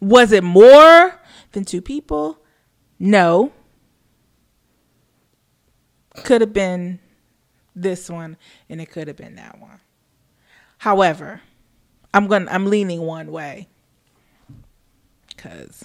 Was 0.00 0.32
it 0.32 0.42
more 0.42 1.20
than 1.52 1.66
two 1.66 1.82
people? 1.82 2.38
No. 2.98 3.52
Could 6.24 6.40
have 6.40 6.54
been 6.54 7.00
this 7.76 8.08
one 8.08 8.38
and 8.70 8.80
it 8.80 8.86
could 8.86 9.08
have 9.08 9.18
been 9.18 9.34
that 9.34 9.60
one. 9.60 9.80
However, 10.78 11.42
I'm 12.14 12.28
going 12.28 12.48
I'm 12.48 12.64
leaning 12.64 13.02
one 13.02 13.30
way 13.30 13.68
cuz 15.36 15.84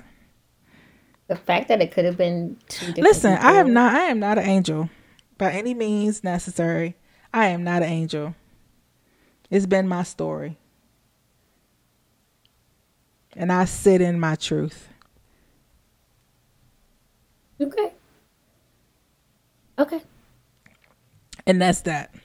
the 1.27 1.35
fact 1.35 1.67
that 1.67 1.81
it 1.81 1.91
could 1.91 2.05
have 2.05 2.15
been 2.15 2.55
two 2.69 2.85
different. 2.85 3.03
Listen, 3.03 3.33
I 3.33 3.55
am 3.55 3.73
not 3.73 3.93
I 3.93 4.03
am 4.03 4.19
not 4.19 4.37
an 4.37 4.45
angel 4.45 4.89
by 5.43 5.51
any 5.51 5.73
means 5.73 6.23
necessary. 6.23 6.95
I 7.33 7.47
am 7.47 7.65
not 7.65 7.83
an 7.83 7.89
angel. 7.89 8.33
It's 9.49 9.65
been 9.65 9.89
my 9.89 10.03
story. 10.03 10.55
And 13.35 13.51
I 13.51 13.65
sit 13.65 13.99
in 13.99 14.21
my 14.21 14.35
truth. 14.35 14.87
Okay. 17.59 17.91
Okay. 19.77 20.01
And 21.45 21.61
that's 21.61 21.81
that. 21.81 22.15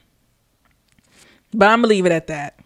But 1.53 1.67
I'm 1.67 1.79
gonna 1.79 1.89
leave 1.89 2.05
it 2.05 2.13
at 2.13 2.27
that. 2.27 2.57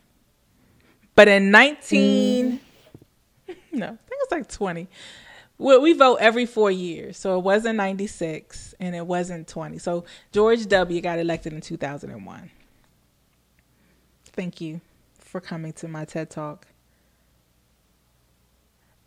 But 1.15 1.29
in 1.29 1.49
19 1.49 2.59
mm. 3.47 3.55
no, 3.71 3.85
I 3.85 3.89
think 3.89 3.99
it's 4.21 4.31
like 4.31 4.47
20. 4.47 4.87
Well, 5.57 5.81
we 5.81 5.93
vote 5.93 6.17
every 6.19 6.45
four 6.45 6.71
years. 6.71 7.17
So 7.17 7.37
it 7.37 7.43
wasn't 7.43 7.77
96 7.77 8.75
and 8.79 8.95
it 8.95 9.05
wasn't 9.05 9.47
20. 9.47 9.77
So 9.77 10.03
George 10.31 10.65
W. 10.67 11.01
got 11.01 11.19
elected 11.19 11.53
in 11.53 11.61
2001. 11.61 12.49
Thank 14.25 14.61
you 14.61 14.81
for 15.19 15.39
coming 15.39 15.73
to 15.73 15.87
my 15.87 16.05
TED 16.05 16.29
Talk. 16.29 16.67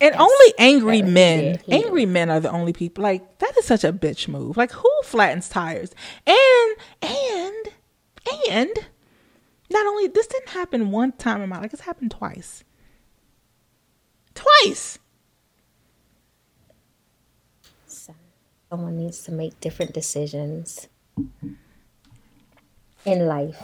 And 0.01 0.15
Yes, 0.15 0.21
only 0.21 0.55
angry 0.59 1.01
that 1.01 1.11
men, 1.11 1.59
angry 1.71 2.05
men 2.05 2.29
are 2.29 2.39
the 2.39 2.51
only 2.51 2.73
people. 2.75 3.03
Like 3.03 3.39
that 3.39 3.57
is 3.57 3.65
such 3.65 3.83
a 3.83 3.93
bitch 3.93 4.29
move. 4.29 4.57
Like 4.57 4.71
who 4.73 4.91
flattens 5.05 5.49
tires? 5.49 5.91
And 6.27 6.77
and 7.01 7.69
and 8.51 8.71
not 9.71 9.87
only 9.87 10.09
this 10.09 10.27
didn't 10.27 10.51
happen 10.51 10.91
one 10.91 11.13
time 11.13 11.41
in 11.41 11.49
my 11.49 11.61
life. 11.61 11.73
It's 11.73 11.83
happened 11.83 12.11
twice. 12.11 12.63
Twice. 14.35 14.99
Someone 18.71 18.97
needs 18.97 19.23
to 19.25 19.33
make 19.33 19.59
different 19.61 19.93
decisions 19.93 20.89
in 23.05 23.27
life. 23.27 23.63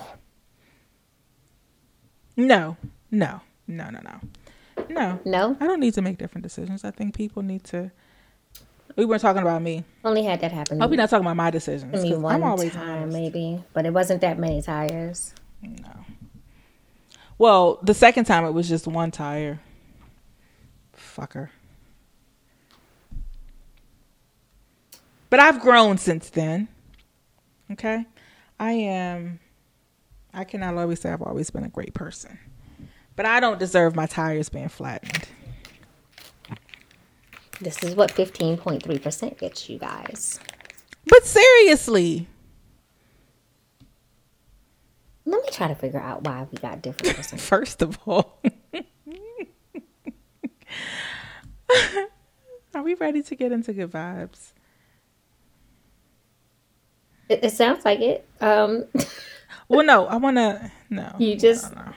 No, 2.36 2.76
no, 3.10 3.40
no, 3.66 3.90
no, 3.90 4.00
no, 4.00 4.20
no. 4.88 5.20
No, 5.24 5.56
I 5.60 5.66
don't 5.66 5.80
need 5.80 5.94
to 5.94 6.02
make 6.02 6.18
different 6.18 6.42
decisions. 6.42 6.84
I 6.84 6.90
think 6.90 7.14
people 7.14 7.42
need 7.42 7.64
to. 7.64 7.90
We 8.96 9.04
weren't 9.06 9.22
talking 9.22 9.42
about 9.42 9.62
me. 9.62 9.84
only 10.04 10.22
had 10.22 10.40
that 10.42 10.52
happen 10.52 10.78
I 10.80 10.84
hope 10.84 10.90
you're 10.92 10.98
not 10.98 11.08
talking 11.08 11.24
about 11.24 11.36
my 11.36 11.50
decisions. 11.50 11.92
to 11.94 12.02
me 12.02 12.10
'cause 12.10 12.18
one 12.18 12.34
I'm 12.34 12.44
always 12.44 12.72
time, 12.72 13.02
honest. 13.04 13.12
maybe, 13.12 13.64
but 13.72 13.86
it 13.86 13.92
wasn't 13.94 14.20
that 14.20 14.38
many 14.38 14.60
tires. 14.60 15.34
No. 15.62 15.88
Well, 17.38 17.78
the 17.82 17.94
second 17.94 18.24
time 18.26 18.44
it 18.44 18.50
was 18.50 18.68
just 18.68 18.86
one 18.86 19.10
tire. 19.10 19.60
Fucker. 20.96 21.48
But 25.32 25.40
I've 25.40 25.60
grown 25.62 25.96
since 25.96 26.28
then. 26.28 26.68
Okay, 27.70 28.04
I 28.60 28.72
am. 28.72 29.40
I 30.34 30.44
cannot 30.44 30.76
always 30.76 31.00
say 31.00 31.10
I've 31.10 31.22
always 31.22 31.48
been 31.48 31.64
a 31.64 31.70
great 31.70 31.94
person, 31.94 32.38
but 33.16 33.24
I 33.24 33.40
don't 33.40 33.58
deserve 33.58 33.96
my 33.96 34.04
tires 34.04 34.50
being 34.50 34.68
flattened. 34.68 35.26
This 37.62 37.82
is 37.82 37.94
what 37.94 38.12
15.3% 38.12 39.38
gets 39.38 39.70
you 39.70 39.78
guys. 39.78 40.38
But 41.06 41.24
seriously, 41.24 42.28
Let 45.24 45.42
me 45.42 45.48
try 45.50 45.68
to 45.68 45.74
figure 45.74 46.00
out 46.00 46.24
why 46.24 46.46
we 46.52 46.58
got 46.58 46.82
different 46.82 47.16
percentages. 47.16 47.48
first 47.48 47.80
of 47.80 47.98
all, 48.04 48.38
are 52.74 52.82
we 52.82 52.92
ready 52.96 53.22
to 53.22 53.34
get 53.34 53.50
into 53.50 53.72
good 53.72 53.92
vibes? 53.92 54.52
It, 57.28 57.44
it 57.44 57.52
sounds 57.52 57.84
like 57.84 58.00
it. 58.00 58.26
Um, 58.40 58.84
Well, 59.68 59.86
no, 59.86 60.06
I 60.06 60.16
want 60.16 60.36
to. 60.36 60.70
No, 60.90 61.14
You 61.18 61.34
just- 61.36 61.74
no, 61.74 61.80
no. 61.82 61.92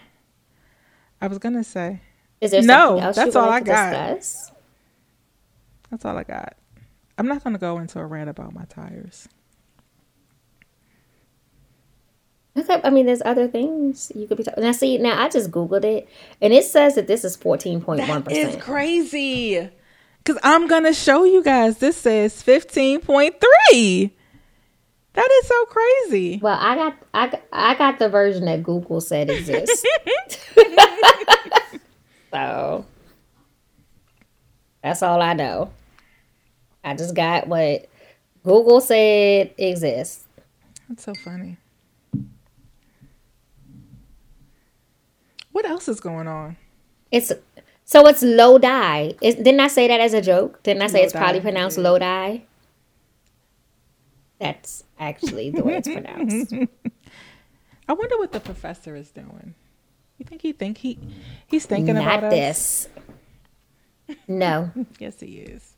I 1.21 1.27
was 1.27 1.39
gonna 1.39 1.63
say 1.63 2.01
is 2.39 2.51
there 2.51 2.61
No, 2.61 2.87
something 2.99 3.03
else 3.03 3.15
that's 3.17 3.35
you 3.35 3.41
all 3.41 3.49
I 3.49 3.59
got. 3.59 3.91
discuss? 4.15 4.51
that's 5.89 6.05
all 6.05 6.17
I 6.17 6.23
got. 6.23 6.55
I'm 7.17 7.27
not 7.27 7.43
gonna 7.43 7.57
go 7.57 7.77
into 7.79 7.99
a 7.99 8.05
rant 8.05 8.29
about 8.29 8.53
my 8.53 8.63
tires. 8.65 9.27
Okay, 12.57 12.79
I 12.85 12.89
mean, 12.89 13.05
there's 13.05 13.21
other 13.25 13.47
things 13.49 14.11
you 14.15 14.27
could 14.27 14.37
be 14.37 14.43
talking. 14.43 14.63
Now, 14.63 14.71
see, 14.71 14.97
now 14.97 15.21
I 15.21 15.27
just 15.27 15.51
googled 15.51 15.83
it, 15.83 16.07
and 16.41 16.53
it 16.53 16.63
says 16.63 16.95
that 16.95 17.07
this 17.07 17.25
is 17.25 17.35
14.1 17.35 17.97
That 17.97 18.31
is 18.31 18.45
percent. 18.45 18.61
crazy. 18.63 19.69
Cause 20.23 20.37
I'm 20.41 20.67
gonna 20.67 20.93
show 20.93 21.23
you 21.25 21.43
guys. 21.43 21.77
This 21.79 21.97
says 21.97 22.41
15.3. 22.41 24.11
That 25.15 25.29
is 25.41 25.47
so 25.47 25.65
crazy. 25.65 26.39
Well, 26.41 26.57
I 26.59 26.75
got 26.75 26.97
I, 27.13 27.39
I 27.51 27.75
got 27.75 27.99
the 27.99 28.09
version 28.09 28.45
that 28.45 28.63
Google 28.63 28.99
said 28.99 29.29
exists. 29.29 29.85
so 32.31 32.85
that's 34.83 35.01
all 35.01 35.21
I 35.21 35.33
know. 35.33 35.71
I 36.83 36.95
just 36.95 37.15
got 37.15 37.47
what 37.47 37.87
Google 38.43 38.81
said 38.81 39.53
exists. 39.57 40.25
That's 40.89 41.03
so 41.03 41.13
funny. 41.15 41.57
What 45.53 45.65
else 45.65 45.87
is 45.87 46.01
going 46.01 46.27
on? 46.27 46.57
It's 47.09 47.31
so 47.85 48.05
it's 48.07 48.21
Lodi. 48.21 49.13
Is, 49.21 49.35
didn't 49.35 49.61
I 49.61 49.67
say 49.69 49.87
that 49.87 50.01
as 50.01 50.13
a 50.13 50.21
joke? 50.21 50.61
Didn't 50.63 50.81
I 50.83 50.87
say 50.87 51.03
it's 51.03 51.13
probably 51.13 51.39
pronounced 51.39 51.77
did. 51.77 51.83
Lodi? 51.83 52.41
That's 54.39 54.84
actually 54.99 55.49
the 55.51 55.63
way 55.63 55.75
it's 55.77 55.87
pronounced. 55.87 56.53
I 57.87 57.93
wonder 57.93 58.17
what 58.17 58.31
the 58.31 58.39
professor 58.39 58.95
is 58.95 59.11
doing. 59.11 59.53
You 60.17 60.25
think 60.25 60.41
he 60.41 60.53
think 60.53 60.77
he 60.79 60.97
he's 61.47 61.65
thinking 61.65 61.95
Not 61.95 62.03
about 62.19 62.23
us? 62.33 62.87
this. 64.07 64.15
No. 64.27 64.71
Yes, 64.99 65.19
he 65.19 65.37
is. 65.37 65.75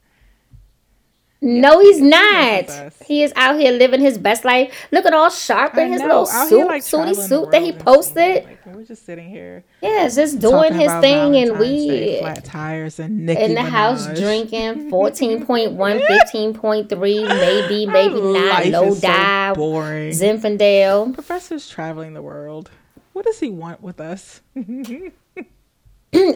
No, 1.39 1.80
he's 1.80 2.01
not. 2.01 2.93
He 3.05 3.22
is 3.22 3.31
out 3.35 3.59
here 3.59 3.72
living 3.72 4.01
his 4.01 4.18
best 4.18 4.43
life. 4.43 4.73
Look 4.91 5.05
at 5.05 5.14
all 5.14 5.30
sharp 5.30 5.77
in 5.77 5.91
his 5.91 6.01
little 6.01 6.26
suit, 6.26 6.49
here, 6.49 6.65
like, 6.65 6.81
suity 6.81 7.15
suit 7.15 7.51
that 7.51 7.61
he 7.61 7.73
posted. 7.73 8.45
Like, 8.45 8.65
we're 8.65 8.84
just 8.84 9.05
sitting 9.05 9.30
here 9.30 9.64
Yeah, 9.81 10.09
just 10.09 10.39
doing 10.39 10.73
his 10.73 10.91
thing, 10.93 11.35
and 11.35 11.59
we 11.59 12.19
flat 12.19 12.43
tires 12.43 12.99
and 12.99 13.26
Nicki 13.26 13.41
in 13.43 13.53
the 13.53 13.61
house 13.61 14.07
drinking 14.07 14.89
14.1, 14.91 15.77
15.3, 15.77 17.27
maybe, 17.27 17.85
maybe 17.91 18.22
not. 18.22 18.65
Low 18.65 18.88
is 18.88 19.01
so 19.01 19.53
boring. 19.55 20.11
Zinfandel. 20.11 21.14
Professor's 21.14 21.69
traveling 21.69 22.14
the 22.14 22.22
world. 22.22 22.72
What 23.14 23.26
does 23.26 23.39
he 23.39 23.49
want 23.49 23.81
with 23.81 23.99
us? 24.01 24.41
I 24.55 24.64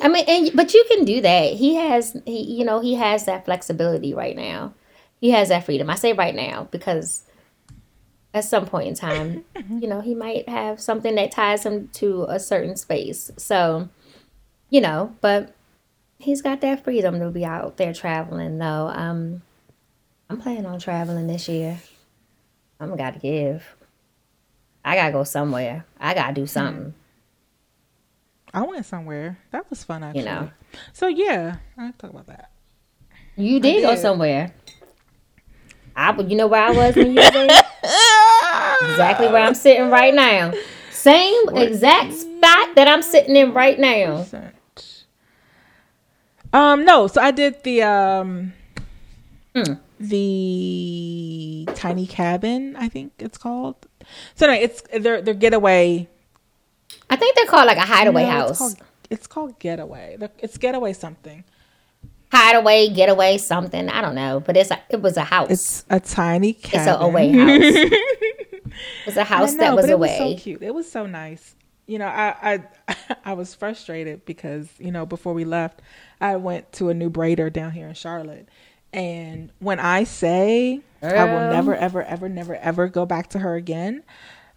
mean, 0.08 0.26
and, 0.28 0.52
but 0.54 0.74
you 0.74 0.86
can 0.90 1.06
do 1.06 1.22
that. 1.22 1.54
He 1.54 1.76
has, 1.76 2.16
he, 2.26 2.42
you 2.44 2.66
know, 2.66 2.82
he 2.82 2.96
has 2.96 3.26
that 3.26 3.46
flexibility 3.46 4.14
right 4.14 4.36
now. 4.36 4.74
He 5.22 5.30
has 5.32 5.50
that 5.50 5.66
freedom. 5.66 5.90
I 5.90 5.96
say 5.96 6.14
right 6.14 6.36
now 6.36 6.68
because 6.72 7.24
at 8.34 8.44
some 8.44 8.66
point 8.66 8.88
in 8.88 8.96
time, 8.96 9.46
you 9.70 9.88
know, 9.88 10.02
he 10.02 10.16
might 10.16 10.50
have 10.50 10.82
something 10.82 11.16
that 11.16 11.32
ties 11.32 11.66
him 11.66 11.90
to 11.94 12.26
a 12.28 12.40
certain 12.40 12.76
space. 12.76 13.32
So, 13.38 13.88
you 14.70 14.82
know, 14.82 15.16
but 15.22 15.56
he's 16.18 16.42
got 16.42 16.62
that 16.62 16.84
freedom 16.84 17.20
to 17.20 17.30
be 17.30 17.46
out 17.46 17.78
there 17.78 17.94
traveling. 17.94 18.58
Though, 18.58 18.92
um, 18.94 19.44
I'm 20.30 20.42
planning 20.42 20.66
on 20.66 20.80
traveling 20.80 21.28
this 21.28 21.48
year. 21.48 21.80
I'm 22.80 22.96
got 22.98 23.14
to 23.14 23.20
give. 23.20 23.76
I 24.84 24.96
gotta 24.96 25.12
go 25.12 25.24
somewhere. 25.24 25.86
I 26.00 26.16
gotta 26.16 26.34
do 26.34 26.48
something. 26.48 26.96
I 28.52 28.64
went 28.64 28.86
somewhere. 28.86 29.38
That 29.52 29.70
was 29.70 29.84
fun, 29.84 30.04
actually. 30.04 30.22
You 30.22 30.26
know. 30.26 30.50
So 30.94 31.08
yeah, 31.08 31.58
I 31.78 31.92
talk 31.92 32.10
about 32.10 32.26
that. 32.26 32.50
You 33.36 33.60
did 33.60 33.84
go 33.84 33.96
somewhere. 33.96 34.54
I, 35.96 36.12
would 36.12 36.30
you 36.32 36.38
know 36.38 36.48
where 36.48 36.62
I 36.64 36.72
was 36.72 36.96
when 36.96 37.08
you 37.12 37.16
were 37.22 37.32
there? 37.32 37.64
exactly 38.92 39.28
where 39.28 39.44
I'm 39.44 39.54
sitting 39.56 39.90
right 39.90 40.14
now. 40.14 40.54
Same 40.92 41.50
exact 41.56 42.14
spot 42.14 42.76
that 42.76 42.88
I'm 42.88 43.02
sitting 43.02 43.36
in 43.36 43.54
right 43.54 43.78
now. 43.80 44.26
Um, 46.54 46.86
no. 46.86 47.08
So 47.08 47.22
I 47.22 47.32
did 47.32 47.64
the 47.64 47.82
um, 47.84 48.54
Hmm. 49.56 49.74
the 50.00 51.68
tiny 51.76 52.08
cabin. 52.08 52.76
I 52.78 52.88
think 52.88 53.14
it's 53.20 53.38
called. 53.38 53.76
So 54.36 54.48
no, 54.48 54.54
it's 54.54 54.82
their 54.98 55.22
their 55.22 55.34
getaway. 55.34 56.08
I 57.10 57.16
think 57.18 57.36
they're 57.36 57.46
called 57.46 57.66
like 57.68 57.78
a 57.78 57.82
hideaway 57.82 58.24
No, 58.24 58.30
house. 58.32 58.50
It's 58.52 58.60
called, 58.60 58.78
it's 59.10 59.28
called 59.28 59.60
getaway. 59.60 60.18
It's 60.40 60.58
getaway 60.58 60.94
something. 60.94 61.44
Hideaway, 62.32 62.90
getaway, 62.90 63.38
something. 63.38 63.90
I 63.90 64.02
don't 64.02 64.16
know, 64.16 64.40
but 64.40 64.58
it's 64.58 64.72
a, 64.72 64.80
it 64.90 65.02
was 65.02 65.18
a 65.18 65.24
house. 65.24 65.50
It's 65.52 65.86
a 65.90 66.00
tiny 66.00 66.54
cabin. 66.54 66.80
It's 66.80 66.88
a 66.88 67.04
away 67.04 67.32
house. 67.38 67.92
it 68.72 69.06
was 69.06 69.18
a 69.18 69.24
house 69.24 69.54
I 69.56 69.58
that 69.58 69.76
was 69.76 69.86
but 69.86 69.94
away. 69.94 70.18
It 70.18 70.22
was 70.22 70.38
so 70.38 70.44
cute. 70.44 70.64
It 70.64 70.74
was 70.74 70.92
so 70.92 71.06
nice. 71.06 71.56
You 71.88 72.00
know, 72.00 72.08
I 72.08 72.64
I 72.88 72.96
I 73.26 73.34
was 73.34 73.54
frustrated 73.54 74.26
because 74.26 74.70
you 74.80 74.92
know 74.92 75.06
before 75.06 75.34
we 75.34 75.46
left, 75.46 75.82
I 76.20 76.38
went 76.38 76.72
to 76.74 76.90
a 76.90 76.94
new 76.94 77.10
braider 77.10 77.52
down 77.52 77.72
here 77.72 77.88
in 77.88 77.94
Charlotte, 77.96 78.48
and 78.94 79.52
when 79.60 79.80
I 79.80 80.06
say 80.06 80.82
I 81.02 81.26
will 81.26 81.52
never 81.52 81.76
ever 81.76 82.04
ever 82.04 82.30
never 82.30 82.56
ever 82.56 82.88
go 82.88 83.06
back 83.06 83.28
to 83.32 83.40
her 83.40 83.56
again, 83.56 84.04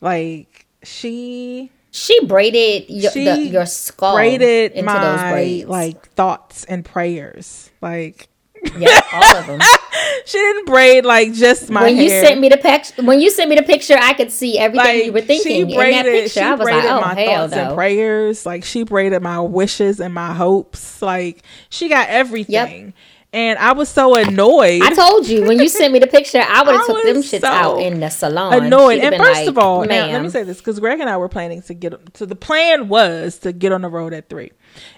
like 0.01 0.67
she 0.85 1.73
She 1.97 2.25
braided 2.27 2.91
your, 2.91 3.13
she 3.13 3.25
the, 3.25 3.39
your 3.39 3.67
skull 3.67 4.17
braided 4.17 4.73
into 4.73 4.93
those 4.93 5.17
my 5.17 5.31
braids. 5.31 5.69
like 5.69 6.09
thoughts 6.15 6.65
and 6.65 6.85
prayers. 6.85 7.71
Like 7.81 8.27
yeah, 8.77 9.01
all 9.13 9.37
of 9.37 9.47
them. 9.47 9.61
she 10.25 10.39
didn't 10.39 10.67
braid 10.67 11.05
like 11.05 11.33
just 11.35 11.71
my 11.71 11.83
when 11.85 11.97
you 11.97 12.11
hair. 12.11 12.25
sent 12.27 12.41
me 12.41 12.49
the 12.49 12.57
picture, 12.57 13.01
when 13.05 13.21
you 13.21 13.31
sent 13.31 13.49
me 13.49 13.55
the 13.55 13.63
picture, 13.63 13.97
I 13.97 14.13
could 14.15 14.33
see 14.33 14.59
everything 14.59 15.05
you 15.05 15.13
were 15.13 15.21
thinking 15.21 15.53
She 15.53 15.61
in 15.61 15.69
that 15.69 15.77
braided, 15.77 16.13
picture. 16.13 16.29
she 16.31 16.41
I 16.41 16.51
was 16.55 16.65
like, 16.65 16.73
braided 16.73 16.91
oh 16.91 17.01
my 17.01 17.15
hell 17.15 17.43
thoughts 17.49 17.53
and 17.53 17.75
prayers. 17.77 18.45
Like 18.45 18.65
she 18.65 18.83
braided 18.83 19.23
my 19.23 19.39
wishes 19.41 20.01
and 20.01 20.13
my 20.13 20.35
hopes. 20.35 21.01
Like 21.01 21.45
she 21.69 21.89
got 21.89 22.09
everything. 22.09 22.93
And 23.35 23.59
I 23.59 23.73
was 23.73 23.89
so 23.89 24.15
annoyed. 24.15 24.81
I 24.83 24.95
told 24.95 25.27
you 25.27 25.43
when 25.43 25.59
you 25.59 25.69
sent 25.69 25.93
me 25.93 25.99
the 25.99 26.07
picture, 26.07 26.39
I 26.41 26.63
would 26.67 26.77
have 26.77 26.87
took 26.87 27.03
them 27.03 27.17
shits 27.17 27.41
so 27.41 27.49
out 27.49 27.83
in 27.83 27.99
the 27.99 28.09
salon. 28.09 28.53
annoyed. 28.53 29.01
And 29.01 29.17
first 29.17 29.41
like, 29.41 29.49
of 29.49 29.59
all, 29.59 29.85
now, 29.85 30.07
let 30.07 30.23
me 30.23 30.31
say 30.31 30.45
this 30.45 30.59
because 30.59 30.79
Greg 30.79 31.01
and 31.01 31.11
I 31.11 31.17
were 31.17 31.29
planning 31.29 31.61
to 31.63 31.75
get. 31.75 31.95
So 32.17 32.27
the 32.27 32.37
plan 32.37 32.87
was 32.87 33.39
to 33.39 33.53
get 33.53 33.73
on 33.73 33.83
the 33.83 33.89
road 33.89 34.13
at 34.13 34.29
three. 34.29 34.53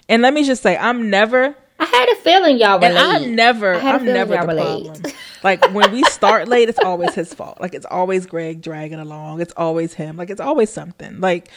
And 0.07 0.21
let 0.21 0.35
me 0.35 0.43
just 0.43 0.61
say, 0.61 0.77
I'm 0.77 1.09
never. 1.09 1.55
I 1.79 1.85
had 1.85 2.09
a 2.09 2.15
feeling 2.17 2.59
y'all 2.59 2.73
And 2.83 2.93
relate. 2.93 3.25
I'm 3.25 3.35
never, 3.35 3.73
I 3.73 3.79
had 3.79 3.91
a 3.91 3.93
I'm 3.95 3.99
feeling 4.01 4.13
never 4.13 4.31
the 4.31 4.55
problem. 4.55 5.13
Like 5.43 5.73
when 5.73 5.91
we 5.91 6.03
start 6.03 6.47
late, 6.47 6.69
it's 6.69 6.79
always 6.79 7.15
his 7.15 7.33
fault. 7.33 7.59
Like 7.59 7.73
it's 7.73 7.87
always 7.87 8.27
Greg 8.27 8.61
dragging 8.61 8.99
along. 8.99 9.41
It's 9.41 9.53
always 9.57 9.95
him. 9.95 10.15
Like 10.15 10.29
it's 10.29 10.41
always 10.41 10.69
something. 10.69 11.19
Like 11.19 11.49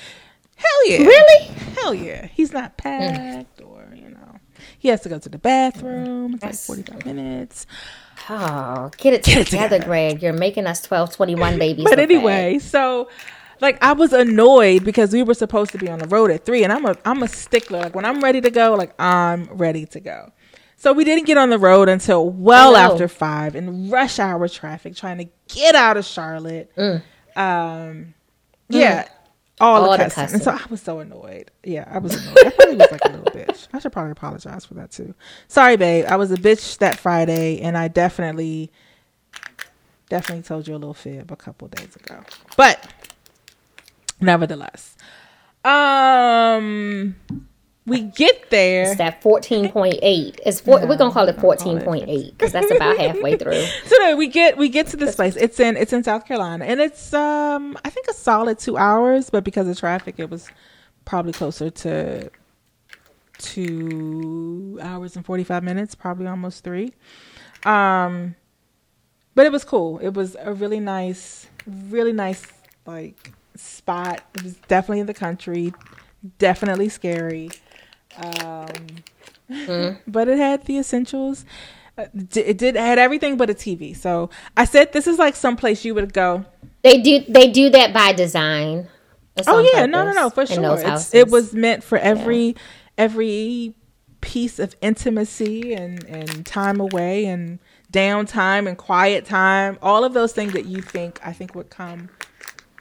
hell 0.57 0.89
yeah, 0.89 0.99
Really? 0.99 1.45
hell 1.75 1.95
yeah. 1.95 2.27
He's 2.27 2.53
not 2.53 2.79
mm. 2.79 2.79
packed 2.79 3.60
you 3.60 3.60
know 3.60 3.60
he 4.81 4.89
has 4.89 5.03
to 5.03 5.09
go 5.11 5.19
to 5.19 5.29
the 5.29 5.39
bathroom. 5.39 6.35
It's 6.35 6.43
like 6.43 6.55
45 6.55 7.07
minutes. 7.07 7.67
Oh, 8.29 8.91
get 8.97 9.13
it, 9.13 9.17
it 9.17 9.25
together, 9.25 9.45
together. 9.45 9.85
Greg. 9.85 10.23
You're 10.23 10.33
making 10.33 10.67
us 10.67 10.81
12, 10.81 11.15
21 11.15 11.59
babies. 11.59 11.85
But 11.85 11.99
anyway, 11.99 12.59
so 12.59 13.09
like 13.61 13.83
I 13.83 13.93
was 13.93 14.13
annoyed 14.15 14.85
because 14.85 15.13
we 15.13 15.23
were 15.23 15.35
supposed 15.35 15.73
to 15.73 15.79
be 15.79 15.89
on 15.91 15.99
the 15.99 16.09
road 16.09 16.31
at 16.31 16.47
three, 16.47 16.65
and 16.65 16.73
I'm 16.73 16.87
a 16.87 16.97
I'm 17.05 17.23
a 17.23 17.29
stickler. 17.29 17.81
Like 17.81 17.95
when 17.95 18.07
I'm 18.07 18.21
ready 18.21 18.41
to 18.41 18.51
go, 18.51 18.75
like 18.75 18.99
I'm 18.99 19.45
ready 19.53 19.85
to 19.87 20.01
go. 20.01 20.33
So 20.77 20.95
we 20.95 21.05
didn't 21.05 21.27
get 21.27 21.37
on 21.37 21.51
the 21.51 21.59
road 21.59 21.91
until 21.91 22.31
well 22.31 22.75
after 22.75 23.07
five 23.07 23.55
in 23.55 23.91
rush 23.91 24.19
hour 24.19 24.49
traffic, 24.49 24.97
trying 24.97 25.19
to 25.19 25.29
get 25.55 25.75
out 25.75 25.99
of 25.99 26.07
Charlotte. 26.07 26.73
Um, 27.37 28.15
yeah, 28.71 29.07
all. 29.61 29.85
All 29.85 29.93
the 29.93 30.05
the 30.05 30.11
cussing. 30.11 30.35
And 30.35 30.43
so. 30.43 30.53
I 30.53 30.65
was 30.71 30.81
so 30.81 31.01
annoyed. 31.01 31.51
Yeah, 31.65 31.87
I 31.91 31.99
was 31.99 32.15
annoyed. 32.15 32.47
I 32.47 32.51
probably 32.51 32.77
was 32.77 32.91
like 32.91 33.05
a 33.05 33.09
little 33.09 33.25
bitch. 33.27 33.69
I 33.73 33.79
should 33.79 33.93
probably 33.93 34.13
apologize 34.13 34.65
for 34.65 34.75
that 34.75 34.91
too. 34.91 35.15
Sorry, 35.49 35.77
babe. 35.77 36.07
I 36.09 36.17
was 36.17 36.33
a 36.33 36.37
bitch 36.37 36.79
that 36.79 36.99
Friday, 36.99 37.61
and 37.61 37.77
I 37.77 37.89
definitely 37.89 38.71
definitely 40.09 40.43
told 40.43 40.67
you 40.67 40.75
a 40.75 40.79
little 40.79 40.95
fib 40.95 41.31
a 41.31 41.37
couple 41.37 41.69
days 41.69 41.95
ago. 41.97 42.21
But 42.57 42.87
nevertheless, 44.21 44.97
um, 45.65 47.17
we 47.87 48.03
get 48.03 48.51
there. 48.51 48.83
It's 48.83 48.99
that 48.99 49.23
14.8. 49.23 50.39
It's 50.45 50.61
four, 50.61 50.81
we're 50.87 50.97
going 50.97 51.11
to 51.11 51.15
call 51.15 51.29
it 51.29 51.37
14.8 51.37 52.31
because 52.33 52.53
that's 52.53 52.71
about 52.71 52.99
halfway 52.99 53.37
through. 53.39 53.65
So 53.87 53.97
no, 53.99 54.17
we 54.17 54.29
get 54.29 54.57
we 54.57 54.69
get 54.69 54.87
to 54.89 54.97
this 54.97 55.17
place. 55.17 55.37
It's 55.37 55.59
in 55.59 55.77
it's 55.77 55.93
in 55.93 56.05
South 56.05 56.27
Carolina, 56.27 56.65
and 56.67 56.81
it's 56.81 57.13
um 57.15 57.77
I 57.85 57.91
think 57.91 58.07
a 58.09 58.13
solid 58.13 58.59
two 58.59 58.77
hours, 58.77 59.31
but 59.31 59.45
because 59.45 59.67
of 59.67 59.79
traffic, 59.79 60.17
it 60.19 60.31
was 60.31 60.49
probably 61.05 61.33
closer 61.33 61.71
to 61.71 62.31
two 63.39 64.79
hours 64.83 65.17
and 65.17 65.25
forty 65.25 65.45
five 65.45 65.65
minutes, 65.65 65.95
probably 65.95 66.27
almost 66.27 66.63
three. 66.63 66.93
Um, 67.65 68.37
but 69.35 69.47
it 69.47 69.53
was 69.53 69.65
cool. 69.65 69.99
It 69.99 70.15
was 70.15 70.37
a 70.39 70.53
really 70.53 70.81
nice, 70.81 71.47
really 71.67 72.13
nice 72.13 72.47
like 72.87 73.33
spot. 73.57 74.23
It 74.35 74.43
was 74.43 74.55
definitely 74.69 75.01
in 75.01 75.07
the 75.07 75.15
country, 75.15 75.73
definitely 76.39 76.89
scary. 76.89 77.51
Um, 78.17 78.67
but 80.07 80.29
it 80.29 80.39
had 80.39 80.65
the 80.67 80.79
essentials. 80.79 81.45
Uh, 81.99 82.05
It 82.15 82.59
did 82.59 82.77
it 82.77 82.81
had 82.81 82.99
everything 82.99 83.37
but 83.37 83.51
a 83.51 83.55
TV. 83.55 83.97
So 83.97 84.31
I 84.57 84.65
said 84.65 84.93
this 84.93 85.07
is 85.07 85.19
like 85.19 85.35
some 85.37 85.57
place 85.57 85.85
you 85.85 85.95
would 85.95 86.13
go. 86.13 86.45
They 86.83 87.01
do 87.01 87.25
they 87.29 87.51
do 87.51 87.71
that 87.71 87.93
by 87.93 88.13
design. 88.13 88.89
It's 89.37 89.49
Oh 89.49 89.61
yeah, 89.75 89.87
no, 89.87 90.05
no, 90.05 90.13
no, 90.13 90.31
for 90.31 90.47
sure. 90.47 90.79
It's- 90.79 91.15
it 91.15 91.29
was 91.29 91.53
meant 91.55 91.83
for 91.85 91.99
every 91.99 92.57
every 92.99 93.75
piece 94.21 94.59
of 94.59 94.75
intimacy 94.81 95.73
and 95.75 96.05
and 96.05 96.45
time 96.47 96.79
away 96.81 97.25
and 97.27 97.59
downtime 97.93 98.69
and 98.69 98.77
quiet 98.79 99.25
time. 99.25 99.79
All 99.83 100.05
of 100.05 100.13
those 100.15 100.33
things 100.33 100.53
that 100.53 100.67
you 100.67 100.81
think 100.83 101.19
I 101.25 101.33
think 101.33 101.55
would 101.55 101.71
come. 101.71 102.11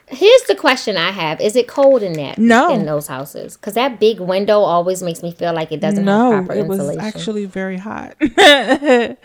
Here's 0.09 0.41
the 0.43 0.55
question 0.55 0.97
I 0.97 1.11
have: 1.11 1.39
Is 1.39 1.55
it 1.55 1.67
cold 1.67 2.01
in 2.01 2.13
that? 2.13 2.37
No. 2.37 2.73
in 2.73 2.85
those 2.85 3.07
houses 3.07 3.55
because 3.55 3.75
that 3.75 3.99
big 3.99 4.19
window 4.19 4.59
always 4.59 5.03
makes 5.03 5.21
me 5.21 5.31
feel 5.31 5.53
like 5.53 5.71
it 5.71 5.79
doesn't 5.79 6.03
no, 6.03 6.31
have 6.31 6.45
proper 6.45 6.59
it 6.59 6.67
was 6.67 6.97
actually 6.97 7.45
very 7.45 7.77
hot. 7.77 8.15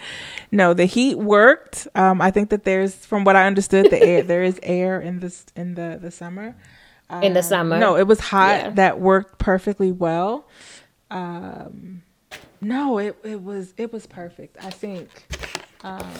no, 0.52 0.74
the 0.74 0.85
heat 0.85 1.19
worked. 1.19 1.89
Um, 1.94 2.20
I 2.20 2.31
think 2.31 2.51
that 2.51 2.65
there's, 2.65 2.94
from 2.94 3.24
what 3.24 3.35
I 3.35 3.47
understood, 3.47 3.90
the 3.90 4.02
air 4.02 4.23
there 4.23 4.43
is 4.43 4.61
air 4.62 5.01
in 5.01 5.20
this 5.20 5.47
in 5.56 5.74
the 5.74 5.98
the 6.01 6.11
summer. 6.11 6.55
in 7.23 7.32
the 7.32 7.43
summer. 7.43 7.78
No, 7.78 7.97
it 7.97 8.06
was 8.06 8.20
hot. 8.20 8.61
Yeah. 8.61 8.70
That 8.70 9.01
worked 9.01 9.39
perfectly 9.39 9.90
well. 9.90 10.47
Um, 11.11 12.02
no, 12.61 12.98
it 12.98 13.16
it 13.24 13.43
was 13.43 13.73
it 13.77 13.93
was 13.93 14.06
perfect. 14.06 14.62
I 14.62 14.70
think. 14.70 15.09
Um, 15.82 16.01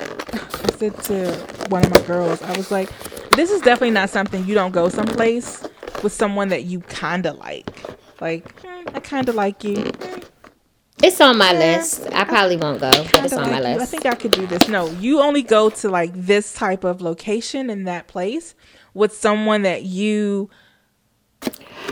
I 0.00 0.70
said 0.78 1.02
to 1.04 1.32
one 1.68 1.84
of 1.84 1.90
my 1.90 2.00
girls, 2.02 2.42
I 2.42 2.56
was 2.56 2.70
like, 2.70 2.90
"This 3.36 3.50
is 3.50 3.60
definitely 3.60 3.92
not 3.92 4.10
something 4.10 4.44
you 4.46 4.54
don't 4.54 4.72
go 4.72 4.88
someplace 4.88 5.62
with 6.02 6.12
someone 6.12 6.48
that 6.48 6.64
you 6.64 6.80
kind 6.80 7.26
of 7.26 7.36
like. 7.38 7.70
Like, 8.20 8.60
"Hmm, 8.62 8.88
I 8.94 9.00
kind 9.00 9.28
of 9.28 9.34
like 9.34 9.62
you. 9.62 9.90
It's 11.02 11.20
on 11.20 11.36
my 11.36 11.52
list. 11.52 12.06
I 12.12 12.24
probably 12.24 12.56
won't 12.56 12.80
go, 12.80 12.90
but 12.90 13.24
it's 13.24 13.34
on 13.34 13.50
my 13.50 13.60
list. 13.60 13.76
you. 13.76 13.82
I 13.82 13.84
think 13.84 14.06
I 14.06 14.14
could 14.14 14.30
do 14.32 14.46
this. 14.46 14.66
No, 14.68 14.88
you 14.92 15.20
only 15.20 15.42
go 15.42 15.68
to 15.68 15.88
like 15.90 16.12
this 16.14 16.54
type 16.54 16.84
of 16.84 17.02
location 17.02 17.68
in 17.68 17.84
that 17.84 18.06
place 18.06 18.54
with 18.94 19.12
someone 19.12 19.62
that 19.62 19.82
you 19.82 20.48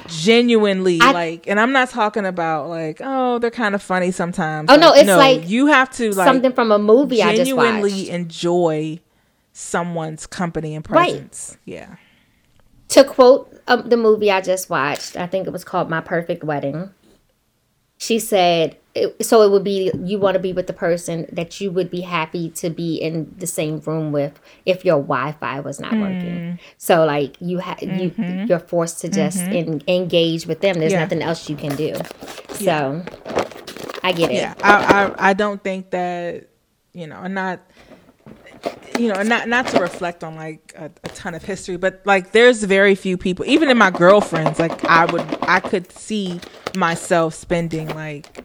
genuinely 0.08 0.98
I- 1.02 1.12
like. 1.12 1.46
And 1.46 1.60
I'm 1.60 1.72
not 1.72 1.90
talking 1.90 2.24
about 2.24 2.68
like, 2.68 3.00
oh, 3.04 3.38
they're 3.38 3.50
kind 3.50 3.74
of 3.74 3.82
funny 3.82 4.10
sometimes. 4.10 4.70
Oh, 4.70 4.76
no, 4.76 4.94
it's 4.94 5.08
like 5.08 5.48
you 5.48 5.66
have 5.66 5.90
to 5.96 6.12
like 6.12 6.26
Something 6.26 6.52
from 6.52 6.72
a 6.72 6.78
movie 6.78 7.22
I 7.22 7.36
just 7.36 7.50
genuinely 7.50 8.08
enjoy 8.08 9.00
someone's 9.54 10.26
company 10.26 10.74
and 10.74 10.84
Right. 10.90 11.10
presence. 11.10 11.56
Yeah. 11.64 11.96
To 12.88 13.04
quote 13.04 13.50
um, 13.66 13.88
the 13.88 13.96
movie 13.96 14.30
I 14.30 14.40
just 14.42 14.68
watched, 14.68 15.16
I 15.16 15.26
think 15.26 15.46
it 15.46 15.50
was 15.52 15.64
called 15.64 15.88
My 15.88 16.00
Perfect 16.02 16.44
Wedding. 16.44 16.90
She 17.96 18.18
said, 18.18 18.76
it, 18.94 19.24
so 19.24 19.42
it 19.42 19.50
would 19.52 19.64
be 19.64 19.90
you 20.02 20.18
want 20.18 20.34
to 20.34 20.40
be 20.40 20.52
with 20.52 20.66
the 20.66 20.72
person 20.72 21.26
that 21.32 21.60
you 21.60 21.70
would 21.70 21.90
be 21.90 22.00
happy 22.02 22.50
to 22.50 22.68
be 22.68 22.96
in 22.96 23.32
the 23.38 23.46
same 23.46 23.78
room 23.86 24.10
with 24.12 24.38
if 24.66 24.84
your 24.84 24.96
Wi-Fi 24.98 25.60
was 25.60 25.80
not 25.80 25.92
Hmm. 25.92 26.00
working. 26.02 26.58
So 26.76 27.04
like 27.06 27.36
you 27.40 27.60
ha- 27.60 27.78
you 27.80 28.12
you're 28.48 28.58
forced 28.58 29.00
to 29.02 29.08
just 29.08 29.38
en- 29.38 29.80
engage 29.88 30.46
with 30.46 30.60
them. 30.60 30.74
There's 30.74 30.92
Mm-hmm. 30.92 30.98
Yeah. 30.98 31.04
nothing 31.04 31.22
else 31.22 31.48
you 31.48 31.56
can 31.56 31.76
do. 31.76 31.94
So 32.50 33.02
I 34.02 34.12
get 34.12 34.30
it. 34.30 34.34
Yeah, 34.34 34.54
I, 34.62 35.04
I 35.16 35.30
I 35.30 35.32
don't 35.32 35.62
think 35.62 35.90
that 35.90 36.48
you 36.92 37.06
know, 37.08 37.26
not 37.26 37.60
you 38.98 39.12
know, 39.12 39.22
not 39.22 39.48
not 39.48 39.66
to 39.68 39.80
reflect 39.80 40.22
on 40.22 40.36
like 40.36 40.72
a, 40.76 40.86
a 41.02 41.08
ton 41.08 41.34
of 41.34 41.44
history, 41.44 41.76
but 41.76 42.00
like 42.04 42.32
there's 42.32 42.62
very 42.62 42.94
few 42.94 43.16
people, 43.16 43.44
even 43.46 43.70
in 43.70 43.78
my 43.78 43.90
girlfriends, 43.90 44.58
like 44.58 44.84
I 44.84 45.04
would 45.06 45.38
I 45.42 45.60
could 45.60 45.90
see 45.92 46.40
myself 46.76 47.34
spending 47.34 47.88
like 47.88 48.44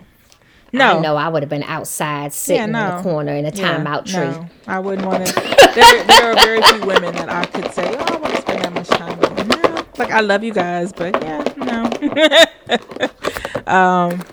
no, 0.71 0.97
I 0.97 1.01
know 1.01 1.15
I 1.15 1.27
would 1.29 1.41
have 1.43 1.49
been 1.49 1.63
outside 1.63 2.33
sitting 2.33 2.63
in 2.63 2.71
no. 2.73 2.97
the 2.97 3.03
corner 3.03 3.33
in 3.33 3.45
a 3.45 3.49
Yeah, 3.49 3.77
timeout 3.83 4.05
tree. 4.05 4.19
No, 4.19 4.47
I 4.67 4.79
wouldn't 4.79 5.07
want 5.07 5.25
to. 5.25 5.33
There, 5.73 6.03
there 6.03 6.31
are 6.31 6.35
very 6.35 6.61
few 6.61 6.81
women 6.85 7.15
that 7.15 7.29
I 7.29 7.45
could 7.45 7.71
say, 7.73 7.95
oh, 7.97 8.05
I 8.05 8.15
want 8.17 8.35
to 8.35 8.41
spend 8.41 8.63
that 8.63 8.73
much 8.73 8.87
time 8.87 9.19
with. 9.19 9.35
them." 9.35 9.47
No, 9.47 9.85
like 9.97 10.11
I 10.11 10.21
love 10.21 10.43
you 10.43 10.53
guys, 10.53 10.93
but 10.93 11.19
yeah, 11.23 11.43
no, 11.57 11.83
um, 13.71 14.23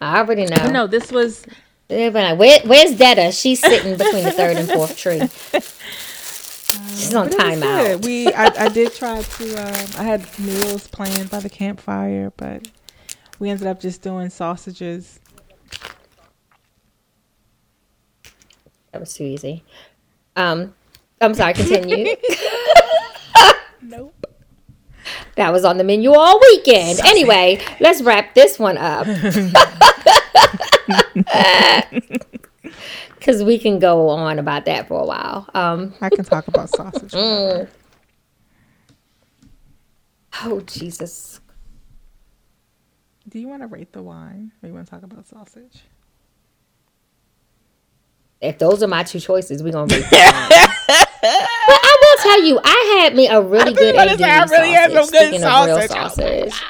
I 0.00 0.18
already 0.18 0.46
know. 0.46 0.70
no. 0.70 0.86
This 0.86 1.10
was 1.10 1.44
They'd 1.44 1.46
be 1.46 1.50
like, 1.50 1.65
Where, 1.88 2.60
where's 2.64 2.96
Detta? 2.96 3.32
She's 3.32 3.60
sitting 3.60 3.96
between 3.98 4.24
the 4.24 4.32
third 4.32 4.56
and 4.56 4.68
fourth 4.68 4.96
tree. 4.96 5.20
She's 6.96 7.14
on 7.14 7.28
But 7.28 7.34
it 7.34 7.38
was 7.38 7.60
timeout. 7.60 8.04
We 8.04 8.28
I, 8.32 8.46
I 8.64 8.68
did 8.68 8.92
try 8.94 9.22
to 9.22 9.56
um, 9.56 9.86
I 9.98 10.02
had 10.02 10.38
meals 10.38 10.88
planned 10.88 11.30
by 11.30 11.40
the 11.40 11.48
campfire, 11.48 12.32
but 12.36 12.68
we 13.38 13.50
ended 13.50 13.66
up 13.66 13.80
just 13.80 14.02
doing 14.02 14.30
sausages. 14.30 15.20
That 18.92 19.00
was 19.00 19.14
too 19.14 19.24
easy. 19.24 19.62
Um, 20.34 20.74
I'm 21.20 21.34
sorry. 21.34 21.54
Continue. 21.54 22.16
Nope. 23.88 24.26
that 25.36 25.52
was 25.52 25.64
on 25.64 25.76
the 25.78 25.84
menu 25.84 26.12
all 26.12 26.40
weekend. 26.40 26.98
Anyway, 27.04 27.62
let's 27.78 28.02
wrap 28.02 28.34
this 28.34 28.58
one 28.58 28.76
up. 28.76 29.06
Because 33.18 33.42
we 33.42 33.58
can 33.58 33.78
go 33.78 34.08
on 34.08 34.38
about 34.38 34.66
that 34.66 34.88
for 34.88 35.00
a 35.00 35.06
while. 35.06 35.48
Um, 35.54 35.94
I 36.00 36.10
can 36.10 36.24
talk 36.24 36.46
about 36.48 36.68
sausage. 36.70 37.12
oh 40.44 40.60
Jesus! 40.60 41.40
Do 43.28 43.38
you 43.40 43.48
want 43.48 43.62
to 43.62 43.66
rate 43.68 43.92
the 43.92 44.02
wine, 44.02 44.52
or 44.62 44.68
you 44.68 44.74
want 44.74 44.86
to 44.86 44.90
talk 44.90 45.02
about 45.02 45.26
sausage? 45.26 45.82
If 48.40 48.58
those 48.58 48.82
are 48.82 48.88
my 48.88 49.02
two 49.02 49.18
choices, 49.18 49.62
we're 49.62 49.72
gonna. 49.72 49.92
Rate 49.92 50.04
that 50.10 50.48
one. 50.86 51.34
but 51.66 51.80
I 51.82 51.96
will 52.00 52.22
tell 52.22 52.44
you, 52.44 52.60
I 52.62 53.00
had 53.02 53.16
me 53.16 53.26
a 53.28 53.40
really 53.40 53.72
good 53.72 53.94
to 53.94 53.98
I 53.98 54.04
really 54.44 54.72
had 54.72 54.92
some 54.92 55.04
sausage. 55.04 55.12
good 55.12 55.28
Speaking 55.28 55.44
of 55.44 55.66
real 55.66 55.88
sausage. 55.88 56.52
Sausage. 56.52 56.62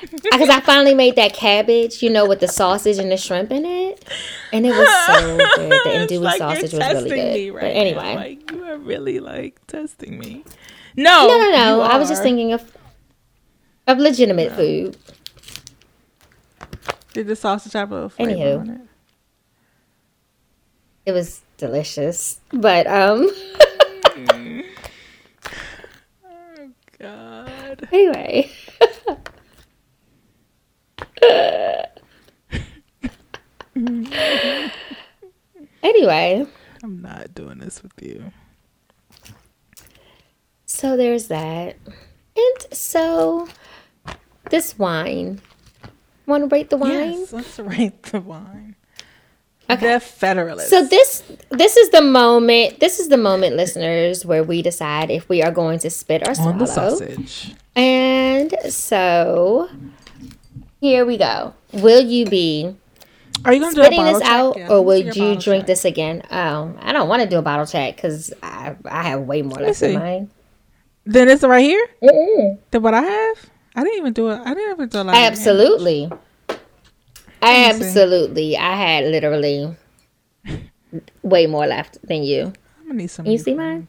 Because 0.00 0.48
I 0.48 0.60
finally 0.60 0.94
made 0.94 1.16
that 1.16 1.32
cabbage, 1.34 2.02
you 2.02 2.10
know, 2.10 2.26
with 2.26 2.40
the 2.40 2.48
sausage 2.48 2.98
and 2.98 3.10
the 3.10 3.16
shrimp 3.16 3.50
in 3.50 3.64
it, 3.64 4.04
and 4.52 4.66
it 4.66 4.70
was 4.70 4.88
so 5.06 5.36
good. 5.36 5.70
The 5.70 5.90
andouille 6.16 6.20
like 6.22 6.38
sausage 6.38 6.72
was 6.72 6.80
really 6.80 7.10
good. 7.10 7.34
me 7.34 7.50
but 7.50 7.64
anyway, 7.64 8.02
now. 8.14 8.14
like 8.14 8.50
you 8.50 8.64
are 8.64 8.78
really 8.78 9.20
like 9.20 9.64
testing 9.66 10.18
me. 10.18 10.44
No, 10.96 11.26
no, 11.28 11.38
no, 11.38 11.50
no. 11.52 11.80
I 11.82 11.96
was 11.98 12.08
just 12.08 12.22
thinking 12.22 12.52
of 12.52 12.76
of 13.86 13.98
legitimate 13.98 14.52
food. 14.52 14.96
Did 17.12 17.26
the 17.26 17.36
sausage 17.36 17.72
have 17.72 17.90
a 17.90 17.94
little 17.94 18.08
flavor 18.08 18.30
Anywho. 18.32 18.60
on 18.60 18.70
it? 18.70 18.80
It 21.06 21.12
was 21.12 21.40
delicious, 21.56 22.40
but 22.52 22.86
um, 22.86 23.28
Oh 26.24 26.68
God. 26.98 27.88
anyway. 27.92 28.50
Anyway, 35.82 36.46
I'm 36.82 37.02
not 37.02 37.34
doing 37.34 37.58
this 37.58 37.82
with 37.82 37.92
you. 38.00 38.32
so 40.66 40.96
there's 40.96 41.28
that. 41.28 41.76
And 42.36 42.66
so 42.72 43.48
this 44.50 44.78
wine. 44.78 45.40
Want 46.26 46.48
to 46.48 46.54
rate 46.54 46.70
the 46.70 46.76
wine? 46.76 47.12
Yes, 47.12 47.32
let's 47.32 47.58
rate 47.58 48.02
the 48.04 48.20
wine. 48.20 48.76
Okay. 49.68 49.94
The 49.94 50.00
Federalist. 50.00 50.68
So 50.68 50.84
this 50.84 51.22
this 51.50 51.76
is 51.76 51.90
the 51.90 52.02
moment. 52.02 52.80
This 52.80 52.98
is 52.98 53.08
the 53.08 53.16
moment, 53.16 53.56
listeners, 53.56 54.26
where 54.26 54.42
we 54.42 54.62
decide 54.62 55.10
if 55.10 55.28
we 55.28 55.42
are 55.42 55.52
going 55.52 55.78
to 55.80 55.90
spit 55.90 56.26
or 56.28 56.34
swallow. 56.34 56.52
on 56.52 56.58
the 56.58 56.66
sausage. 56.66 57.54
And 57.76 58.54
so 58.68 59.68
here 60.80 61.04
we 61.04 61.16
go. 61.18 61.54
Will 61.72 62.00
you 62.00 62.26
be 62.26 62.74
Are 63.44 63.52
you 63.54 63.60
gonna 63.60 63.74
do 63.74 63.82
a 63.82 63.90
bottle 63.90 64.04
this 64.14 64.22
check? 64.22 64.28
out, 64.30 64.56
Yeah, 64.56 64.68
or 64.68 64.82
would 64.82 65.16
you 65.16 65.36
drink 65.36 65.62
check. 65.62 65.66
this 65.66 65.84
again? 65.84 66.22
Um, 66.30 66.78
I 66.80 66.92
don't 66.92 67.08
want 67.08 67.22
to 67.22 67.28
do 67.28 67.38
a 67.38 67.42
bottle 67.42 67.66
check 67.66 67.96
because 67.96 68.32
I 68.42 68.74
I 68.84 69.02
have 69.04 69.22
way 69.22 69.42
more 69.42 69.58
left 69.58 69.82
in 69.82 69.94
mine. 69.98 70.30
Then 71.06 71.28
it's 71.28 71.42
right 71.42 71.62
here. 71.64 71.86
Mm-mm. 72.02 72.58
Then 72.70 72.82
what 72.82 72.94
I 72.94 73.02
have? 73.02 73.50
I 73.74 73.82
didn't 73.84 73.98
even 73.98 74.12
do 74.12 74.28
it. 74.30 74.40
I 74.44 74.54
didn't 74.54 74.72
even 74.72 74.88
do 74.88 74.98
a 74.98 75.04
lot. 75.04 75.14
of 75.16 75.22
Absolutely. 75.22 76.08
see. 76.10 76.56
Absolutely. 77.42 78.56
I 78.56 78.76
had 78.76 79.04
literally 79.06 79.74
way 81.22 81.46
more 81.46 81.66
left 81.66 81.98
than 82.06 82.22
you. 82.22 82.52
I'm 82.80 82.86
gonna 82.88 82.94
need 82.94 83.10
some. 83.10 83.26
You 83.26 83.38
see 83.38 83.54
mine? 83.54 83.88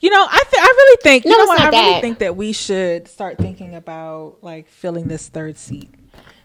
You 0.00 0.10
know, 0.10 0.26
I 0.28 0.42
th- 0.50 0.62
I 0.62 0.66
really 0.66 0.98
think. 1.02 1.24
You 1.24 1.36
know 1.36 1.44
what? 1.46 1.60
I 1.60 1.64
not 1.64 1.72
really 1.72 1.92
that. 1.94 2.00
think 2.02 2.18
that 2.20 2.36
we 2.36 2.52
should 2.52 3.08
start 3.08 3.38
thinking 3.38 3.74
about 3.74 4.38
like 4.42 4.68
filling 4.68 5.08
this 5.08 5.28
third 5.28 5.56
seat. 5.58 5.90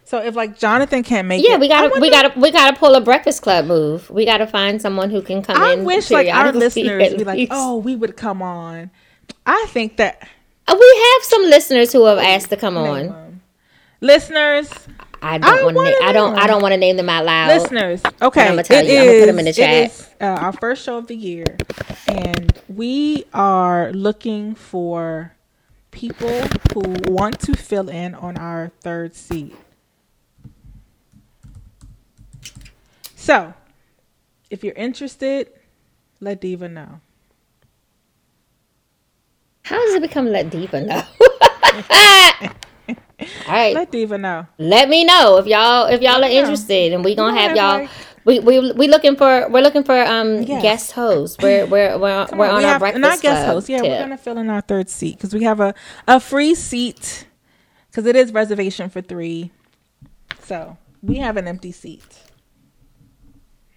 So 0.03 0.19
if 0.19 0.35
like 0.35 0.57
Jonathan 0.57 1.03
can't 1.03 1.27
make 1.27 1.45
Yeah, 1.45 1.55
it, 1.55 1.59
we 1.59 1.67
gotta 1.67 1.99
we 1.99 2.09
gotta 2.09 2.39
we 2.39 2.49
gotta 2.51 2.77
pull 2.77 2.95
a 2.95 3.01
breakfast 3.01 3.41
club 3.41 3.65
move. 3.65 4.09
We 4.09 4.23
gotta 4.25 4.47
find 4.47 4.81
someone 4.81 5.09
who 5.09 5.21
can 5.21 5.41
come 5.41 5.57
I 5.61 5.73
in. 5.73 5.83
wish 5.83 6.09
like 6.09 6.27
our 6.29 6.51
listeners 6.53 7.13
be 7.13 7.23
like, 7.25 7.49
oh, 7.51 7.77
we 7.77 7.95
would 7.95 8.15
come 8.15 8.41
on. 8.41 8.89
I 9.45 9.65
think 9.69 9.97
that 9.97 10.25
Uh, 10.67 10.75
We 10.79 11.11
have 11.15 11.23
some 11.23 11.43
listeners 11.43 11.91
who 11.91 12.05
have 12.05 12.19
asked 12.19 12.49
to 12.51 12.55
come 12.57 12.77
on. 12.77 13.41
listeners, 14.01 14.69
I 15.21 15.37
don't 15.37 15.63
want 15.63 15.75
wanna. 15.75 15.93
I 16.03 16.11
don't. 16.11 16.37
I 16.37 16.47
don't 16.47 16.61
want 16.61 16.73
to 16.73 16.77
name 16.77 16.97
them 16.97 17.09
out 17.09 17.25
loud. 17.25 17.47
listeners. 17.49 18.01
Okay, 18.21 18.47
I'ma 18.47 18.61
tell 18.61 18.85
it 18.85 18.91
you. 18.91 18.97
I'ma 18.99 19.19
put 19.19 19.29
'em 19.29 19.39
in 19.39 19.45
the 19.45 19.53
chat. 19.53 19.73
It 19.73 19.85
is 19.91 20.09
uh, 20.21 20.25
our 20.25 20.53
first 20.53 20.83
show 20.83 20.97
of 20.97 21.07
the 21.07 21.15
year, 21.15 21.45
and 22.07 22.51
we 22.67 23.25
are 23.33 23.91
looking 23.93 24.55
for 24.55 25.33
people 25.91 26.41
who 26.73 26.95
want 27.11 27.39
to 27.41 27.55
fill 27.55 27.89
in 27.89 28.13
on 28.15 28.37
our 28.37 28.71
third 28.81 29.15
seat. 29.15 29.55
So, 33.15 33.53
if 34.49 34.63
you're 34.63 34.75
interested, 34.75 35.49
let 36.21 36.39
Diva 36.39 36.69
know. 36.69 37.01
How 39.63 39.75
does 39.85 39.95
it 39.95 40.01
become 40.01 40.27
let 40.31 40.49
diva 40.49 40.79
know? 40.79 41.03
All 43.47 43.53
right, 43.53 43.73
Let 43.73 43.91
Diva 43.91 44.17
know. 44.17 44.45
let 44.57 44.89
me 44.89 45.03
know 45.05 45.37
if 45.37 45.45
y'all 45.47 45.85
if 45.87 46.01
y'all 46.01 46.23
are 46.23 46.29
interested, 46.29 46.93
and 46.93 47.03
we 47.03 47.15
gonna 47.15 47.37
have 47.39 47.55
y'all. 47.55 47.79
like- 47.79 47.89
we 48.25 48.39
we 48.39 48.73
we 48.73 48.87
looking 48.89 49.15
for 49.15 49.47
we're 49.49 49.61
looking 49.63 49.85
for 49.85 49.97
um 50.05 50.41
Yes. 50.41 50.61
guest 50.61 50.91
hosts. 50.91 51.37
We're 51.41 51.65
we're 51.65 51.97
we're, 51.97 52.25
Come 52.25 52.39
we're 52.39 52.47
on, 52.47 52.55
on 52.55 52.57
we 52.59 52.65
our 52.65 52.71
have, 52.71 52.79
breakfast 52.81 53.01
not 53.01 53.21
guest 53.21 53.43
club 53.45 53.55
host. 53.55 53.69
Yeah, 53.69 53.77
tip. 53.77 53.89
we're 53.89 53.99
gonna 53.99 54.17
fill 54.17 54.37
in 54.37 54.49
our 54.49 54.59
third 54.59 54.89
seat 54.89 55.15
because 55.15 55.33
we 55.33 55.43
have 55.43 55.61
a 55.61 55.73
a 56.09 56.19
free 56.19 56.53
seat 56.53 57.25
because 57.89 58.05
it 58.05 58.17
is 58.17 58.33
reservation 58.33 58.89
for 58.89 59.01
three. 59.01 59.51
So 60.43 60.75
we 61.01 61.15
have 61.19 61.37
an 61.37 61.47
empty 61.47 61.71
seat. 61.71 62.03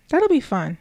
That'll 0.09 0.29
be 0.29 0.41
fun. 0.41 0.79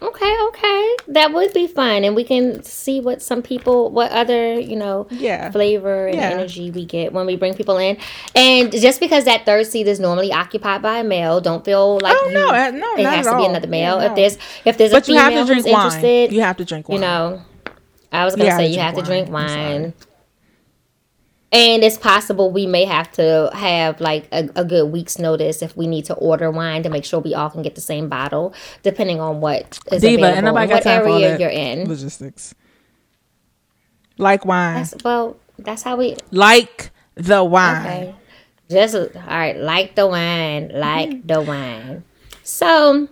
Okay, 0.00 0.36
okay, 0.48 0.96
that 1.08 1.32
would 1.32 1.52
be 1.52 1.66
fun, 1.66 2.04
and 2.04 2.14
we 2.14 2.22
can 2.22 2.62
see 2.62 3.00
what 3.00 3.20
some 3.20 3.42
people, 3.42 3.90
what 3.90 4.12
other 4.12 4.54
you 4.58 4.76
know, 4.76 5.08
Yeah. 5.10 5.50
flavor 5.50 6.06
and 6.06 6.16
Yeah. 6.16 6.30
energy 6.30 6.70
we 6.70 6.84
get 6.84 7.12
when 7.12 7.26
we 7.26 7.34
bring 7.36 7.54
people 7.54 7.78
in. 7.78 7.96
And 8.34 8.70
just 8.70 9.00
because 9.00 9.24
that 9.24 9.44
third 9.44 9.66
seat 9.66 9.88
is 9.88 9.98
normally 9.98 10.30
occupied 10.32 10.82
by 10.82 10.98
a 10.98 11.04
male, 11.04 11.40
don't 11.40 11.64
feel 11.64 11.98
like 12.00 12.16
Oh, 12.16 12.28
you, 12.28 12.34
no, 12.34 12.48
uh, 12.54 12.70
no, 12.70 13.02
it 13.02 13.06
has 13.08 13.26
to 13.26 13.36
be 13.36 13.44
another 13.46 13.66
male. 13.66 13.98
Yeah, 14.00 14.06
If 14.10 14.14
there's 14.14 14.38
if 14.64 14.78
there's 14.78 14.90
But 14.92 15.02
a 15.02 15.06
female 15.06 15.22
have 15.22 15.32
to 15.34 15.44
drink 15.46 15.64
who's 15.64 15.72
wine. 15.72 15.86
interested, 15.86 16.32
You 16.32 16.40
have 16.42 16.56
to 16.58 16.64
drink 16.64 16.88
wine. 16.88 16.96
you 16.96 17.00
know, 17.00 17.42
I 18.12 18.24
was 18.24 18.36
gonna 18.36 18.50
say 18.56 18.66
you 18.68 18.78
have 18.80 18.94
to 18.94 19.02
drink 19.02 19.30
wine. 19.30 19.94
I'm 21.52 21.60
sorry. 21.60 21.72
wine. 21.72 21.74
And 21.74 21.82
it's 21.84 21.98
possible 21.98 22.50
we 22.50 22.66
may 22.66 22.84
have 22.84 23.10
to 23.12 23.50
have 23.54 24.00
like 24.00 24.28
a, 24.32 24.48
a 24.56 24.64
good 24.64 24.92
week's 24.92 25.18
notice 25.18 25.62
if 25.62 25.76
we 25.76 25.86
need 25.86 26.04
to 26.06 26.14
order 26.14 26.50
wine 26.50 26.82
to 26.82 26.90
make 26.90 27.04
sure 27.04 27.20
we 27.20 27.34
all 27.34 27.50
can 27.50 27.62
get 27.62 27.74
the 27.74 27.80
same 27.80 28.08
bottle, 28.08 28.54
depending 28.82 29.20
on 29.20 29.40
what 29.40 29.78
is 29.90 30.02
Diva, 30.02 30.14
available, 30.22 30.36
and 30.36 30.44
nobody 30.46 30.68
got 30.68 30.74
what 30.74 30.82
time 30.84 31.02
area 31.02 31.30
that 31.30 31.40
you're 31.40 31.50
in. 31.50 31.88
logistics. 31.88 32.54
Like 34.18 34.44
wine, 34.44 34.74
That's, 34.76 34.94
well, 35.04 35.36
that's 35.58 35.82
how 35.82 35.96
we. 35.96 36.16
like 36.32 36.90
the 37.14 37.42
wine. 37.44 37.86
Okay, 37.86 38.14
just 38.70 38.94
all 38.94 39.08
right. 39.26 39.56
Like 39.56 39.94
the 39.94 40.06
wine, 40.06 40.70
like 40.74 41.10
Mm-hmm. 41.10 41.26
the 41.26 41.40
wine. 41.40 42.04
So, 42.42 43.08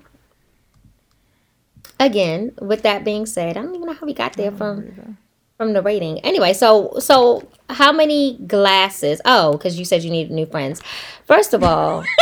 again, 2.01 2.53
with 2.61 2.83
that 2.83 3.05
being 3.05 3.27
said, 3.27 3.57
I 3.57 3.63
don't 3.63 3.75
even 3.75 3.87
know 3.87 3.93
how 3.95 4.07
we 4.07 4.15
got 4.15 4.35
there 4.35 4.51
from 4.53 5.17
from 5.57 5.73
the 5.73 5.83
rating. 5.83 6.21
Anyway, 6.21 6.53
so 6.53 6.95
so 6.99 7.47
how 7.71 7.93
many 7.93 8.39
glasses? 8.47 9.21
Oh, 9.25 9.53
because 9.53 9.79
you 9.79 9.85
said 9.85 10.03
you 10.05 10.11
needed 10.11 10.33
new 10.33 10.47
friends. 10.47 10.83
First 11.27 11.55
of 11.55 11.63
all. 11.63 12.05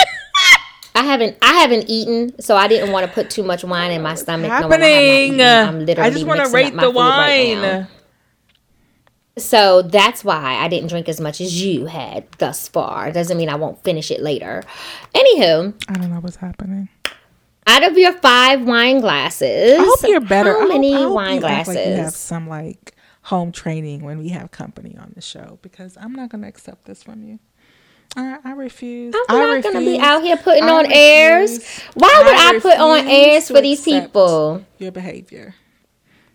I 0.96 1.02
haven't 1.02 1.36
I 1.42 1.54
haven't 1.54 1.86
eaten, 1.88 2.40
so 2.40 2.54
I 2.56 2.68
didn't 2.68 2.92
want 2.92 3.04
to 3.04 3.12
put 3.12 3.28
too 3.28 3.42
much 3.42 3.64
wine 3.64 3.90
in 3.90 4.00
my 4.00 4.14
stomach. 4.14 4.48
knowing 4.48 4.54
I 4.54 4.60
have 4.60 4.70
not 4.70 4.80
Happening. 4.80 5.40
I'm 5.42 5.86
literally 5.86 6.08
I 6.08 6.12
just 6.12 6.24
want 6.24 6.44
to 6.44 6.50
rate 6.54 6.72
the 6.72 6.86
right 6.92 6.94
wine. 6.94 7.88
So 9.36 9.82
that's 9.82 10.22
why 10.22 10.58
I 10.60 10.68
didn't 10.68 10.88
drink 10.90 11.08
as 11.08 11.20
much 11.20 11.40
as 11.40 11.60
you 11.60 11.86
had 11.86 12.30
thus 12.38 12.68
far. 12.68 13.10
Doesn't 13.10 13.36
mean 13.36 13.48
I 13.48 13.56
won't 13.56 13.82
finish 13.82 14.12
it 14.12 14.20
later. 14.22 14.62
Anywho, 15.14 15.74
I 15.88 15.92
don't 15.94 16.10
know 16.12 16.20
what's 16.20 16.36
happening. 16.36 16.88
out 17.66 17.82
of 17.82 17.98
your 17.98 18.12
five 18.12 18.62
wine 18.64 19.00
glasses, 19.00 19.80
I 19.80 19.84
hope 19.84 19.98
you're 20.04 20.20
better. 20.20 20.50
I 20.50 20.52
How 20.52 20.60
hope- 20.60 20.68
many 20.68 20.94
I 20.94 20.98
hope 20.98 21.14
wine 21.14 21.40
you 21.40 21.46
act 21.46 21.66
glasses? 21.66 21.74
Like 21.74 21.86
you 21.88 21.92
have 22.04 22.14
some 22.14 22.48
like 22.48 22.93
home 23.24 23.52
training 23.52 24.02
when 24.02 24.18
we 24.18 24.28
have 24.28 24.50
company 24.50 24.96
on 24.98 25.12
the 25.14 25.20
show 25.20 25.58
because 25.62 25.96
I'm 26.00 26.12
not 26.12 26.30
going 26.30 26.42
to 26.42 26.48
accept 26.48 26.84
this 26.84 27.02
from 27.02 27.22
you. 27.22 27.38
I, 28.16 28.38
I 28.44 28.52
refuse. 28.52 29.14
I'm 29.28 29.36
I 29.36 29.54
not 29.54 29.62
gonna 29.64 29.80
be 29.80 29.98
out 29.98 30.22
here 30.22 30.36
putting 30.36 30.62
I 30.62 30.68
on 30.68 30.86
airs. 30.92 31.66
Why 31.94 32.22
would 32.24 32.34
I 32.36 32.56
I, 32.56 32.60
put 32.60 32.78
on 32.78 33.08
airs 33.08 33.48
for 33.48 33.60
these 33.60 33.82
people? 33.82 34.64
Your 34.78 34.92
behavior. 34.92 35.56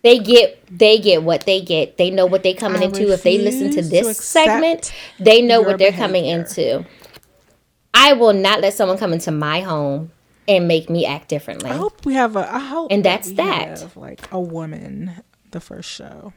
They 0.01 0.19
get 0.19 0.61
they 0.77 0.99
get 0.99 1.23
what 1.23 1.45
they 1.45 1.61
get. 1.61 1.97
They 1.97 2.09
know 2.09 2.25
what 2.25 2.43
they're 2.43 2.53
coming 2.53 2.81
into. 2.81 3.13
If 3.13 3.23
they 3.23 3.37
listen 3.37 3.71
to 3.71 3.81
this 3.81 4.07
to 4.07 4.13
segment, 4.13 4.93
they 5.19 5.41
know 5.41 5.61
what 5.61 5.77
they're 5.77 5.93
coming 5.93 6.25
into. 6.25 6.85
I 7.93 8.13
will 8.13 8.33
not 8.33 8.61
let 8.61 8.73
someone 8.73 8.97
come 8.97 9.13
into 9.13 9.31
my 9.31 9.61
home 9.61 10.11
and 10.47 10.67
make 10.67 10.89
me 10.89 11.05
act 11.05 11.29
differently. 11.29 11.69
I 11.69 11.75
hope 11.77 12.05
we 12.05 12.13
have 12.13 12.35
a. 12.35 12.53
I 12.53 12.59
hope 12.59 12.91
And 12.91 13.05
that 13.05 13.19
that's 13.23 13.29
we 13.29 13.35
that. 13.35 13.79
Have, 13.79 13.97
like 13.97 14.31
a 14.31 14.39
woman, 14.39 15.23
the 15.51 15.59
first 15.59 15.89
show. 15.89 16.33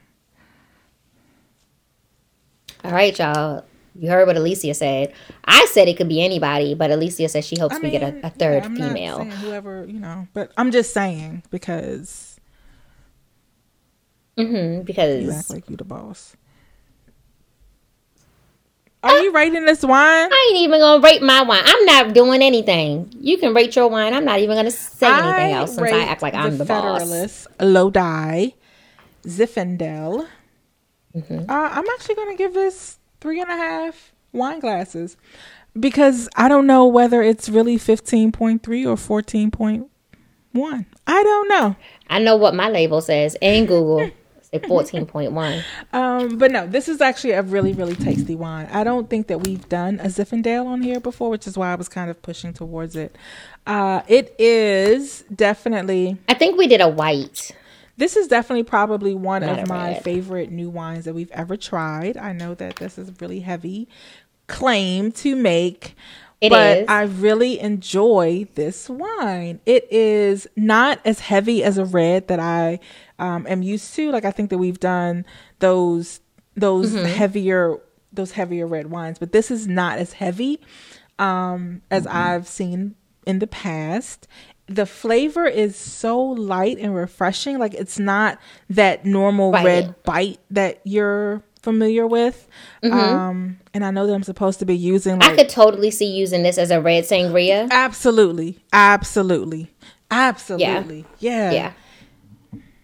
All 2.83 2.91
right, 2.91 3.17
y'all. 3.17 3.63
You 3.95 4.09
heard 4.09 4.25
what 4.27 4.35
Alicia 4.35 4.73
said. 4.73 5.13
I 5.45 5.65
said 5.71 5.87
it 5.87 5.97
could 5.97 6.09
be 6.09 6.23
anybody, 6.23 6.73
but 6.73 6.89
Alicia 6.89 7.29
says 7.29 7.45
she 7.45 7.57
hopes 7.57 7.75
I 7.75 7.79
we 7.79 7.91
get 7.91 8.01
a, 8.01 8.25
a 8.25 8.29
third 8.31 8.63
yeah, 8.63 8.75
female. 8.75 9.23
whoever 9.23 9.85
you 9.85 9.99
know, 9.99 10.27
but 10.33 10.51
I'm 10.57 10.71
just 10.71 10.93
saying 10.93 11.43
because 11.51 12.39
hmm 14.37 14.81
because. 14.81 15.23
you 15.23 15.31
act 15.31 15.49
like 15.49 15.69
you 15.69 15.77
the 15.77 15.83
boss. 15.83 16.35
Are 19.03 19.21
you 19.21 19.33
rating 19.33 19.65
this 19.65 19.83
wine? 19.83 19.99
I 20.31 20.49
ain't 20.51 20.61
even 20.63 20.79
gonna 20.79 21.03
rate 21.03 21.21
my 21.21 21.41
wine. 21.41 21.61
I'm 21.63 21.85
not 21.85 22.13
doing 22.13 22.41
anything. 22.41 23.13
You 23.19 23.37
can 23.37 23.53
rate 23.53 23.75
your 23.75 23.89
wine. 23.89 24.13
I'm 24.13 24.23
not 24.23 24.39
even 24.39 24.55
gonna 24.55 24.71
say 24.71 25.07
anything 25.07 25.51
else 25.51 25.75
since 25.75 25.91
I 25.91 26.05
act 26.05 26.21
like 26.21 26.33
I'm 26.33 26.57
the, 26.57 26.63
boss. 26.63 27.01
Federalist 27.01 27.47
Lodi 27.59 28.51
Zinfandel. 29.25 30.25
Mm-hmm. 31.15 31.49
Uh, 31.49 31.69
I'm 31.71 31.85
actually 31.93 32.15
going 32.15 32.31
to 32.31 32.37
give 32.37 32.53
this 32.53 32.97
three 33.21 33.39
and 33.41 33.49
a 33.49 33.55
half 33.55 34.13
wine 34.31 34.59
glasses 34.59 35.17
because 35.79 36.27
I 36.35 36.47
don't 36.47 36.67
know 36.67 36.85
whether 36.85 37.21
it's 37.21 37.49
really 37.49 37.77
15.3 37.77 38.59
or 38.85 39.21
14.1. 39.21 40.85
I 41.05 41.23
don't 41.23 41.47
know. 41.49 41.75
I 42.09 42.19
know 42.19 42.35
what 42.35 42.55
my 42.55 42.69
label 42.69 43.01
says 43.01 43.35
and 43.41 43.67
Google. 43.67 44.09
Say 44.53 44.59
14.1. 44.59 45.63
Um, 45.93 46.37
but 46.37 46.51
no, 46.51 46.67
this 46.67 46.87
is 46.87 47.01
actually 47.01 47.31
a 47.31 47.41
really, 47.41 47.73
really 47.73 47.95
tasty 47.95 48.35
wine. 48.35 48.67
I 48.71 48.83
don't 48.83 49.09
think 49.09 49.25
that 49.27 49.39
we've 49.39 49.67
done 49.67 49.99
a 49.99 50.05
Zinfandel 50.05 50.67
on 50.67 50.83
here 50.83 50.99
before, 50.99 51.31
which 51.31 51.47
is 51.47 51.57
why 51.57 51.71
I 51.71 51.75
was 51.75 51.89
kind 51.89 52.11
of 52.11 52.21
pushing 52.21 52.53
towards 52.53 52.95
it. 52.95 53.17
Uh, 53.65 54.01
it 54.07 54.35
is 54.37 55.23
definitely 55.35 56.17
I 56.27 56.35
think 56.35 56.57
we 56.57 56.67
did 56.67 56.81
a 56.81 56.87
white. 56.87 57.51
This 57.97 58.15
is 58.15 58.27
definitely 58.27 58.63
probably 58.63 59.13
one 59.13 59.41
Not 59.41 59.59
of 59.59 59.67
my 59.67 59.93
red. 59.93 60.03
favorite 60.03 60.51
new 60.51 60.69
wines 60.69 61.05
that 61.05 61.13
we've 61.13 61.31
ever 61.31 61.55
tried. 61.55 62.17
I 62.17 62.33
know 62.33 62.53
that 62.55 62.77
this 62.77 62.97
is 62.97 63.09
a 63.09 63.13
really 63.19 63.41
heavy 63.41 63.87
claim 64.47 65.11
to 65.13 65.35
make. 65.35 65.95
It 66.41 66.49
but 66.49 66.77
is. 66.79 66.85
I 66.89 67.03
really 67.03 67.59
enjoy 67.59 68.47
this 68.55 68.89
wine. 68.89 69.61
It 69.65 69.87
is 69.91 70.47
not 70.57 70.99
as 71.05 71.19
heavy 71.21 71.63
as 71.63 71.77
a 71.77 71.85
red 71.85 72.27
that 72.27 72.39
I 72.39 72.79
um, 73.19 73.45
am 73.47 73.61
used 73.61 73.93
to. 73.95 74.11
Like 74.11 74.25
I 74.25 74.31
think 74.31 74.49
that 74.49 74.57
we've 74.57 74.79
done 74.79 75.25
those 75.59 76.19
those 76.55 76.91
Mm-hmm. 76.93 77.05
heavier 77.05 77.77
those 78.11 78.31
heavier 78.33 78.67
red 78.67 78.91
wines, 78.91 79.19
but 79.19 79.31
this 79.31 79.49
is 79.51 79.67
not 79.67 79.97
as 79.99 80.13
heavy 80.13 80.59
um, 81.19 81.81
as 81.89 82.05
Mm-hmm. 82.05 82.17
I've 82.17 82.47
seen 82.47 82.95
in 83.25 83.39
the 83.39 83.47
past. 83.47 84.27
The 84.67 84.85
flavor 84.85 85.45
is 85.45 85.75
so 85.75 86.19
light 86.21 86.77
and 86.79 86.95
refreshing. 86.95 87.59
Like 87.59 87.73
it's 87.73 87.99
not 87.99 88.39
that 88.69 89.05
normal 89.05 89.51
Right. 89.51 89.65
red 89.65 90.03
bite 90.03 90.39
that 90.51 90.79
you're 90.85 91.43
familiar 91.61 92.05
with. 92.07 92.47
Um, 92.83 93.59
and 93.73 93.85
I 93.85 93.91
know 93.91 94.05
that 94.07 94.13
I'm 94.13 94.23
supposed 94.23 94.59
to 94.59 94.65
be 94.65 94.75
using 94.77 95.19
like 95.19 95.21
Mm-hmm. 95.31 95.33
I 95.39 95.43
could 95.43 95.49
totally 95.49 95.91
see 95.91 96.05
using 96.07 96.43
this 96.43 96.57
as 96.57 96.71
a 96.71 96.81
red 96.81 97.03
sangria. 97.05 97.69
absolutely, 97.71 98.59
absolutely, 98.73 99.71
absolutely, 100.11 101.05
yeah, 101.19 101.51
Yeah. 101.51 101.51
yeah. 101.51 101.71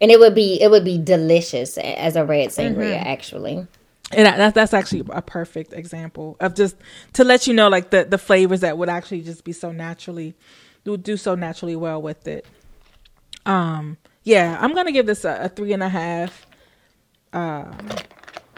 And 0.01 0.11
it 0.11 0.19
would 0.19 0.34
be 0.35 0.61
it 0.61 0.72
would 0.72 0.85
be 0.85 0.97
delicious 0.97 1.77
as 1.77 2.15
a 2.15 2.26
red 2.26 2.49
sangria 2.49 2.97
Mm-hmm. 2.97 3.07
actually. 3.07 3.68
And 4.11 4.26
that- 4.26 4.38
that's 4.38 4.56
that's 4.56 4.73
actually 4.73 5.03
a 5.11 5.22
perfect 5.22 5.73
example 5.73 6.38
of 6.39 6.56
just 6.56 6.76
to 7.14 7.23
let 7.23 7.47
you 7.47 7.53
know 7.53 7.68
like 7.69 7.89
the 7.91 8.06
the 8.06 8.18
flavors 8.18 8.61
that 8.61 8.77
would 8.77 8.89
actually 8.89 9.22
just 9.22 9.43
be 9.43 9.51
so 9.51 9.72
naturally 9.72 10.35
would 10.85 11.03
do 11.03 11.18
so 11.18 11.35
naturally 11.35 11.76
well 11.76 12.01
with 12.01 12.27
it. 12.27 12.45
Um, 13.45 13.97
yeah, 14.23 14.57
I'm 14.61 14.73
gonna 14.73 14.91
give 14.91 15.06
this 15.06 15.26
a, 15.26 15.43
a 15.45 15.49
three 15.49 15.73
and 15.73 15.81
a 15.84 15.89
half 15.89 16.45
um, 17.34 17.76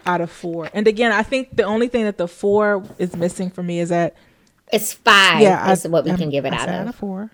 out 0.06 0.20
of 0.20 0.30
four. 0.30 0.68
And 0.74 0.86
again, 0.86 1.12
I 1.12 1.22
think 1.22 1.56
the 1.56 1.64
only 1.64 1.88
thing 1.88 2.04
that 2.04 2.18
the 2.18 2.28
four 2.28 2.84
is 2.98 3.14
missing 3.16 3.50
for 3.50 3.62
me 3.62 3.80
is 3.80 3.88
that 3.90 4.14
It's 4.72 4.92
five 4.92 5.40
yeah, 5.40 5.70
is 5.72 5.84
I- 5.86 5.88
what 5.88 6.04
we 6.04 6.10
I'm- 6.10 6.18
can 6.18 6.30
give 6.30 6.44
it 6.46 6.52
out 6.52 6.66
said 6.66 6.88
of. 6.88 6.94
four. 6.94 7.30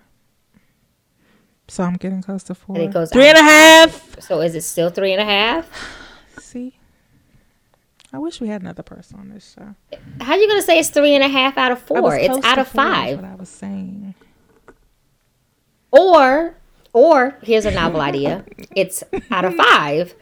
So 1.67 1.83
I'm 1.83 1.97
getting 1.97 2.21
close 2.23 2.43
to 2.43 2.55
four. 2.55 2.79
it 2.79 2.91
goes 2.91 3.11
Three 3.11 3.27
and 3.27 3.37
a 3.37 3.43
half. 3.43 4.19
So 4.21 4.41
is 4.41 4.55
it 4.55 4.61
still 4.63 4.89
three 4.89 5.11
and 5.13 5.21
a 5.21 5.25
half? 5.25 5.69
See, 6.39 6.79
I 8.11 8.17
wish 8.17 8.41
we 8.41 8.47
had 8.47 8.61
another 8.63 8.81
person 8.81 9.19
on 9.19 9.29
this 9.29 9.55
show. 9.55 9.75
How 10.19 10.33
are 10.33 10.37
you 10.37 10.47
gonna 10.47 10.63
say 10.63 10.79
it's 10.79 10.89
three 10.89 11.13
and 11.13 11.23
a 11.23 11.27
half 11.27 11.57
out 11.59 11.71
of 11.71 11.79
four? 11.79 12.15
It's 12.15 12.43
out 12.45 12.57
of 12.57 12.67
five. 12.67 13.17
What 13.21 13.25
I 13.25 13.35
was 13.35 13.49
saying. 13.49 14.15
Or 15.91 16.55
or 16.93 17.37
here's 17.41 17.65
a 17.65 17.71
novel 17.71 18.01
idea. 18.01 18.45
It's 18.75 19.03
out 19.31 19.45
of 19.45 19.55
five. 19.55 20.13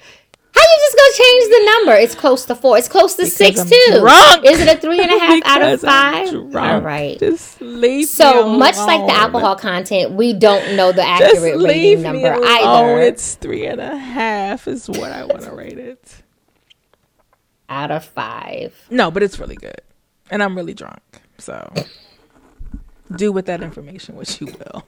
How 0.54 0.62
you 0.64 0.78
just 0.80 0.98
gonna 0.98 1.14
change 1.28 1.44
the 1.52 1.66
number? 1.66 1.92
It's 2.02 2.16
close 2.16 2.46
to 2.46 2.56
four. 2.56 2.78
It's 2.80 2.88
close 2.88 3.16
to 3.16 3.28
six 3.28 3.60
I'm 3.62 3.68
too. 3.68 4.00
drunk. 4.00 4.44
Is 4.46 4.60
it 4.60 4.68
a 4.68 4.80
three 4.80 5.00
and 5.00 5.12
a 5.12 5.20
half 5.20 5.42
out 5.46 5.62
of 5.62 5.82
Because 5.82 5.84
five? 5.84 6.34
All 6.56 6.82
right. 6.82 7.20
Just 7.20 7.62
leave 7.62 8.08
So 8.08 8.50
much 8.50 8.76
like 8.78 9.06
the 9.06 9.14
alcohol 9.14 9.56
content, 9.56 10.14
we 10.14 10.34
don't 10.34 10.76
know 10.76 10.92
the 10.92 11.04
accurate 11.06 11.62
rating 11.62 12.02
number 12.02 12.32
alone. 12.34 12.44
either. 12.44 12.66
Oh, 12.66 12.98
it's 12.98 13.36
three 13.36 13.68
and 13.68 13.80
a 13.80 13.96
half 13.98 14.68
is 14.68 14.90
what 14.90 15.12
I 15.12 15.26
want 15.26 15.44
to 15.44 15.52
rate 15.52 15.78
it. 15.78 16.24
out 17.70 17.92
of 17.92 18.04
five. 18.04 18.74
No, 18.90 19.12
but 19.12 19.22
it's 19.22 19.38
really 19.40 19.58
good, 19.58 19.82
and 20.32 20.42
I'm 20.42 20.56
really 20.56 20.74
drunk. 20.74 21.02
So 21.38 21.72
do 23.16 23.32
with 23.32 23.46
that 23.46 23.62
information 23.62 24.16
what 24.16 24.42
you 24.42 24.48
will. 24.48 24.86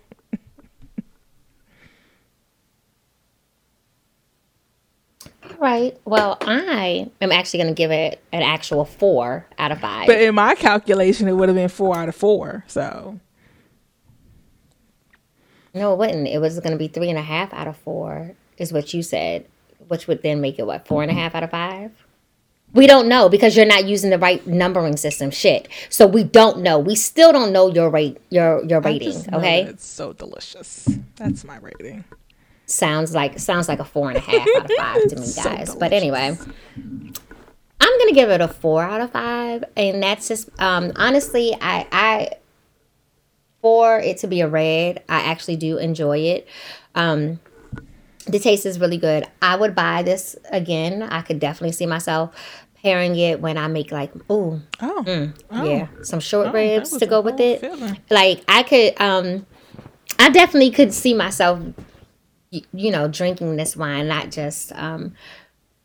Right. 5.60 6.00
Well, 6.06 6.38
I 6.42 7.12
am 7.20 7.32
actually 7.34 7.64
going 7.64 7.76
to 7.76 7.78
give 7.78 7.92
it 7.92 8.24
an 8.32 8.42
actual 8.42 8.86
four 8.86 9.46
out 9.58 9.72
of 9.72 9.82
five. 9.82 10.08
But 10.08 10.22
in 10.22 10.34
my 10.34 10.56
calculation, 10.56 11.28
it 11.28 11.34
would 11.34 11.50
have 11.50 11.56
been 11.56 11.70
four 11.70 11.98
out 11.98 12.08
of 12.08 12.16
four. 12.16 12.64
So 12.68 13.20
no, 15.74 15.94
it 15.94 15.98
wouldn't. 15.98 16.28
It 16.28 16.40
was 16.40 16.60
going 16.60 16.72
to 16.72 16.78
be 16.78 16.88
three 16.88 17.10
and 17.10 17.18
a 17.18 17.24
half 17.24 17.54
out 17.54 17.68
of 17.68 17.78
four, 17.78 18.36
is 18.58 18.74
what 18.74 18.94
you 18.94 19.04
said, 19.04 19.46
which 19.88 20.08
would 20.08 20.24
then 20.24 20.42
make 20.42 20.60
it 20.60 20.66
what 20.66 20.88
four 20.88 21.04
and 21.04 21.12
a 21.12 21.14
mm-hmm. 21.14 21.22
half 21.22 21.36
out 21.36 21.44
of 21.44 21.52
five. 21.52 21.92
We 22.74 22.86
don't 22.86 23.08
know 23.08 23.30
because 23.30 23.58
you're 23.58 23.66
not 23.66 23.86
using 23.86 24.12
the 24.12 24.20
right 24.20 24.46
numbering 24.46 24.96
system. 24.96 25.32
Shit. 25.32 25.68
So 25.90 26.06
we 26.06 26.24
don't 26.24 26.60
know. 26.60 26.78
We 26.78 26.96
still 26.96 27.32
don't 27.32 27.52
know 27.52 27.68
your 27.68 27.90
rate, 27.90 28.18
your 28.30 28.64
your 28.64 28.80
rating. 28.80 29.26
Okay. 29.34 29.64
it's 29.64 29.86
so 29.86 30.14
delicious. 30.14 30.88
That's 31.16 31.44
my 31.44 31.58
rating. 31.58 32.04
Sounds 32.70 33.14
like 33.14 33.40
sounds 33.40 33.68
like 33.68 33.80
a 33.80 33.86
four 33.86 34.10
and 34.10 34.18
a 34.18 34.22
half 34.22 34.48
out 34.58 34.66
of 34.66 34.72
five 34.78 35.08
to 35.10 35.16
me, 35.18 35.26
So 35.26 35.44
guys. 35.44 35.76
but 35.76 35.92
anyway, 35.94 36.38
I'm 37.82 38.00
gonna 38.00 38.14
give 38.14 38.30
it 38.30 38.42
a 38.42 38.48
four 38.48 38.84
out 38.84 39.02
of 39.02 39.12
five, 39.12 39.64
and 39.76 40.02
that's 40.04 40.28
just 40.28 40.50
um, 40.62 40.92
honestly, 40.96 41.56
I 41.62 41.88
I 41.92 42.30
for 43.62 44.00
it 44.00 44.18
to 44.20 44.28
be 44.28 44.42
a 44.42 44.48
red, 44.48 45.04
I 45.10 45.22
actually 45.22 45.58
do 45.58 45.78
enjoy 45.78 46.20
it. 46.20 46.48
Um, 46.96 47.40
the 48.26 48.40
taste 48.40 48.66
is 48.66 48.80
really 48.80 48.98
good. 48.98 49.26
I 49.42 49.56
would 49.56 49.76
buy 49.76 50.04
this 50.04 50.36
again. 50.52 51.02
I 51.04 51.22
could 51.22 51.40
definitely 51.40 51.74
see 51.74 51.86
myself 51.86 52.34
pairing 52.82 53.18
it 53.18 53.42
when 53.42 53.58
I 53.58 53.68
make 53.68 53.92
like 53.92 54.14
ooh 54.32 54.62
Oh, 54.82 55.32
oh. 55.52 55.64
yeah 55.66 55.88
some 56.04 56.22
short 56.22 56.48
Oh, 56.48 56.52
ribs 56.54 56.96
to 56.98 57.06
go 57.06 57.20
with 57.20 57.38
it 57.42 57.60
feeling. 57.60 57.98
like 58.10 58.42
i 58.48 58.64
could 58.64 58.94
um 59.02 59.46
i 60.18 60.30
definitely 60.30 60.72
could 60.72 60.94
see 60.94 61.14
myself 61.14 61.60
you 62.52 62.92
know 62.92 63.08
drinking 63.08 63.56
this 63.56 63.76
wine 63.78 64.08
not 64.08 64.32
just 64.32 64.72
um 64.74 65.14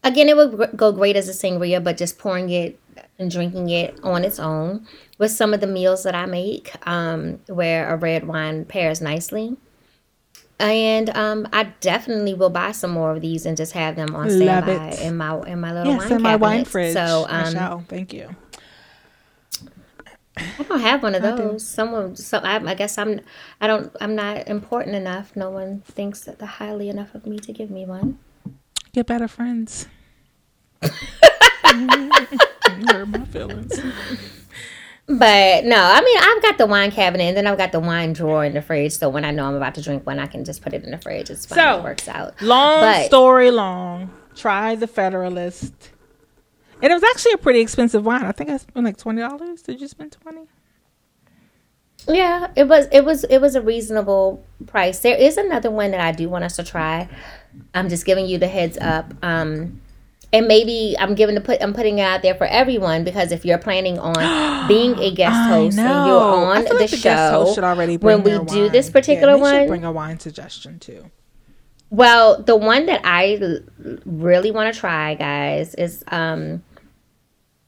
again 0.02 0.28
it 0.28 0.36
would 0.36 0.70
go 0.76 0.92
great 0.92 1.16
as 1.16 1.28
a 1.28 1.32
sangria 1.32 1.82
but 1.82 1.96
just 1.96 2.18
pouring 2.18 2.48
it 2.48 2.78
and 3.18 3.30
drinking 3.30 3.68
it 3.68 3.98
on 4.02 4.24
its 4.24 4.38
own 4.38 4.86
with 5.18 5.30
some 5.30 5.52
of 5.52 5.60
the 5.60 5.66
meals 5.66 6.04
that 6.04 6.14
i 6.14 6.24
make 6.24 6.74
um 6.88 7.38
where 7.48 7.92
a 7.92 7.96
red 7.96 8.26
wine 8.26 8.64
pairs 8.64 9.00
nicely 9.00 9.56
and 10.60 11.10
um, 11.10 11.48
I 11.52 11.64
definitely 11.80 12.32
will 12.34 12.50
buy 12.50 12.72
some 12.72 12.92
more 12.92 13.10
of 13.10 13.20
these 13.20 13.44
and 13.44 13.56
just 13.56 13.72
have 13.72 13.96
them 13.96 14.14
on 14.14 14.30
Love 14.30 14.64
standby 14.64 14.88
it. 14.90 15.02
in 15.02 15.16
my 15.16 15.40
in 15.46 15.60
my 15.60 15.72
little 15.72 15.92
Yes, 15.92 16.02
wine 16.02 16.12
in 16.12 16.22
my 16.22 16.36
wine 16.36 16.64
fridge. 16.64 16.94
So 16.94 17.26
um, 17.28 17.52
shall. 17.52 17.80
Thank 17.88 18.12
you. 18.12 18.34
I 20.36 20.62
don't 20.68 20.80
have 20.80 21.02
one 21.02 21.14
of 21.14 21.22
those. 21.22 21.66
Someone, 21.66 22.16
so 22.16 22.38
I, 22.38 22.56
I 22.64 22.74
guess 22.74 22.98
I'm, 22.98 23.20
I 23.60 23.66
don't, 23.66 23.94
I'm 24.00 24.14
not 24.16 24.48
important 24.48 24.96
enough. 24.96 25.36
No 25.36 25.50
one 25.50 25.82
thinks 25.82 26.20
that 26.22 26.38
they're 26.38 26.48
highly 26.48 26.88
enough 26.88 27.14
of 27.14 27.26
me 27.26 27.38
to 27.38 27.52
give 27.52 27.70
me 27.70 27.86
one. 27.86 28.18
Get 28.92 29.06
better 29.06 29.28
friends. 29.28 29.86
You 30.82 30.90
hurt 32.88 33.08
my 33.08 33.24
feelings. 33.26 33.78
But 35.06 35.64
no, 35.64 35.76
I 35.76 36.00
mean, 36.00 36.18
I've 36.18 36.42
got 36.42 36.56
the 36.58 36.66
wine 36.66 36.90
cabinet 36.90 37.24
and 37.24 37.36
then 37.36 37.46
I've 37.46 37.58
got 37.58 37.72
the 37.72 37.80
wine 37.80 38.12
drawer 38.14 38.44
in 38.44 38.54
the 38.54 38.62
fridge. 38.62 38.92
So 38.92 39.08
when 39.10 39.24
I 39.24 39.30
know 39.32 39.44
I'm 39.46 39.54
about 39.54 39.74
to 39.74 39.82
drink 39.82 40.06
one, 40.06 40.18
I 40.18 40.26
can 40.26 40.44
just 40.44 40.62
put 40.62 40.72
it 40.72 40.82
in 40.82 40.90
the 40.90 40.98
fridge. 40.98 41.28
It's 41.30 41.44
fine. 41.46 41.58
So, 41.58 41.78
it 41.78 41.84
works 41.84 42.08
out. 42.08 42.40
Long 42.40 42.80
But- 42.80 43.06
story 43.06 43.50
long. 43.50 44.10
Try 44.34 44.74
the 44.74 44.86
Federalist. 44.88 45.90
And 46.84 46.90
it 46.90 46.96
was 46.96 47.02
actually 47.04 47.32
a 47.32 47.38
pretty 47.38 47.60
expensive 47.60 48.04
wine. 48.04 48.24
I 48.24 48.32
think 48.32 48.50
I 48.50 48.58
spent 48.58 48.84
like 48.84 48.98
twenty 48.98 49.22
dollars. 49.22 49.62
Did 49.62 49.80
you 49.80 49.88
spend 49.88 50.12
twenty? 50.12 50.42
Yeah, 52.06 52.48
it 52.54 52.68
was, 52.68 52.86
it 52.92 53.06
was, 53.06 53.24
it 53.24 53.38
was 53.40 53.54
a 53.54 53.62
reasonable 53.62 54.44
price. 54.66 54.98
There 54.98 55.16
is 55.16 55.38
another 55.38 55.70
one 55.70 55.92
that 55.92 56.00
I 56.02 56.12
do 56.12 56.28
want 56.28 56.44
us 56.44 56.56
to 56.56 56.62
try. 56.62 57.08
I'm 57.72 57.88
just 57.88 58.04
giving 58.04 58.26
you 58.26 58.36
the 58.36 58.48
heads 58.48 58.76
up. 58.76 59.14
Um, 59.22 59.80
and 60.30 60.46
maybe 60.46 60.94
I'm 60.98 61.14
giving 61.14 61.34
the 61.36 61.40
put 61.40 61.62
I'm 61.62 61.72
putting 61.72 62.00
it 62.00 62.02
out 62.02 62.20
there 62.20 62.34
for 62.34 62.46
everyone 62.46 63.02
because 63.02 63.32
if 63.32 63.46
you're 63.46 63.56
planning 63.56 63.98
on 63.98 64.68
being 64.68 64.98
a 64.98 65.10
guest 65.10 65.48
host 65.48 65.78
and 65.78 66.06
you're 66.06 66.20
on 66.20 66.64
the, 66.64 66.74
the 66.74 66.86
show 66.88 67.02
guest 67.02 67.32
host 67.32 67.54
should 67.54 67.64
already 67.64 67.96
bring 67.96 68.16
when 68.18 68.24
we 68.24 68.30
their 68.32 68.44
do 68.44 68.62
wine. 68.64 68.72
this 68.72 68.88
Yeah, 68.88 68.92
particular 68.92 69.32
should 69.34 69.40
one. 69.40 69.66
bring 69.68 69.84
a 69.86 69.92
wine 69.92 70.20
suggestion 70.20 70.78
too. 70.80 71.10
Well, 71.88 72.42
the 72.42 72.56
one 72.56 72.84
that 72.86 73.00
I 73.04 73.38
really 74.04 74.50
want 74.50 74.74
to 74.74 74.78
try, 74.78 75.14
guys, 75.14 75.74
is 75.76 76.02
um, 76.08 76.62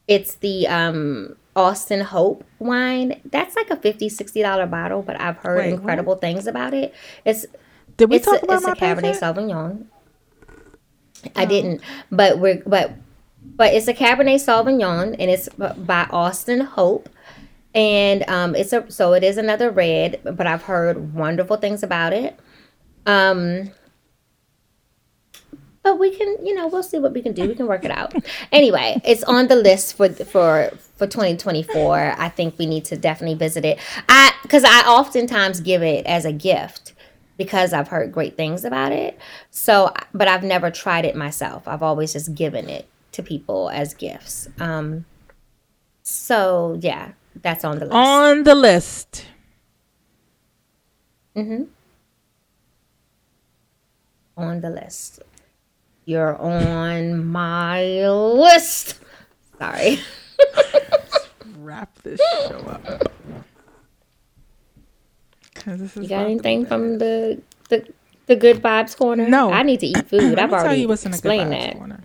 it's 0.07 0.35
the 0.35 0.67
um 0.67 1.35
Austin 1.55 2.01
Hope 2.01 2.43
wine. 2.59 3.19
That's 3.25 3.55
like 3.55 3.69
a 3.69 3.75
50 3.77 4.09
60 4.09 4.41
dollar 4.41 4.67
bottle, 4.67 5.01
but 5.01 5.19
I've 5.19 5.37
heard 5.37 5.65
Wait, 5.65 5.79
what? 5.81 5.99
incredible 5.99 6.15
things 6.15 6.47
about 6.47 6.73
it. 6.73 6.93
It's 7.25 7.45
Did 7.97 8.09
we 8.09 8.17
it's 8.17 8.25
talk 8.25 8.41
a, 8.43 8.43
about 8.43 8.61
it's 8.61 8.63
my 8.63 8.71
a 8.71 8.75
Cabernet 8.75 9.15
favorite? 9.15 9.15
Sauvignon. 9.15 9.85
I 11.35 11.45
didn't, 11.45 11.81
but 12.11 12.39
we're 12.39 12.61
but 12.65 12.93
but 13.43 13.73
it's 13.73 13.87
a 13.87 13.93
Cabernet 13.93 14.35
Sauvignon 14.35 15.15
and 15.19 15.31
it's 15.31 15.49
by 15.49 16.07
Austin 16.11 16.61
Hope. 16.61 17.09
And 17.73 18.27
um, 18.29 18.55
it's 18.55 18.73
a 18.73 18.89
so 18.91 19.13
it 19.13 19.23
is 19.23 19.37
another 19.37 19.69
red, 19.71 20.21
but 20.23 20.47
I've 20.47 20.63
heard 20.63 21.13
wonderful 21.13 21.57
things 21.57 21.83
about 21.83 22.13
it. 22.13 22.39
Um, 23.05 23.71
but 25.87 25.99
we 25.99 26.13
can, 26.13 26.45
you 26.45 26.53
know, 26.53 26.67
we'll 26.67 26.83
see 26.83 26.99
what 26.99 27.13
we 27.13 27.21
can 27.21 27.31
do. 27.31 27.47
We 27.47 27.55
can 27.55 27.65
work 27.65 27.85
it 27.85 27.91
out. 27.91 28.13
Anyway, 28.51 29.01
it's 29.05 29.23
on 29.23 29.47
the 29.47 29.55
list 29.55 29.95
for 29.95 30.09
for 30.09 30.69
for 30.97 31.07
2024. 31.07 32.15
I 32.17 32.27
think 32.27 32.57
we 32.57 32.65
need 32.65 32.83
to 32.85 32.97
definitely 32.97 33.37
visit 33.37 33.63
it. 33.63 33.79
I 34.09 34.33
because 34.43 34.65
I 34.65 34.81
oftentimes 34.81 35.61
give 35.61 35.81
it 35.81 36.05
as 36.05 36.25
a 36.25 36.33
gift 36.33 36.93
because 37.37 37.71
I've 37.71 37.87
heard 37.87 38.11
great 38.11 38.35
things 38.35 38.65
about 38.65 38.91
it. 38.91 39.17
So, 39.49 39.93
but 40.13 40.27
I've 40.27 40.43
never 40.43 40.69
tried 40.69 41.05
it 41.05 41.15
myself. 41.15 41.65
I've 41.69 41.83
always 41.83 42.11
just 42.11 42.35
given 42.35 42.67
it 42.67 42.85
to 43.13 43.23
people 43.23 43.69
as 43.69 43.93
gifts. 43.93 44.49
Um, 44.59 45.05
so 46.03 46.77
yeah, 46.81 47.13
that's 47.41 47.63
on 47.63 47.79
the 47.79 47.85
list. 47.85 47.95
On 47.95 48.43
the 48.43 48.55
list. 48.55 49.25
Mm-hmm. 51.33 51.63
On 54.35 54.59
the 54.59 54.69
list. 54.69 55.21
You're 56.07 56.37
on 56.37 57.25
my 57.25 57.83
list. 58.07 58.97
Sorry. 59.59 59.99
Wrap 61.59 61.93
this 62.01 62.21
show 62.47 62.59
up. 62.65 63.11
'Cause 65.53 65.79
this 65.81 65.97
is 65.97 66.03
You 66.03 66.07
got 66.09 66.15
about 66.15 66.21
to 66.21 66.25
be 66.27 66.31
anything 66.31 66.65
from 66.65 66.97
the 66.99 67.41
the 67.67 67.85
the 68.27 68.37
good 68.37 68.61
vibes 68.63 68.95
corner? 68.95 69.27
No. 69.27 69.51
I 69.51 69.63
need 69.63 69.81
to 69.81 69.87
eat 69.87 70.07
food. 70.07 70.39
I've 70.39 70.49
me 70.49 70.57
tell 70.59 70.73
you 70.73 70.87
what's 70.87 71.05
in 71.05 71.11
the 71.11 71.17
good 71.17 71.33
explained 71.33 71.51
vibes 71.51 71.59
that. 71.65 71.75
corner. 71.77 72.03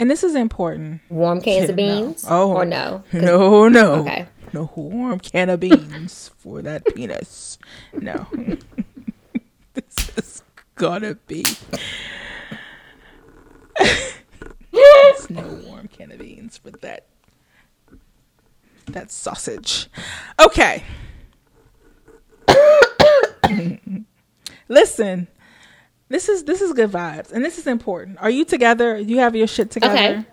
And 0.00 0.10
this 0.10 0.24
is 0.24 0.34
important. 0.34 1.02
Warm 1.10 1.42
cans 1.42 1.68
of 1.68 1.76
No. 1.76 1.82
beans? 2.06 2.24
Oh. 2.26 2.52
Or 2.54 2.64
no? 2.64 3.04
No, 3.12 3.68
no. 3.68 3.96
Okay. 3.96 4.26
No 4.54 4.70
warm 4.76 5.18
can 5.20 5.50
of 5.50 5.60
beans 5.60 6.30
for 6.38 6.62
that 6.62 6.86
penis. 6.94 7.58
No. 7.92 8.26
this 9.74 10.08
is 10.16 10.42
gonna 10.76 11.16
be. 11.26 11.44
There's 13.78 15.30
no 15.30 15.60
warm 15.66 15.88
can 15.88 16.10
of 16.12 16.18
beans 16.18 16.58
for 16.58 16.70
that. 16.70 17.06
That 18.86 19.10
sausage. 19.10 19.88
Okay. 20.40 20.82
Listen. 24.68 25.28
This 26.08 26.28
is 26.28 26.44
this 26.44 26.60
is 26.60 26.72
good 26.74 26.90
vibes 26.90 27.32
and 27.32 27.44
this 27.44 27.58
is 27.58 27.66
important. 27.66 28.18
Are 28.20 28.30
you 28.30 28.44
together? 28.44 28.98
You 28.98 29.18
have 29.18 29.34
your 29.34 29.46
shit 29.46 29.70
together? 29.70 29.94
Okay. 29.94 30.24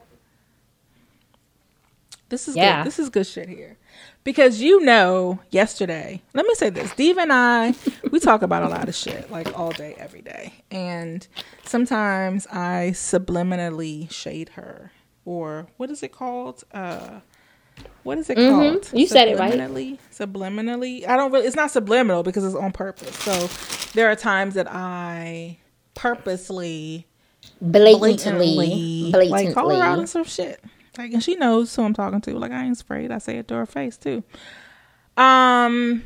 This 2.29 2.47
is 2.47 2.55
Yeah. 2.55 2.79
good. 2.83 2.87
This 2.87 2.99
is 2.99 3.09
good 3.09 3.25
shit 3.25 3.47
here. 3.49 3.77
Because 4.23 4.61
you 4.61 4.81
know, 4.81 5.39
yesterday, 5.49 6.21
let 6.33 6.45
me 6.45 6.53
say 6.53 6.69
this. 6.69 6.91
Steve 6.91 7.17
and 7.17 7.33
I, 7.33 7.73
we 8.11 8.19
talk 8.19 8.43
about 8.43 8.63
a 8.63 8.69
lot 8.69 8.87
of 8.87 8.95
shit, 8.95 9.31
like 9.31 9.57
all 9.57 9.71
day, 9.71 9.95
every 9.97 10.21
day. 10.21 10.53
And 10.69 11.27
sometimes 11.65 12.45
I 12.47 12.91
subliminally 12.93 14.11
shade 14.11 14.49
her. 14.49 14.91
Or 15.25 15.67
what 15.77 15.89
is 15.89 16.03
it 16.03 16.11
called? 16.11 16.63
Uh 16.73 17.21
what 18.03 18.17
is 18.17 18.29
it 18.29 18.35
called? 18.35 18.81
Mm-hmm. 18.83 18.97
You 18.97 19.07
said 19.07 19.27
it 19.27 19.39
right. 19.39 19.53
Subliminally. 19.53 19.99
Subliminally. 20.11 21.07
I 21.07 21.17
don't 21.17 21.31
really 21.31 21.47
it's 21.47 21.55
not 21.55 21.71
subliminal 21.71 22.23
because 22.23 22.43
it's 22.43 22.55
on 22.55 22.71
purpose. 22.71 23.15
So 23.17 23.47
there 23.93 24.09
are 24.11 24.15
times 24.15 24.55
that 24.55 24.67
I 24.69 25.57
purposely 25.95 27.07
Blatantly. 27.61 28.55
blatantly, 28.55 29.29
like 29.29 29.53
call 29.53 29.69
her 29.69 29.81
out 29.83 29.99
on 29.99 30.07
some 30.07 30.23
shit. 30.23 30.63
Like, 31.01 31.13
and 31.13 31.23
she 31.23 31.35
knows 31.35 31.75
who 31.75 31.83
I'm 31.83 31.93
talking 31.95 32.21
to. 32.21 32.37
Like, 32.37 32.51
I 32.51 32.63
ain't 32.63 32.79
afraid. 32.79 33.11
I 33.11 33.17
say 33.17 33.37
it 33.39 33.47
to 33.47 33.55
her 33.55 33.65
face 33.65 33.97
too. 33.97 34.23
Um, 35.17 36.03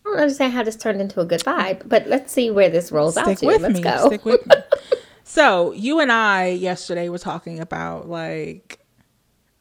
I 0.00 0.04
don't 0.04 0.18
understand 0.18 0.54
how 0.54 0.62
this 0.62 0.76
turned 0.76 1.00
into 1.00 1.20
a 1.20 1.26
good 1.26 1.40
vibe, 1.42 1.86
but 1.86 2.06
let's 2.06 2.32
see 2.32 2.50
where 2.50 2.70
this 2.70 2.90
rolls 2.90 3.18
out 3.18 3.26
stick 3.26 3.38
to. 3.40 3.46
with 3.46 3.60
Let's 3.60 3.74
me. 3.74 3.82
go. 3.82 4.06
Stick 4.06 4.24
with 4.24 4.46
me. 4.46 4.54
So 5.26 5.72
you 5.72 6.00
and 6.00 6.12
I 6.12 6.48
yesterday 6.48 7.08
were 7.08 7.18
talking 7.18 7.58
about 7.58 8.08
like, 8.08 8.78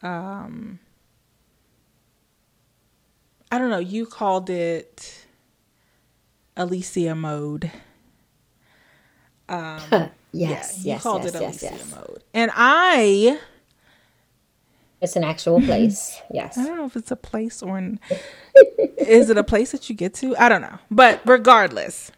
um, 0.02 0.78
I 3.50 3.58
don't 3.58 3.70
know. 3.70 3.80
You 3.80 4.06
called 4.06 4.50
it 4.50 5.26
Alicia 6.58 7.16
mode. 7.16 7.72
Um, 9.48 10.10
yes, 10.34 10.80
yeah, 10.80 10.84
you 10.84 10.90
yes, 10.92 11.04
called 11.04 11.24
yes, 11.24 11.36
it 11.36 11.42
yes, 11.42 11.62
Alicia 11.62 11.76
yes. 11.78 11.92
mode, 11.96 12.24
and 12.34 12.52
I. 12.54 13.40
It's 15.02 15.18
an 15.18 15.24
actual 15.26 15.60
place. 15.62 16.22
Yes. 16.34 16.58
I 16.58 16.66
don't 16.66 16.78
know 16.78 16.86
if 16.86 16.96
it's 16.96 17.12
a 17.12 17.18
place 17.18 17.62
or 17.62 17.78
an. 17.78 18.00
is 18.98 19.30
it 19.30 19.38
a 19.38 19.44
place 19.44 19.72
that 19.72 19.90
you 19.90 19.96
get 19.96 20.14
to? 20.16 20.36
I 20.38 20.48
don't 20.50 20.62
know. 20.62 20.80
But 20.90 21.22
regardless, 21.26 22.12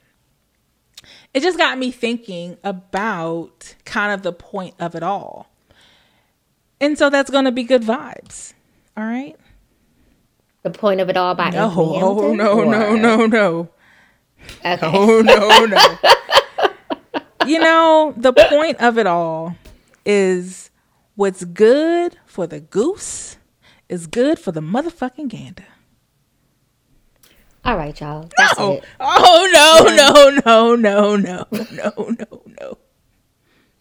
it 1.34 1.42
just 1.42 1.58
got 1.58 1.78
me 1.78 1.92
thinking 1.92 2.58
about 2.64 3.76
kind 3.84 4.14
of 4.14 4.22
the 4.22 4.32
point 4.32 4.76
of 4.80 4.96
it 4.96 5.04
all. 5.04 5.50
And 6.80 6.98
so 6.98 7.10
that's 7.10 7.30
going 7.30 7.46
to 7.46 7.52
be 7.52 7.64
good 7.64 7.82
vibes. 7.82 8.54
All 8.96 9.04
right? 9.04 9.36
The 10.64 10.70
point 10.70 11.02
of 11.02 11.10
it 11.10 11.18
all 11.18 11.36
by 11.36 11.50
No, 11.50 11.68
Anthony 11.68 11.86
oh, 11.86 11.94
Hamilton, 11.94 12.38
no, 12.38 12.64
no, 12.64 12.88
or- 12.88 12.98
no, 12.98 13.26
no. 13.26 13.70
Okay. 14.64 14.80
Oh, 14.84 15.22
no, 15.22 15.66
no. 15.66 15.98
You 17.48 17.60
know, 17.60 18.14
the 18.18 18.34
point 18.34 18.80
of 18.82 18.98
it 18.98 19.08
all 19.08 19.56
is 20.06 20.70
what's 21.16 21.44
good 21.46 22.18
for 22.26 22.46
the 22.48 22.60
goose 22.60 23.38
is 23.90 24.08
good 24.08 24.40
for 24.40 24.52
the 24.52 24.62
motherfucking 24.62 25.28
gander. 25.30 25.66
All 27.64 27.78
right, 27.78 28.00
y'all. 28.00 28.30
That's 28.38 28.54
Oh, 28.60 28.74
it. 28.74 28.84
oh 29.00 29.50
no, 29.54 29.96
no, 29.96 30.30
no, 30.46 30.76
no, 30.76 31.16
no, 31.16 31.46
no, 31.72 31.92
no, 32.10 32.78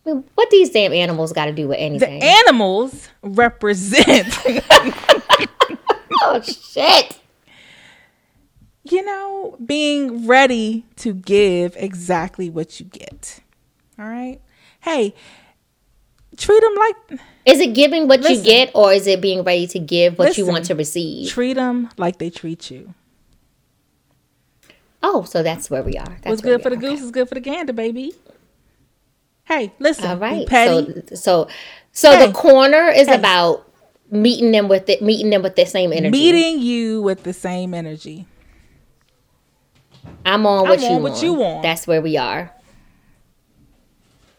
no. 0.07 0.24
What 0.35 0.51
these 0.51 0.70
damn 0.70 0.93
animals 0.93 1.32
got 1.32 1.47
to 1.47 1.53
do 1.53 1.69
with 1.69 1.78
anything? 1.78 2.20
The 2.20 2.27
animals 2.27 3.09
represent, 3.23 4.27
oh 6.23 6.41
shit! 6.43 7.19
you 8.85 9.03
know, 9.03 9.57
being 9.65 10.27
ready 10.27 10.85
to 10.97 11.15
give 11.15 11.74
exactly 11.78 12.51
what 12.51 12.78
you 12.81 12.86
get. 12.86 13.41
All 13.99 14.07
right. 14.07 14.41
Hey, 14.81 15.15
treat 16.37 16.61
them 16.61 16.75
like 16.75 17.21
Is 17.47 17.61
it 17.61 17.75
giving 17.75 18.09
what 18.09 18.29
you 18.29 18.43
get, 18.43 18.71
or 18.75 18.93
is 18.93 19.07
it 19.07 19.21
being 19.21 19.45
ready 19.45 19.66
to 19.69 19.79
give 19.79 20.19
what 20.19 20.37
you 20.37 20.47
want 20.47 20.65
to 20.66 20.75
receive? 20.75 21.31
treat 21.31 21.55
them 21.55 21.91
like 21.97 22.19
they 22.19 22.31
treat 22.31 22.71
you. 22.71 22.95
Oh, 25.03 25.23
so 25.25 25.43
that's 25.43 25.69
where 25.71 25.83
we 25.83 25.97
are. 25.99 26.07
That's 26.23 26.27
What's 26.27 26.41
good 26.43 26.62
for 26.62 26.71
the 26.71 26.77
are. 26.77 26.81
goose 26.81 27.03
is 27.03 27.11
good 27.11 27.29
for 27.29 27.35
the 27.35 27.41
gander, 27.41 27.73
baby. 27.75 28.15
Hey, 29.45 29.73
listen, 29.79 30.07
All 30.07 30.16
right. 30.16 30.47
petty. 30.47 30.87
So, 31.11 31.16
so, 31.16 31.49
so 31.93 32.11
Hey. 32.16 32.27
the 32.27 32.33
corner 32.33 32.89
is 32.89 33.09
Hey. 33.09 33.16
about 33.16 33.71
meeting 34.11 34.51
them 34.53 34.69
with 34.69 34.89
it, 34.89 35.03
meeting 35.03 35.29
them 35.31 35.43
with 35.43 35.57
the 35.57 35.66
same 35.66 35.93
energy. 35.93 36.11
meeting 36.11 36.61
you 36.61 37.03
with 37.03 37.23
the 37.25 37.35
same 37.35 37.75
energy. 37.75 38.27
I'm 40.25 40.47
on 40.47 40.66
what 40.69 40.79
I'm 40.83 40.91
you 40.91 40.97
on 40.97 41.03
want. 41.03 41.15
what 41.15 41.23
you 41.23 41.33
want. 41.35 41.62
That's 41.62 41.87
where 41.87 42.01
we 42.01 42.16
are. 42.16 42.51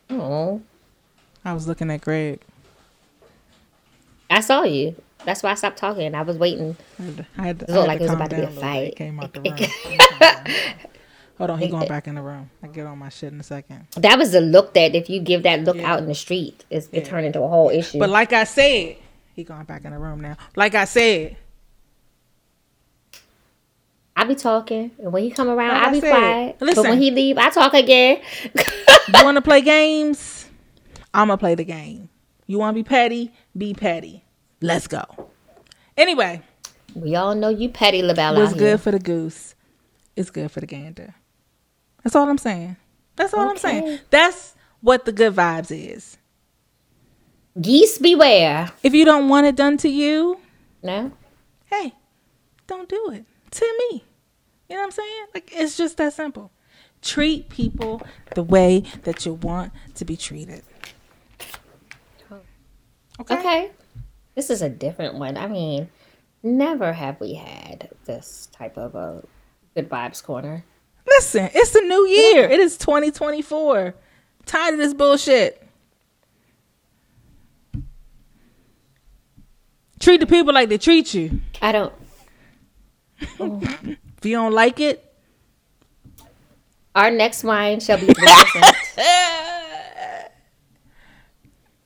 Oh, 0.09 0.61
I 1.43 1.53
was 1.53 1.67
looking 1.67 1.89
at 1.91 2.01
Greg. 2.01 2.39
I 4.29 4.41
saw 4.41 4.63
you. 4.63 4.95
That's 5.23 5.41
why 5.41 5.51
I 5.51 5.55
stopped 5.55 5.77
talking. 5.77 6.13
I 6.13 6.21
was 6.21 6.37
waiting. 6.37 6.75
I 6.99 7.03
had 7.03 7.17
to, 7.17 7.25
I 7.37 7.41
had 7.47 7.59
to, 7.59 7.65
It 7.65 7.71
I 7.71 7.73
looked 7.73 7.81
had 7.81 7.87
like 7.87 7.99
it 7.99 8.03
was 8.03 8.11
about 8.13 8.29
to 8.29 8.35
be 8.35 8.41
a 8.41 8.45
down 8.45 8.55
little. 8.55 8.69
He 8.71 8.85
fight. 8.85 8.95
Came 8.97 9.19
out 9.19 9.33
the 9.33 9.41
room. 9.41 10.55
Hold 11.37 11.49
on, 11.49 11.59
he 11.59 11.67
going 11.67 11.87
back 11.87 12.07
in 12.07 12.15
the 12.15 12.21
room. 12.21 12.49
I 12.63 12.67
get 12.67 12.85
on 12.85 12.97
my 12.97 13.09
shit 13.09 13.33
in 13.33 13.39
a 13.39 13.43
second. 13.43 13.87
That 13.97 14.17
was 14.17 14.31
the 14.31 14.39
look 14.41 14.73
that 14.75 14.95
if 14.95 15.09
you 15.09 15.19
give 15.19 15.43
that 15.43 15.63
look 15.63 15.75
Yeah. 15.77 15.91
out 15.93 15.99
in 15.99 16.07
the 16.07 16.15
street, 16.15 16.63
it's, 16.69 16.87
it 16.93 17.05
turned 17.05 17.25
into 17.25 17.41
a 17.41 17.47
whole 17.47 17.69
issue. 17.69 17.99
But 17.99 18.09
like 18.09 18.31
I 18.31 18.45
said, 18.45 18.95
he 19.33 19.43
going 19.43 19.65
back 19.65 19.83
in 19.83 19.91
the 19.91 19.99
room 19.99 20.21
now. 20.21 20.37
Like 20.55 20.75
I 20.75 20.85
said, 20.85 21.35
I 24.15 24.23
be 24.23 24.35
talking, 24.35 24.91
and 24.99 25.11
when 25.11 25.23
he 25.23 25.29
come 25.31 25.49
around, 25.49 25.73
Like 25.73 25.83
I 25.83 25.89
I 25.89 25.91
be 25.91 25.99
said, 26.01 26.11
quiet. 26.11 26.55
But 26.75 26.77
when 26.85 27.01
he 27.01 27.11
leave, 27.11 27.37
I 27.37 27.49
talk 27.49 27.73
again. 27.73 28.21
you 28.53 28.61
want 29.23 29.35
to 29.35 29.41
play 29.41 29.61
games? 29.61 30.47
I'm 31.13 31.27
gonna 31.27 31.37
play 31.37 31.55
the 31.55 31.65
game. 31.65 32.09
You 32.47 32.59
want 32.59 32.75
to 32.75 32.83
be 32.83 32.87
petty? 32.87 33.33
Be 33.57 33.73
petty. 33.73 34.23
Let's 34.61 34.87
go. 34.87 35.03
Anyway, 35.97 36.41
we 36.93 37.15
all 37.15 37.35
know 37.35 37.49
you 37.49 37.69
petty 37.69 38.01
LaBelle 38.01 38.35
what's 38.35 38.53
out 38.53 38.57
good 38.57 38.67
here. 38.67 38.77
for 38.77 38.91
the 38.91 38.99
goose 38.99 39.55
It's 40.15 40.29
good 40.29 40.49
for 40.51 40.59
the 40.61 40.65
gander. 40.67 41.15
That's 42.03 42.15
all 42.15 42.29
I'm 42.29 42.37
saying. 42.37 42.77
That's 43.15 43.33
all 43.33 43.49
I'm 43.49 43.57
saying. 43.57 43.99
That's 44.09 44.55
what 44.81 45.05
the 45.05 45.11
good 45.11 45.33
vibes 45.35 45.71
is. 45.71 46.17
Geese 47.59 47.97
beware. 47.97 48.69
If 48.83 48.93
you 48.93 49.05
don't 49.05 49.29
want 49.29 49.47
it 49.47 49.55
done 49.55 49.77
to 49.77 49.89
you, 49.89 50.39
No, 50.83 51.11
hey, 51.65 51.93
don't 52.67 52.87
do 52.89 53.09
it 53.11 53.25
to 53.55 53.75
me. 53.91 54.03
You 54.69 54.75
know 54.75 54.81
what 54.81 54.85
I'm 54.85 54.91
saying? 54.91 55.25
Like 55.33 55.51
it's 55.53 55.77
just 55.77 55.97
that 55.97 56.13
simple. 56.13 56.51
Treat 57.01 57.49
people 57.49 58.01
the 58.33 58.43
way 58.43 58.83
that 59.03 59.25
you 59.25 59.33
want 59.33 59.71
to 59.95 60.05
be 60.05 60.17
treated. 60.17 60.63
Okay. 63.19 63.35
okay. 63.37 63.71
This 64.35 64.49
is 64.49 64.61
a 64.61 64.69
different 64.69 65.15
one. 65.15 65.37
I 65.37 65.47
mean, 65.47 65.89
never 66.43 66.91
have 66.91 67.19
we 67.21 67.35
had 67.35 67.89
this 68.05 68.49
type 68.51 68.77
of 68.77 68.95
a 68.95 69.23
good 69.73 69.89
vibes 69.89 70.21
corner. 70.21 70.65
Listen, 71.07 71.49
it's 71.53 71.71
the 71.71 71.81
new 71.81 72.07
year. 72.07 72.49
It 72.49 72.59
is 72.59 72.77
2024. 72.77 73.95
Tired 74.45 74.73
of 74.73 74.79
this 74.79 74.93
bullshit. 74.93 75.61
Treat 79.99 80.19
the 80.19 80.27
people 80.27 80.53
like 80.53 80.69
they 80.69 80.77
treat 80.77 81.13
you. 81.13 81.41
I 81.61 81.71
don't. 81.71 81.93
If 83.19 84.23
you 84.23 84.35
don't 84.35 84.53
like 84.53 84.79
it, 84.79 85.01
Our 86.95 87.11
next 87.11 87.43
wine 87.43 87.79
shall 87.79 87.99
be 87.99 88.07
percent. 88.07 88.65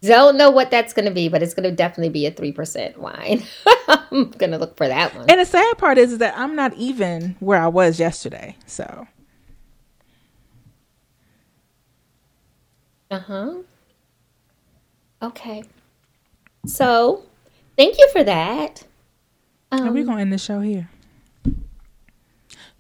Don't 0.02 0.38
know 0.38 0.50
what 0.50 0.72
that's 0.72 0.94
gonna 0.94 1.12
be, 1.12 1.28
but 1.28 1.44
it's 1.44 1.54
gonna 1.54 1.72
definitely 1.72 2.10
be 2.10 2.26
a 2.26 2.32
three 2.32 2.54
percent 2.54 2.98
wine. 2.98 3.44
I'm 3.90 4.32
gonna 4.32 4.58
look 4.58 4.78
for 4.78 4.88
that 4.88 5.14
one. 5.14 5.30
and 5.30 5.42
the 5.42 5.46
sad 5.46 5.78
part 5.78 5.98
is, 5.98 6.14
is 6.14 6.18
that 6.20 6.38
I'm 6.38 6.56
not 6.56 6.74
even 6.76 7.36
where 7.42 7.62
I 7.62 7.68
was 7.68 8.00
yesterday. 8.00 8.56
So 8.66 9.08
Uh 13.12 13.20
huh. 13.20 13.54
Okay. 15.22 15.64
So, 16.66 17.24
thank 17.76 17.98
you 17.98 18.08
for 18.14 18.24
that. 18.24 18.84
are 19.72 19.92
we 19.92 20.02
Um, 20.02 20.06
gonna 20.08 20.22
end 20.22 20.32
the 20.34 20.38
show 20.38 20.62
here? 20.62 20.90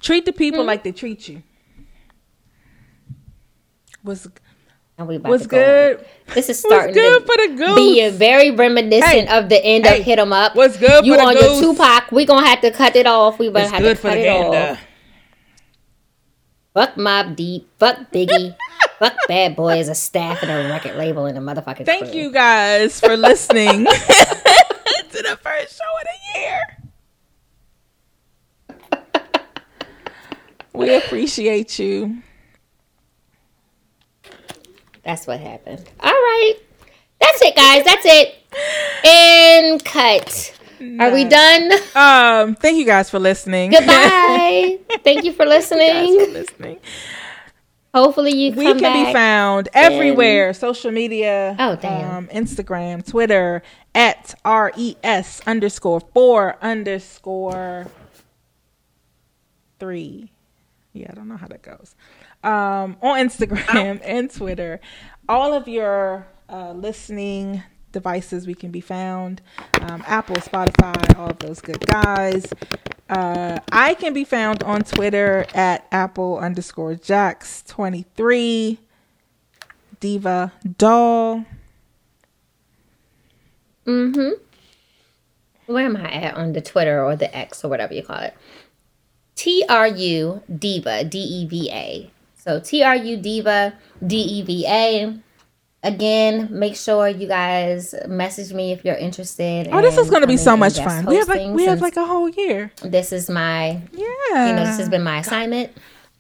Treat 0.02 0.26
the 0.26 0.34
people 0.34 0.60
mm-hmm. 0.60 0.68
like 0.68 0.84
they 0.84 0.92
treat 0.92 1.28
you. 1.28 1.44
Was 4.04 4.28
What's 4.98 5.44
to 5.44 5.50
go. 5.50 5.58
good? 5.58 6.06
This 6.34 6.50
is 6.50 6.60
starting 6.60 6.94
good 6.94 7.20
to 7.22 7.26
for 7.26 7.48
the 7.48 7.56
goose? 7.56 7.76
be 7.76 8.10
very 8.10 8.52
reminiscent 8.52 9.30
Hey, 9.30 9.38
of 9.38 9.48
the 9.50 9.64
end 9.64 9.86
hey, 9.86 10.00
of 10.00 10.06
Hit 10.06 10.20
'em 10.20 10.34
Up. 10.34 10.56
what's 10.56 10.76
good 10.78 11.06
You 11.06 11.14
for 11.14 11.22
the 11.22 11.26
on 11.26 11.38
your 11.38 11.62
Tupac? 11.62 12.12
We 12.12 12.26
gonna 12.26 12.46
have 12.46 12.60
to 12.62 12.72
cut 12.72 12.96
it 12.98 13.08
off. 13.08 13.40
We 13.40 13.48
gonna 13.48 13.60
It's 13.66 13.72
have 13.72 13.82
to 13.84 13.96
cut 13.96 14.18
it 14.18 14.24
gander. 14.24 14.72
off. 14.74 14.80
Fuck 16.74 16.96
Mobb 16.96 17.36
Deep. 17.36 17.70
Fuck 17.80 18.12
Biggie. 18.12 18.56
fuck 19.00 19.16
Bad 19.28 19.56
Boy 19.56 19.80
as 19.80 19.88
a 19.90 19.96
staff 19.96 20.44
and 20.44 20.52
a 20.52 20.70
record 20.70 20.96
label 20.98 21.26
and 21.26 21.38
a 21.38 21.42
motherfucking. 21.42 21.86
Thank 21.86 22.12
crew. 22.12 22.20
you 22.20 22.32
guys 22.32 23.00
for 23.00 23.16
listening 23.16 23.86
to 23.86 23.92
the 25.12 25.38
first 25.42 25.78
show 25.78 25.84
of 25.98 26.06
the 26.06 26.40
year. 26.40 26.62
We 30.80 30.96
appreciate 30.96 31.78
you. 31.80 32.22
That's 35.04 35.26
what 35.28 35.40
happened. 35.40 35.90
All 36.00 36.12
right. 36.12 36.56
That's 37.20 37.42
it, 37.42 37.56
guys. 37.56 37.84
That's 37.84 38.06
it. 38.06 38.36
And 39.06 39.84
cut. 39.84 40.56
Are 41.00 41.12
we 41.12 41.26
done? 41.26 41.72
Um, 41.94 42.56
thank 42.56 42.78
you 42.78 42.86
guys 42.86 43.10
for 43.10 43.20
listening. 43.20 43.72
Goodbye. 43.72 44.80
Thank 45.04 45.26
you 45.26 45.34
for 45.34 45.46
Thank 45.46 45.50
you 45.50 45.50
guys 45.50 45.70
for 45.70 45.76
listening. 45.76 46.34
listening. 46.34 46.80
Hopefully 47.94 48.32
you 48.34 48.54
We 48.54 48.66
can 48.80 49.08
be 49.08 49.12
found 49.12 49.68
everywhere 49.74 50.54
social 50.54 50.92
media. 50.92 51.56
Oh, 51.60 51.76
damn. 51.76 52.10
Um, 52.16 52.28
Instagram, 52.28 53.06
Twitter 53.06 53.62
at 53.96 54.36
res 54.46 55.42
underscore 55.46 56.00
four 56.14 56.56
underscore 56.62 57.88
three. 59.80 60.32
Yeah, 60.94 61.08
I 61.12 61.14
don't 61.14 61.28
know 61.28 61.38
how 61.38 61.48
that 61.48 61.62
goes. 61.62 61.96
Um, 62.44 62.98
on 63.02 63.20
Instagram 63.20 64.02
and 64.06 64.32
Twitter, 64.32 64.80
all 65.28 65.54
of 65.54 65.68
your 65.68 66.28
uh, 66.50 66.74
listening 66.74 67.64
devices 67.92 68.48
we 68.48 68.56
can 68.56 68.72
be 68.72 68.82
found. 68.82 69.42
Um, 69.82 70.04
Apple, 70.06 70.38
Spotify, 70.38 71.18
all 71.18 71.30
of 71.30 71.40
those 71.40 71.62
good 71.62 71.86
guys. 71.86 72.46
Uh, 73.10 73.60
I 73.72 73.96
can 73.96 74.14
be 74.14 74.24
found 74.24 74.62
on 74.64 74.84
Twitter 74.84 75.46
at 75.54 75.88
Apple 75.92 76.38
underscore 76.38 76.96
Jax 76.96 77.64
twenty 77.64 78.06
three. 78.16 78.80
Diva 80.00 80.54
Doll. 80.78 81.46
Mm-hmm. 83.86 84.30
Where 85.66 85.86
am 85.86 85.98
I 85.98 86.10
at 86.12 86.36
on 86.36 86.54
the 86.54 86.62
Twitter 86.62 87.04
or 87.04 87.16
the 87.16 87.36
X 87.36 87.64
or 87.64 87.70
whatever 87.70 87.94
you 87.94 88.04
call 88.04 88.20
it? 88.20 88.34
T 89.40 89.64
R 89.70 89.88
U 89.88 90.42
Diva 90.54 91.06
D 91.06 91.18
E 91.18 91.48
V 91.48 91.70
A. 91.72 92.12
So 92.36 92.60
T 92.60 92.84
R 92.84 92.98
U 92.98 93.16
Diva 93.16 93.74
D 94.06 94.18
E 94.18 94.42
V 94.42 94.66
A. 94.68 95.14
Again, 95.82 96.50
make 96.52 96.76
sure 96.76 97.08
you 97.08 97.26
guys 97.26 97.96
message 98.06 98.52
me 98.52 98.74
if 98.74 98.84
you're 98.84 98.98
interested. 99.00 99.70
Oh, 99.72 99.82
this 99.82 99.98
is 99.98 100.10
going 100.10 100.24
to 100.24 100.28
be 100.28 100.36
so 100.36 100.58
much 100.58 100.76
fun. 100.76 101.06
We 101.06 101.16
have 101.16 101.30
like 101.30 101.56
we 101.56 101.64
have 101.68 101.80
like 101.80 101.96
a 101.96 102.06
whole 102.06 102.28
year. 102.28 102.74
this 102.84 103.14
is 103.14 103.30
my 103.30 103.80
Yeah. 103.94 104.48
you 104.48 104.54
know 104.56 104.66
this 104.66 104.78
has 104.78 104.90
been 104.90 105.04
my 105.04 105.20
assignment 105.20 105.72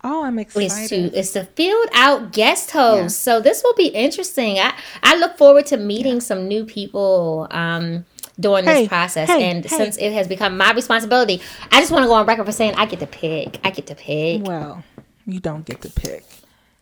Oh, 0.02 0.24
I'm 0.24 0.40
excited. 0.40 1.12
to 1.12 1.20
is 1.20 1.32
to 1.34 1.44
field 1.44 1.90
out 1.94 2.32
guest 2.32 2.72
hosts. 2.72 3.20
So 3.20 3.41
this 3.41 3.62
will 3.64 3.76
be 3.76 3.88
interesting. 3.88 4.58
I 4.60 4.72
I 5.04 5.18
look 5.18 5.38
forward 5.38 5.66
to 5.68 5.78
meeting 5.78 6.22
some 6.22 6.48
new 6.48 6.64
people 6.64 7.48
um 7.52 8.06
during 8.40 8.66
Hey, 8.66 8.82
this 8.82 8.88
process. 8.88 9.28
hey, 9.28 9.49
and 9.49 9.66
hey. 9.66 9.76
since 9.78 9.98
it 9.98 10.11
has 10.14 10.28
become 10.28 10.57
my 10.57 10.72
responsibility, 10.74 11.41
I 11.72 11.80
just 11.80 11.91
want 11.91 12.03
to 12.03 12.07
go 12.07 12.14
on 12.14 12.26
record 12.26 12.45
for 12.45 12.52
saying 12.52 12.76
I 12.76 12.86
get 12.86 12.99
to 13.02 13.07
pick. 13.07 13.60
I 13.64 13.72
get 13.72 13.88
to 13.88 13.95
pick. 13.95 14.44
well, 14.45 14.84
you 15.26 15.40
don't 15.40 15.66
get 15.66 15.82
to 15.82 15.90
pick. 15.90 16.26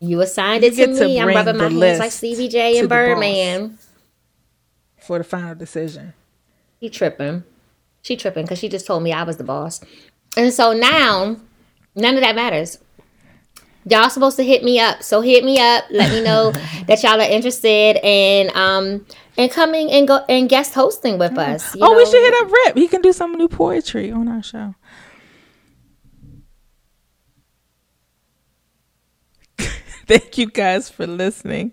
You 0.00 0.20
assigned 0.20 0.62
You 0.62 0.68
it 0.68 0.70
to 0.72 0.76
get 0.76 0.86
to 0.98 1.04
me. 1.06 1.20
I'm 1.20 1.28
rubbing 1.28 1.56
my 1.56 1.64
hands 1.64 1.74
like 1.74 2.00
list 2.06 2.18
Stevie 2.18 2.48
J 2.48 2.78
and. 2.78 2.88
Birdman. 2.88 3.78
for 5.00 5.18
the 5.18 5.24
final 5.24 5.54
decision. 5.54 6.14
He 6.78 6.88
tripping. 6.88 7.42
She 8.02 8.16
tripping 8.16 8.44
because 8.44 8.58
she 8.60 8.68
just 8.68 8.86
told 8.86 9.02
me 9.02 9.12
I 9.12 9.24
was 9.24 9.36
the 9.38 9.44
boss. 9.44 9.80
And 10.36 10.52
so 10.52 10.72
now, 10.72 11.36
none 11.96 12.14
of 12.14 12.20
that 12.20 12.36
matters. 12.36 12.78
Y'all 13.84 14.08
supposed 14.10 14.36
to 14.36 14.44
hit 14.44 14.62
me 14.62 14.78
up. 14.78 15.02
So 15.02 15.20
hit 15.20 15.44
me 15.44 15.58
up. 15.58 15.84
Let 15.90 16.12
me 16.12 16.22
know 16.22 16.52
that 16.86 17.02
y'all 17.02 17.20
are 17.20 17.28
interested 17.28 17.96
and 17.96 18.50
um 18.50 19.04
in 19.38 19.48
coming 19.48 19.90
and 19.90 20.06
go 20.06 20.22
and 20.28 20.48
guest 20.48 20.74
hosting 20.74 21.16
with 21.16 21.38
us. 21.38 21.74
you 21.74 21.80
oh, 21.82 21.96
we 21.96 22.04
should 22.04 22.20
hit 22.20 22.34
up 22.34 22.50
Rip. 22.50 22.76
He 22.76 22.88
can 22.88 23.00
do 23.00 23.12
some 23.12 23.32
new 23.34 23.48
poetry 23.48 24.10
on 24.10 24.26
our 24.26 24.42
show. 24.42 24.74
Thank 30.06 30.36
you 30.38 30.50
guys 30.50 30.90
for 30.90 31.06
listening. 31.06 31.72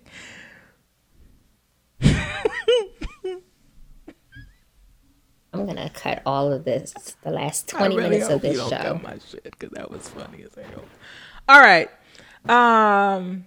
I'm 5.52 5.66
gonna 5.66 5.90
cut 5.90 6.22
all 6.24 6.52
of 6.52 6.64
this, 6.64 6.94
the 7.22 7.30
last 7.30 7.66
20 7.68 7.96
really 7.96 8.10
minutes 8.10 8.30
of 8.30 8.42
this 8.42 8.58
don't 8.58 8.70
show. 8.70 8.76
cut 8.76 9.02
my 9.02 9.18
shit 9.28 9.42
because 9.42 9.70
that 9.70 9.90
was 9.90 10.08
funny 10.08 10.44
as 10.44 10.54
hell. 10.54 10.84
All 11.48 11.60
right. 11.60 11.90
Um, 12.48 13.46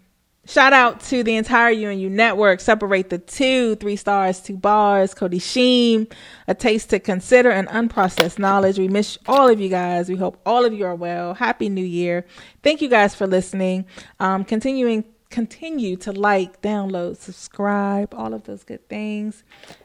shout 0.49 0.73
out 0.73 0.99
to 1.01 1.23
the 1.23 1.35
entire 1.35 1.69
You 1.69 2.09
network. 2.09 2.59
Separate 2.59 3.09
the 3.09 3.19
two, 3.19 3.75
three 3.75 3.95
stars, 3.95 4.41
two 4.41 4.57
bars. 4.57 5.13
Cody 5.13 5.39
Sheen, 5.39 6.07
a 6.47 6.55
taste 6.55 6.89
to 6.89 6.99
consider 6.99 7.51
and 7.51 7.67
unprocessed 7.69 8.39
knowledge. 8.39 8.79
We 8.79 8.87
miss 8.87 9.17
all 9.27 9.49
of 9.49 9.59
you 9.61 9.69
guys. 9.69 10.09
We 10.09 10.15
hope 10.15 10.41
all 10.45 10.65
of 10.65 10.73
you 10.73 10.85
are 10.85 10.95
well. 10.95 11.35
Happy 11.35 11.69
New 11.69 11.85
Year. 11.85 12.25
Thank 12.63 12.81
you 12.81 12.89
guys 12.89 13.15
for 13.15 13.27
listening. 13.27 13.85
Um, 14.19 14.43
continuing 14.43 15.05
continue 15.29 15.95
to 15.95 16.11
like, 16.11 16.59
download, 16.61 17.17
subscribe, 17.17 18.13
all 18.15 18.33
of 18.33 18.45
those 18.45 18.63
good 18.63 18.87
things. 18.89 19.43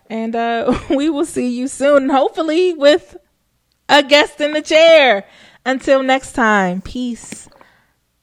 And 0.09 0.35
uh, 0.35 0.79
we 0.91 1.11
will 1.11 1.27
see 1.27 1.49
you 1.49 1.69
soon, 1.69 2.09
hopefully 2.09 2.73
with 2.73 3.17
a 3.89 4.03
guest 4.03 4.41
in 4.41 4.53
the 4.53 4.63
chair. 4.63 5.25
Until 5.67 6.03
next 6.03 6.33
time, 6.33 6.83
peace, 6.83 7.49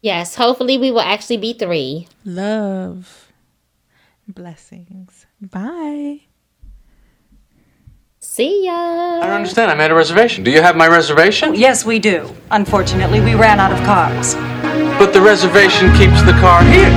Yes, 0.01 0.35
hopefully 0.35 0.77
we 0.77 0.89
will 0.91 1.01
actually 1.01 1.37
be 1.37 1.53
three. 1.53 2.07
love, 2.25 3.31
blessings. 4.27 5.25
Bye. 5.39 6.21
See 8.19 8.65
ya. 8.65 8.71
I 8.73 9.19
don't 9.25 9.31
understand. 9.31 9.71
I 9.71 9.75
made 9.75 9.91
a 9.91 9.95
reservation. 9.95 10.43
Do 10.43 10.51
you 10.51 10.61
have 10.61 10.75
my 10.75 10.87
reservation? 10.87 11.49
Oh, 11.49 11.53
yes, 11.53 11.83
we 11.85 11.97
do. 11.99 12.29
Unfortunately, 12.51 13.19
we 13.19 13.33
ran 13.35 13.59
out 13.59 13.71
of 13.71 13.79
cars. 13.83 14.35
But 14.97 15.11
the 15.11 15.21
reservation 15.21 15.91
keeps 15.97 16.21
the 16.23 16.33
car 16.33 16.63
here. 16.63 16.89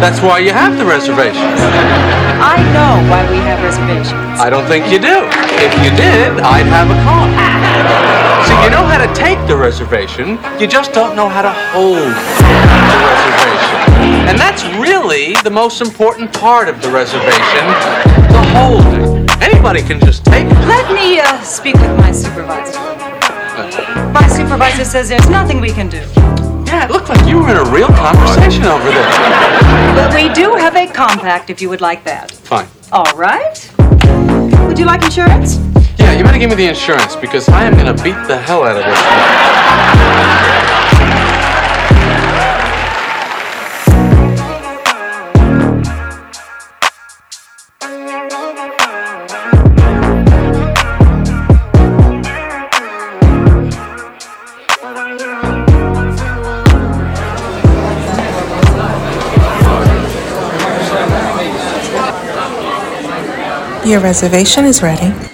That's 0.00 0.20
why 0.20 0.38
you 0.40 0.50
have 0.52 0.76
the 0.78 0.84
reservation. 0.86 1.44
I 2.40 2.56
know 2.72 3.08
why 3.10 3.30
we 3.30 3.36
have 3.48 3.62
reservations. 3.62 4.40
I 4.40 4.50
don't 4.50 4.66
think 4.66 4.90
you 4.90 4.98
do. 4.98 5.28
If 5.60 5.72
you 5.84 5.90
did, 5.96 6.40
I'd 6.40 6.66
have 6.66 6.88
a 6.90 6.98
car. 7.04 8.23
You 8.64 8.70
know 8.70 8.86
how 8.86 8.96
to 8.96 9.12
take 9.14 9.36
the 9.46 9.54
reservation, 9.54 10.38
you 10.58 10.66
just 10.66 10.94
don't 10.94 11.14
know 11.14 11.28
how 11.28 11.42
to 11.42 11.52
hold 11.52 11.98
the 11.98 12.96
reservation. 13.12 14.24
And 14.26 14.38
that's 14.38 14.64
really 14.80 15.34
the 15.44 15.50
most 15.50 15.82
important 15.82 16.32
part 16.32 16.70
of 16.70 16.80
the 16.80 16.90
reservation, 16.90 17.66
the 18.32 18.42
holding. 18.56 19.28
Anybody 19.42 19.82
can 19.82 20.00
just 20.00 20.24
take 20.24 20.46
it. 20.46 20.54
Let 20.66 20.90
me 20.94 21.20
uh, 21.20 21.42
speak 21.42 21.74
with 21.74 21.94
my 21.98 22.10
supervisor. 22.10 22.80
My 24.12 24.26
supervisor 24.28 24.86
says 24.86 25.10
there's 25.10 25.28
nothing 25.28 25.60
we 25.60 25.70
can 25.70 25.90
do. 25.90 26.00
Yeah, 26.64 26.86
it 26.86 26.90
looked 26.90 27.10
like 27.10 27.28
you 27.28 27.40
were 27.40 27.50
in 27.50 27.58
a 27.58 27.70
real 27.70 27.88
conversation 27.88 28.64
over 28.64 28.88
there. 28.88 29.10
But 29.94 30.14
we 30.14 30.32
do 30.32 30.54
have 30.54 30.74
a 30.74 30.86
compact 30.90 31.50
if 31.50 31.60
you 31.60 31.68
would 31.68 31.82
like 31.82 32.02
that. 32.04 32.30
Fine. 32.30 32.68
All 32.92 33.14
right. 33.14 33.70
Would 34.66 34.78
you 34.78 34.86
like 34.86 35.04
insurance? 35.04 35.58
Yeah, 35.98 36.12
you 36.12 36.24
better 36.24 36.38
give 36.38 36.50
me 36.50 36.56
the 36.56 36.68
insurance 36.68 37.16
because 37.16 37.48
I 37.48 37.64
am 37.64 37.76
gonna 37.76 37.94
beat 37.94 38.16
the 38.26 38.38
hell 38.38 38.64
out 38.64 38.76
of 38.76 38.84
this. 38.84 39.34
Your 63.86 64.00
reservation 64.00 64.64
is 64.64 64.82
ready. 64.82 65.33